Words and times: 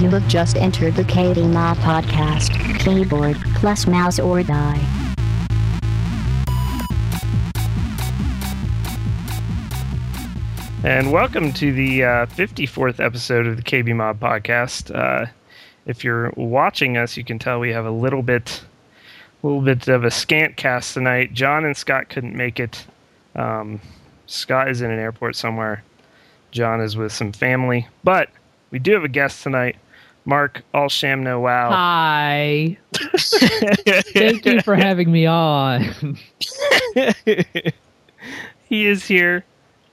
You 0.00 0.10
have 0.10 0.26
just 0.26 0.56
entered 0.56 0.96
the 0.96 1.04
KB 1.04 1.48
Mod 1.52 1.76
podcast. 1.76 2.50
Keyboard 2.80 3.36
plus 3.54 3.86
mouse 3.86 4.18
or 4.18 4.42
die. 4.42 4.80
And 10.82 11.12
welcome 11.12 11.52
to 11.52 11.72
the 11.72 12.02
uh, 12.02 12.26
54th 12.26 12.98
episode 12.98 13.46
of 13.46 13.56
the 13.56 13.62
KB 13.62 13.94
Mod 13.94 14.18
podcast. 14.18 14.92
Uh, 14.92 15.26
if 15.86 16.02
you're 16.02 16.32
watching 16.36 16.96
us, 16.96 17.16
you 17.16 17.22
can 17.24 17.38
tell 17.38 17.60
we 17.60 17.70
have 17.70 17.86
a 17.86 17.90
little 17.92 18.22
bit, 18.22 18.64
little 19.44 19.62
bit 19.62 19.86
of 19.86 20.02
a 20.02 20.10
scant 20.10 20.56
cast 20.56 20.94
tonight. 20.94 21.34
John 21.34 21.64
and 21.64 21.76
Scott 21.76 22.08
couldn't 22.08 22.34
make 22.36 22.58
it. 22.58 22.84
Um, 23.36 23.80
Scott 24.26 24.68
is 24.68 24.82
in 24.82 24.90
an 24.90 24.98
airport 24.98 25.36
somewhere. 25.36 25.84
John 26.50 26.80
is 26.80 26.96
with 26.96 27.12
some 27.12 27.30
family, 27.30 27.86
but 28.02 28.28
we 28.72 28.80
do 28.80 28.92
have 28.94 29.04
a 29.04 29.08
guest 29.08 29.44
tonight. 29.44 29.76
Mark 30.24 30.62
All 30.72 30.88
Sham 30.88 31.22
No 31.22 31.40
Wow. 31.40 31.70
Hi. 31.70 32.78
Thank 33.16 34.46
you 34.46 34.60
for 34.62 34.74
having 34.74 35.12
me 35.12 35.26
on. 35.26 36.16
he 38.68 38.86
is 38.86 39.04
here 39.04 39.44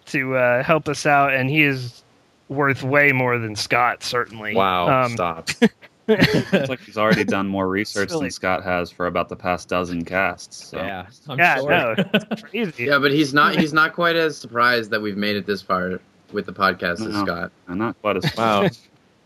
to 0.07 0.35
uh, 0.35 0.63
help 0.63 0.87
us 0.87 1.05
out, 1.05 1.33
and 1.33 1.49
he 1.49 1.63
is 1.63 2.03
worth 2.49 2.83
way 2.83 3.11
more 3.11 3.37
than 3.37 3.55
Scott, 3.55 4.03
certainly. 4.03 4.55
Wow, 4.55 5.03
Um, 5.05 5.11
stop. 5.11 5.49
it's 6.07 6.69
like 6.69 6.79
he's 6.81 6.97
already 6.97 7.23
done 7.23 7.47
more 7.47 7.67
research 7.67 8.09
than 8.09 8.29
Scott 8.31 8.63
has 8.63 8.91
for 8.91 9.07
about 9.07 9.29
the 9.29 9.35
past 9.35 9.69
dozen 9.69 10.03
casts. 10.03 10.67
So. 10.67 10.77
Yeah, 10.77 11.05
I'm 11.29 11.39
yeah, 11.39 11.57
sure. 11.57 11.69
no, 11.95 11.95
crazy. 12.41 12.85
Yeah, 12.85 12.99
but 12.99 13.11
he's 13.11 13.33
not 13.33 13.55
he's 13.57 13.71
not 13.73 13.93
quite 13.93 14.15
as 14.15 14.37
surprised 14.37 14.91
that 14.91 15.01
we've 15.01 15.15
made 15.17 15.35
it 15.35 15.45
this 15.45 15.61
far 15.61 16.01
with 16.33 16.45
the 16.45 16.53
podcast 16.53 17.07
as 17.07 17.15
Scott. 17.21 17.51
I'm 17.67 17.77
not 17.77 17.99
quite 18.01 18.17
as 18.17 18.35
Wow. 18.35 18.67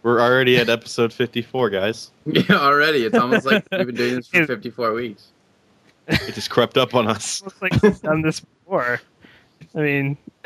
We're 0.05 0.22
already 0.22 0.58
at 0.58 0.70
episode 0.70 1.12
54, 1.12 1.72
guys. 1.72 2.12
Yeah, 2.27 2.44
already. 2.52 3.06
It's 3.06 3.17
almost 3.17 3.44
like 3.48 3.66
we've 3.72 3.88
been 3.88 3.95
doing 3.95 4.16
this 4.17 4.28
for 4.28 4.45
54 4.45 4.94
weeks. 4.94 5.30
It 6.08 6.36
just 6.36 6.52
crept 6.52 6.78
up 6.78 6.94
on 6.94 7.08
us. 7.08 7.42
looks 7.42 7.59
like 7.59 7.81
we've 7.81 8.00
done 8.03 8.22
this 8.22 8.39
before. 8.39 9.02
I 9.73 9.80
mean, 9.80 10.16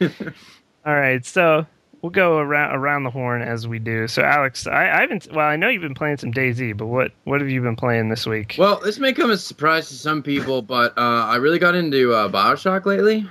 all 0.00 0.08
right, 0.96 1.24
so 1.24 1.64
we'll 2.00 2.10
go 2.10 2.38
around 2.38 2.74
around 2.74 3.04
the 3.04 3.10
horn 3.10 3.40
as 3.40 3.68
we 3.68 3.78
do. 3.78 4.08
So, 4.08 4.22
Alex, 4.22 4.66
I, 4.66 4.90
I 4.90 5.00
haven't. 5.02 5.28
Well, 5.32 5.46
I 5.46 5.54
know 5.54 5.68
you've 5.68 5.82
been 5.82 5.94
playing 5.94 6.16
some 6.16 6.32
DayZ, 6.32 6.76
but 6.76 6.86
what 6.86 7.12
what 7.22 7.40
have 7.40 7.48
you 7.48 7.62
been 7.62 7.76
playing 7.76 8.08
this 8.08 8.26
week? 8.26 8.56
Well, 8.58 8.80
this 8.80 8.98
may 8.98 9.12
come 9.12 9.30
as 9.30 9.38
a 9.38 9.46
surprise 9.46 9.90
to 9.90 9.94
some 9.94 10.24
people, 10.24 10.60
but 10.60 10.98
uh, 10.98 11.26
I 11.28 11.36
really 11.36 11.60
got 11.60 11.76
into 11.76 12.12
uh, 12.14 12.28
Bioshock 12.28 12.84
lately. 12.84 13.30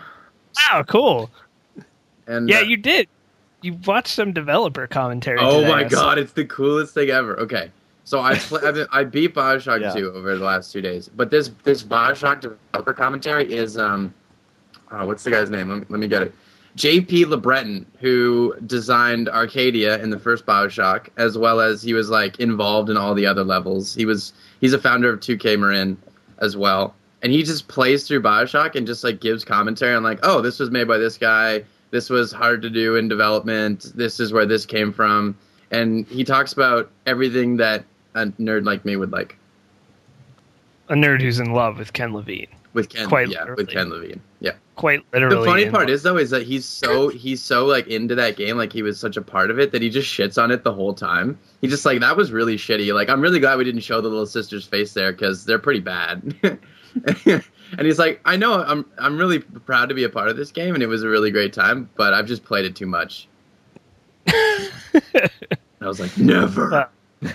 wow, 0.71 0.83
cool. 0.87 1.29
And 2.25 2.47
Yeah, 2.47 2.59
uh, 2.59 2.61
you 2.61 2.77
did. 2.77 3.09
You 3.61 3.77
watched 3.85 4.09
some 4.15 4.33
developer 4.33 4.87
commentary. 4.87 5.37
Oh 5.39 5.61
today, 5.61 5.71
my 5.71 5.83
I 5.85 5.87
saw. 5.87 5.95
god, 6.01 6.17
it's 6.19 6.33
the 6.33 6.45
coolest 6.45 6.93
thing 6.93 7.09
ever. 7.09 7.39
Okay, 7.39 7.69
so 8.05 8.19
I 8.21 8.35
pl- 8.37 8.65
I've 8.65 8.73
been, 8.75 8.87
I 8.91 9.03
beat 9.03 9.35
Bioshock 9.35 9.81
Yeah. 9.81 9.93
2 9.93 10.11
over 10.13 10.37
the 10.37 10.43
last 10.43 10.71
two 10.71 10.81
days, 10.81 11.09
but 11.09 11.29
this 11.29 11.51
this 11.63 11.83
Bioshock 11.83 12.41
developer 12.41 12.93
commentary 12.93 13.51
is 13.53 13.77
um, 13.77 14.13
uh, 14.89 15.03
what's 15.05 15.23
the 15.23 15.31
guy's 15.31 15.49
name? 15.49 15.69
Let 15.69 15.79
me, 15.79 15.85
let 15.89 15.99
me 15.99 16.07
get 16.07 16.23
it. 16.23 16.33
J.P. 16.75 17.25
LeBreton, 17.25 17.85
who 17.99 18.55
designed 18.65 19.27
Arcadia 19.27 20.01
in 20.01 20.09
the 20.09 20.17
first 20.17 20.45
Bioshock, 20.45 21.09
as 21.17 21.37
well 21.37 21.59
as 21.59 21.81
he 21.83 21.93
was 21.93 22.09
like 22.09 22.39
involved 22.39 22.89
in 22.89 22.95
all 22.95 23.13
the 23.13 23.25
other 23.25 23.43
levels. 23.43 23.93
He 23.93 24.05
was 24.05 24.31
he's 24.61 24.71
a 24.73 24.79
founder 24.79 25.11
of 25.13 25.19
2K 25.19 25.59
Marin 25.59 25.97
as 26.39 26.55
well, 26.57 26.95
and 27.21 27.31
he 27.31 27.43
just 27.43 27.67
plays 27.67 28.07
through 28.07 28.21
Bioshock 28.21 28.75
and 28.75 28.87
just 28.87 29.03
like 29.03 29.19
gives 29.19 29.43
commentary 29.45 29.93
on 29.93 30.01
like, 30.01 30.19
oh, 30.23 30.41
this 30.41 30.59
was 30.59 30.71
made 30.71 30.87
by 30.87 30.97
this 30.97 31.17
guy. 31.17 31.63
This 31.91 32.09
was 32.09 32.31
hard 32.31 32.61
to 32.63 32.69
do 32.69 32.95
in 32.95 33.07
development. 33.07 33.91
This 33.95 34.19
is 34.19 34.33
where 34.33 34.45
this 34.45 34.65
came 34.65 34.91
from, 34.93 35.37
and 35.69 36.07
he 36.07 36.23
talks 36.23 36.53
about 36.53 36.89
everything 37.05 37.57
that 37.57 37.83
a 38.15 38.25
nerd 38.25 38.65
like 38.65 38.83
me 38.85 38.95
would 38.95 39.11
like 39.11 39.37
A 40.89 40.93
nerd 40.93 41.21
who's 41.21 41.39
in 41.39 41.53
love 41.53 41.77
with 41.77 41.93
Ken 41.93 42.13
Levine. 42.13 42.47
with 42.73 42.89
Ken. 42.89 43.07
Quite 43.07 43.29
yeah, 43.29 43.39
literally. 43.39 43.63
with 43.63 43.73
Ken 43.73 43.89
Levine. 43.89 44.21
Yeah. 44.39 44.51
Quite 44.75 45.01
literally. 45.13 45.37
The 45.37 45.45
funny 45.45 45.69
part 45.69 45.83
love. 45.87 45.93
is 45.93 46.03
though 46.03 46.17
is 46.17 46.29
that 46.31 46.43
he's 46.43 46.65
so 46.65 47.09
he's 47.09 47.41
so 47.41 47.65
like 47.65 47.87
into 47.87 48.15
that 48.15 48.35
game, 48.35 48.57
like 48.57 48.73
he 48.73 48.81
was 48.81 48.99
such 48.99 49.15
a 49.15 49.21
part 49.21 49.51
of 49.51 49.59
it 49.59 49.71
that 49.73 49.81
he 49.81 49.89
just 49.89 50.07
shits 50.11 50.41
on 50.41 50.49
it 50.49 50.63
the 50.63 50.73
whole 50.73 50.93
time. 50.93 51.37
He 51.61 51.67
just 51.67 51.85
like 51.85 51.99
that 51.99 52.17
was 52.17 52.31
really 52.31 52.55
shitty. 52.57 52.93
Like 52.93 53.09
I'm 53.09 53.21
really 53.21 53.39
glad 53.39 53.57
we 53.57 53.63
didn't 53.63 53.81
show 53.81 54.01
the 54.01 54.07
little 54.09 54.25
sister's 54.25 54.65
face 54.65 54.93
there 54.93 55.11
because 55.11 55.45
they're 55.45 55.59
pretty 55.59 55.81
bad. 55.81 56.33
and 57.77 57.81
he's 57.87 57.99
like, 57.99 58.21
I 58.25 58.35
know 58.35 58.61
I'm 58.63 58.85
I'm 58.97 59.17
really 59.17 59.39
proud 59.39 59.89
to 59.89 59.95
be 59.95 60.03
a 60.03 60.09
part 60.09 60.29
of 60.29 60.37
this 60.37 60.51
game 60.51 60.73
and 60.73 60.83
it 60.83 60.87
was 60.87 61.03
a 61.03 61.07
really 61.09 61.31
great 61.31 61.53
time, 61.53 61.89
but 61.95 62.13
I've 62.13 62.25
just 62.27 62.43
played 62.43 62.65
it 62.65 62.75
too 62.75 62.85
much. 62.87 63.27
I 64.27 65.39
was 65.81 65.99
like, 65.99 66.15
never. 66.17 66.69
Well, 67.21 67.31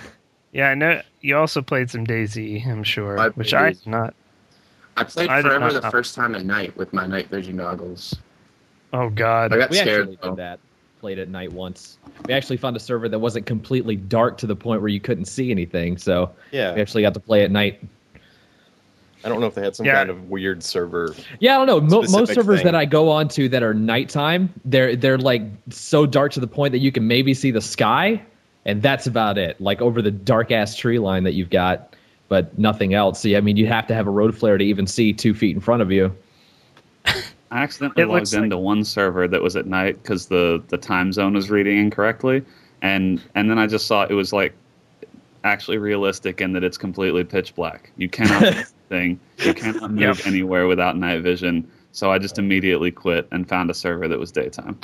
Yeah, 0.51 0.69
I 0.69 0.75
know. 0.75 1.01
You 1.21 1.37
also 1.37 1.61
played 1.61 1.89
some 1.89 2.05
DayZ, 2.05 2.65
I'm 2.67 2.83
sure, 2.83 3.19
I 3.19 3.29
which 3.29 3.49
played 3.49 3.61
I 3.61 3.71
DayZ. 3.73 3.87
not. 3.87 4.13
I 4.95 5.03
played 5.03 5.29
I 5.29 5.41
forever 5.41 5.71
the 5.73 5.91
first 5.91 6.15
time 6.15 6.33
at 6.35 6.45
night 6.45 6.75
with 6.77 6.93
my 6.93 7.05
night 7.05 7.27
vision 7.29 7.57
goggles. 7.57 8.15
Oh 8.93 9.09
God. 9.09 9.53
I 9.53 9.57
got 9.57 9.69
We 9.69 9.77
scared. 9.77 10.01
actually 10.01 10.17
though. 10.21 10.29
did 10.29 10.37
that. 10.37 10.59
Played 11.01 11.19
at 11.19 11.29
night 11.29 11.51
once. 11.53 11.99
We 12.25 12.33
actually 12.33 12.57
found 12.57 12.75
a 12.75 12.79
server 12.79 13.07
that 13.09 13.19
wasn't 13.19 13.45
completely 13.45 13.95
dark 13.95 14.37
to 14.39 14.47
the 14.47 14.55
point 14.55 14.81
where 14.81 14.89
you 14.89 14.99
couldn't 14.99 15.25
see 15.25 15.51
anything. 15.51 15.97
So 15.97 16.31
yeah, 16.51 16.73
we 16.73 16.81
actually 16.81 17.03
got 17.03 17.13
to 17.13 17.19
play 17.19 17.43
at 17.43 17.51
night. 17.51 17.83
I 19.23 19.29
don't 19.29 19.39
know 19.41 19.47
if 19.47 19.55
they 19.55 19.61
had 19.63 19.75
some 19.75 19.85
Yeah. 19.85 19.95
kind 19.95 20.09
of 20.09 20.29
weird 20.29 20.63
server. 20.63 21.13
Yeah, 21.39 21.59
I 21.59 21.65
don't 21.65 21.67
know. 21.89 22.01
Mo- 22.01 22.07
most 22.09 22.33
servers 22.33 22.59
thing. 22.59 22.65
that 22.65 22.75
I 22.75 22.85
go 22.85 23.09
on 23.09 23.27
to 23.29 23.49
that 23.49 23.63
are 23.63 23.73
nighttime, 23.73 24.53
they're 24.65 24.95
they're 24.95 25.17
like 25.17 25.43
so 25.69 26.05
dark 26.05 26.31
to 26.33 26.39
the 26.39 26.47
point 26.47 26.71
that 26.71 26.79
you 26.79 26.91
can 26.91 27.07
maybe 27.07 27.33
see 27.33 27.51
the 27.51 27.61
sky, 27.61 28.21
and 28.65 28.81
that's 28.81 29.07
about 29.07 29.37
it. 29.37 29.59
Like 29.59 29.81
over 29.81 30.01
the 30.01 30.11
dark 30.11 30.51
ass 30.51 30.75
tree 30.75 30.99
line 30.99 31.23
that 31.23 31.33
you've 31.33 31.49
got, 31.49 31.95
but 32.29 32.57
nothing 32.59 32.93
else. 32.93 33.19
So 33.21 33.27
yeah, 33.29 33.37
I 33.39 33.41
mean, 33.41 33.57
you 33.57 33.67
have 33.67 33.87
to 33.87 33.93
have 33.95 34.07
a 34.07 34.11
road 34.11 34.37
flare 34.37 34.57
to 34.57 34.63
even 34.63 34.85
see 34.87 35.13
two 35.13 35.33
feet 35.33 35.55
in 35.55 35.61
front 35.61 35.81
of 35.81 35.91
you. 35.91 36.15
I 37.05 37.63
accidentally 37.63 38.03
It 38.03 38.07
logged 38.07 38.33
into 38.33 38.57
one 38.57 38.83
server 38.83 39.27
that 39.27 39.41
was 39.41 39.55
at 39.55 39.65
night 39.67 40.01
because 40.03 40.25
the, 40.27 40.61
the 40.67 40.77
time 40.77 41.13
zone 41.13 41.33
was 41.33 41.49
reading 41.49 41.77
incorrectly, 41.77 42.43
and 42.81 43.21
and 43.35 43.49
then 43.49 43.57
I 43.57 43.67
just 43.67 43.87
saw 43.87 44.03
it 44.03 44.13
was 44.13 44.31
like 44.33 44.53
actually 45.43 45.77
realistic 45.77 46.41
in 46.41 46.51
that 46.53 46.63
it's 46.63 46.77
completely 46.77 47.23
pitch 47.23 47.55
black. 47.55 47.91
You 47.97 48.09
cannot 48.09 48.65
do 48.89 48.95
anything. 48.95 49.19
You 49.39 49.53
cannot 49.53 49.91
move 49.91 49.99
Yep. 50.01 50.17
anywhere 50.27 50.67
without 50.67 50.97
night 50.97 51.21
vision. 51.21 51.69
So 51.91 52.11
I 52.11 52.19
just 52.19 52.37
immediately 52.37 52.91
quit 52.91 53.27
and 53.31 53.47
found 53.47 53.69
a 53.71 53.73
server 53.73 54.07
that 54.07 54.19
was 54.19 54.31
daytime. 54.31 54.79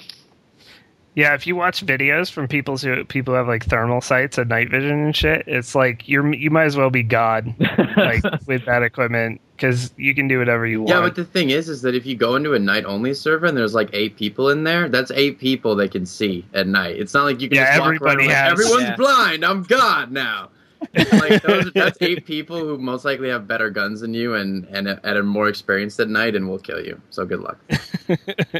Yeah, 1.15 1.35
if 1.35 1.45
you 1.45 1.55
watch 1.55 1.85
videos 1.85 2.31
from 2.31 2.47
people 2.47 2.75
who 2.75 3.05
people 3.05 3.35
who 3.35 3.37
have 3.37 3.47
like 3.47 3.63
thermal 3.65 4.01
sights 4.01 4.39
and 4.39 4.49
night 4.49 4.71
vision 4.71 4.99
and 5.03 5.15
shit, 5.15 5.43
it's 5.45 5.75
like 5.75 6.07
you're 6.09 6.33
you 6.33 6.49
might 6.49 6.63
as 6.63 6.75
well 6.75 6.89
be 6.89 7.03
God, 7.03 7.53
like 7.95 8.23
with 8.47 8.65
that 8.65 8.81
equipment, 8.81 9.39
because 9.55 9.93
you 9.95 10.15
can 10.15 10.27
do 10.27 10.39
whatever 10.39 10.65
you 10.65 10.79
want. 10.79 10.89
Yeah, 10.89 11.01
but 11.01 11.13
the 11.13 11.23
thing 11.23 11.51
is, 11.51 11.69
is 11.69 11.83
that 11.83 11.93
if 11.93 12.07
you 12.07 12.15
go 12.15 12.35
into 12.35 12.55
a 12.55 12.59
night 12.59 12.85
only 12.85 13.13
server 13.13 13.45
and 13.45 13.55
there's 13.55 13.75
like 13.75 13.91
eight 13.93 14.15
people 14.15 14.49
in 14.49 14.63
there, 14.63 14.89
that's 14.89 15.11
eight 15.11 15.37
people 15.37 15.75
they 15.75 15.87
can 15.87 16.07
see 16.07 16.43
at 16.55 16.65
night. 16.65 16.95
It's 16.97 17.13
not 17.13 17.25
like 17.25 17.41
you 17.41 17.47
can 17.47 17.57
Yeah, 17.57 17.77
just 17.77 17.79
walk 17.81 17.89
around 17.89 17.95
everybody 17.97 18.27
like, 18.29 18.35
has- 18.35 18.51
everyone's 18.53 18.83
Yeah. 18.89 18.95
blind. 18.95 19.45
I'm 19.45 19.61
God 19.61 20.11
now. 20.11 20.49
like 21.13 21.41
those, 21.41 21.71
that's 21.73 21.97
eight 22.01 22.23
people 22.25 22.59
who 22.59 22.77
most 22.77 23.03
likely 23.03 23.29
have 23.29 23.47
better 23.47 23.71
guns 23.71 24.01
than 24.01 24.13
you 24.13 24.35
and 24.35 24.65
and 24.65 24.87
and 24.87 25.03
are 25.03 25.23
more 25.23 25.49
experienced 25.49 25.99
at 25.99 26.07
night 26.07 26.35
and 26.35 26.47
will 26.47 26.59
kill 26.59 26.83
you. 26.83 27.01
So 27.09 27.25
good 27.25 27.39
luck. 27.39 27.57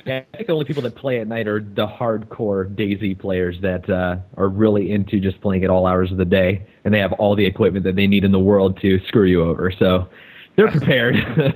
Yeah, 0.06 0.24
I 0.34 0.38
think 0.38 0.48
the 0.48 0.54
only 0.54 0.66
people 0.66 0.82
that 0.84 0.96
play 0.96 1.20
at 1.20 1.28
night 1.28 1.48
are 1.48 1.60
the 1.60 1.86
hardcore 1.86 2.74
DayZ 2.76 3.20
players 3.20 3.60
that 3.62 3.90
uh, 3.90 4.18
are 4.38 4.48
really 4.48 4.92
into 4.92 5.20
just 5.20 5.40
playing 5.42 5.64
at 5.64 5.70
all 5.70 5.86
hours 5.86 6.12
of 6.12 6.18
the 6.18 6.26
day, 6.26 6.66
and 6.84 6.94
they 6.94 7.00
have 7.00 7.12
all 7.14 7.36
the 7.36 7.46
equipment 7.46 7.84
that 7.84 7.96
they 7.96 8.08
need 8.08 8.24
in 8.24 8.32
the 8.32 8.40
world 8.40 8.80
to 8.82 9.00
screw 9.06 9.26
you 9.26 9.44
over. 9.44 9.72
So 9.72 10.08
they're 10.56 10.72
prepared. 10.72 11.56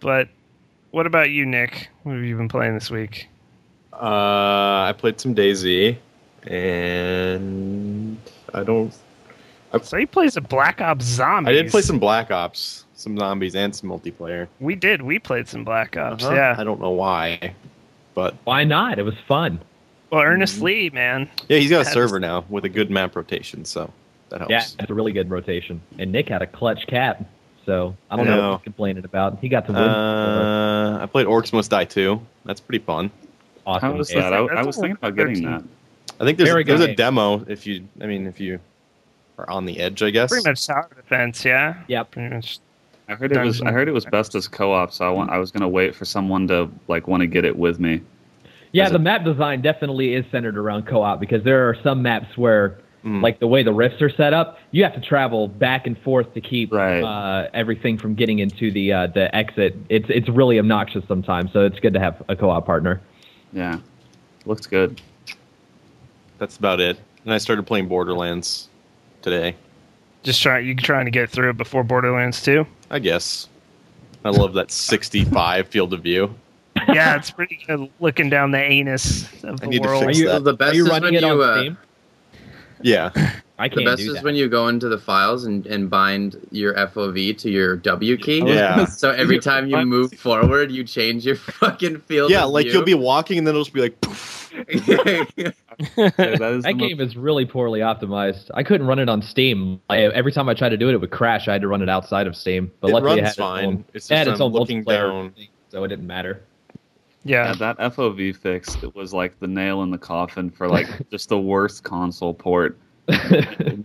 but 0.00 0.28
what 0.92 1.06
about 1.06 1.30
you, 1.30 1.44
Nick? 1.44 1.88
What 2.04 2.14
have 2.14 2.24
you 2.24 2.36
been 2.36 2.48
playing 2.48 2.74
this 2.74 2.90
week? 2.90 3.28
Uh, 3.92 4.88
I 4.88 4.94
played 4.96 5.20
some 5.20 5.34
DayZ, 5.34 5.96
and 6.46 8.18
I 8.54 8.62
don't. 8.64 8.94
I, 9.72 9.78
So 9.80 9.96
you 9.96 10.06
played 10.06 10.32
some 10.32 10.44
Black 10.44 10.80
Ops 10.80 11.04
Zombies. 11.04 11.48
I 11.48 11.52
did 11.52 11.70
play 11.70 11.82
some 11.82 11.98
Black 11.98 12.30
Ops, 12.30 12.84
some 12.94 13.16
zombies, 13.18 13.54
and 13.54 13.74
some 13.74 13.88
multiplayer. 13.90 14.48
We 14.60 14.74
did. 14.74 15.02
We 15.02 15.18
played 15.18 15.48
some 15.48 15.64
Black 15.64 15.96
Ops. 15.96 16.24
Uh-huh. 16.24 16.34
Yeah. 16.34 16.54
I 16.58 16.64
don't 16.64 16.80
know 16.80 16.90
why, 16.90 17.54
but 18.14 18.34
Why 18.44 18.64
not? 18.64 18.98
It 18.98 19.02
was 19.04 19.14
fun. 19.26 19.60
Well, 20.10 20.20
Ernest 20.22 20.56
Mm-hmm. 20.56 20.64
Lee, 20.64 20.90
man. 20.90 21.30
yeah, 21.48 21.56
he's 21.58 21.70
got 21.70 21.86
a 21.86 21.90
server 21.90 22.20
now 22.20 22.44
with 22.50 22.64
a 22.66 22.68
good 22.68 22.90
map 22.90 23.16
rotation, 23.16 23.64
so 23.64 23.90
that 24.28 24.40
helps. 24.40 24.50
Yeah, 24.50 24.64
it's 24.78 24.90
a 24.90 24.94
really 24.94 25.12
good 25.12 25.30
rotation. 25.30 25.80
And 25.98 26.12
Nick 26.12 26.28
had 26.28 26.42
a 26.42 26.46
clutch 26.46 26.86
cap, 26.86 27.24
so 27.64 27.96
I 28.10 28.16
don't 28.16 28.26
I 28.26 28.30
know 28.30 28.36
know. 28.36 28.50
what 28.50 28.58
he's 28.58 28.64
complaining 28.64 29.06
about. 29.06 29.38
He 29.40 29.48
got 29.48 29.64
to 29.66 29.72
win. 29.72 29.80
Uh, 29.80 30.98
I 31.00 31.06
played 31.06 31.26
Orcs 31.26 31.54
Must 31.54 31.70
Die 31.70 31.86
too. 31.86 32.20
That's 32.44 32.60
pretty 32.60 32.84
fun. 32.84 33.10
awesome. 33.66 33.90
How 33.92 33.96
was 33.96 34.10
game. 34.10 34.20
that? 34.20 34.34
I, 34.34 34.38
I 34.40 34.62
was 34.64 34.76
thinking 34.76 34.96
about 34.96 35.16
getting 35.16 35.36
13. 35.36 35.50
that. 35.50 35.62
I 36.22 36.24
think 36.24 36.38
there's 36.38 36.50
Very 36.50 36.62
there's 36.62 36.80
a 36.80 36.94
demo 36.94 37.44
if 37.48 37.66
you. 37.66 37.86
I 38.00 38.06
mean, 38.06 38.28
if 38.28 38.38
you 38.38 38.60
are 39.38 39.50
on 39.50 39.66
the 39.66 39.80
edge, 39.80 40.02
I 40.04 40.10
guess. 40.10 40.30
Pretty 40.30 40.48
much 40.48 40.64
tower 40.64 40.88
defense, 40.94 41.44
yeah. 41.44 41.82
Yep. 41.88 42.12
Pretty 42.12 42.32
much. 42.32 42.60
I 43.08 43.14
heard 43.16 43.32
it 43.32 43.44
was. 43.44 43.60
I 43.60 43.72
heard 43.72 43.88
it 43.88 43.92
was 43.92 44.04
best 44.06 44.36
as 44.36 44.46
co-op. 44.46 44.92
So 44.92 45.04
I 45.04 45.10
want. 45.10 45.30
I 45.30 45.38
was 45.38 45.50
gonna 45.50 45.68
wait 45.68 45.96
for 45.96 46.04
someone 46.04 46.46
to 46.48 46.70
like 46.86 47.08
want 47.08 47.22
to 47.22 47.26
get 47.26 47.44
it 47.44 47.56
with 47.56 47.80
me. 47.80 48.00
Yeah, 48.70 48.84
Is 48.84 48.90
the 48.90 48.96
it- 48.96 49.00
map 49.00 49.24
design 49.24 49.62
definitely 49.62 50.14
is 50.14 50.24
centered 50.30 50.56
around 50.56 50.86
co-op 50.86 51.18
because 51.18 51.42
there 51.42 51.68
are 51.68 51.76
some 51.82 52.02
maps 52.02 52.38
where, 52.38 52.78
Mm. 53.04 53.20
like 53.20 53.40
the 53.40 53.48
way 53.48 53.64
the 53.64 53.72
rifts 53.72 54.00
are 54.00 54.08
set 54.08 54.32
up, 54.32 54.60
you 54.70 54.84
have 54.84 54.94
to 54.94 55.00
travel 55.00 55.48
back 55.48 55.88
and 55.88 55.98
forth 55.98 56.32
to 56.34 56.40
keep 56.40 56.72
Right. 56.72 57.02
uh, 57.02 57.48
everything 57.52 57.98
from 57.98 58.14
getting 58.14 58.38
into 58.38 58.70
the 58.70 58.92
uh, 58.92 59.06
the 59.08 59.34
exit. 59.34 59.76
It's 59.88 60.06
it's 60.08 60.28
really 60.28 60.60
obnoxious 60.60 61.04
sometimes, 61.08 61.52
so 61.52 61.66
it's 61.66 61.80
good 61.80 61.94
to 61.94 62.00
have 62.00 62.22
a 62.28 62.36
co-op 62.36 62.64
partner. 62.64 63.00
Yeah, 63.52 63.78
looks 64.46 64.66
good. 64.68 65.00
That's 66.42 66.56
about 66.56 66.80
it. 66.80 66.98
And 67.24 67.32
I 67.32 67.38
started 67.38 67.68
playing 67.68 67.86
Borderlands 67.86 68.68
today. 69.22 69.54
Just 70.24 70.42
trying 70.42 70.66
you 70.66 70.74
trying 70.74 71.04
to 71.04 71.12
get 71.12 71.30
through 71.30 71.50
it 71.50 71.56
before 71.56 71.84
Borderlands 71.84 72.42
2? 72.42 72.66
I 72.90 72.98
guess. 72.98 73.48
I 74.24 74.30
love 74.30 74.54
that 74.54 74.72
65 74.72 75.68
field 75.68 75.92
of 75.94 76.02
view. 76.02 76.34
Yeah, 76.88 77.14
it's 77.14 77.30
pretty 77.30 77.60
good 77.64 77.88
looking 78.00 78.28
down 78.28 78.50
the 78.50 78.58
anus 78.58 79.22
of 79.44 79.62
I 79.62 79.66
the 79.66 79.66
need 79.68 79.82
to 79.84 79.88
world. 79.88 80.04
fix 80.04 80.18
you- 80.18 80.26
that. 80.26 80.42
the 80.42 80.54
best 80.54 80.72
Are 80.72 80.74
you 80.74 80.84
is 80.86 80.90
running 80.90 81.14
when 81.14 81.14
it 81.14 81.20
you 81.22 81.32
on 81.32 81.40
uh, 81.48 81.60
Steam? 81.60 81.78
Yeah. 82.80 83.10
I 83.14 83.68
the 83.68 83.74
can't 83.74 83.74
the 83.76 83.84
best 83.84 84.02
do 84.02 84.08
is 84.08 84.14
that. 84.14 84.24
when 84.24 84.34
you 84.34 84.48
go 84.48 84.66
into 84.66 84.88
the 84.88 84.98
files 84.98 85.44
and, 85.44 85.64
and 85.66 85.88
bind 85.88 86.44
your 86.50 86.74
FOV 86.74 87.38
to 87.38 87.50
your 87.50 87.76
W 87.76 88.16
key. 88.16 88.42
Yeah. 88.44 88.84
So 88.90 89.10
every 89.16 89.38
time 89.38 89.68
you 89.68 89.76
move 89.86 90.12
forward, 90.14 90.72
you 90.72 90.82
change 90.82 91.24
your 91.24 91.36
fucking 91.36 92.00
field. 92.00 92.24
Of 92.24 92.28
view. 92.30 92.36
Yeah, 92.38 92.44
of 92.46 92.50
like 92.50 92.64
view. 92.64 92.72
you'll 92.72 92.84
be 92.84 92.94
walking 92.94 93.38
and 93.38 93.46
then 93.46 93.54
it'll 93.54 93.62
just 93.62 93.74
be 93.74 93.82
like, 93.82 94.00
poof. 94.00 94.41
Yeah, 95.36 96.10
that 96.16 96.52
is 96.56 96.62
That 96.64 96.74
game 96.78 96.98
most- 96.98 97.08
is 97.10 97.16
really 97.16 97.44
poorly 97.46 97.80
optimized. 97.80 98.50
I 98.54 98.62
couldn't 98.62 98.86
run 98.86 98.98
it 98.98 99.08
on 99.08 99.22
Steam. 99.22 99.80
I, 99.90 99.98
every 100.02 100.32
time 100.32 100.48
I 100.48 100.54
tried 100.54 100.68
to 100.70 100.76
do 100.76 100.88
it, 100.88 100.94
it 100.94 101.00
would 101.00 101.10
crash. 101.10 101.48
I 101.48 101.52
had 101.52 101.62
to 101.62 101.68
run 101.68 101.82
it 101.82 101.88
outside 101.88 102.26
of 102.26 102.36
Steam. 102.36 102.70
But 102.80 102.90
It 102.90 102.94
luckily, 102.94 103.12
it 103.18 103.22
runs 103.22 103.28
had 103.28 103.36
fine. 103.36 103.64
Its 103.64 103.66
own, 103.66 103.84
It's 103.94 104.10
it 104.10 104.14
had 104.16 104.24
just 104.26 104.34
its 104.34 104.40
own 104.40 104.52
looking 104.52 104.84
multiplayer 104.84 105.08
down. 105.10 105.30
thing, 105.32 105.48
so 105.70 105.84
it 105.84 105.88
didn't 105.88 106.06
matter. 106.06 106.42
yeah. 107.24 107.46
Yeah, 107.48 107.54
that 107.54 107.78
FOV 107.78 108.36
fix 108.36 108.76
it 108.82 108.94
was 108.94 109.12
like 109.14 109.38
the 109.40 109.46
nail 109.48 109.82
in 109.82 109.90
the 109.90 109.98
coffin 109.98 110.50
for 110.50 110.68
like 110.68 110.88
just 111.10 111.28
the 111.28 111.38
worst 111.38 111.82
console 111.84 112.34
port. 112.34 112.78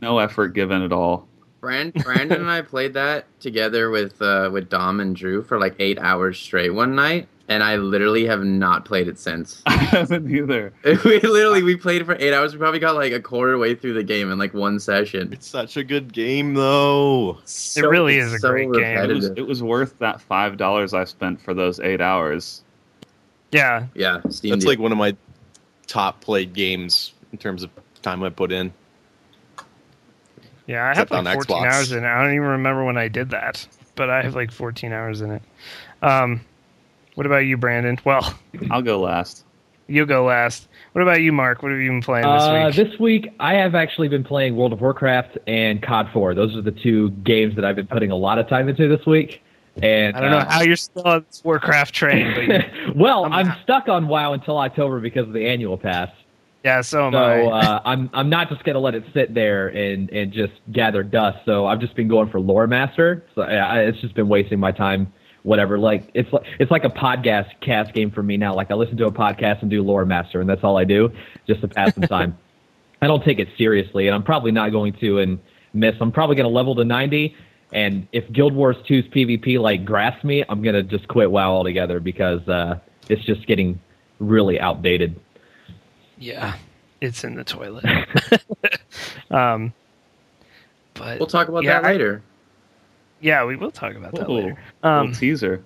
No 0.02 0.20
effort 0.20 0.50
given 0.50 0.82
at 0.82 0.92
all. 0.92 1.28
Brand, 1.60 1.94
Brandon 1.96 2.42
and 2.42 2.50
I 2.52 2.62
played 2.62 2.94
that 2.94 3.26
together 3.40 3.90
with 3.90 4.22
uh, 4.22 4.50
with 4.54 4.70
Dom 4.70 5.00
and 5.00 5.16
Drew 5.16 5.42
for 5.42 5.60
like 5.60 5.76
eight 5.80 5.98
hours 6.00 6.38
straight 6.40 6.70
one 6.70 6.94
night, 6.96 7.28
and 7.50 7.64
I 7.64 7.78
literally 7.78 8.26
have 8.26 8.44
not 8.44 8.86
played 8.86 9.08
it 9.08 9.18
since. 9.18 9.62
I 9.66 9.78
haven't 9.78 10.30
either. 10.30 10.74
we 10.84 11.20
literally 11.20 11.64
we 11.64 11.76
played 11.76 12.02
it 12.02 12.06
for 12.06 12.16
eight 12.20 12.34
hours. 12.34 12.54
We 12.54 12.60
probably 12.60 12.80
got 12.80 12.96
like 12.96 13.14
a 13.14 13.22
quarter 13.22 13.58
way 13.58 13.76
through 13.76 13.94
the 13.94 14.04
game 14.04 14.32
in 14.32 14.38
like 14.38 14.54
one 14.54 14.80
session. 14.80 15.32
It's 15.32 15.48
such 15.48 15.78
a 15.78 15.84
good 15.84 16.14
game, 16.14 16.54
though. 16.54 17.38
It 17.76 17.82
really 17.82 18.18
is 18.18 18.34
a 18.34 18.40
great 18.40 18.72
game. 18.74 18.98
It 18.98 19.14
was, 19.14 19.26
it 19.26 19.48
was 19.48 19.64
worth 19.64 19.98
that 20.00 20.20
five 20.22 20.58
dollars 20.58 20.94
I 20.94 21.06
spent 21.06 21.42
for 21.42 21.54
those 21.54 21.80
eight 21.80 22.02
hours. 22.02 22.64
Yeah. 23.52 23.88
Yeah, 23.94 24.22
Steam. 24.30 24.52
That's 24.52 24.64
deal. 24.66 24.72
like 24.72 24.80
one 24.80 24.92
of 24.92 24.98
my 24.98 25.16
top 25.88 26.20
played 26.22 26.54
games 26.54 27.14
in 27.32 27.38
terms 27.38 27.64
of 27.64 27.70
time 28.02 28.24
I 28.24 28.30
put 28.30 28.52
in. 28.52 28.74
Yeah, 30.68 30.84
I 30.84 30.92
Except 30.92 31.14
have 31.14 31.24
like 31.24 31.36
14 31.36 31.56
Xbox. 31.56 31.72
hours 31.72 31.92
in 31.94 32.04
it. 32.04 32.08
I 32.08 32.22
don't 32.22 32.34
even 32.34 32.48
remember 32.48 32.84
when 32.84 32.98
I 32.98 33.08
did 33.08 33.30
that, 33.30 33.66
but 33.96 34.10
I 34.10 34.22
have 34.22 34.36
like 34.36 34.52
14 34.52 34.92
hours 34.92 35.22
in 35.22 35.32
it. 35.32 35.42
Um, 36.02 36.42
what 37.18 37.26
about 37.26 37.40
you, 37.40 37.58
Brandon? 37.58 37.98
Well, 38.06 38.32
I'll 38.70 38.84
go 38.84 39.00
last. 39.00 39.44
you 39.88 40.06
go 40.06 40.24
last. 40.26 40.68
What 40.92 41.02
about 41.02 41.22
you, 41.22 41.32
Mark? 41.34 41.64
What 41.64 41.72
have 41.72 41.82
you 41.82 41.90
been 41.90 42.02
playing 42.02 42.26
this 42.32 42.44
Uh, 42.44 42.66
week? 42.68 42.76
this 42.76 43.00
week, 43.00 43.34
I 43.40 43.56
have 43.56 43.74
actually 43.74 44.08
been 44.08 44.24
playing 44.24 44.56
World 44.56 44.72
of 44.72 44.82
Warcraft 44.82 45.40
and 45.48 45.82
COD 45.82 46.10
4. 46.14 46.36
Those 46.36 46.56
are 46.56 46.62
the 46.62 46.72
two 46.72 47.10
games 47.24 47.56
that 47.56 47.66
I've 47.66 47.76
been 47.76 47.88
putting 47.88 48.12
a 48.12 48.16
lot 48.16 48.38
of 48.38 48.48
time 48.48 48.70
into 48.70 48.88
this 48.88 49.04
week. 49.08 49.42
And 49.82 50.16
I 50.16 50.20
don't 50.22 50.30
know 50.32 50.38
uh, 50.38 50.46
how 50.50 50.62
you're 50.62 50.76
still 50.76 51.04
on 51.06 51.26
this 51.28 51.42
Warcraft 51.44 51.94
train, 51.94 52.34
but 52.36 52.44
you- 52.48 52.94
well, 52.96 53.26
I'm 53.26 53.34
I'm 53.34 53.56
stuck 53.64 53.88
on 53.90 54.08
WoW 54.08 54.34
until 54.34 54.58
October 54.60 55.00
because 55.00 55.28
of 55.28 55.34
the 55.34 55.48
annual 55.48 55.78
pass. 55.78 56.10
yeah, 56.64 56.82
so 56.82 57.08
am 57.08 57.14
So 57.14 57.20
I. 57.20 57.46
uh, 57.46 57.82
I'm 57.86 58.10
I'm 58.14 58.30
not 58.30 58.50
just 58.50 58.64
gonna 58.64 58.80
let 58.80 58.94
it 58.96 59.04
sit 59.14 59.34
there 59.34 59.68
and 59.70 60.10
and 60.12 60.32
just 60.32 60.54
gather 60.72 61.02
dust. 61.04 61.40
So 61.46 61.66
I've 61.68 61.80
just 61.80 61.96
been 61.96 62.08
going 62.08 62.30
for 62.30 62.40
lore 62.40 62.68
master. 62.68 63.24
So 63.36 63.48
yeah, 63.48 63.76
it's 63.76 64.00
just 64.02 64.16
been 64.16 64.28
wasting 64.28 64.60
my 64.60 64.72
time. 64.72 65.14
Whatever, 65.48 65.80
like 65.80 66.10
it's 66.14 66.32
like 66.34 66.44
it's 66.60 66.70
like 66.72 66.84
a 66.84 66.90
podcast 66.90 67.48
cast 67.62 67.94
game 67.94 68.12
for 68.12 68.22
me 68.22 68.36
now. 68.36 68.54
Like 68.54 68.70
I 68.70 68.74
listen 68.74 68.98
to 68.98 69.06
a 69.06 69.12
podcast 69.14 69.62
and 69.62 69.72
do 69.72 69.82
lore 69.82 70.04
master, 70.04 70.42
and 70.42 70.50
that's 70.50 70.62
all 70.62 70.78
I 70.78 70.84
do 70.84 71.10
just 71.48 71.62
to 71.62 71.70
pass 71.70 71.94
the 71.96 72.06
time. 72.08 72.38
I 73.02 73.08
don't 73.08 73.24
take 73.24 73.40
it 73.40 73.48
seriously, 73.58 74.08
and 74.08 74.14
I'm 74.16 74.24
probably 74.24 74.52
not 74.52 74.74
going 74.74 74.92
to 75.00 75.20
and 75.20 75.40
miss. 75.74 75.96
I'm 76.02 76.12
probably 76.12 76.36
going 76.36 76.50
to 76.50 76.54
level 76.54 76.76
to 76.76 76.84
90, 76.84 77.34
and 77.72 78.10
if 78.12 78.30
Guild 78.34 78.54
Wars 78.54 78.76
2's 78.90 79.08
PvP 79.08 79.58
like 79.58 79.86
grasps 79.86 80.26
me, 80.26 80.44
I'm 80.50 80.62
going 80.62 80.76
to 80.76 80.84
just 80.84 81.08
quit 81.08 81.32
WoW 81.32 81.50
altogether 81.54 82.02
because 82.02 82.46
uh, 82.50 82.80
it's 83.08 83.24
just 83.24 83.48
getting 83.48 83.80
really 84.20 84.60
outdated. 84.60 85.18
yeah, 86.18 86.56
it's 87.00 87.24
in 87.24 87.36
the 87.36 87.46
toilet. 87.46 87.86
um, 89.32 89.72
but 90.94 91.20
We'll 91.20 91.28
talk 91.28 91.48
about 91.48 91.64
Yeah, 91.64 91.80
that 91.82 91.88
I- 91.88 91.92
later. 91.94 92.22
Yeah, 93.22 93.44
we 93.46 93.56
will 93.56 93.72
talk 93.72 93.96
about 93.96 94.14
that 94.16 94.30
Ooh, 94.30 94.34
later. 94.34 94.48
little 94.84 94.90
Um, 94.90 95.12
teaser. 95.14 95.64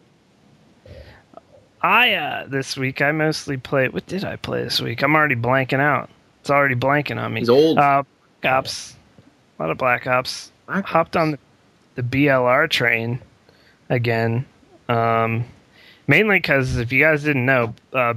I 1.81 2.13
uh, 2.13 2.47
this 2.47 2.77
week 2.77 3.01
I 3.01 3.11
mostly 3.11 3.57
played. 3.57 3.93
What 3.93 4.05
did 4.05 4.23
I 4.23 4.35
play 4.35 4.63
this 4.63 4.79
week? 4.79 5.01
I'm 5.01 5.15
already 5.15 5.35
blanking 5.35 5.79
out. 5.79 6.09
It's 6.41 6.49
already 6.49 6.75
blanking 6.75 7.19
on 7.19 7.33
me. 7.33 7.41
He's 7.41 7.49
old. 7.49 7.77
Uh, 7.79 8.03
Black 8.41 8.53
Ops, 8.53 8.95
a 9.57 9.63
lot 9.63 9.71
of 9.71 9.77
Black 9.77 10.05
Ops. 10.07 10.51
Black 10.67 10.85
Hopped 10.85 11.15
on 11.17 11.31
the, 11.31 11.39
the 11.95 12.03
BLR 12.03 12.69
train 12.69 13.19
again, 13.89 14.45
um, 14.89 15.43
mainly 16.07 16.37
because 16.37 16.77
if 16.77 16.91
you 16.91 17.03
guys 17.03 17.23
didn't 17.23 17.45
know, 17.45 17.73
uh, 17.93 18.13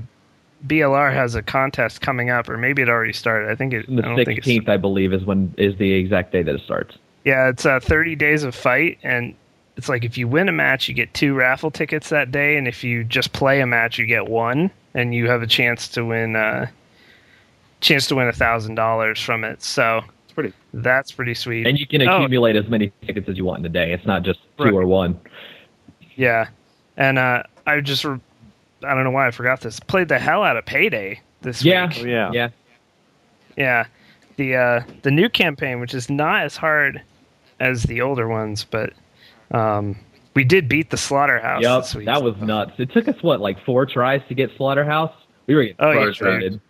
BLR 0.67 1.13
has 1.13 1.35
a 1.35 1.43
contest 1.43 2.01
coming 2.01 2.31
up, 2.31 2.49
or 2.49 2.57
maybe 2.59 2.83
it 2.83 2.89
already 2.89 3.13
started. 3.15 3.51
I 3.51 3.55
think 3.55 3.73
it. 3.73 3.87
The 3.87 4.03
I 4.03 4.15
don't 4.15 4.17
think 4.25 4.39
it's 4.39 4.47
16th, 4.47 4.69
I 4.69 4.77
believe, 4.77 5.13
is 5.15 5.25
when 5.25 5.55
is 5.57 5.77
the 5.79 5.93
exact 5.93 6.33
day 6.33 6.43
that 6.43 6.55
it 6.55 6.61
starts. 6.63 6.97
Yeah, 7.25 7.49
it's 7.49 7.65
uh, 7.67 7.81
30 7.81 8.17
days 8.17 8.43
of 8.45 8.55
fight, 8.55 8.99
and 9.03 9.35
it's 9.77 9.89
like 9.89 10.05
if 10.05 10.17
you 10.19 10.29
win 10.29 10.49
a 10.49 10.53
match, 10.53 10.89
you 10.89 10.95
get 10.95 11.13
two 11.15 11.35
raffle 11.35 11.71
tickets 11.71 12.09
that 12.11 12.31
day, 12.31 12.57
and 12.57 12.69
if 12.69 12.85
you 12.85 13.03
just 13.05 13.33
play 13.33 13.61
a 13.61 13.67
match, 13.67 13.99
you 13.99 14.07
get 14.07 14.29
one, 14.29 14.71
and 14.95 15.15
you 15.15 15.29
have 15.29 15.43
a 15.43 15.47
chance 15.47 15.89
to 15.89 16.05
win. 16.05 16.37
Uh, 16.37 16.67
chance 17.81 18.07
to 18.07 18.15
win 18.15 18.29
a 18.29 18.33
thousand 18.33 18.77
dollars 18.77 19.21
from 19.21 19.45
it. 19.45 19.63
So 19.63 20.03
It's 20.25 20.33
pretty. 20.33 20.53
that's 20.73 21.13
pretty 21.13 21.35
sweet. 21.35 21.67
And 21.67 21.79
you 21.79 21.87
can 21.87 22.01
Oh. 22.09 22.17
accumulate 22.17 22.57
as 22.57 22.67
many 22.67 22.91
tickets 23.07 23.29
as 23.29 23.37
you 23.37 23.45
want 23.45 23.59
in 23.61 23.67
a 23.67 23.69
day. 23.69 23.93
It's 23.93 24.07
not 24.07 24.23
just 24.23 24.41
two 24.57 24.65
Right. 24.65 24.73
or 24.73 24.87
one. 24.87 25.21
Yeah, 26.17 26.47
and 26.97 27.19
uh, 27.19 27.43
I 27.67 27.81
just 27.81 28.05
re- 28.05 28.19
I 28.83 28.95
don't 28.95 29.05
know 29.05 29.11
why 29.11 29.27
I 29.27 29.31
forgot 29.33 29.61
this. 29.61 29.81
Played 29.81 30.09
the 30.09 30.19
hell 30.19 30.43
out 30.43 30.57
of 30.57 30.65
Payday 30.65 31.21
this 31.43 31.63
Yeah. 31.65 31.89
week. 31.89 31.99
Oh, 32.03 32.05
yeah. 32.07 32.31
Yeah. 32.33 32.49
Yeah, 33.57 33.85
the 34.37 34.57
uh, 34.57 34.83
the 35.03 35.11
new 35.11 35.29
campaign, 35.29 35.79
which 35.81 35.93
is 35.95 36.09
not 36.09 36.43
as 36.45 36.57
hard 36.57 37.03
as 37.65 37.83
the 37.85 38.01
older 38.03 38.29
ones, 38.29 38.65
but 38.71 38.93
um, 39.51 39.97
we 40.35 40.45
did 40.45 40.69
beat 40.69 40.91
the 40.91 40.97
Slaughterhouse 40.97 41.63
Yep. 41.63 41.83
this 41.83 41.95
week. 41.95 42.07
That 42.07 42.23
was 42.23 42.37
nuts. 42.37 42.73
It 42.79 42.91
took 42.93 43.09
us 43.09 43.17
what, 43.23 43.41
like 43.41 43.63
four 43.65 43.87
tries 43.87 44.21
to 44.29 44.35
get 44.35 44.51
Slaughterhouse? 44.57 45.13
We 45.47 45.55
were 45.55 45.63
getting 45.63 45.77
Oh, 45.79 45.91
yeah. 45.93 46.05
frustrated. 46.05 46.61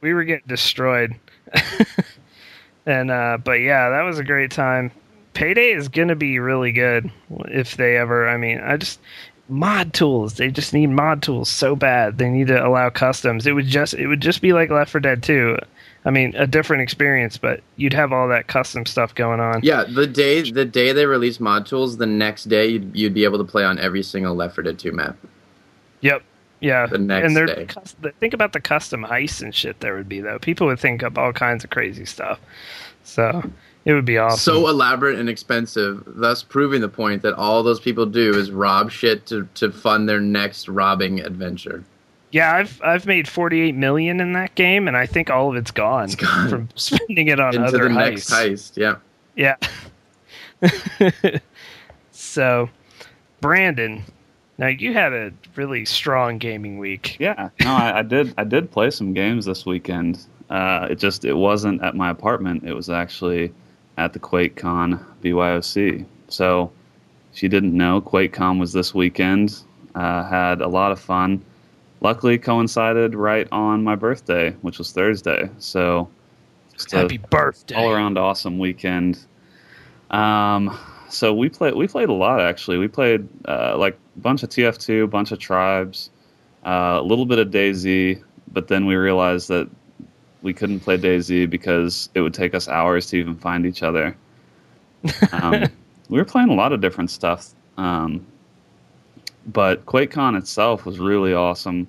we 0.00 0.14
were 0.14 0.24
getting 0.24 0.46
destroyed. 0.46 1.14
and 2.86 3.10
uh, 3.10 3.38
but 3.42 3.54
yeah, 3.60 3.90
that 3.90 4.02
was 4.02 4.18
a 4.18 4.24
great 4.24 4.50
time. 4.50 4.90
Payday 5.34 5.70
is 5.72 5.88
gonna 5.88 6.16
be 6.16 6.38
really 6.38 6.72
good 6.72 7.10
if 7.46 7.76
they 7.76 7.96
ever. 7.96 8.28
I 8.28 8.36
mean, 8.36 8.60
I 8.60 8.76
just 8.76 9.00
mod 9.48 9.92
tools. 9.94 10.34
They 10.34 10.50
just 10.50 10.72
need 10.72 10.88
mod 10.88 11.22
tools 11.22 11.48
so 11.48 11.74
bad. 11.76 12.18
They 12.18 12.28
need 12.28 12.48
to 12.48 12.64
allow 12.66 12.90
customs. 12.90 13.46
It 13.46 13.52
would 13.52 13.66
just 13.66 13.94
it 13.94 14.06
would 14.06 14.20
just 14.20 14.42
be 14.42 14.52
like 14.52 14.70
Left 14.70 14.90
4 14.92 15.00
Dead 15.00 15.22
2. 15.22 15.56
I 16.04 16.10
mean, 16.10 16.34
a 16.34 16.46
different 16.46 16.82
experience, 16.82 17.36
but 17.36 17.60
you'd 17.76 17.92
have 17.92 18.12
all 18.12 18.28
that 18.28 18.46
custom 18.46 18.86
stuff 18.86 19.14
going 19.14 19.38
on. 19.38 19.60
Yeah, 19.62 19.84
the 19.84 20.06
day 20.06 20.50
the 20.50 20.64
day 20.64 20.92
they 20.92 21.04
release 21.04 21.40
mod 21.40 21.66
tools, 21.66 21.98
the 21.98 22.06
next 22.06 22.44
day 22.44 22.68
you'd, 22.68 22.96
you'd 22.96 23.14
be 23.14 23.24
able 23.24 23.38
to 23.38 23.44
play 23.44 23.64
on 23.64 23.78
every 23.78 24.02
single 24.02 24.34
Left 24.34 24.54
4 24.54 24.64
Dead 24.64 24.78
2 24.78 24.92
map. 24.92 25.16
Yep. 26.00 26.22
Yeah. 26.60 26.86
The 26.86 26.98
next 26.98 27.26
and 27.26 27.36
they're 27.36 27.46
day. 27.46 27.66
think 28.18 28.32
about 28.32 28.52
the 28.52 28.60
custom 28.60 29.04
heists 29.04 29.42
and 29.42 29.54
shit 29.54 29.80
there 29.80 29.94
would 29.94 30.08
be 30.08 30.20
though. 30.20 30.38
People 30.38 30.66
would 30.68 30.80
think 30.80 31.02
up 31.02 31.18
all 31.18 31.32
kinds 31.32 31.64
of 31.64 31.70
crazy 31.70 32.06
stuff. 32.06 32.40
So 33.04 33.42
it 33.84 33.92
would 33.92 34.04
be 34.04 34.18
awesome. 34.18 34.38
So 34.38 34.68
elaborate 34.68 35.18
and 35.18 35.28
expensive, 35.28 36.02
thus 36.06 36.42
proving 36.42 36.80
the 36.80 36.88
point 36.88 37.22
that 37.22 37.34
all 37.34 37.62
those 37.62 37.80
people 37.80 38.06
do 38.06 38.34
is 38.34 38.50
rob 38.50 38.90
shit 38.90 39.26
to, 39.26 39.48
to 39.54 39.70
fund 39.70 40.08
their 40.08 40.20
next 40.20 40.68
robbing 40.68 41.20
adventure. 41.20 41.84
Yeah, 42.32 42.54
I've 42.54 42.80
I've 42.82 43.06
made 43.06 43.26
48 43.26 43.74
million 43.74 44.20
in 44.20 44.32
that 44.34 44.54
game, 44.54 44.86
and 44.88 44.96
I 44.96 45.06
think 45.06 45.30
all 45.30 45.50
of 45.50 45.56
it's 45.56 45.70
gone, 45.72 46.04
It's 46.04 46.14
gone. 46.14 46.48
from 46.48 46.68
spending 46.76 47.28
it 47.28 47.40
on 47.40 47.54
Into 47.56 47.66
other 47.66 47.78
the 47.88 47.94
heists. 47.94 48.30
next 48.30 48.30
heist, 48.30 48.76
yeah. 48.76 48.96
Yeah. 49.36 49.56
so, 52.12 52.68
Brandon, 53.40 54.04
now 54.58 54.68
you 54.68 54.92
had 54.92 55.12
a 55.12 55.32
really 55.56 55.84
strong 55.84 56.38
gaming 56.38 56.78
week. 56.78 57.16
Yeah, 57.18 57.48
no, 57.60 57.70
I, 57.72 57.98
I 57.98 58.02
did. 58.02 58.34
I 58.38 58.44
did 58.44 58.70
play 58.70 58.90
some 58.90 59.12
games 59.12 59.44
this 59.46 59.64
weekend. 59.66 60.24
Uh, 60.50 60.88
it 60.90 60.96
just 60.98 61.24
it 61.24 61.34
wasn't 61.34 61.82
at 61.82 61.94
my 61.94 62.10
apartment. 62.10 62.64
It 62.64 62.74
was 62.74 62.90
actually 62.90 63.52
at 63.98 64.12
the 64.12 64.18
QuakeCon 64.18 65.02
BYOC. 65.22 66.04
So, 66.28 66.70
if 67.32 67.42
you 67.42 67.48
didn't 67.48 67.76
know, 67.76 68.00
QuakeCon 68.00 68.58
was 68.60 68.72
this 68.72 68.94
weekend. 68.94 69.62
Uh, 69.94 70.24
had 70.24 70.60
a 70.60 70.68
lot 70.68 70.92
of 70.92 71.00
fun. 71.00 71.44
Luckily 72.00 72.38
coincided 72.38 73.14
right 73.14 73.48
on 73.52 73.84
my 73.84 73.94
birthday, 73.94 74.52
which 74.62 74.78
was 74.78 74.92
Thursday. 74.92 75.50
So 75.58 76.08
Happy 76.90 77.18
birthday. 77.18 77.74
all 77.74 77.90
around 77.90 78.16
awesome 78.18 78.58
weekend. 78.58 79.18
Um, 80.10 80.78
so 81.08 81.34
we 81.34 81.48
played 81.48 81.74
we 81.74 81.86
played 81.86 82.08
a 82.08 82.12
lot 82.14 82.40
actually. 82.40 82.78
We 82.78 82.88
played 82.88 83.28
uh, 83.46 83.76
like 83.76 83.98
a 84.16 84.20
bunch 84.20 84.42
of 84.42 84.48
TF2, 84.48 85.04
a 85.04 85.06
bunch 85.06 85.32
of 85.32 85.38
tribes, 85.38 86.10
uh, 86.64 86.98
a 87.00 87.02
little 87.02 87.26
bit 87.26 87.38
of 87.38 87.48
DayZ, 87.48 88.22
but 88.52 88.68
then 88.68 88.86
we 88.86 88.96
realized 88.96 89.48
that 89.48 89.68
we 90.42 90.52
couldn't 90.54 90.80
play 90.80 90.96
DayZ 90.96 91.50
because 91.50 92.08
it 92.14 92.22
would 92.22 92.34
take 92.34 92.54
us 92.54 92.66
hours 92.68 93.06
to 93.06 93.16
even 93.16 93.36
find 93.36 93.66
each 93.66 93.82
other. 93.82 94.16
Um, 95.32 95.64
we 96.10 96.18
were 96.18 96.26
playing 96.26 96.50
a 96.50 96.54
lot 96.54 96.72
of 96.72 96.82
different 96.82 97.10
stuff, 97.10 97.50
um, 97.78 98.26
but 99.46 99.84
QuakeCon 99.86 100.36
itself 100.36 100.84
was 100.84 100.98
really 100.98 101.34
awesome. 101.34 101.86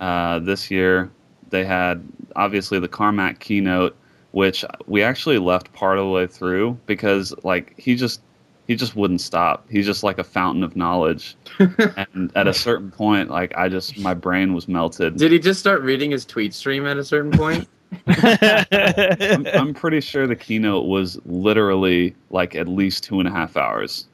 Uh, 0.00 0.38
this 0.40 0.70
year, 0.70 1.10
they 1.50 1.64
had 1.64 2.06
obviously 2.34 2.78
the 2.78 2.88
Carmack 2.88 3.40
keynote, 3.40 3.96
which 4.32 4.64
we 4.86 5.02
actually 5.02 5.38
left 5.38 5.72
part 5.72 5.98
of 5.98 6.04
the 6.04 6.10
way 6.10 6.26
through 6.26 6.78
because 6.86 7.34
like 7.42 7.74
he 7.78 7.94
just 7.94 8.20
he 8.66 8.74
just 8.74 8.96
wouldn't 8.96 9.20
stop. 9.20 9.64
He's 9.70 9.86
just 9.86 10.02
like 10.02 10.18
a 10.18 10.24
fountain 10.24 10.62
of 10.62 10.76
knowledge, 10.76 11.36
and 11.58 12.32
at 12.34 12.46
a 12.46 12.54
certain 12.54 12.90
point, 12.90 13.30
like 13.30 13.56
I 13.56 13.68
just 13.68 13.98
my 13.98 14.14
brain 14.14 14.54
was 14.54 14.68
melted. 14.68 15.16
Did 15.16 15.32
he 15.32 15.38
just 15.38 15.60
start 15.60 15.82
reading 15.82 16.10
his 16.10 16.24
tweet 16.24 16.52
stream 16.52 16.86
at 16.86 16.96
a 16.96 17.04
certain 17.04 17.32
point? 17.32 17.68
I'm, 18.06 19.46
I'm 19.46 19.74
pretty 19.74 20.00
sure 20.00 20.26
the 20.26 20.36
keynote 20.36 20.86
was 20.86 21.18
literally 21.24 22.14
like 22.30 22.54
at 22.56 22.68
least 22.68 23.04
two 23.04 23.20
and 23.20 23.28
a 23.28 23.30
half 23.30 23.56
hours. 23.56 24.06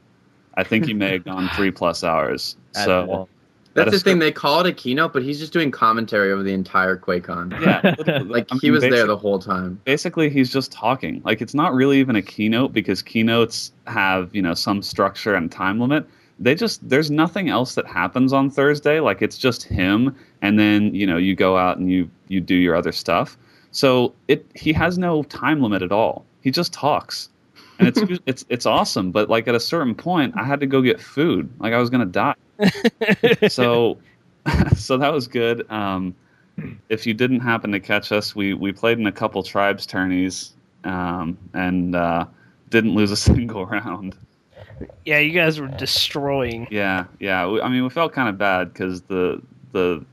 I 0.54 0.64
think 0.64 0.84
he 0.86 0.94
may 0.94 1.12
have 1.12 1.24
gone 1.32 1.48
three 1.50 1.70
plus 1.70 2.04
hours. 2.04 2.56
At 2.74 2.84
So 2.86 3.10
all. 3.10 3.28
That's 3.74 3.88
At 3.88 3.94
a 3.94 3.96
the 3.96 4.04
thing 4.04 4.18
they 4.18 4.32
call 4.32 4.60
it 4.60 4.66
a 4.66 4.72
keynote, 4.72 5.14
but 5.14 5.22
he's 5.22 5.38
just 5.38 5.50
doing 5.54 5.70
commentary 5.70 6.30
over 6.30 6.42
the 6.42 6.52
entire 6.52 6.94
QuakeCon. 6.98 7.58
yeah, 7.62 8.20
Like 8.26 8.48
I 8.52 8.58
he 8.60 8.70
was 8.70 8.82
there 8.82 9.06
the 9.06 9.16
whole 9.16 9.38
time. 9.38 9.80
basically 9.84 10.28
he's 10.28 10.52
just 10.52 10.70
talking 10.70 11.22
like 11.24 11.40
it's 11.40 11.54
not 11.54 11.72
really 11.72 11.98
even 11.98 12.14
a 12.14 12.20
keynote 12.22 12.74
because 12.74 13.00
keynotes 13.00 13.72
have 13.86 14.34
you 14.34 14.42
know 14.42 14.52
some 14.52 14.82
structure 14.82 15.34
and 15.34 15.50
time 15.50 15.80
limit 15.80 16.06
they 16.38 16.54
just 16.54 16.86
there's 16.86 17.10
nothing 17.10 17.48
else 17.48 17.74
that 17.74 17.86
happens 17.86 18.32
on 18.32 18.50
thursday 18.50 19.00
like 19.00 19.22
it's 19.22 19.38
just 19.38 19.62
him 19.62 20.14
and 20.42 20.58
then 20.58 20.94
you 20.94 21.06
know 21.06 21.16
you 21.16 21.34
go 21.34 21.56
out 21.56 21.78
and 21.78 21.90
you 21.90 22.10
you 22.28 22.40
do 22.40 22.54
your 22.54 22.74
other 22.76 22.92
stuff 22.92 23.38
so 23.70 24.12
it 24.28 24.44
he 24.54 24.72
has 24.72 24.98
no 24.98 25.22
time 25.24 25.62
limit 25.62 25.80
at 25.82 25.92
all 25.92 26.26
he 26.42 26.50
just 26.50 26.72
talks 26.74 27.30
and 27.78 27.88
it's 27.88 28.20
it's 28.26 28.44
it's 28.48 28.66
awesome 28.66 29.10
but 29.10 29.28
like 29.28 29.48
at 29.48 29.54
a 29.54 29.60
certain 29.60 29.94
point 29.94 30.34
i 30.36 30.44
had 30.44 30.60
to 30.60 30.66
go 30.66 30.80
get 30.80 31.00
food 31.00 31.50
like 31.58 31.72
i 31.72 31.78
was 31.78 31.90
gonna 31.90 32.04
die 32.06 32.34
so 33.48 33.98
so 34.76 34.96
that 34.96 35.12
was 35.12 35.26
good 35.26 35.70
um 35.70 36.14
if 36.88 37.06
you 37.06 37.14
didn't 37.14 37.40
happen 37.40 37.72
to 37.72 37.80
catch 37.80 38.12
us, 38.12 38.34
we 38.34 38.54
we 38.54 38.72
played 38.72 38.98
in 38.98 39.06
a 39.06 39.12
couple 39.12 39.42
tribes 39.42 39.86
tourneys 39.86 40.52
um, 40.84 41.38
and 41.54 41.94
uh, 41.96 42.26
didn't 42.70 42.94
lose 42.94 43.10
a 43.10 43.16
single 43.28 43.66
round. 43.66 44.16
yeah, 45.04 45.18
you 45.18 45.32
guys 45.32 45.60
were 45.60 45.68
destroying. 45.68 46.66
Yeah, 46.70 47.04
yeah. 47.20 47.46
We, 47.46 47.60
I 47.60 47.68
mean, 47.68 47.82
we 47.82 47.90
felt 47.90 48.12
kind 48.12 48.28
of 48.28 48.38
bad 48.38 48.72
because 48.72 49.02
the 49.02 49.40
the 49.72 50.04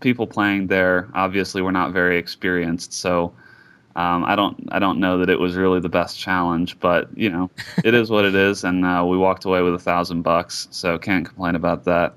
people 0.00 0.26
playing 0.26 0.66
there 0.66 1.08
obviously 1.14 1.62
were 1.62 1.72
not 1.72 1.92
very 1.92 2.18
experienced. 2.18 2.92
So 2.92 3.32
um, 3.96 4.24
I 4.24 4.34
don't 4.36 4.68
I 4.72 4.78
don't 4.78 4.98
know 5.00 5.18
that 5.18 5.28
it 5.30 5.38
was 5.38 5.54
really 5.56 5.80
the 5.80 5.88
best 5.88 6.18
challenge, 6.18 6.78
but 6.80 7.08
you 7.16 7.28
know, 7.30 7.50
it 7.84 7.94
is 7.94 8.10
what 8.10 8.24
it 8.24 8.34
is, 8.34 8.64
and 8.64 8.84
uh, 8.84 9.04
we 9.06 9.16
walked 9.18 9.44
away 9.44 9.62
with 9.62 9.74
a 9.74 9.78
thousand 9.78 10.22
bucks, 10.22 10.68
so 10.70 10.98
can't 10.98 11.24
complain 11.26 11.54
about 11.54 11.84
that. 11.84 12.14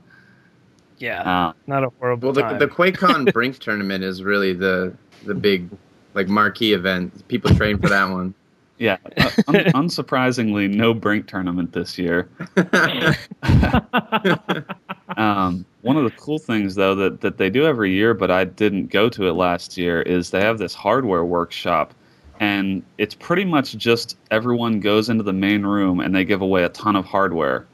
Yeah, 0.97 1.21
Uh, 1.49 1.53
not 1.67 1.83
a 1.83 1.89
horrible 1.99 2.27
Well, 2.27 2.33
the 2.33 2.41
time. 2.43 2.59
the 2.59 2.67
QuakeCon 2.67 3.33
Brink 3.33 3.59
tournament 3.59 4.03
is 4.03 4.23
really 4.23 4.53
the 4.53 4.93
the 5.25 5.35
big 5.35 5.69
like 6.13 6.27
marquee 6.29 6.71
event. 6.73 7.27
People 7.27 7.53
train 7.55 7.77
for 7.77 7.89
that 7.89 8.09
one. 8.09 8.33
yeah, 8.77 8.97
uh, 9.17 9.29
un- 9.47 9.55
unsurprisingly, 9.75 10.73
no 10.73 10.93
Brink 10.93 11.27
tournament 11.27 11.73
this 11.73 11.97
year. 11.97 12.29
Um, 15.17 15.65
one 15.81 15.97
of 15.97 16.03
the 16.03 16.11
cool 16.11 16.39
things, 16.39 16.75
though, 16.75 16.95
that, 16.95 17.21
that 17.21 17.37
they 17.37 17.49
do 17.49 17.65
every 17.65 17.91
year, 17.91 18.13
but 18.13 18.31
I 18.31 18.43
didn't 18.45 18.87
go 18.87 19.09
to 19.09 19.27
it 19.27 19.33
last 19.33 19.77
year, 19.77 20.01
is 20.01 20.31
they 20.31 20.41
have 20.41 20.57
this 20.57 20.73
hardware 20.73 21.23
workshop. 21.23 21.93
And 22.39 22.83
it's 22.97 23.15
pretty 23.15 23.45
much 23.45 23.77
just 23.77 24.17
everyone 24.31 24.79
goes 24.79 25.07
into 25.07 25.23
the 25.23 25.33
main 25.33 25.65
room 25.65 25.99
and 25.99 26.13
they 26.13 26.25
give 26.25 26.41
away 26.41 26.63
a 26.63 26.69
ton 26.69 26.95
of 26.95 27.05
hardware. 27.05 27.65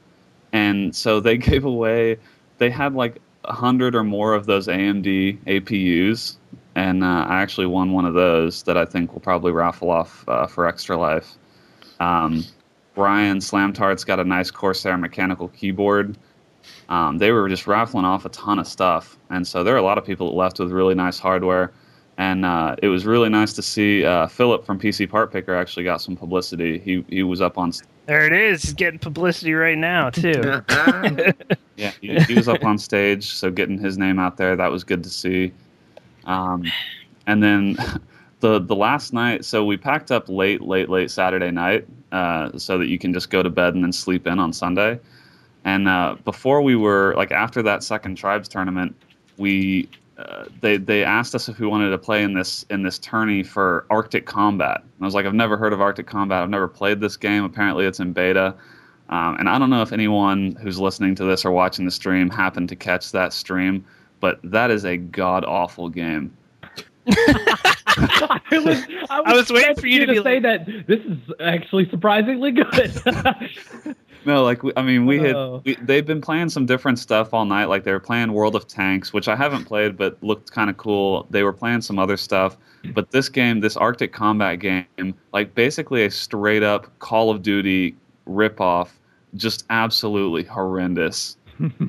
And 0.52 0.94
so 0.94 1.20
they 1.20 1.36
gave 1.38 1.64
away, 1.64 2.18
they 2.58 2.70
had 2.70 2.94
like 2.94 3.20
a 3.44 3.52
hundred 3.52 3.94
or 3.94 4.04
more 4.04 4.34
of 4.34 4.46
those 4.46 4.68
AMD 4.68 5.38
APUs. 5.46 6.36
And 6.74 7.02
uh, 7.02 7.26
I 7.28 7.42
actually 7.42 7.66
won 7.66 7.92
one 7.92 8.04
of 8.04 8.14
those 8.14 8.62
that 8.64 8.76
I 8.76 8.84
think 8.84 9.12
will 9.12 9.20
probably 9.20 9.52
raffle 9.52 9.90
off 9.90 10.26
uh, 10.28 10.46
for 10.46 10.66
Extra 10.66 10.96
Life. 10.96 11.34
Um, 12.00 12.44
Brian 12.94 13.38
Slamtart's 13.38 14.04
got 14.04 14.20
a 14.20 14.24
nice 14.24 14.50
Corsair 14.50 14.96
mechanical 14.96 15.48
keyboard 15.48 16.16
um, 16.88 17.18
they 17.18 17.32
were 17.32 17.48
just 17.48 17.66
raffling 17.66 18.04
off 18.04 18.24
a 18.24 18.28
ton 18.30 18.58
of 18.58 18.66
stuff, 18.66 19.18
and 19.30 19.46
so 19.46 19.64
there 19.64 19.74
are 19.74 19.78
a 19.78 19.82
lot 19.82 19.98
of 19.98 20.04
people 20.04 20.30
that 20.30 20.36
left 20.36 20.58
with 20.58 20.70
really 20.70 20.94
nice 20.94 21.18
hardware. 21.18 21.72
And 22.18 22.44
uh, 22.44 22.76
it 22.82 22.88
was 22.88 23.06
really 23.06 23.30
nice 23.30 23.54
to 23.54 23.62
see 23.62 24.04
uh, 24.04 24.26
Philip 24.26 24.66
from 24.66 24.78
PC 24.78 25.08
Part 25.08 25.32
Picker 25.32 25.54
actually 25.54 25.84
got 25.84 26.02
some 26.02 26.14
publicity. 26.14 26.78
He 26.78 27.04
he 27.08 27.22
was 27.22 27.40
up 27.40 27.56
on 27.56 27.72
st- 27.72 27.88
there 28.06 28.26
it 28.26 28.32
is. 28.32 28.62
He's 28.62 28.74
getting 28.74 28.98
publicity 28.98 29.54
right 29.54 29.78
now 29.78 30.10
too. 30.10 30.62
yeah 31.76 31.92
he, 32.00 32.18
he 32.20 32.34
was 32.34 32.48
up 32.48 32.64
on 32.64 32.76
stage, 32.78 33.32
so 33.32 33.50
getting 33.50 33.78
his 33.78 33.96
name 33.96 34.18
out 34.18 34.36
there 34.36 34.56
that 34.56 34.70
was 34.70 34.84
good 34.84 35.02
to 35.04 35.10
see. 35.10 35.52
Um, 36.24 36.64
and 37.26 37.42
then 37.42 37.76
the 38.40 38.58
the 38.60 38.76
last 38.76 39.12
night, 39.12 39.44
so 39.44 39.64
we 39.64 39.76
packed 39.76 40.10
up 40.10 40.28
late, 40.28 40.60
late, 40.60 40.88
late 40.88 41.10
Saturday 41.10 41.50
night, 41.50 41.86
uh, 42.10 42.56
so 42.58 42.76
that 42.78 42.88
you 42.88 42.98
can 42.98 43.12
just 43.12 43.30
go 43.30 43.42
to 43.42 43.50
bed 43.50 43.74
and 43.74 43.82
then 43.82 43.92
sleep 43.92 44.26
in 44.26 44.38
on 44.38 44.52
Sunday. 44.52 45.00
And 45.64 45.88
uh, 45.88 46.16
before 46.24 46.62
we 46.62 46.76
were 46.76 47.14
like 47.16 47.30
after 47.30 47.62
that 47.62 47.82
second 47.82 48.16
tribes 48.16 48.48
tournament, 48.48 48.96
we 49.36 49.88
uh, 50.18 50.44
they 50.60 50.76
they 50.76 51.04
asked 51.04 51.34
us 51.34 51.48
if 51.48 51.58
we 51.58 51.66
wanted 51.66 51.90
to 51.90 51.98
play 51.98 52.22
in 52.22 52.34
this 52.34 52.64
in 52.70 52.82
this 52.82 52.98
tourney 52.98 53.42
for 53.42 53.86
Arctic 53.90 54.26
Combat. 54.26 54.78
And 54.78 55.02
I 55.02 55.04
was 55.04 55.14
like, 55.14 55.26
I've 55.26 55.34
never 55.34 55.56
heard 55.56 55.72
of 55.72 55.80
Arctic 55.80 56.06
Combat. 56.06 56.42
I've 56.42 56.50
never 56.50 56.68
played 56.68 57.00
this 57.00 57.16
game. 57.16 57.44
Apparently, 57.44 57.86
it's 57.86 58.00
in 58.00 58.12
beta. 58.12 58.54
Um, 59.08 59.36
and 59.38 59.48
I 59.48 59.58
don't 59.58 59.68
know 59.68 59.82
if 59.82 59.92
anyone 59.92 60.56
who's 60.62 60.80
listening 60.80 61.14
to 61.16 61.24
this 61.24 61.44
or 61.44 61.50
watching 61.50 61.84
the 61.84 61.90
stream 61.90 62.30
happened 62.30 62.68
to 62.70 62.76
catch 62.76 63.12
that 63.12 63.32
stream, 63.32 63.84
but 64.20 64.40
that 64.42 64.70
is 64.70 64.84
a 64.84 64.96
god 64.96 65.44
awful 65.44 65.88
game. 65.88 66.34
I 67.08 68.40
was, 68.52 68.86
I 69.10 69.34
was 69.34 69.50
waiting 69.50 69.76
for 69.76 69.86
you 69.86 70.06
to 70.06 70.12
be 70.12 70.22
say 70.22 70.38
that 70.40 70.66
this 70.86 71.00
is 71.00 71.18
actually 71.40 71.90
surprisingly 71.90 72.52
good. 72.52 72.92
No, 74.24 74.44
like 74.44 74.60
I 74.76 74.82
mean, 74.82 75.06
we 75.06 75.18
had 75.18 75.34
Oh. 75.34 75.62
we, 75.64 75.74
they've 75.76 76.06
been 76.06 76.20
playing 76.20 76.48
some 76.48 76.66
different 76.66 76.98
stuff 76.98 77.34
all 77.34 77.44
night. 77.44 77.66
Like 77.66 77.84
they 77.84 77.92
were 77.92 78.00
playing 78.00 78.32
World 78.32 78.54
of 78.54 78.66
Tanks, 78.68 79.12
which 79.12 79.26
I 79.28 79.34
haven't 79.36 79.64
played, 79.64 79.96
but 79.96 80.16
looked 80.22 80.52
kind 80.52 80.70
of 80.70 80.76
cool. 80.76 81.26
They 81.30 81.42
were 81.42 81.52
playing 81.52 81.80
some 81.82 81.98
other 81.98 82.16
stuff, 82.16 82.56
but 82.94 83.10
this 83.10 83.28
game, 83.28 83.60
this 83.60 83.76
Arctic 83.76 84.12
Combat 84.12 84.58
game, 84.60 85.14
like 85.32 85.54
basically 85.54 86.04
a 86.04 86.10
straight 86.10 86.62
up 86.62 86.86
Call 87.00 87.30
of 87.30 87.42
Duty 87.42 87.96
ripoff, 88.28 88.88
just 89.34 89.64
absolutely 89.70 90.44
horrendous. 90.44 91.36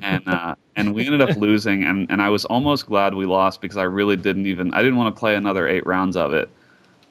and 0.01 0.27
uh, 0.27 0.55
and 0.75 0.93
we 0.93 1.05
ended 1.05 1.21
up 1.21 1.35
losing, 1.37 1.83
and, 1.83 2.09
and 2.11 2.21
I 2.21 2.29
was 2.29 2.45
almost 2.45 2.85
glad 2.87 3.13
we 3.15 3.25
lost 3.25 3.61
because 3.61 3.77
I 3.77 3.83
really 3.83 4.15
didn't 4.15 4.45
even 4.47 4.73
I 4.73 4.79
didn't 4.81 4.97
want 4.97 5.15
to 5.15 5.19
play 5.19 5.35
another 5.35 5.67
eight 5.67 5.85
rounds 5.85 6.15
of 6.17 6.33
it. 6.33 6.49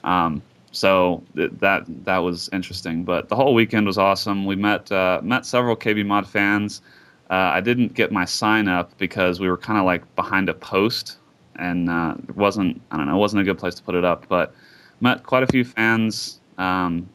Um, 0.04 0.42
so 0.72 1.22
th- 1.36 1.52
that 1.60 1.84
that 2.04 2.18
was 2.18 2.48
interesting. 2.52 3.04
But 3.04 3.28
the 3.28 3.36
whole 3.36 3.54
weekend 3.54 3.86
was 3.86 3.98
awesome. 3.98 4.46
We 4.46 4.56
met 4.56 4.90
uh, 4.90 5.20
met 5.22 5.46
several 5.46 5.76
KB 5.76 6.04
Mod 6.04 6.26
fans. 6.26 6.82
Uh, 7.30 7.34
I 7.54 7.60
didn't 7.60 7.94
get 7.94 8.10
my 8.10 8.24
sign 8.24 8.68
up 8.68 8.96
because 8.98 9.38
we 9.38 9.48
were 9.48 9.56
kind 9.56 9.78
of 9.78 9.84
like 9.84 10.02
behind 10.16 10.48
a 10.48 10.54
post, 10.54 11.18
and 11.56 11.88
uh, 11.88 12.14
it 12.28 12.36
wasn't 12.36 12.80
I 12.90 12.96
don't 12.96 13.06
know 13.06 13.14
it 13.14 13.20
wasn't 13.20 13.42
a 13.42 13.44
good 13.44 13.58
place 13.58 13.74
to 13.76 13.82
put 13.82 13.94
it 13.94 14.04
up. 14.04 14.26
But 14.28 14.54
met 15.00 15.22
quite 15.22 15.42
a 15.42 15.46
few 15.46 15.64
fans. 15.64 16.40
Um, 16.58 17.08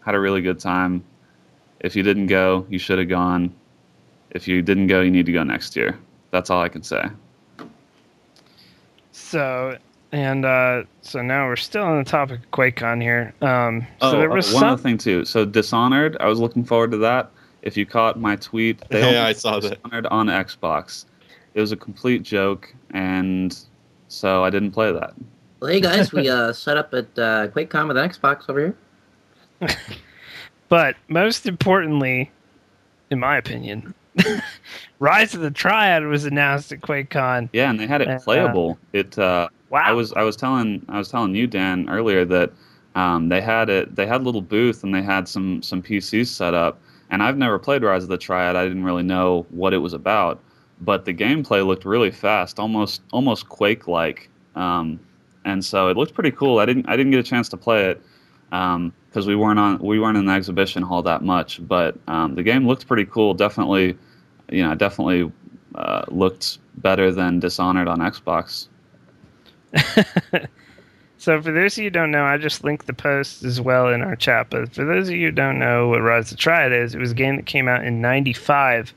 had 0.00 0.14
a 0.14 0.20
really 0.20 0.42
good 0.42 0.58
time. 0.58 1.04
If 1.80 1.94
you 1.94 2.02
didn't 2.02 2.26
go, 2.26 2.66
you 2.70 2.78
should 2.78 2.98
have 2.98 3.08
gone. 3.08 3.54
If 4.30 4.48
you 4.48 4.62
didn't 4.62 4.86
go, 4.86 5.00
you 5.02 5.10
need 5.10 5.26
to 5.26 5.32
go 5.32 5.42
next 5.42 5.76
year. 5.76 5.98
That's 6.30 6.48
all 6.48 6.62
I 6.62 6.68
can 6.68 6.82
say. 6.82 7.04
So 9.12 9.76
and 10.12 10.44
uh, 10.44 10.84
so 11.00 11.22
now 11.22 11.46
we're 11.46 11.56
still 11.56 11.82
on 11.84 11.98
the 11.98 12.08
topic 12.08 12.40
of 12.40 12.50
QuakeCon 12.50 13.00
here. 13.02 13.34
Um, 13.40 13.80
so 14.00 14.08
Oh, 14.08 14.10
there 14.18 14.30
uh, 14.30 14.36
was 14.36 14.52
one 14.52 14.60
some. 14.60 14.68
other 14.70 14.82
thing 14.82 14.98
too. 14.98 15.24
So 15.24 15.44
Dishonored, 15.44 16.16
I 16.20 16.26
was 16.28 16.38
looking 16.38 16.64
forward 16.64 16.90
to 16.92 16.98
that. 16.98 17.30
If 17.62 17.76
you 17.76 17.86
caught 17.86 18.18
my 18.20 18.36
tweet, 18.36 18.82
they 18.90 19.12
Yeah, 19.12 19.24
I 19.26 19.32
saw 19.32 19.58
that. 19.60 19.80
Dishonored 19.82 20.06
on 20.06 20.26
Xbox. 20.26 21.04
It 21.54 21.60
was 21.60 21.72
a 21.72 21.76
complete 21.76 22.22
joke, 22.22 22.74
and 22.92 23.56
so 24.08 24.42
I 24.44 24.50
didn't 24.50 24.70
play 24.72 24.90
that. 24.92 25.12
Well, 25.60 25.70
hey 25.70 25.80
guys, 25.80 26.12
we 26.12 26.28
uh, 26.28 26.52
set 26.54 26.76
up 26.76 26.92
at 26.94 27.06
uh, 27.18 27.48
QuakeCon 27.48 27.88
with 27.88 27.96
an 27.96 28.08
Xbox 28.08 28.48
over 28.48 28.74
here. 29.60 29.68
But 30.68 30.96
most 31.08 31.44
importantly, 31.44 32.30
in 33.10 33.18
my 33.20 33.36
opinion, 33.36 33.92
Rise 35.00 35.34
of 35.34 35.42
the 35.42 35.50
Triad 35.50 36.06
was 36.06 36.24
announced 36.24 36.72
at 36.72 36.80
QuakeCon. 36.80 37.50
Yeah, 37.52 37.68
and 37.68 37.78
they 37.78 37.86
had 37.86 38.00
it 38.00 38.08
Uh, 38.08 38.18
playable. 38.20 38.78
It. 38.94 39.18
Uh, 39.18 39.48
Wow. 39.72 39.80
I 39.86 39.92
was 39.92 40.12
I 40.12 40.22
was 40.22 40.36
telling 40.36 40.84
I 40.90 40.98
was 40.98 41.08
telling 41.08 41.34
you 41.34 41.46
Dan 41.46 41.88
earlier 41.88 42.26
that 42.26 42.52
um, 42.94 43.30
they 43.30 43.40
had 43.40 43.70
it. 43.70 43.96
They 43.96 44.06
had 44.06 44.20
a 44.20 44.24
little 44.24 44.42
booth 44.42 44.84
and 44.84 44.94
they 44.94 45.00
had 45.00 45.26
some 45.26 45.62
some 45.62 45.82
PCs 45.82 46.26
set 46.26 46.52
up. 46.52 46.78
And 47.08 47.22
I've 47.22 47.38
never 47.38 47.58
played 47.58 47.82
Rise 47.82 48.02
of 48.02 48.10
the 48.10 48.18
Triad. 48.18 48.54
I 48.54 48.64
didn't 48.64 48.84
really 48.84 49.02
know 49.02 49.46
what 49.48 49.72
it 49.72 49.78
was 49.78 49.94
about, 49.94 50.40
but 50.82 51.06
the 51.06 51.14
gameplay 51.14 51.66
looked 51.66 51.86
really 51.86 52.10
fast, 52.10 52.58
almost 52.58 53.00
almost 53.12 53.48
Quake 53.48 53.88
like. 53.88 54.28
Um, 54.56 55.00
and 55.46 55.64
so 55.64 55.88
it 55.88 55.96
looked 55.96 56.12
pretty 56.12 56.32
cool. 56.32 56.58
I 56.58 56.66
didn't 56.66 56.86
I 56.86 56.94
didn't 56.94 57.10
get 57.10 57.20
a 57.20 57.28
chance 57.30 57.48
to 57.48 57.56
play 57.56 57.86
it 57.86 58.02
because 58.50 59.26
we 59.26 59.34
weren't 59.34 59.58
on 59.58 59.78
we 59.78 59.98
weren't 59.98 60.18
in 60.18 60.26
the 60.26 60.34
exhibition 60.34 60.82
hall 60.82 61.02
that 61.02 61.22
much. 61.22 61.66
But 61.66 61.96
um, 62.08 62.34
the 62.34 62.42
game 62.42 62.66
looked 62.66 62.86
pretty 62.86 63.06
cool. 63.06 63.32
Definitely, 63.32 63.96
you 64.50 64.62
know, 64.68 64.74
definitely 64.74 65.32
uh, 65.76 66.04
looked 66.08 66.58
better 66.76 67.10
than 67.10 67.40
Dishonored 67.40 67.88
on 67.88 68.00
Xbox. 68.00 68.68
So 71.22 71.40
for 71.40 71.52
those 71.52 71.78
of 71.78 71.84
you 71.84 71.90
don't 71.90 72.10
know, 72.10 72.24
I 72.24 72.36
just 72.36 72.64
linked 72.64 72.88
the 72.88 72.92
post 72.92 73.44
as 73.44 73.60
well 73.60 73.86
in 73.86 74.02
our 74.02 74.16
chat. 74.16 74.50
But 74.50 74.74
for 74.74 74.84
those 74.84 75.08
of 75.08 75.14
you 75.14 75.26
who 75.26 75.30
don't 75.30 75.60
know 75.60 75.86
what 75.86 76.02
Rise 76.02 76.32
of 76.32 76.36
the 76.36 76.42
Triad 76.42 76.72
is, 76.72 76.96
it 76.96 76.98
was 76.98 77.12
a 77.12 77.14
game 77.14 77.36
that 77.36 77.46
came 77.46 77.68
out 77.68 77.84
in 77.84 78.00
'95 78.00 78.92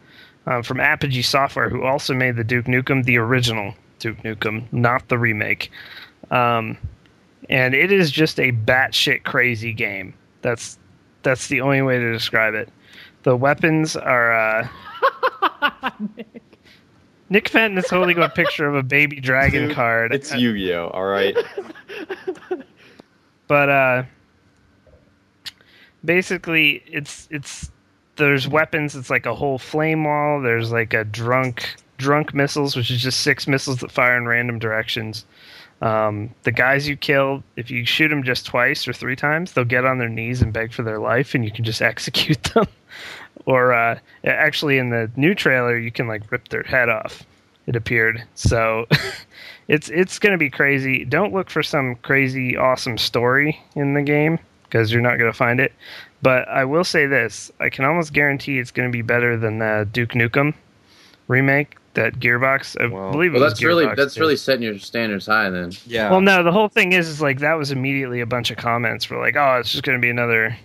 um, 0.48 0.64
from 0.64 0.80
Apogee 0.80 1.22
Software, 1.22 1.70
who 1.70 1.84
also 1.84 2.16
made 2.16 2.36
the 2.36 2.44
Duke 2.44 2.66
Nukem, 2.66 3.06
the 3.06 3.20
original 3.20 3.76
Duke 4.00 4.18
Nukem, 4.24 4.66
not 4.74 5.08
the 5.08 5.20
remake. 5.20 5.70
Um, 6.32 6.80
and 7.48 7.76
it 7.76 7.92
is 7.92 8.10
just 8.10 8.40
a 8.40 8.54
batshit 8.54 9.24
crazy 9.24 9.72
game. 9.72 10.12
That's 10.42 10.80
that's 11.22 11.48
the 11.48 11.62
only 11.62 11.84
way 11.84 12.00
to 12.00 12.12
describe 12.12 12.56
it. 12.56 12.70
The 13.22 13.36
weapons 13.36 13.96
are. 13.96 14.34
Uh, 14.34 14.68
Nick 17.30 17.50
Fenton 17.50 17.78
is 17.78 17.90
holding 17.90 18.20
a 18.20 18.30
picture 18.30 18.68
of 18.68 18.76
a 18.76 18.84
baby 18.84 19.20
dragon 19.20 19.68
Dude, 19.68 19.76
card. 19.76 20.14
It's 20.14 20.34
Yu-Gi-Oh. 20.34 20.90
All 20.90 21.06
right. 21.06 21.36
but 23.48 23.70
uh 23.70 24.04
basically 26.04 26.84
it's 26.86 27.28
it's 27.32 27.72
there's 28.16 28.48
weapons 28.48 28.96
it's 28.96 29.10
like 29.10 29.26
a 29.26 29.36
whole 29.36 29.58
flame 29.58 30.04
wall 30.04 30.42
there's 30.42 30.72
like 30.72 30.94
a 30.94 31.04
drunk 31.04 31.76
drunk 31.98 32.34
missiles 32.34 32.76
which 32.76 32.92
is 32.92 33.02
just 33.02 33.22
six 33.22 33.48
missiles 33.48 33.80
that 33.80 33.92
fire 33.92 34.18
in 34.18 34.28
random 34.28 34.60
directions 34.60 35.26
um, 35.82 36.34
the 36.44 36.52
guys 36.52 36.88
you 36.88 36.96
kill 36.96 37.44
if 37.58 37.70
you 37.70 37.86
shoot 37.86 38.08
them 38.08 38.24
just 38.24 38.46
twice 38.46 38.88
or 38.88 38.94
three 38.94 39.16
times 39.16 39.52
they'll 39.54 39.66
get 39.66 39.86
on 39.86 39.98
their 39.98 40.10
knees 40.10 40.42
and 40.42 40.54
beg 40.54 40.72
for 40.72 40.84
their 40.84 41.00
life 41.00 41.36
and 41.36 41.44
you 41.44 41.52
can 41.52 41.66
just 41.66 41.82
execute 41.82 42.42
them 42.44 42.66
or 43.46 43.74
uh, 43.74 43.98
actually 44.24 44.78
in 44.78 44.90
the 44.90 45.10
new 45.16 45.34
trailer 45.36 45.78
you 45.78 45.92
can 45.92 46.08
like 46.08 46.30
rip 46.32 46.48
their 46.50 46.64
head 46.64 46.90
off 46.90 47.24
it 47.68 47.76
appeared 47.76 48.24
so 48.36 48.86
it's 49.68 49.90
it's 49.90 50.20
going 50.20 50.32
to 50.32 50.38
be 50.38 50.50
crazy 50.50 51.04
don't 51.06 51.34
look 51.34 51.50
for 51.50 51.64
some 51.64 51.96
crazy 51.98 52.56
awesome 52.58 52.98
story 52.98 53.60
in 53.76 53.94
the 53.94 54.02
game 54.02 54.38
because 54.64 54.92
you're 54.92 55.02
not 55.02 55.18
going 55.18 55.32
to 55.32 55.38
find 55.38 55.60
it 55.60 55.74
but 56.22 56.48
i 56.50 56.64
will 56.66 56.84
say 56.84 57.06
this 57.06 57.52
i 57.60 57.70
can 57.70 57.86
almost 57.86 58.14
guarantee 58.14 58.60
it's 58.60 58.72
going 58.72 58.88
to 58.90 58.94
be 58.94 59.02
better 59.02 59.36
than 59.38 59.60
the 59.60 59.88
duke 59.94 60.12
nukem 60.12 60.54
remake 61.28 61.76
that 61.96 62.14
gearbox 62.20 62.80
i 62.82 62.86
Wow. 62.88 63.12
believe 63.12 63.32
it 63.32 63.36
Well, 63.36 63.44
was 63.46 63.54
that's 63.54 63.64
really 63.64 63.86
that's 63.96 64.14
did. 64.16 64.20
really 64.20 64.36
setting 64.36 64.64
your 64.64 64.78
standards 64.80 65.26
high 65.28 65.50
then. 65.50 65.72
Yeah. 65.88 66.12
Well, 66.12 66.20
no, 66.22 66.44
the 66.44 66.52
whole 66.52 66.68
thing 66.68 66.92
is, 66.92 67.08
is 67.08 67.22
like 67.22 67.40
that 67.40 67.54
was 67.54 67.72
immediately 67.72 68.20
a 68.20 68.26
bunch 68.26 68.52
of 68.52 68.58
comments 68.58 69.06
for 69.06 69.18
like, 69.18 69.36
oh, 69.38 69.58
it's 69.60 69.72
just 69.72 69.84
going 69.86 69.98
to 69.98 70.02
be 70.02 70.10
another 70.10 70.56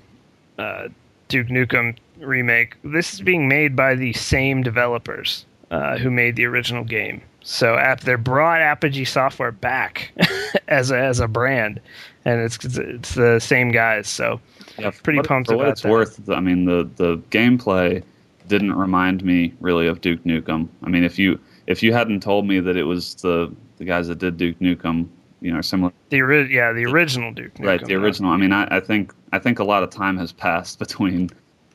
uh, 0.58 0.88
Duke 1.28 1.46
Nukem 1.46 1.96
remake. 2.20 2.76
This 2.84 3.14
is 3.14 3.20
being 3.20 3.48
made 3.48 3.74
by 3.76 3.94
the 3.94 4.12
same 4.12 4.62
developers 4.62 5.44
uh, 5.70 5.96
who 5.98 6.10
made 6.10 6.36
the 6.36 6.44
original 6.46 6.84
game. 6.84 7.22
So 7.42 7.76
app, 7.76 8.00
they 8.00 8.16
brought 8.16 8.60
Apogee 8.60 9.04
Software 9.06 9.52
back 9.52 10.12
as 10.68 10.90
a, 10.90 10.98
as 10.98 11.20
a 11.20 11.28
brand, 11.28 11.80
and 12.24 12.40
it's 12.40 12.58
it's 12.76 13.14
the 13.14 13.38
same 13.40 13.70
guys. 13.70 14.08
So 14.08 14.40
Yeah, 14.78 14.90
Pretty 15.02 15.18
what, 15.20 15.28
pumped 15.28 15.50
for 15.50 15.56
what 15.56 15.68
it's 15.68 15.82
that. 15.82 15.90
worth. 15.90 16.28
I 16.28 16.40
mean, 16.40 16.66
the 16.66 16.88
the 16.96 17.16
gameplay 17.30 18.02
didn't 18.48 18.72
remind 18.74 19.24
me 19.24 19.54
really 19.60 19.86
of 19.86 20.00
Duke 20.02 20.22
Nukem. 20.24 20.68
I 20.82 20.88
mean, 20.90 21.02
if 21.04 21.18
you 21.18 21.40
if 21.66 21.82
you 21.82 21.92
hadn't 21.94 22.20
told 22.22 22.46
me 22.46 22.60
that 22.60 22.76
it 22.76 22.84
was 22.84 23.14
the 23.16 23.50
the 23.78 23.84
guys 23.86 24.08
that 24.08 24.18
did 24.18 24.36
Duke 24.36 24.58
Nukem, 24.58 25.08
you 25.40 25.50
know, 25.52 25.62
similar, 25.62 25.92
the 26.10 26.20
ori- 26.20 26.54
yeah, 26.54 26.72
the 26.74 26.84
original 26.84 27.32
Duke 27.32 27.54
Nukem. 27.54 27.66
right? 27.66 27.84
The 27.84 27.94
original. 27.94 28.32
I 28.32 28.36
mean, 28.36 28.52
I, 28.52 28.68
I 28.76 28.80
think 28.80 29.14
I 29.32 29.38
think 29.38 29.60
a 29.60 29.64
lot 29.64 29.82
of 29.82 29.88
time 29.88 30.18
has 30.18 30.30
passed 30.30 30.78
between. 30.84 31.30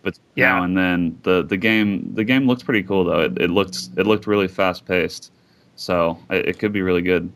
But 0.05 0.17
Yeah. 0.35 0.53
now 0.53 0.63
and 0.63 0.77
then, 0.77 1.19
the 1.23 1.43
the 1.43 1.57
game 1.57 2.13
the 2.13 2.23
game 2.23 2.47
looks 2.47 2.63
pretty 2.63 2.83
cool 2.83 3.03
though. 3.03 3.21
It, 3.21 3.37
it 3.41 3.49
looked 3.49 3.89
it 3.97 4.05
looked 4.07 4.27
really 4.27 4.47
fast 4.47 4.85
paced, 4.85 5.31
so 5.75 6.17
it, 6.29 6.47
it 6.49 6.59
could 6.59 6.71
be 6.71 6.81
really 6.81 7.01
good. 7.01 7.29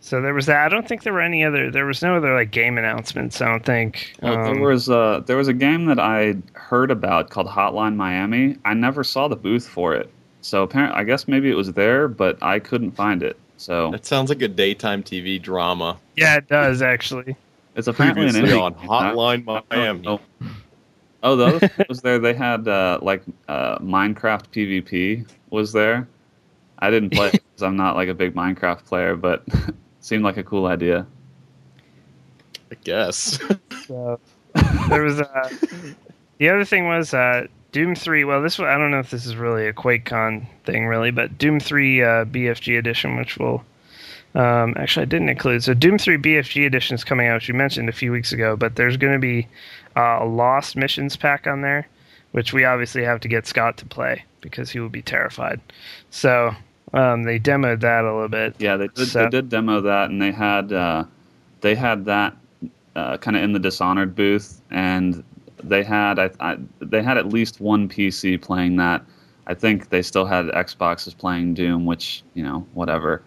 So 0.00 0.20
there 0.20 0.34
was 0.34 0.44
that. 0.46 0.66
I 0.66 0.68
don't 0.68 0.86
think 0.86 1.02
there 1.02 1.14
were 1.14 1.22
any 1.22 1.44
other. 1.44 1.70
There 1.70 1.86
was 1.86 2.02
no 2.02 2.16
other 2.16 2.34
like 2.34 2.50
game 2.50 2.76
announcements. 2.76 3.40
I 3.40 3.46
don't 3.46 3.64
think. 3.64 4.12
Um, 4.22 4.54
there 4.56 4.60
was 4.68 4.90
uh, 4.90 5.22
there 5.24 5.36
was 5.38 5.48
a 5.48 5.54
game 5.54 5.86
that 5.86 5.98
I 5.98 6.34
heard 6.52 6.90
about 6.90 7.30
called 7.30 7.46
Hotline 7.46 7.96
Miami. 7.96 8.56
I 8.66 8.74
never 8.74 9.02
saw 9.02 9.28
the 9.28 9.36
booth 9.36 9.66
for 9.66 9.94
it, 9.94 10.10
so 10.42 10.62
apparently 10.62 11.00
I 11.00 11.04
guess 11.04 11.26
maybe 11.26 11.48
it 11.50 11.54
was 11.54 11.72
there, 11.72 12.06
but 12.08 12.36
I 12.42 12.58
couldn't 12.58 12.90
find 12.90 13.22
it. 13.22 13.38
So 13.56 13.92
That 13.92 14.04
sounds 14.04 14.28
like 14.28 14.42
a 14.42 14.48
daytime 14.48 15.02
TV 15.02 15.40
drama. 15.40 15.96
yeah, 16.16 16.36
it 16.36 16.48
does 16.48 16.82
actually. 16.82 17.34
it's 17.76 17.86
apparently 17.88 18.26
an 18.26 18.32
Previously 18.32 18.58
indie 18.58 18.62
on 18.62 18.72
game. 18.74 18.88
Hotline 19.46 19.62
I- 19.70 19.76
Miami. 19.76 20.20
Oh, 21.24 21.36
the 21.36 21.46
other 21.46 21.70
was 21.88 22.02
there. 22.02 22.18
They 22.18 22.34
had 22.34 22.68
uh, 22.68 22.98
like 23.00 23.22
uh, 23.48 23.78
Minecraft 23.78 24.46
PvP 24.52 25.26
was 25.48 25.72
there. 25.72 26.06
I 26.78 26.90
didn't 26.90 27.14
play 27.14 27.30
because 27.30 27.62
I'm 27.62 27.76
not 27.76 27.96
like 27.96 28.10
a 28.10 28.14
big 28.14 28.34
Minecraft 28.34 28.84
player, 28.84 29.16
but 29.16 29.42
seemed 30.00 30.22
like 30.22 30.36
a 30.36 30.44
cool 30.44 30.66
idea. 30.66 31.06
I 32.70 32.76
guess. 32.84 33.40
So 33.86 34.18
there 34.88 35.02
was 35.02 35.20
uh, 35.20 35.50
the 36.38 36.48
other 36.48 36.64
thing 36.64 36.86
was 36.88 37.12
uh, 37.12 37.48
Doom 37.72 37.94
Three. 37.94 38.24
Well, 38.24 38.40
this 38.40 38.58
one, 38.58 38.68
I 38.68 38.78
don't 38.78 38.90
know 38.90 38.98
if 38.98 39.10
this 39.10 39.26
is 39.26 39.36
really 39.36 39.66
a 39.66 39.74
QuakeCon 39.74 40.46
thing, 40.64 40.86
really, 40.86 41.10
but 41.10 41.36
Doom 41.36 41.60
Three 41.60 42.02
uh, 42.02 42.24
BFG 42.24 42.78
edition, 42.78 43.16
which 43.16 43.36
will 43.36 43.62
um, 44.34 44.72
actually 44.78 45.02
I 45.02 45.06
didn't 45.06 45.28
include. 45.28 45.62
So 45.62 45.74
Doom 45.74 45.98
Three 45.98 46.16
BFG 46.16 46.64
edition 46.66 46.94
is 46.94 47.04
coming 47.04 47.26
out, 47.26 47.34
which 47.34 47.48
you 47.48 47.52
mentioned 47.52 47.90
a 47.90 47.92
few 47.92 48.10
weeks 48.10 48.32
ago, 48.32 48.56
but 48.56 48.76
there's 48.76 48.96
going 48.96 49.12
to 49.12 49.18
be 49.18 49.46
uh, 49.96 50.18
a 50.22 50.26
Lost 50.26 50.76
Missions 50.76 51.16
pack 51.16 51.46
on 51.46 51.60
there, 51.62 51.88
which 52.32 52.52
we 52.52 52.64
obviously 52.64 53.04
have 53.04 53.20
to 53.20 53.28
get 53.28 53.46
Scott 53.46 53.76
to 53.78 53.86
play 53.86 54.24
because 54.40 54.70
he 54.70 54.80
will 54.80 54.88
be 54.88 55.02
terrified. 55.02 55.60
So 56.10 56.54
um, 56.92 57.24
they 57.24 57.38
demoed 57.38 57.80
that 57.80 58.04
a 58.04 58.12
little 58.12 58.28
bit. 58.28 58.54
Yeah, 58.58 58.76
they 58.76 58.88
did, 58.88 59.08
So- 59.08 59.24
they 59.24 59.30
did 59.30 59.48
demo 59.48 59.80
that, 59.80 60.10
and 60.10 60.20
they 60.20 60.32
had 60.32 60.72
uh, 60.72 61.04
they 61.60 61.74
had 61.74 62.04
that 62.06 62.36
uh, 62.96 63.16
kind 63.18 63.36
of 63.36 63.42
in 63.42 63.52
the 63.52 63.58
Dishonored 63.58 64.14
booth, 64.14 64.60
and 64.70 65.24
they 65.62 65.82
had 65.82 66.18
I, 66.18 66.30
I, 66.40 66.56
they 66.80 67.02
had 67.02 67.16
at 67.18 67.28
least 67.28 67.60
one 67.60 67.88
PC 67.88 68.40
playing 68.40 68.76
that. 68.76 69.04
I 69.46 69.54
think 69.54 69.90
they 69.90 70.00
still 70.02 70.24
had 70.24 70.46
Xboxes 70.46 71.16
playing 71.16 71.54
Doom, 71.54 71.84
which 71.86 72.22
you 72.34 72.42
know 72.42 72.66
whatever. 72.74 73.22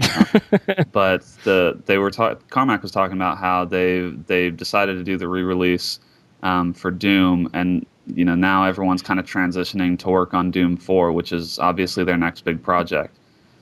Uh, 0.00 0.24
but 0.92 1.22
the 1.44 1.80
they 1.86 1.98
were 1.98 2.10
ta- 2.10 2.36
Carmack 2.50 2.82
was 2.82 2.90
talking 2.90 3.16
about 3.16 3.38
how 3.38 3.64
they 3.64 4.10
they 4.26 4.50
decided 4.50 4.94
to 4.96 5.04
do 5.04 5.16
the 5.16 5.28
re-release 5.28 6.00
um, 6.42 6.72
for 6.72 6.90
Doom, 6.90 7.48
and 7.52 7.86
you 8.06 8.24
know 8.24 8.34
now 8.34 8.64
everyone's 8.64 9.02
kind 9.02 9.20
of 9.20 9.26
transitioning 9.26 9.98
to 10.00 10.08
work 10.10 10.34
on 10.34 10.50
Doom 10.50 10.76
Four, 10.76 11.12
which 11.12 11.32
is 11.32 11.58
obviously 11.58 12.04
their 12.04 12.16
next 12.18 12.44
big 12.44 12.62
project. 12.62 13.16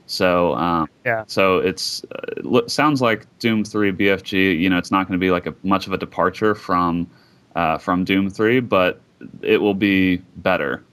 So 0.05 0.55
um, 0.55 0.87
Yeah. 1.05 1.23
so 1.27 1.59
it's 1.59 2.03
uh, 2.05 2.19
it 2.37 2.45
lo- 2.45 2.67
sounds 2.67 3.01
like 3.01 3.25
Doom 3.39 3.63
Three 3.63 3.91
BFG. 3.91 4.59
You 4.59 4.69
know, 4.69 4.77
it's 4.77 4.91
not 4.91 5.07
going 5.07 5.19
to 5.19 5.23
be 5.23 5.31
like 5.31 5.45
a 5.47 5.55
much 5.63 5.87
of 5.87 5.93
a 5.93 5.97
departure 5.97 6.55
from 6.55 7.07
uh, 7.55 7.77
from 7.77 8.03
Doom 8.03 8.29
Three, 8.29 8.59
but 8.59 8.99
it 9.41 9.61
will 9.61 9.75
be 9.75 10.17
better. 10.37 10.83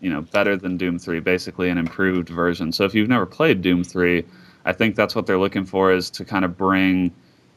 You 0.00 0.10
know, 0.10 0.20
better 0.22 0.56
than 0.56 0.76
Doom 0.76 0.98
Three, 0.98 1.20
basically 1.20 1.70
an 1.70 1.78
improved 1.78 2.28
version. 2.28 2.72
So 2.72 2.84
if 2.84 2.94
you've 2.94 3.08
never 3.08 3.26
played 3.26 3.62
Doom 3.62 3.82
Three, 3.82 4.24
I 4.68 4.72
think 4.74 4.96
that's 4.96 5.14
what 5.14 5.26
they're 5.26 5.38
looking 5.38 5.64
for 5.64 5.90
is 5.92 6.10
to 6.10 6.24
kind 6.26 6.44
of 6.44 6.56
bring 6.58 7.10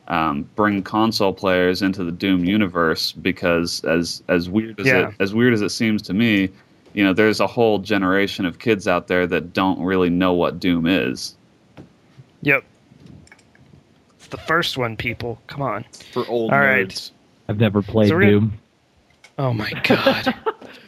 um, 0.07 0.49
bring 0.55 0.81
console 0.81 1.33
players 1.33 1.81
into 1.81 2.03
the 2.03 2.11
Doom 2.11 2.45
universe 2.45 3.11
because 3.11 3.83
as 3.83 4.23
as 4.29 4.49
weird 4.49 4.79
as 4.79 4.87
Yeah. 4.87 5.09
it 5.09 5.15
as 5.19 5.33
weird 5.33 5.53
as 5.53 5.61
it 5.61 5.69
seems 5.69 6.01
to 6.03 6.13
me, 6.13 6.49
you 6.93 7.03
know, 7.03 7.13
there's 7.13 7.39
a 7.41 7.47
whole 7.47 7.79
generation 7.79 8.45
of 8.45 8.59
kids 8.59 8.87
out 8.87 9.07
there 9.07 9.27
that 9.27 9.51
don't 9.53 9.79
really 9.81 10.09
know 10.09 10.33
what 10.33 10.59
Doom 10.59 10.85
is. 10.87 11.35
Yep. 12.43 12.63
It's 14.17 14.27
the 14.27 14.37
first 14.37 14.77
one, 14.77 14.95
people. 14.95 15.37
Come 15.47 15.61
on. 15.61 15.83
For 16.13 16.25
old 16.27 16.51
All 16.51 16.59
right. 16.59 16.87
nerds. 16.87 17.11
I've 17.49 17.59
never 17.59 17.81
played 17.81 18.07
So 18.09 18.15
we're 18.15 18.21
gonna- 18.21 18.31
Doom. 18.31 18.53
Oh 19.37 19.53
my 19.53 19.71
god. 19.83 20.33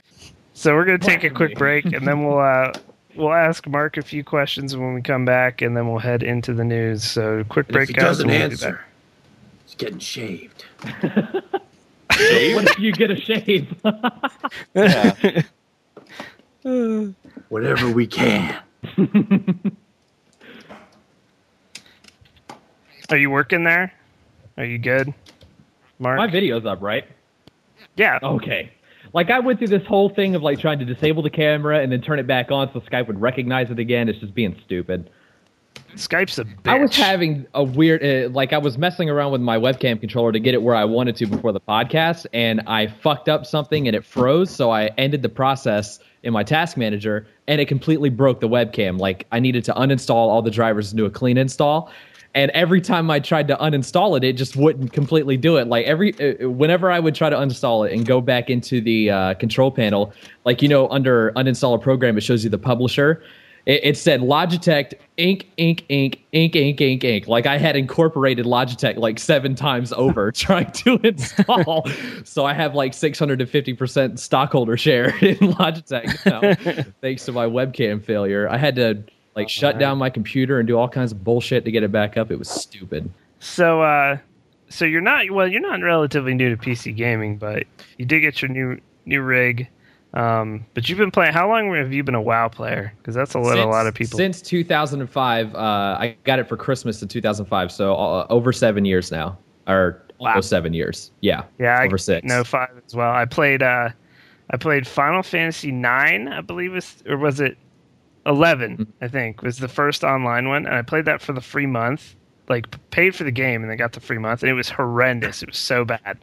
so 0.53 0.73
we're 0.73 0.85
gonna 0.85 0.97
take 0.97 1.23
a 1.25 1.29
quick 1.29 1.57
break 1.57 1.85
and 1.85 2.07
then 2.07 2.25
we'll 2.25 2.39
uh 2.39 2.71
we'll 3.15 3.33
ask 3.33 3.67
Mark 3.67 3.97
a 3.97 4.01
few 4.01 4.23
questions 4.23 4.75
when 4.75 4.93
we 4.93 5.01
come 5.01 5.25
back 5.25 5.61
and 5.61 5.75
then 5.75 5.87
we'll 5.89 5.99
head 5.99 6.23
into 6.23 6.53
the 6.53 6.63
news. 6.63 7.03
So 7.03 7.43
quick 7.49 7.67
break 7.67 7.83
if 7.83 7.89
he 7.89 7.93
guys, 7.95 8.03
doesn't 8.03 8.27
we'll 8.27 8.35
answer, 8.41 8.71
back. 8.73 8.81
he's 9.65 9.75
getting 9.75 9.99
shaved. 9.99 10.65
What 12.15 12.65
if 12.69 12.77
you 12.79 12.91
get 12.91 13.09
a 13.09 13.15
shave? 13.15 13.73
Yeah. 14.75 15.41
Whatever 17.49 17.91
we 17.91 18.05
can. 18.05 18.55
Are 23.09 23.17
you 23.17 23.31
working 23.31 23.63
there? 23.63 23.91
Are 24.57 24.65
you 24.65 24.77
good, 24.77 25.11
Mark? 25.97 26.17
My 26.17 26.27
video's 26.27 26.65
up, 26.67 26.81
right? 26.83 27.05
yeah. 27.95 28.19
Okay. 28.21 28.71
Like 29.13 29.29
I 29.29 29.39
went 29.39 29.59
through 29.59 29.67
this 29.67 29.85
whole 29.85 30.09
thing 30.09 30.35
of 30.35 30.41
like 30.41 30.59
trying 30.59 30.79
to 30.79 30.85
disable 30.85 31.21
the 31.21 31.29
camera 31.29 31.79
and 31.79 31.91
then 31.91 32.01
turn 32.01 32.19
it 32.19 32.27
back 32.27 32.51
on 32.51 32.71
so 32.73 32.79
Skype 32.81 33.07
would 33.07 33.21
recognize 33.21 33.69
it 33.69 33.79
again. 33.79 34.09
It's 34.09 34.19
just 34.19 34.33
being 34.33 34.59
stupid. 34.65 35.09
Skype's 35.95 36.39
a 36.39 36.45
bitch. 36.45 36.71
I 36.71 36.79
was 36.79 36.95
having 36.95 37.45
a 37.53 37.63
weird, 37.63 38.03
uh, 38.03 38.29
like 38.33 38.53
I 38.53 38.57
was 38.57 38.77
messing 38.77 39.09
around 39.09 39.31
with 39.31 39.41
my 39.41 39.57
webcam 39.57 39.99
controller 39.99 40.31
to 40.31 40.39
get 40.39 40.55
it 40.55 40.61
where 40.61 40.75
I 40.75 40.85
wanted 40.85 41.15
to 41.17 41.27
before 41.27 41.51
the 41.51 41.59
podcast, 41.59 42.25
and 42.33 42.61
I 42.65 42.87
fucked 42.87 43.29
up 43.29 43.45
something 43.45 43.87
and 43.87 43.95
it 43.95 44.03
froze. 44.03 44.49
So 44.49 44.71
I 44.71 44.87
ended 44.97 45.21
the 45.21 45.29
process 45.29 45.99
in 46.23 46.33
my 46.33 46.43
task 46.43 46.77
manager, 46.77 47.27
and 47.47 47.61
it 47.61 47.67
completely 47.67 48.09
broke 48.09 48.39
the 48.39 48.49
webcam. 48.49 48.99
Like 48.99 49.27
I 49.31 49.39
needed 49.39 49.63
to 49.65 49.73
uninstall 49.73 50.15
all 50.15 50.41
the 50.41 50.51
drivers 50.51 50.91
and 50.91 50.97
do 50.97 51.05
a 51.05 51.11
clean 51.11 51.37
install. 51.37 51.91
And 52.35 52.49
every 52.51 52.81
time 52.81 53.11
I 53.11 53.19
tried 53.19 53.47
to 53.49 53.55
uninstall 53.57 54.17
it, 54.17 54.23
it 54.23 54.33
just 54.33 54.55
wouldn't 54.55 54.91
completely 54.91 55.37
do 55.37 55.57
it. 55.57 55.67
Like 55.67 55.85
every, 55.85 56.13
uh, 56.19 56.49
whenever 56.49 56.89
I 56.91 56.99
would 56.99 57.13
try 57.13 57.29
to 57.29 57.35
uninstall 57.35 57.87
it 57.87 57.93
and 57.93 58.05
go 58.05 58.21
back 58.21 58.49
into 58.49 58.81
the 58.81 59.11
uh, 59.11 59.33
control 59.35 59.69
panel, 59.69 60.13
like 60.43 60.61
you 60.61 60.67
know, 60.67 60.89
under 60.89 61.31
uninstall 61.33 61.75
a 61.75 61.77
program, 61.77 62.17
it 62.17 62.21
shows 62.21 62.43
you 62.43 62.49
the 62.49 62.57
publisher 62.57 63.21
it, 63.65 63.81
it 63.83 63.97
said 63.97 64.21
Logitech 64.21 64.93
ink, 65.17 65.49
ink, 65.57 65.85
ink, 65.89 66.19
ink, 66.31 66.55
ink, 66.55 66.81
ink, 66.81 67.03
ink. 67.03 67.27
Like 67.27 67.45
I 67.45 67.57
had 67.57 67.75
incorporated 67.75 68.45
Logitech 68.45 68.97
like 68.97 69.19
seven 69.19 69.55
times 69.55 69.93
over 69.93 70.31
trying 70.33 70.71
to 70.71 70.99
install. 71.03 71.87
so 72.23 72.45
I 72.45 72.53
have 72.53 72.75
like 72.75 72.91
650% 72.93 74.19
stockholder 74.19 74.77
share 74.77 75.09
in 75.25 75.37
Logitech 75.37 76.25
now, 76.25 76.83
thanks 77.01 77.25
to 77.25 77.31
my 77.31 77.45
webcam 77.45 78.03
failure. 78.03 78.49
I 78.49 78.57
had 78.57 78.75
to 78.75 79.03
like 79.35 79.49
shut 79.49 79.79
down 79.79 79.97
my 79.97 80.09
computer 80.09 80.59
and 80.59 80.67
do 80.67 80.77
all 80.77 80.87
kinds 80.89 81.11
of 81.11 81.23
bullshit 81.23 81.65
to 81.65 81.71
get 81.71 81.83
it 81.83 81.91
back 81.91 82.17
up. 82.17 82.31
It 82.31 82.37
was 82.37 82.49
stupid. 82.49 83.09
So, 83.39 83.81
uh, 83.81 84.17
so 84.69 84.85
you're 84.85 85.01
not 85.01 85.29
well. 85.31 85.47
You're 85.47 85.61
not 85.61 85.81
relatively 85.81 86.33
new 86.33 86.55
to 86.55 86.57
PC 86.57 86.95
gaming, 86.95 87.37
but 87.37 87.63
you 87.97 88.05
did 88.05 88.21
get 88.21 88.41
your 88.41 88.49
new 88.49 88.79
new 89.05 89.21
rig. 89.21 89.67
Um, 90.13 90.63
but 90.75 90.87
you've 90.87 90.99
been 90.99 91.09
playing. 91.11 91.33
How 91.33 91.47
long 91.49 91.73
have 91.73 91.91
you 91.91 92.03
been 92.03 92.13
a 92.15 92.21
WoW 92.21 92.47
player? 92.47 92.93
Because 92.97 93.15
that's 93.15 93.33
a 93.33 93.39
lot. 93.39 93.57
a 93.57 93.65
lot 93.65 93.87
of 93.87 93.95
people. 93.95 94.17
Since 94.17 94.43
2005, 94.43 95.55
uh, 95.55 95.57
I 95.57 96.15
got 96.23 96.37
it 96.37 96.47
for 96.47 96.55
Christmas 96.55 97.01
in 97.01 97.07
2005. 97.07 97.71
So 97.71 97.95
uh, 97.95 98.27
over 98.29 98.53
seven 98.53 98.85
years 98.85 99.11
now, 99.11 99.37
or 99.67 100.03
Wow. 100.19 100.29
almost 100.29 100.49
seven 100.49 100.73
years. 100.73 101.11
Yeah, 101.21 101.43
yeah, 101.59 101.79
I 101.79 101.85
over 101.85 101.97
six. 101.97 102.25
No, 102.25 102.43
five 102.45 102.69
as 102.85 102.95
well. 102.95 103.11
I 103.11 103.25
played. 103.25 103.61
Uh, 103.61 103.89
I 104.51 104.57
played 104.57 104.87
Final 104.87 105.21
Fantasy 105.23 105.71
nine. 105.71 106.27
I 106.29 106.39
believe 106.41 106.71
was 106.73 107.03
or 107.09 107.17
was 107.17 107.41
it 107.41 107.57
11 108.25 108.77
Mm-hmm. 108.77 109.03
I 109.03 109.07
think 109.07 109.41
was 109.41 109.57
the 109.57 109.67
first 109.67 110.03
online 110.03 110.47
one, 110.47 110.65
and 110.65 110.75
I 110.75 110.81
played 110.81 111.05
that 111.05 111.21
for 111.21 111.33
the 111.33 111.41
free 111.41 111.65
month. 111.65 112.15
Like 112.49 112.65
paid 112.91 113.15
for 113.15 113.23
the 113.23 113.31
game 113.31 113.61
and 113.61 113.69
then 113.71 113.77
got 113.77 113.93
the 113.93 114.01
free 114.01 114.17
month, 114.17 114.43
and 114.43 114.49
it 114.49 114.53
was 114.53 114.69
horrendous. 114.69 115.41
It 115.41 115.47
was 115.49 115.57
so 115.57 115.85
bad. 115.85 116.17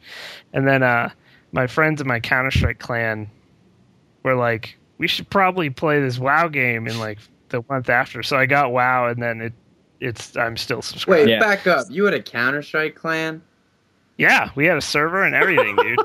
And 0.53 0.69
then 0.69 0.83
uh, 0.83 1.11
my 1.53 1.67
friends 1.67 2.01
in 2.01 2.07
my 2.07 2.21
Counter 2.21 2.51
Strike 2.51 2.79
clan 2.79 3.31
were 4.23 4.35
like, 4.35 4.77
"We 4.99 5.09
should 5.09 5.31
probably 5.31 5.71
play 5.71 5.99
this 6.01 6.19
WoW 6.19 6.49
game 6.49 6.87
in 6.87 6.99
like 6.99 7.19
the 7.49 7.65
month 7.71 7.89
after." 7.89 8.23
So 8.23 8.37
I 8.37 8.45
got 8.45 8.71
WoW, 8.73 9.07
and 9.09 9.23
then 9.23 9.41
it 9.41 9.53
it's 10.01 10.37
I'm 10.37 10.59
still 10.59 10.83
subscribed. 10.83 11.27
Wait, 11.27 11.29
Yeah. 11.31 11.41
back 11.41 11.67
up. 11.67 11.87
You 11.89 12.05
had 12.05 12.13
a 12.15 12.23
Counter 12.23 12.61
Strike 12.63 12.95
clan? 12.97 13.41
Yeah, 14.21 14.51
we 14.55 14.67
had 14.67 14.77
a 14.77 14.83
server 14.83 15.25
and 15.25 15.35
everything, 15.35 15.77
dude. 15.77 15.99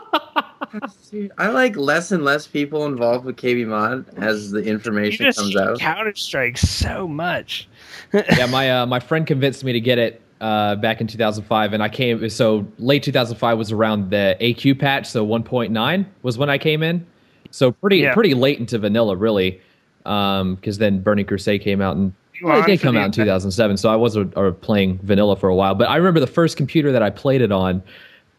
Dude, 1.11 1.31
I 1.37 1.49
like 1.49 1.75
less 1.75 2.11
and 2.13 2.23
less 2.23 2.47
people 2.47 2.85
involved 2.85 3.25
with 3.25 3.35
KB 3.35 3.67
Mod 3.67 4.05
as 4.17 4.51
the 4.51 4.63
you 4.63 4.71
information 4.71 5.25
just 5.25 5.37
comes 5.37 5.55
out. 5.57 5.79
Counter 5.79 6.15
Strike 6.15 6.57
so 6.57 7.07
much. 7.09 7.67
yeah, 8.13 8.45
my 8.45 8.71
uh, 8.71 8.85
my 8.85 8.99
friend 9.01 9.27
convinced 9.27 9.65
me 9.65 9.73
to 9.73 9.81
get 9.81 9.97
it 9.97 10.21
uh, 10.39 10.75
back 10.75 11.01
in 11.01 11.07
2005, 11.07 11.73
and 11.73 11.83
I 11.83 11.89
came. 11.89 12.29
So 12.29 12.65
late 12.79 13.03
2005 13.03 13.57
was 13.57 13.73
around 13.73 14.11
the 14.11 14.37
AQ 14.39 14.79
patch, 14.79 15.07
so 15.07 15.25
1.9 15.27 16.05
was 16.21 16.37
when 16.37 16.49
I 16.49 16.57
came 16.57 16.83
in. 16.83 17.05
So 17.51 17.73
pretty 17.73 17.97
Yeah. 17.97 18.13
pretty 18.13 18.33
late 18.33 18.59
into 18.59 18.77
vanilla, 18.79 19.15
really, 19.17 19.59
because 20.03 20.77
then 20.77 20.99
Burning 21.01 21.25
Crusade 21.25 21.61
came 21.61 21.81
out, 21.81 21.97
and 21.97 22.13
You 22.39 22.47
well, 22.47 22.61
it 22.61 22.65
did 22.65 22.81
come 22.81 22.97
out 22.97 23.05
in 23.05 23.11
2007. 23.11 23.77
So 23.77 23.89
I 23.89 23.95
was 23.95 24.17
uh, 24.17 24.25
uh, 24.35 24.51
playing 24.51 24.99
vanilla 25.03 25.35
for 25.35 25.49
a 25.49 25.55
while, 25.55 25.73
but 25.75 25.89
I 25.89 25.95
remember 25.95 26.19
the 26.19 26.27
first 26.27 26.57
computer 26.57 26.91
that 26.91 27.01
I 27.01 27.09
played 27.09 27.41
it 27.41 27.51
on. 27.51 27.81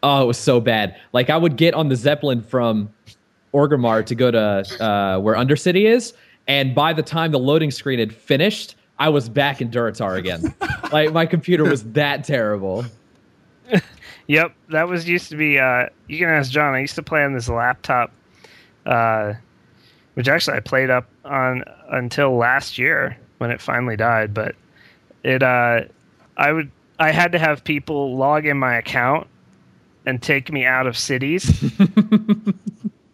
Oh, 0.03 0.23
it 0.23 0.25
was 0.25 0.37
so 0.37 0.59
bad. 0.59 0.95
Like 1.13 1.29
I 1.29 1.37
would 1.37 1.55
get 1.57 1.73
on 1.73 1.89
the 1.89 1.95
Zeppelin 1.95 2.41
from 2.41 2.93
Orgrimmar 3.53 4.05
to 4.05 4.15
go 4.15 4.29
to 4.29 4.39
uh, 4.83 5.19
where 5.19 5.35
Undercity 5.35 5.85
is, 5.85 6.13
and 6.47 6.75
by 6.75 6.93
the 6.93 7.01
time 7.01 7.31
the 7.31 7.39
loading 7.39 7.71
screen 7.71 7.97
had 7.97 8.13
finished, 8.13 8.75
I 8.99 9.09
was 9.09 9.29
back 9.29 9.61
in 9.61 9.71
Durotar 9.71 10.17
again. 10.17 10.53
like 10.91 11.11
my 11.11 11.25
computer 11.25 11.63
was 11.63 11.83
that 11.93 12.23
terrible. 12.23 12.85
Yep, 14.27 14.53
that 14.69 14.89
was 14.89 15.07
used 15.07 15.29
to 15.29 15.37
be. 15.37 15.57
Uh, 15.57 15.87
you 16.07 16.19
can 16.19 16.27
ask 16.27 16.51
John. 16.51 16.75
I 16.75 16.79
used 16.79 16.95
to 16.95 17.03
play 17.03 17.23
on 17.23 17.33
this 17.33 17.47
laptop, 17.47 18.11
uh, 18.85 19.35
which 20.15 20.27
actually 20.27 20.57
I 20.57 20.59
played 20.59 20.89
up 20.89 21.07
on 21.23 21.63
until 21.89 22.35
last 22.35 22.77
year 22.77 23.17
when 23.39 23.51
it 23.51 23.61
finally 23.61 23.95
died. 23.95 24.33
But 24.33 24.55
it, 25.23 25.43
uh, 25.43 25.81
I 26.37 26.51
would, 26.51 26.71
I 26.99 27.11
had 27.11 27.31
to 27.33 27.39
have 27.39 27.63
people 27.63 28.15
log 28.17 28.45
in 28.45 28.57
my 28.57 28.75
account 28.77 29.27
and 30.05 30.21
take 30.21 30.51
me 30.51 30.65
out 30.65 30.87
of 30.87 30.97
cities. 30.97 31.63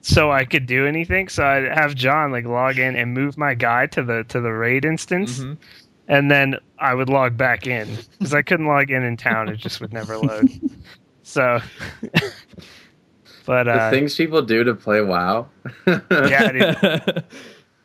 So 0.06 0.34
I 0.34 0.44
could 0.44 0.66
do 0.66 0.86
anything. 0.86 1.30
So 1.30 1.46
I'd 1.46 1.64
have 1.72 1.96
John 1.96 2.34
like 2.34 2.44
log 2.44 2.78
in 2.78 2.98
and 2.98 3.14
move 3.14 3.38
my 3.38 3.54
guy 3.54 3.86
to 3.88 4.04
the 4.04 4.26
to 4.26 4.42
the 4.42 4.52
raid 4.52 4.84
instance, 4.84 5.40
Mhm. 5.40 5.56
and 6.10 6.30
then 6.30 6.56
I 6.78 6.94
would 6.94 7.08
log 7.08 7.38
back 7.38 7.68
in 7.68 7.88
because 8.20 8.34
I 8.34 8.42
couldn't 8.42 8.66
log 8.68 8.92
in 8.92 9.02
in 9.04 9.16
town. 9.16 9.48
It 9.48 9.56
just 9.56 9.80
would 9.80 9.94
never 9.94 10.18
load. 10.18 10.50
So, 11.24 11.62
but 13.46 13.64
The 13.64 13.72
uh, 13.72 13.90
things 13.92 14.14
people 14.16 14.42
do 14.42 14.66
to 14.66 14.74
play 14.76 15.00
WoW. 15.02 15.48
yeah, 15.88 16.52
dude, 16.52 17.24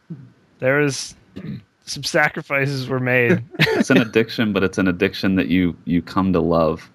there 0.59 0.79
was 0.79 1.15
some 1.89 2.05
sacrifices 2.05 2.89
were 2.89 3.01
made. 3.01 3.43
It's 3.61 3.91
an 3.91 3.99
addiction, 3.99 4.53
but 4.53 4.63
it's 4.65 4.79
an 4.79 4.89
addiction 4.89 5.37
that 5.37 5.49
you 5.49 5.77
you 5.85 6.03
come 6.03 6.33
to 6.33 6.41
love. 6.41 6.91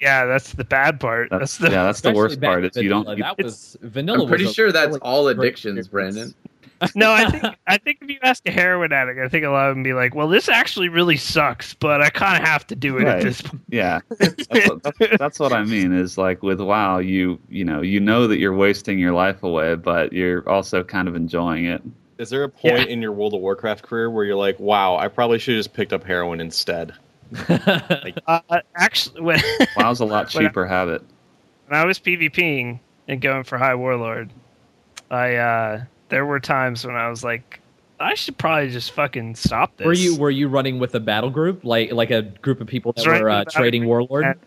yeah, 0.00 0.26
that's 0.26 0.52
the 0.52 0.64
bad 0.64 1.00
part. 1.00 1.30
That's, 1.30 1.58
That's, 1.58 1.58
the 1.58 1.70
yeah, 1.70 1.84
that's 1.84 2.00
the 2.02 2.12
worst 2.12 2.40
back 2.40 2.48
part. 2.48 2.64
in 2.64 2.70
Is 2.70 2.76
you 2.76 2.88
don't. 2.88 3.04
vanilla. 3.04 3.16
You, 3.16 3.22
that 3.24 3.44
was 3.44 3.76
vanilla. 3.82 4.22
I'm 4.22 4.28
pretty 4.28 4.44
was 4.44 4.52
a 4.52 4.54
sure 4.54 4.72
that's 4.72 4.96
all 4.98 5.28
addictions. 5.28 5.88
Brandon. 5.88 6.34
no. 6.94 7.12
I 7.12 7.28
think 7.28 7.44
I 7.66 7.78
think 7.78 7.98
if 8.02 8.08
you 8.10 8.18
ask 8.22 8.46
a 8.46 8.52
heroin 8.52 8.92
addict, 8.92 9.18
I 9.18 9.28
think 9.28 9.44
a 9.44 9.48
lot 9.50 9.68
of 9.68 9.74
them 9.76 9.82
be 9.82 9.94
like, 9.94 10.14
"Well, 10.14 10.28
this 10.28 10.48
actually 10.48 10.88
really 10.88 11.16
sucks, 11.16 11.74
but 11.74 12.00
I 12.00 12.10
kind 12.10 12.40
of 12.40 12.48
have 12.48 12.66
to 12.68 12.76
do 12.76 12.98
it 12.98 13.06
at 13.06 13.22
this 13.22 13.42
point." 13.42 13.62
yeah, 13.68 14.00
that's 14.18 14.46
what, 14.48 14.82
that's, 14.82 15.18
that's 15.18 15.40
what 15.40 15.52
I 15.52 15.64
mean. 15.64 15.92
Is 15.92 16.16
like 16.16 16.42
with 16.42 16.60
WoW, 16.60 16.98
you 16.98 17.40
you 17.48 17.64
know 17.64 17.82
you 17.82 17.98
know 17.98 18.28
that 18.28 18.38
you're 18.38 18.54
wasting 18.54 18.98
your 18.98 19.12
life 19.12 19.42
away, 19.42 19.74
but 19.74 20.12
you're 20.12 20.48
also 20.48 20.84
kind 20.84 21.08
of 21.08 21.16
enjoying 21.16 21.64
it. 21.64 21.82
Is 22.18 22.30
there 22.30 22.42
a 22.44 22.48
point 22.48 22.88
in 22.88 23.00
your 23.00 23.12
World 23.12 23.34
of 23.34 23.40
Warcraft 23.40 23.82
career 23.84 24.10
where 24.10 24.24
you're 24.24 24.36
like, 24.36 24.58
wow, 24.58 24.96
I 24.96 25.08
probably 25.08 25.38
should 25.38 25.54
have 25.54 25.60
just 25.64 25.72
picked 25.74 25.92
up 25.92 26.02
heroin 26.04 26.40
instead? 26.40 26.92
like, 27.48 28.18
Uh, 28.26 28.40
actually, 28.76 29.20
when, 29.20 29.40
WoW's 29.76 30.00
a 30.00 30.04
lot 30.04 30.32
When 30.34 30.44
I- 30.44 30.48
cheaper 30.48 30.66
habit. 30.66 31.02
when 31.68 31.78
I 31.78 31.84
was 31.84 31.98
PvPing 31.98 32.80
and 33.06 33.20
going 33.20 33.44
for 33.44 33.56
High 33.58 33.74
Warlord, 33.76 34.30
I 35.10 35.36
uh, 35.36 35.84
there 36.08 36.26
were 36.26 36.40
times 36.40 36.84
when 36.84 36.96
I 36.96 37.08
was 37.08 37.22
like, 37.22 37.60
I 38.00 38.14
should 38.14 38.36
probably 38.38 38.70
just 38.70 38.92
fucking 38.92 39.34
stop 39.36 39.76
this. 39.76 39.86
Were 39.86 39.92
you 39.92 40.16
were 40.16 40.30
you 40.30 40.48
running 40.48 40.78
with 40.78 40.94
a 40.94 41.00
battle 41.00 41.30
group 41.30 41.64
like 41.64 41.92
like 41.92 42.10
a 42.10 42.22
group 42.22 42.60
of 42.60 42.66
people 42.66 42.92
that 42.94 43.06
right, 43.06 43.22
were 43.22 43.30
uh, 43.30 43.38
with 43.40 43.42
a 43.42 43.50
battle 43.50 43.60
trading 43.62 43.86
warlord? 43.86 44.24
And- 44.24 44.40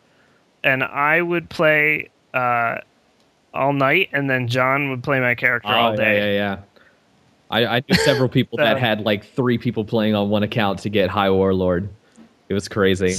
and 0.64 0.84
I 0.84 1.20
would 1.24 1.50
play 1.50 2.10
uh, 2.36 2.78
all 3.52 3.74
night, 3.74 4.10
and 4.14 4.30
then 4.30 4.48
John 4.48 4.92
would 4.92 5.02
play 5.04 5.20
my 5.20 5.34
character 5.34 5.70
all 5.70 5.94
Oh, 5.94 5.96
day. 5.96 6.18
Yeah, 6.18 6.26
yeah, 6.26 6.34
yeah. 6.56 6.62
I, 7.52 7.66
I 7.78 7.84
knew 7.88 7.96
several 7.98 8.30
people 8.30 8.58
that 8.58 8.78
had 8.80 9.02
like 9.02 9.26
three 9.26 9.58
people 9.58 9.84
playing 9.86 10.16
on 10.16 10.30
one 10.30 10.44
account 10.44 10.80
to 10.80 10.90
get 10.90 11.10
High 11.10 11.30
Warlord. 11.30 11.90
It 12.50 12.54
was 12.54 12.68
crazy. 12.68 13.16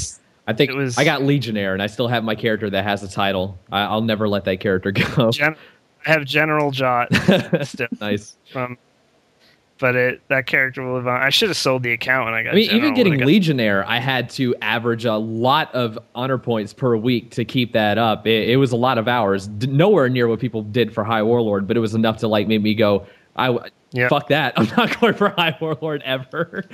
I 0.47 0.53
think 0.55 0.71
It 0.73 0.77
was- 0.77 0.99
I 0.99 1.05
got 1.05 1.23
Legionnaire, 1.23 1.73
and 1.75 1.83
I 1.83 1.87
still 1.87 2.09
have 2.09 2.25
my 2.25 2.35
character 2.35 2.69
that 2.71 2.83
has 2.85 3.03
a 3.03 3.09
title. 3.09 3.59
I, 3.71 3.83
I'll 3.83 4.01
never 4.01 4.29
let 4.29 4.45
that 4.47 4.59
character 4.61 4.91
go. 5.17 5.31
Gen- 5.31 5.57
I 6.07 6.11
have 6.11 6.25
General 6.25 6.71
Jot 6.73 7.09
still 7.63 7.87
nice. 8.01 8.37
from, 8.53 8.77
but 9.79 9.95
it 9.95 10.21
that 10.29 10.47
character 10.47 10.83
will 10.83 10.95
live 10.95 11.07
on. 11.07 11.21
I 11.23 11.31
should 11.31 11.49
have 11.49 11.57
sold 11.57 11.83
the 11.85 11.93
account 11.93 12.25
when 12.25 12.35
I 12.35 12.43
got. 12.43 12.53
I 12.53 12.57
mean, 12.57 12.65
General, 12.67 12.83
even 12.85 12.95
getting 12.95 13.13
I 13.15 13.17
got- 13.19 13.27
Legionnaire, 13.29 13.89
I 13.89 13.99
had 14.01 14.29
to 14.31 14.55
average 14.61 15.05
a 15.05 15.15
lot 15.15 15.73
of 15.75 15.99
honor 16.15 16.39
points 16.39 16.73
per 16.73 16.97
week 16.97 17.31
to 17.33 17.45
keep 17.45 17.73
that 17.75 17.99
up. 17.99 18.27
It, 18.27 18.49
it 18.51 18.57
was 18.57 18.73
a 18.73 18.77
lot 18.77 18.99
of 18.99 19.07
hours, 19.07 19.49
nowhere 19.49 20.09
near 20.09 20.27
what 20.27 20.41
people 20.41 20.63
did 20.63 20.93
for 20.93 21.05
High 21.05 21.23
Warlord, 21.23 21.69
but 21.69 21.77
it 21.77 21.81
was 21.81 21.95
enough 21.95 22.17
to 22.19 22.29
like 22.29 22.49
make 22.49 22.63
me 22.63 22.75
go, 22.75 23.07
"I 23.37 23.57
Yeah. 23.93 24.09
fuck 24.09 24.29
that, 24.29 24.55
I'm 24.59 24.67
not 24.77 24.99
going 25.01 25.15
for 25.15 25.29
High 25.31 25.57
Warlord 25.61 26.03
ever." 26.05 26.65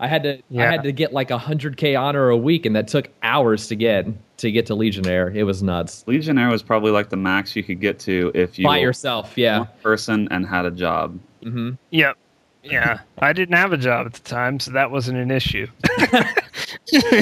I 0.00 0.08
had 0.08 0.24
to, 0.24 0.42
I 0.58 0.62
had 0.62 0.82
to 0.82 0.92
get 0.92 1.12
like 1.12 1.30
hundred 1.30 1.76
k 1.76 1.94
honor 1.94 2.28
a 2.28 2.36
week, 2.36 2.66
and 2.66 2.74
that 2.74 2.88
took 2.88 3.08
hours 3.22 3.68
to 3.68 3.76
get 3.76 4.06
to 4.38 4.50
get 4.50 4.66
to 4.66 4.74
Legionnaire. 4.74 5.30
It 5.30 5.44
was 5.44 5.62
nuts. 5.62 6.02
Legionnaire 6.08 6.48
was 6.50 6.62
probably 6.64 6.90
like 6.90 7.10
the 7.10 7.16
max 7.16 7.54
you 7.54 7.62
could 7.62 7.80
get 7.80 8.00
to 8.00 8.32
if 8.34 8.58
you 8.58 8.64
By 8.66 8.78
yourself, 8.78 9.38
yeah. 9.38 9.64
person 9.82 10.26
and 10.32 10.44
had 10.46 10.66
a 10.66 10.70
job. 10.72 11.18
hmm 11.42 11.70
Yep. 11.90 12.16
Yeah, 12.64 13.00
I 13.18 13.32
didn't 13.34 13.56
have 13.56 13.72
a 13.74 13.76
job 13.76 14.06
at 14.06 14.14
the 14.14 14.20
time, 14.22 14.58
so 14.58 14.70
that 14.72 14.90
wasn't 14.90 15.18
an 15.18 15.30
issue. 15.30 15.66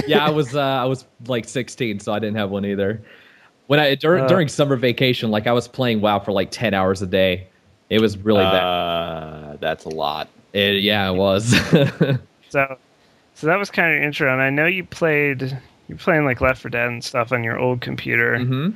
yeah, 0.06 0.24
I 0.24 0.30
was 0.30 0.54
uh, 0.54 0.60
I 0.60 0.84
was 0.84 1.04
like 1.26 1.48
16, 1.48 2.00
so 2.00 2.12
I 2.12 2.18
didn't 2.18 2.36
have 2.36 2.50
one 2.50 2.64
either. 2.64 3.02
When 3.66 3.80
I 3.80 3.94
dur- 3.96 4.20
Uh. 4.20 4.28
during 4.28 4.48
summer 4.48 4.76
vacation, 4.76 5.30
like 5.30 5.46
I 5.46 5.52
was 5.52 5.66
playing 5.68 6.00
WoW 6.00 6.18
for 6.20 6.32
like 6.32 6.50
10 6.50 6.74
hours 6.74 7.02
a 7.02 7.06
day. 7.06 7.48
It 7.90 8.00
was 8.00 8.16
really 8.18 8.44
bad. 8.44 8.62
Uh, 8.62 9.56
that's 9.60 9.84
a 9.84 9.90
lot. 9.90 10.28
It, 10.52 10.82
yeah, 10.82 11.10
it 11.10 11.14
was. 11.14 11.54
So, 12.52 12.76
so 13.32 13.46
that 13.46 13.58
was 13.58 13.70
kind 13.70 13.96
of 13.96 14.02
intro, 14.02 14.30
and 14.30 14.42
I 14.42 14.50
know 14.50 14.66
you 14.66 14.84
played 14.84 15.58
you're 15.88 15.96
playing 15.96 16.26
like 16.26 16.42
Left 16.42 16.60
4 16.60 16.70
Dead 16.70 16.86
and 16.86 17.02
stuff 17.02 17.32
on 17.32 17.42
your 17.42 17.58
old 17.58 17.80
computer 17.80 18.38
hmm 18.38 18.70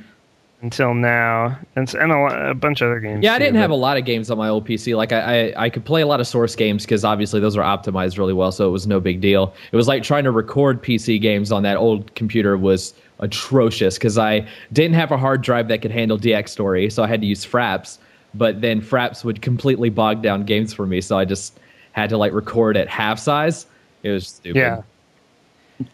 until 0.61 0.93
now, 0.93 1.57
and 1.75 1.93
and 1.93 2.11
a, 2.11 2.15
lo- 2.15 2.49
a 2.49 2.53
bunch 2.53 2.81
of 2.81 2.87
other 2.87 2.99
games. 2.99 3.23
Yeah, 3.23 3.33
I 3.33 3.39
didn't 3.39 3.57
have 3.57 3.69
a 3.69 3.75
lot 3.75 3.97
of 3.97 4.05
games 4.05 4.31
on 4.31 4.37
my 4.37 4.49
old 4.49 4.67
PC. 4.67 4.97
Like 4.97 5.11
I, 5.11 5.51
I, 5.51 5.65
I 5.65 5.69
could 5.69 5.85
play 5.85 6.01
a 6.01 6.07
lot 6.07 6.19
of 6.19 6.27
source 6.27 6.55
games 6.55 6.83
because 6.83 7.03
obviously 7.03 7.39
those 7.39 7.55
are 7.55 7.61
optimized 7.61 8.17
really 8.17 8.33
well, 8.33 8.51
so 8.51 8.67
it 8.67 8.71
was 8.71 8.87
no 8.87 8.99
big 8.99 9.21
deal. 9.21 9.53
It 9.71 9.75
was 9.75 9.87
like 9.87 10.03
trying 10.03 10.23
to 10.23 10.31
record 10.31 10.81
PC 10.81 11.21
games 11.21 11.51
on 11.51 11.63
that 11.63 11.77
old 11.77 12.13
computer 12.15 12.57
was 12.57 12.93
atrocious 13.19 13.97
because 13.97 14.17
I 14.17 14.47
didn't 14.73 14.95
have 14.95 15.11
a 15.11 15.17
hard 15.17 15.41
drive 15.41 15.67
that 15.67 15.81
could 15.81 15.91
handle 15.91 16.17
Dxtory, 16.17 16.91
so 16.91 17.03
I 17.03 17.07
had 17.07 17.21
to 17.21 17.27
use 17.27 17.45
Fraps. 17.45 17.99
But 18.37 18.61
then 18.61 18.81
Fraps 18.81 19.23
would 19.23 19.41
completely 19.41 19.89
bog 19.89 20.21
down 20.21 20.45
games 20.45 20.73
for 20.73 20.85
me, 20.85 21.01
so 21.01 21.17
I 21.17 21.25
just 21.25 21.59
had 21.93 22.09
to 22.11 22.17
like 22.17 22.33
record 22.33 22.77
at 22.77 22.87
half 22.87 23.17
size. 23.19 23.65
It 24.03 24.11
was 24.11 24.27
stupid. 24.27 24.59
Yeah. 24.59 24.81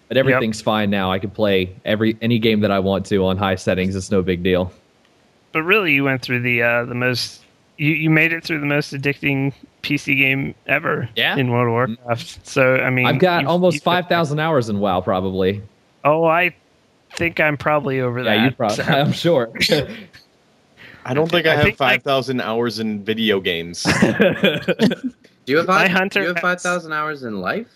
But 0.07 0.17
everything's 0.17 0.61
fine 0.61 0.89
now. 0.89 1.11
I 1.11 1.19
can 1.19 1.29
play 1.29 1.75
every 1.85 2.17
any 2.21 2.39
game 2.39 2.61
that 2.61 2.71
I 2.71 2.79
want 2.79 3.05
to 3.07 3.25
on 3.25 3.37
high 3.37 3.55
settings. 3.55 3.95
It's 3.95 4.11
no 4.11 4.21
big 4.21 4.41
deal. 4.43 4.71
But 5.51 5.63
really, 5.63 5.93
you 5.93 6.03
went 6.03 6.21
through 6.21 6.41
the 6.41 6.61
uh, 6.63 6.85
the 6.85 6.95
most. 6.95 7.41
You, 7.77 7.91
you 7.91 8.09
made 8.09 8.31
it 8.33 8.43
through 8.43 8.59
the 8.59 8.65
most 8.65 8.93
addicting 8.93 9.53
PC 9.81 10.17
game 10.17 10.55
ever. 10.67 11.09
Yeah. 11.15 11.35
In 11.35 11.49
World 11.51 11.67
of 11.67 11.97
Warcraft. 11.97 12.45
So 12.47 12.77
I 12.77 12.89
mean, 12.89 13.05
I've 13.07 13.19
got 13.19 13.41
you've- 13.41 13.49
almost 13.49 13.75
you've- 13.75 13.83
five 13.83 14.07
thousand 14.07 14.39
hours 14.39 14.69
in 14.69 14.79
WoW, 14.79 15.01
probably. 15.01 15.61
Oh, 16.05 16.23
I 16.25 16.55
think 17.15 17.39
I'm 17.39 17.57
probably 17.57 17.99
over 17.99 18.23
that. 18.23 18.35
Yeah, 18.35 18.45
you 18.45 18.51
probably. 18.51 18.77
so- 18.77 18.83
I'm 18.91 19.11
sure. 19.11 19.51
I 21.05 21.13
don't 21.13 21.29
think 21.29 21.45
I, 21.47 21.51
I 21.51 21.55
have 21.55 21.63
think, 21.65 21.79
like- 21.79 22.03
5,000 22.03 22.41
hours 22.41 22.79
in 22.79 23.03
video 23.03 23.39
games. 23.39 23.83
Do 25.45 25.51
you 25.51 25.57
have 25.57 25.67
My 25.67 25.87
hunter 25.89 26.21
do 26.21 26.27
you 26.27 26.33
have 26.33 26.41
five 26.41 26.61
thousand 26.61 26.93
hours 26.93 27.23
in 27.23 27.41
life? 27.41 27.67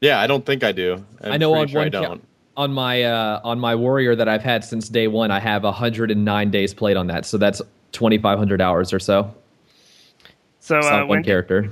yeah, 0.00 0.18
I 0.20 0.26
don't 0.26 0.44
think 0.44 0.64
I 0.64 0.72
do. 0.72 1.04
I'm 1.20 1.32
I 1.32 1.36
know 1.36 1.54
on 1.54 1.68
sure 1.68 1.80
I 1.80 1.84
one 1.84 1.90
don't. 1.92 2.04
count, 2.04 2.24
on 2.56 2.72
my 2.72 3.04
uh, 3.04 3.40
on 3.44 3.60
my 3.60 3.74
warrior 3.76 4.16
that 4.16 4.28
I've 4.28 4.42
had 4.42 4.64
since 4.64 4.88
day 4.88 5.06
one, 5.06 5.30
I 5.30 5.38
have 5.38 5.62
109 5.62 6.50
days 6.50 6.74
played 6.74 6.96
on 6.96 7.06
that. 7.06 7.24
So 7.24 7.38
that's 7.38 7.62
2,500 7.92 8.60
hours 8.60 8.92
or 8.92 8.98
so. 8.98 9.32
So 10.58 10.78
uh, 10.78 10.82
not 10.82 10.98
when 11.02 11.18
one 11.18 11.22
character. 11.22 11.70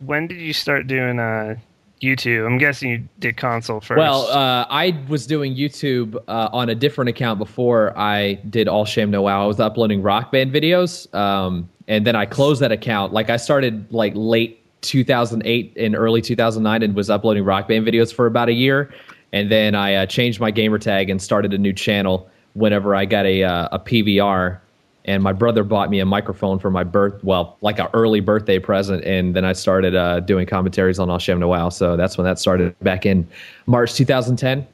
when 0.00 0.26
did 0.26 0.38
you 0.38 0.52
start 0.52 0.86
doing 0.86 1.18
uh, 1.18 1.56
YouTube? 2.02 2.46
I'm 2.46 2.58
guessing 2.58 2.90
you 2.90 3.08
did 3.20 3.36
console 3.36 3.80
first. 3.80 3.98
Well, 3.98 4.26
uh, 4.26 4.66
I 4.68 4.98
was 5.08 5.26
doing 5.26 5.54
YouTube 5.54 6.16
uh, 6.28 6.48
on 6.52 6.68
a 6.68 6.74
different 6.74 7.08
account 7.10 7.38
before 7.38 7.96
I 7.96 8.34
did 8.50 8.68
All 8.68 8.84
Sham 8.84 9.10
No 9.10 9.22
Wow. 9.22 9.44
I 9.44 9.46
was 9.46 9.60
uploading 9.60 10.02
Rock 10.02 10.32
Band 10.32 10.52
videos, 10.52 11.12
um, 11.14 11.68
and 11.88 12.06
then 12.06 12.16
I 12.16 12.26
closed 12.26 12.60
that 12.60 12.72
account. 12.72 13.12
Like 13.12 13.30
I 13.30 13.36
started 13.36 13.90
like 13.92 14.12
late 14.16 14.58
2008 14.82 15.76
and 15.76 15.94
early 15.94 16.20
2009, 16.20 16.82
and 16.82 16.94
was 16.94 17.08
uploading 17.08 17.44
Rock 17.44 17.68
Band 17.68 17.86
videos 17.86 18.12
for 18.12 18.26
about 18.26 18.48
a 18.48 18.54
year, 18.54 18.92
and 19.32 19.50
then 19.50 19.74
I 19.74 19.94
uh, 19.94 20.06
changed 20.06 20.40
my 20.40 20.50
gamer 20.50 20.78
tag 20.78 21.08
and 21.08 21.22
started 21.22 21.54
a 21.54 21.58
new 21.58 21.72
channel 21.72 22.28
whenever 22.54 22.94
I 22.94 23.04
got 23.04 23.26
a 23.26 23.44
uh, 23.44 23.68
a 23.72 23.78
PVR. 23.78 24.58
And 25.04 25.22
my 25.22 25.32
brother 25.32 25.64
bought 25.64 25.90
me 25.90 25.98
a 25.98 26.06
microphone 26.06 26.58
for 26.60 26.70
my 26.70 26.84
birth, 26.84 27.22
well, 27.24 27.56
like 27.60 27.78
an 27.80 27.88
early 27.92 28.20
birthday 28.20 28.58
present. 28.60 29.04
And 29.04 29.34
then 29.34 29.44
I 29.44 29.52
started 29.52 29.96
uh, 29.96 30.20
doing 30.20 30.46
commentaries 30.46 30.98
on 31.00 31.10
All 31.10 31.18
Sham 31.18 31.40
No 31.40 31.48
Wow. 31.48 31.70
So 31.70 31.96
that's 31.96 32.16
when 32.16 32.24
that 32.24 32.38
started 32.38 32.78
back 32.80 33.04
in 33.04 33.26
March 33.66 33.94
2010. 33.94 34.64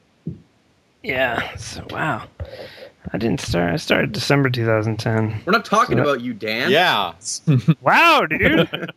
yeah. 1.03 1.55
So 1.57 1.83
wow, 1.89 2.25
I 3.11 3.17
didn't 3.17 3.39
start. 3.41 3.73
I 3.73 3.77
started 3.77 4.11
December 4.11 4.49
2010. 4.49 5.41
We're 5.45 5.51
not 5.51 5.65
talking 5.65 5.97
So- 5.97 6.03
about 6.03 6.21
you, 6.21 6.33
Dan. 6.33 6.69
Yeah. 6.71 7.13
Wow, 7.81 8.25
dude. 8.29 8.91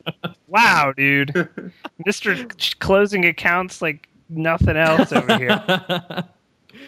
wow, 0.49 0.92
dude. 0.97 1.73
Mister 2.05 2.45
closing 2.81 3.25
accounts 3.25 3.81
like 3.81 4.09
nothing 4.29 4.77
else 4.77 5.12
over 5.12 5.38
here. 5.38 5.64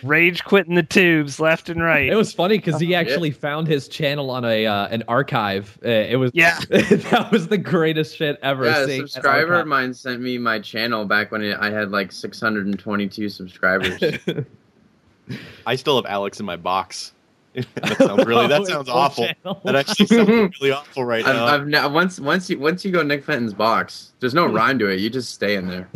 Rage 0.05 0.45
quitting 0.45 0.75
the 0.75 0.83
tubes 0.83 1.41
left 1.41 1.69
and 1.69 1.83
right. 1.83 2.09
It 2.09 2.15
was 2.15 2.33
funny 2.33 2.59
because 2.59 2.81
he 2.81 2.89
Yeah. 2.89 3.01
actually 3.01 3.31
found 3.31 3.67
his 3.67 3.89
channel 3.89 4.31
on 4.31 4.45
a 4.45 4.67
uh, 4.67 4.89
an 4.89 5.03
archive. 5.09 5.79
Uh, 5.85 5.89
it 5.89 6.17
was 6.17 6.31
Yeah. 6.35 6.59
that 6.71 7.29
was 7.33 7.49
the 7.49 7.59
greatest 7.59 8.17
shit 8.17 8.39
ever. 8.43 8.65
Yeah, 8.67 8.85
a 8.85 8.97
subscriber 8.99 9.55
of 9.55 9.67
mine 9.67 9.95
sent 9.95 10.21
me 10.21 10.39
my 10.39 10.59
channel 10.59 11.05
back 11.05 11.33
when 11.33 11.43
it, 11.43 11.57
I 11.59 11.71
had 11.71 11.91
like 11.91 12.13
622 12.13 13.29
subscribers. 13.29 14.03
I 15.67 15.77
still 15.77 15.97
have 15.97 16.07
Alex 16.07 16.39
in 16.39 16.47
my 16.47 16.57
box. 16.57 17.13
that 17.55 17.97
sounds 17.99 18.27
really. 18.27 18.49
That 18.49 18.67
sounds 18.67 18.89
awful. 18.89 19.27
channel. 19.27 19.61
That 19.65 19.77
actually 19.77 20.07
sounds 20.07 20.61
really 20.61 20.73
awful 20.73 21.05
right 21.05 21.25
I've, 21.25 21.35
now. 21.37 21.47
I've 21.47 21.67
now 21.69 21.89
once 21.89 22.19
once 22.19 22.51
you 22.51 22.59
once 22.59 22.85
you 22.85 22.91
go 22.91 23.03
Nick 23.03 23.25
Fenton's 23.25 23.55
box, 23.55 24.13
there's 24.19 24.35
no 24.35 24.47
rhyme 24.47 24.79
to 24.81 24.89
it. 24.89 24.99
You 24.99 25.09
just 25.09 25.33
stay 25.33 25.55
in 25.55 25.69
there. 25.69 25.89